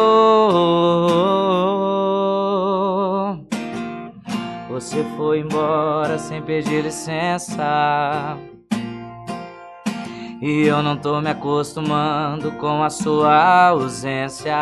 [5.15, 8.37] foi embora sem pedir licença.
[10.41, 14.53] E eu não tô me acostumando com a sua ausência.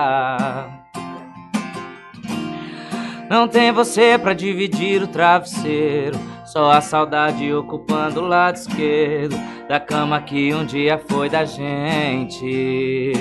[3.29, 6.19] Não tem você pra dividir o travesseiro.
[6.45, 9.35] Só a saudade ocupando o lado esquerdo
[9.69, 13.13] da cama que um dia foi da gente.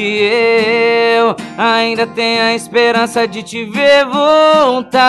[0.00, 5.08] E eu ainda tenho a esperança de te ver voltar.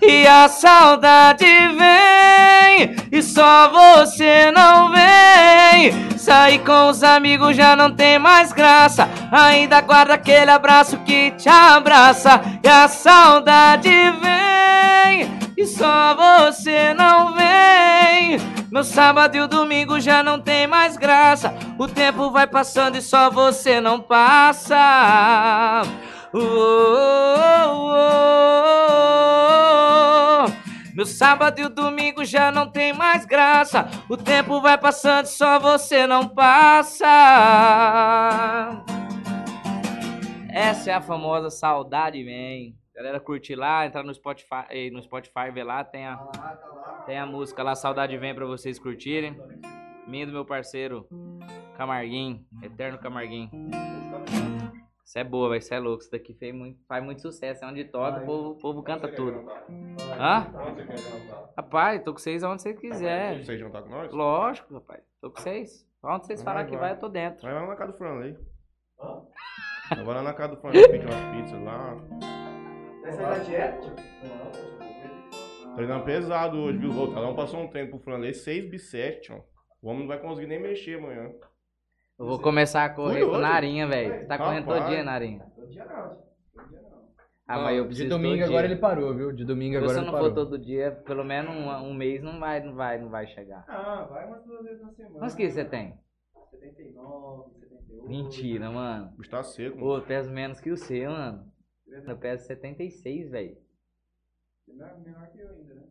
[0.00, 6.16] E a saudade vem, e só você não vem.
[6.16, 9.08] Sair com os amigos já não tem mais graça.
[9.32, 12.40] Ainda guarda aquele abraço que te abraça.
[12.62, 18.38] E a saudade vem, e só você não vem.
[18.74, 21.54] Meu sábado e o domingo já não tem mais graça.
[21.78, 25.82] O tempo vai passando e só você não passa.
[26.32, 27.94] Oh, oh,
[30.42, 30.92] oh.
[30.92, 33.88] Meu sábado e o domingo já não tem mais graça.
[34.08, 37.06] O tempo vai passando e só você não passa.
[40.48, 42.74] Essa é a famosa Saudade Vem.
[42.94, 46.16] Galera, curte lá, entrar no Spotify, no Spotify, ver lá, tem a,
[47.06, 49.36] tem a música lá, Saudade Vem pra vocês curtirem.
[50.06, 51.08] Minha do meu parceiro
[51.76, 53.50] Camarguinho, Eterno Camarguinho.
[55.04, 56.02] Isso é boa, vai ser é louco.
[56.02, 57.64] Isso daqui fez muito, faz muito sucesso.
[57.64, 59.44] É onde toca, o povo, o povo canta tudo.
[60.18, 60.46] Hã?
[61.56, 63.44] Rapaz, tô com vocês aonde você quiser.
[63.44, 64.12] Você jantar com nós?
[64.12, 65.02] Lógico, rapaz.
[65.20, 65.86] Tô com vocês.
[66.02, 66.80] Onde vocês Vai, falar que vai.
[66.80, 67.42] vai, eu tô dentro.
[67.42, 68.36] Vai lá na casa do Franley.
[69.96, 71.96] Eu vou lá na casa do Franley pedir umas pizzas lá.
[73.04, 73.94] Essa é da dieta?
[75.74, 76.90] Treinando pesado hoje, viu?
[76.90, 79.40] Ô, Cada um passou um tempo pro Franley, 6 bisete, ó.
[79.82, 81.30] O homem não vai conseguir nem mexer amanhã.
[82.18, 83.42] Eu vou começar a correr Foi com hoje?
[83.42, 84.14] Narinha, velho.
[84.20, 84.94] Você tá correndo todo Rapaz.
[84.94, 85.46] dia, Narinha?
[85.56, 86.24] Todo dia não.
[87.46, 88.72] Ah, Não, mas eu de preciso domingo todo agora dia.
[88.74, 89.32] ele parou, viu?
[89.32, 90.28] De domingo Se agora você ele não parou.
[90.28, 93.64] for todo dia, pelo menos um, um mês não vai, não vai, não vai chegar.
[93.68, 95.18] Ah, vai umas duas vezes na semana.
[95.18, 95.98] Quantos quilos você tem?
[96.52, 98.08] 79, 78.
[98.08, 99.08] Mentira, mano.
[99.12, 99.78] O bicho tá seco.
[99.96, 101.52] Eu peso menos que o seu, mano.
[102.06, 103.56] Eu peso 76, velho.
[104.66, 105.82] Menor, menor que eu ainda, né?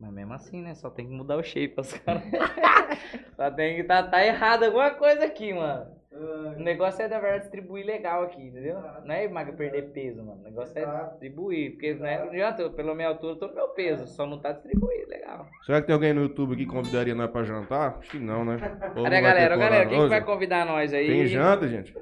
[0.00, 0.74] Mas mesmo assim, né?
[0.74, 2.22] Só tem que mudar o shape os caras.
[3.36, 5.98] Só tem que tá, tá errado alguma coisa aqui, mano.
[6.10, 8.80] O negócio é, na verdade, distribuir legal aqui, entendeu?
[9.04, 10.40] Não é maga perder peso, mano.
[10.40, 11.72] O negócio é distribuir.
[11.72, 14.06] Porque não, é, não adianta, eu, pela minha altura, eu tô no meu peso.
[14.06, 15.46] Só não tá distribuído, legal.
[15.64, 17.98] Será que tem alguém no YouTube que convidaria nós pra jantar?
[17.98, 18.56] Acho que não, né?
[18.96, 19.56] Ou não Cadê a vai ter galera?
[19.56, 21.06] Galera, quem que vai convidar nós aí?
[21.06, 21.94] Tem janta, gente?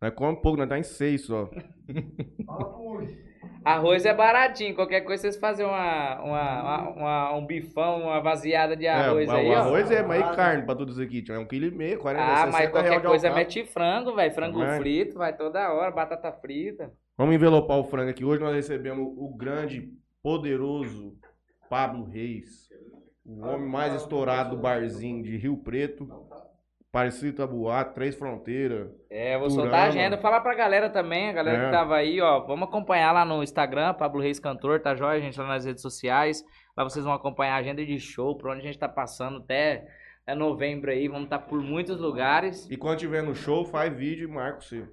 [0.00, 1.48] Nós come pouco, nós tá em seis só.
[3.64, 4.74] Arroz é baratinho.
[4.74, 9.32] Qualquer coisa vocês fazem uma, uma, uma- uma- um bifão, uma vaziada de arroz é,
[9.32, 9.56] aí, o ó.
[9.56, 11.34] arroz é meio carne pra todos aqui, tio.
[11.34, 13.44] É um quilo e meio, 40, Ah, 60 mas real qualquer de coisa alcatra.
[13.60, 14.34] mete frango, velho.
[14.34, 14.78] Frango Vai.
[14.78, 15.90] frito, vai toda hora.
[15.90, 16.92] Batata frita.
[17.16, 18.24] Vamos envelopar o frango aqui.
[18.24, 19.90] Hoje nós recebemos o grande,
[20.22, 21.16] poderoso
[21.68, 22.68] Pablo Reis.
[23.24, 26.06] O homem mais estourado do barzinho de Rio Preto.
[26.96, 28.88] Parecido Tabuá, Três Fronteiras.
[29.10, 30.16] É, vou soltar a agenda.
[30.16, 31.64] Falar pra galera também, a galera É.
[31.66, 32.40] que tava aí, ó.
[32.46, 35.18] Vamos acompanhar lá no Instagram, Pablo Reis Cantor, tá jóia?
[35.18, 36.42] A gente lá nas redes sociais.
[36.74, 39.86] Lá vocês vão acompanhar a agenda de show, por onde a gente tá passando até,
[40.22, 41.06] até novembro aí.
[41.06, 42.66] Vamos estar por muitos lugares.
[42.70, 44.88] E quando tiver no show, faz vídeo e marca você.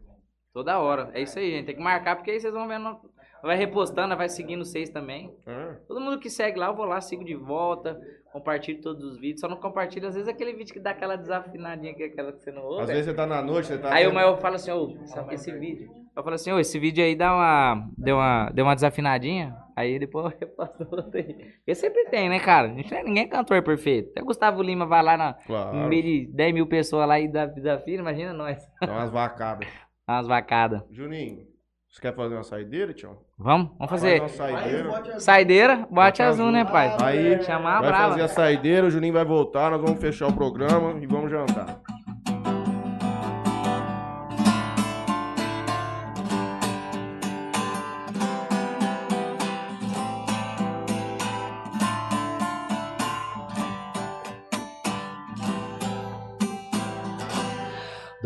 [0.53, 1.09] Toda hora.
[1.13, 1.67] É isso aí, gente.
[1.67, 2.99] Tem que marcar, porque aí vocês vão vendo
[3.43, 5.35] Vai repostando, vai seguindo vocês também.
[5.45, 5.73] É.
[5.87, 7.99] Todo mundo que segue lá, eu vou lá, sigo de volta,
[8.31, 9.41] compartilho todos os vídeos.
[9.41, 12.41] Só não compartilho, às vezes, aquele vídeo que dá aquela desafinadinha, que é aquela que
[12.41, 12.83] você não ouve.
[12.83, 13.93] Às vezes você tá na noite, você tá.
[13.93, 15.89] Aí o vendo- Mael fala assim, ô, sabe esse vídeo?
[16.15, 19.53] Eu falo assim, ô, esse vídeo aí dá uma, deu uma, deu uma desafinadinha.
[19.75, 21.33] Aí depois eu reposto outro aí.
[21.57, 22.69] Porque sempre tem, né, cara?
[22.69, 24.11] A gente não é- Ninguém é cantor perfeito.
[24.11, 25.75] Até Gustavo Lima vai lá na, Claro.
[25.75, 28.65] no meio de 10 mil pessoas lá e dá desafio, imagina nós.
[28.79, 29.67] Dá umas vacadas.
[30.07, 30.81] Dá umas vacadas.
[30.91, 31.45] Juninho,
[31.93, 33.15] você quer fazer uma saideira, tio?
[33.37, 33.69] Vamos?
[33.77, 34.19] Vamos fazer.
[34.19, 35.19] Faz uma saideira.
[35.19, 36.51] Saideira, bote Bote azul, azul.
[36.51, 36.97] né, pai?
[36.99, 38.09] Aí, Chamar a vai brava.
[38.09, 41.79] fazer a saideira, o Juninho vai voltar, nós vamos fechar o programa e vamos jantar.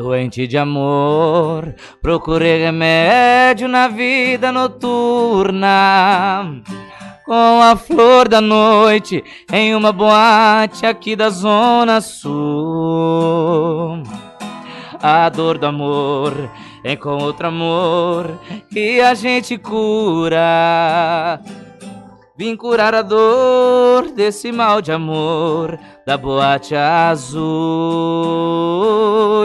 [0.08, 5.66] Doente de amor, procurei remédio na vida noturna.
[7.26, 9.22] Com a flor da noite
[9.52, 12.32] em uma boate aqui da Zona Sul.
[15.04, 16.34] A dor do amor
[16.86, 18.40] é com outro amor
[18.72, 21.38] que a gente cura.
[22.38, 27.48] Vim curar a dor desse mal de amor da boate azul.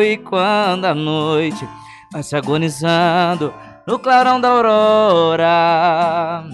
[0.03, 1.67] E quando a noite
[2.13, 3.55] vai se agonizando
[3.87, 6.45] no clarão da aurora,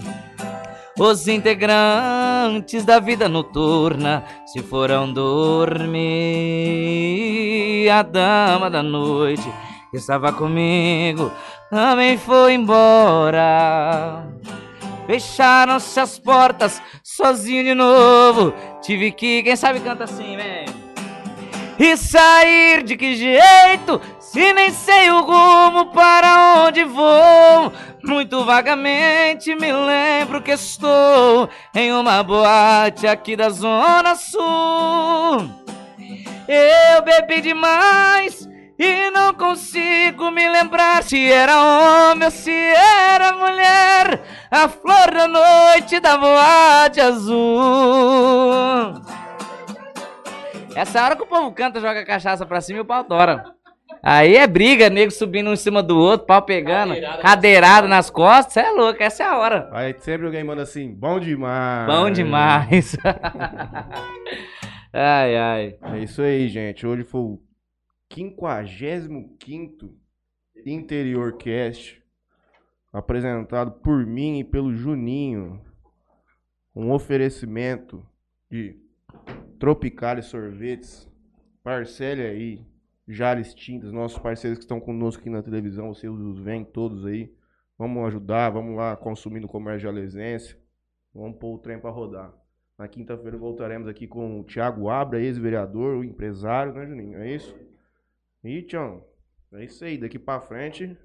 [0.97, 5.89] os integrantes da vida noturna se foram dormir.
[7.89, 9.53] A dama da noite
[9.91, 11.33] que estava comigo
[11.69, 14.25] também foi embora.
[15.09, 18.53] Fecharam-se as portas, sozinho de novo.
[18.79, 20.71] Tive que, quem sabe canta assim, velho.
[21.79, 23.99] E sair de que jeito?
[24.19, 27.73] Se nem sei o rumo para onde vou.
[28.03, 35.49] Muito vagamente me lembro que estou em uma boate aqui da Zona Sul.
[36.47, 38.47] Eu bebi demais
[38.79, 44.21] e não consigo me lembrar se era homem ou se era mulher.
[44.49, 47.59] A flor da noite da boate azul.
[50.73, 53.43] Essa hora que o povo canta, joga cachaça pra cima e o pau tora.
[54.01, 58.63] Aí é briga, nego subindo um em cima do outro, pau pegando, cadeirado nas costas.
[58.63, 59.69] É louco, essa é a hora.
[59.73, 61.85] Aí sempre alguém manda assim, bom demais.
[61.85, 62.95] Bom demais.
[64.93, 65.75] ai, ai.
[65.95, 66.87] É isso aí, gente.
[66.87, 67.48] Hoje foi o
[68.11, 69.95] 55
[70.65, 72.03] Interior Cast,
[72.91, 75.61] apresentado por mim e pelo Juninho.
[76.75, 78.03] Um oferecimento
[78.49, 78.79] de
[79.59, 81.07] Tropicale Sorvetes.
[81.63, 82.65] Parcele aí,
[83.07, 87.31] Jales Tintas, nossos parceiros que estão conosco aqui na televisão, vocês os veem todos aí.
[87.77, 90.57] Vamos ajudar, vamos lá consumir no comércio jalesense.
[91.13, 92.33] Vamos pôr o trem para rodar.
[92.77, 97.19] Na quinta-feira voltaremos aqui com o Thiago Abra, ex-vereador, o empresário, né, Juninho?
[97.19, 97.68] É isso?
[98.43, 99.03] E, Tião,
[99.53, 99.97] é isso aí.
[99.97, 100.97] Daqui pra frente.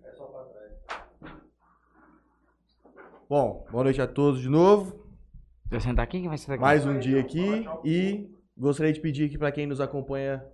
[3.29, 5.05] Bom, boa noite a todos de novo.
[5.65, 6.21] Deixa eu sentar aqui?
[6.21, 6.63] Quem vai sentar aqui?
[6.63, 10.45] Mais um dia aqui e gostaria de pedir aqui para quem nos acompanha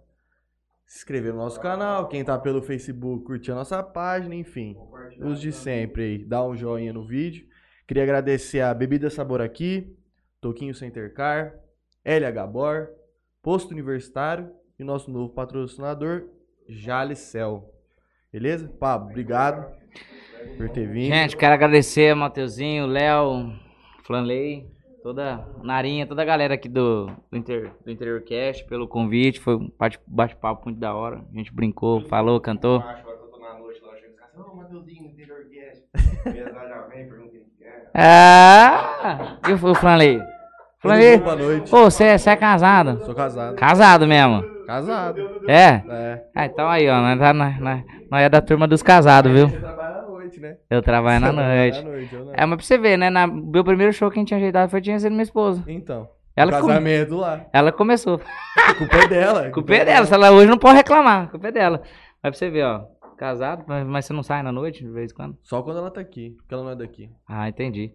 [0.87, 4.77] se inscrever no nosso canal, quem tá pelo Facebook curtir a nossa página, enfim,
[5.21, 7.47] os de sempre aí, dá um joinha no vídeo.
[7.87, 9.97] Queria agradecer a Bebida Sabor aqui,
[10.41, 11.55] Toquinho Center Car,
[12.05, 12.89] LH Bor,
[13.41, 16.29] Posto Universitário e nosso novo patrocinador,
[16.71, 17.65] Jalecel.
[18.33, 18.69] Beleza?
[18.79, 19.67] Pablo, obrigado
[20.57, 21.13] por ter vindo.
[21.13, 23.53] Gente, quero agradecer a Mateuzinho, Léo,
[24.05, 24.67] Flanley,
[25.03, 29.41] toda a Narinha, toda a galera aqui do, do, Inter, do Interior Cast pelo convite.
[29.41, 31.25] Foi um bate- bate-papo muito da hora.
[31.33, 32.83] A gente brincou, falou, cantou.
[37.95, 39.39] Ah!
[39.49, 40.21] E o Flanley?
[40.79, 41.19] Flanley?
[41.19, 41.75] boa noite.
[41.75, 43.05] Ô, você é casado?
[43.05, 43.57] Sou casado.
[43.57, 44.43] Casado mesmo?
[44.75, 45.21] Casado.
[45.49, 45.83] É?
[45.89, 46.25] É.
[46.35, 47.01] Ah, então aí, ó.
[47.01, 49.49] Nós, tá na- na- nós é da turma dos casados, viu?
[49.49, 50.57] Você trabalha à noite, né?
[50.71, 51.83] Eu trabalho na noite.
[51.83, 52.17] noite.
[52.35, 53.11] É, mas pra você ver, né?
[53.11, 55.65] Na, meu primeiro show que a gente tinha ajeitado foi tinha sido minha esposa.
[55.67, 56.09] Então.
[56.37, 57.45] Ela, que come- casamento lá.
[57.53, 58.21] ela começou.
[58.69, 59.47] A culpa é dela.
[59.49, 60.07] A culpa é dela.
[60.07, 61.25] Se ela hoje não pode reclamar.
[61.25, 61.83] A culpa é dela.
[62.23, 62.85] Mas pra você ver, ó.
[63.19, 65.37] Casado, mas, mas você não sai na noite de vez em quando?
[65.43, 67.11] Só quando ela tá aqui, porque ela não é daqui.
[67.29, 67.93] Ah, entendi.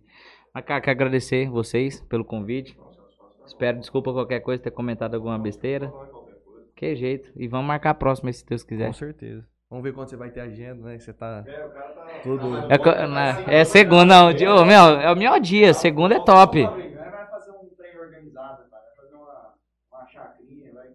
[0.54, 2.78] Mas, cara, quero agradecer vocês pelo convite.
[3.48, 5.92] Espero, desculpa qualquer coisa, ter comentado alguma besteira.
[6.76, 7.32] Que jeito.
[7.36, 8.88] E vamos marcar a próxima, se Deus quiser.
[8.88, 9.45] Com certeza.
[9.70, 11.00] Vamos ver quando você vai ter agenda, né?
[11.00, 11.45] Você tá
[12.24, 12.72] tudo...
[12.72, 14.34] É, co- na- é segunda, não.
[14.34, 15.74] de- ô, meu, é o melhor dia.
[15.74, 16.62] Segunda é top.
[16.66, 18.84] Vai fazer um trem organizado, cara.
[18.84, 19.54] Vai fazer uma,
[19.92, 20.88] uma chacrinha, vai.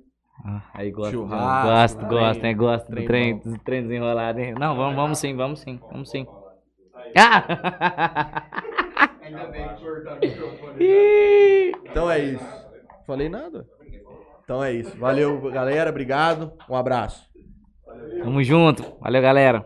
[0.44, 1.66] Ah, aí gosta, Churrasco,
[2.06, 2.56] gosta, trem, gosta, hein?
[2.56, 4.54] Gosta do trem do trem desenrolado, hein?
[4.58, 6.26] Não, vamos, vamos sim, vamos sim, vamos sim.
[7.16, 8.46] Ah!
[9.22, 11.72] Ainda bem que cortaram o microfone.
[11.90, 12.68] Então é isso.
[13.06, 13.66] Falei nada?
[14.50, 14.98] Então é isso.
[14.98, 15.90] Valeu, galera.
[15.90, 16.52] Obrigado.
[16.68, 17.24] Um abraço.
[18.20, 18.82] Tamo junto.
[19.00, 19.64] Valeu, galera.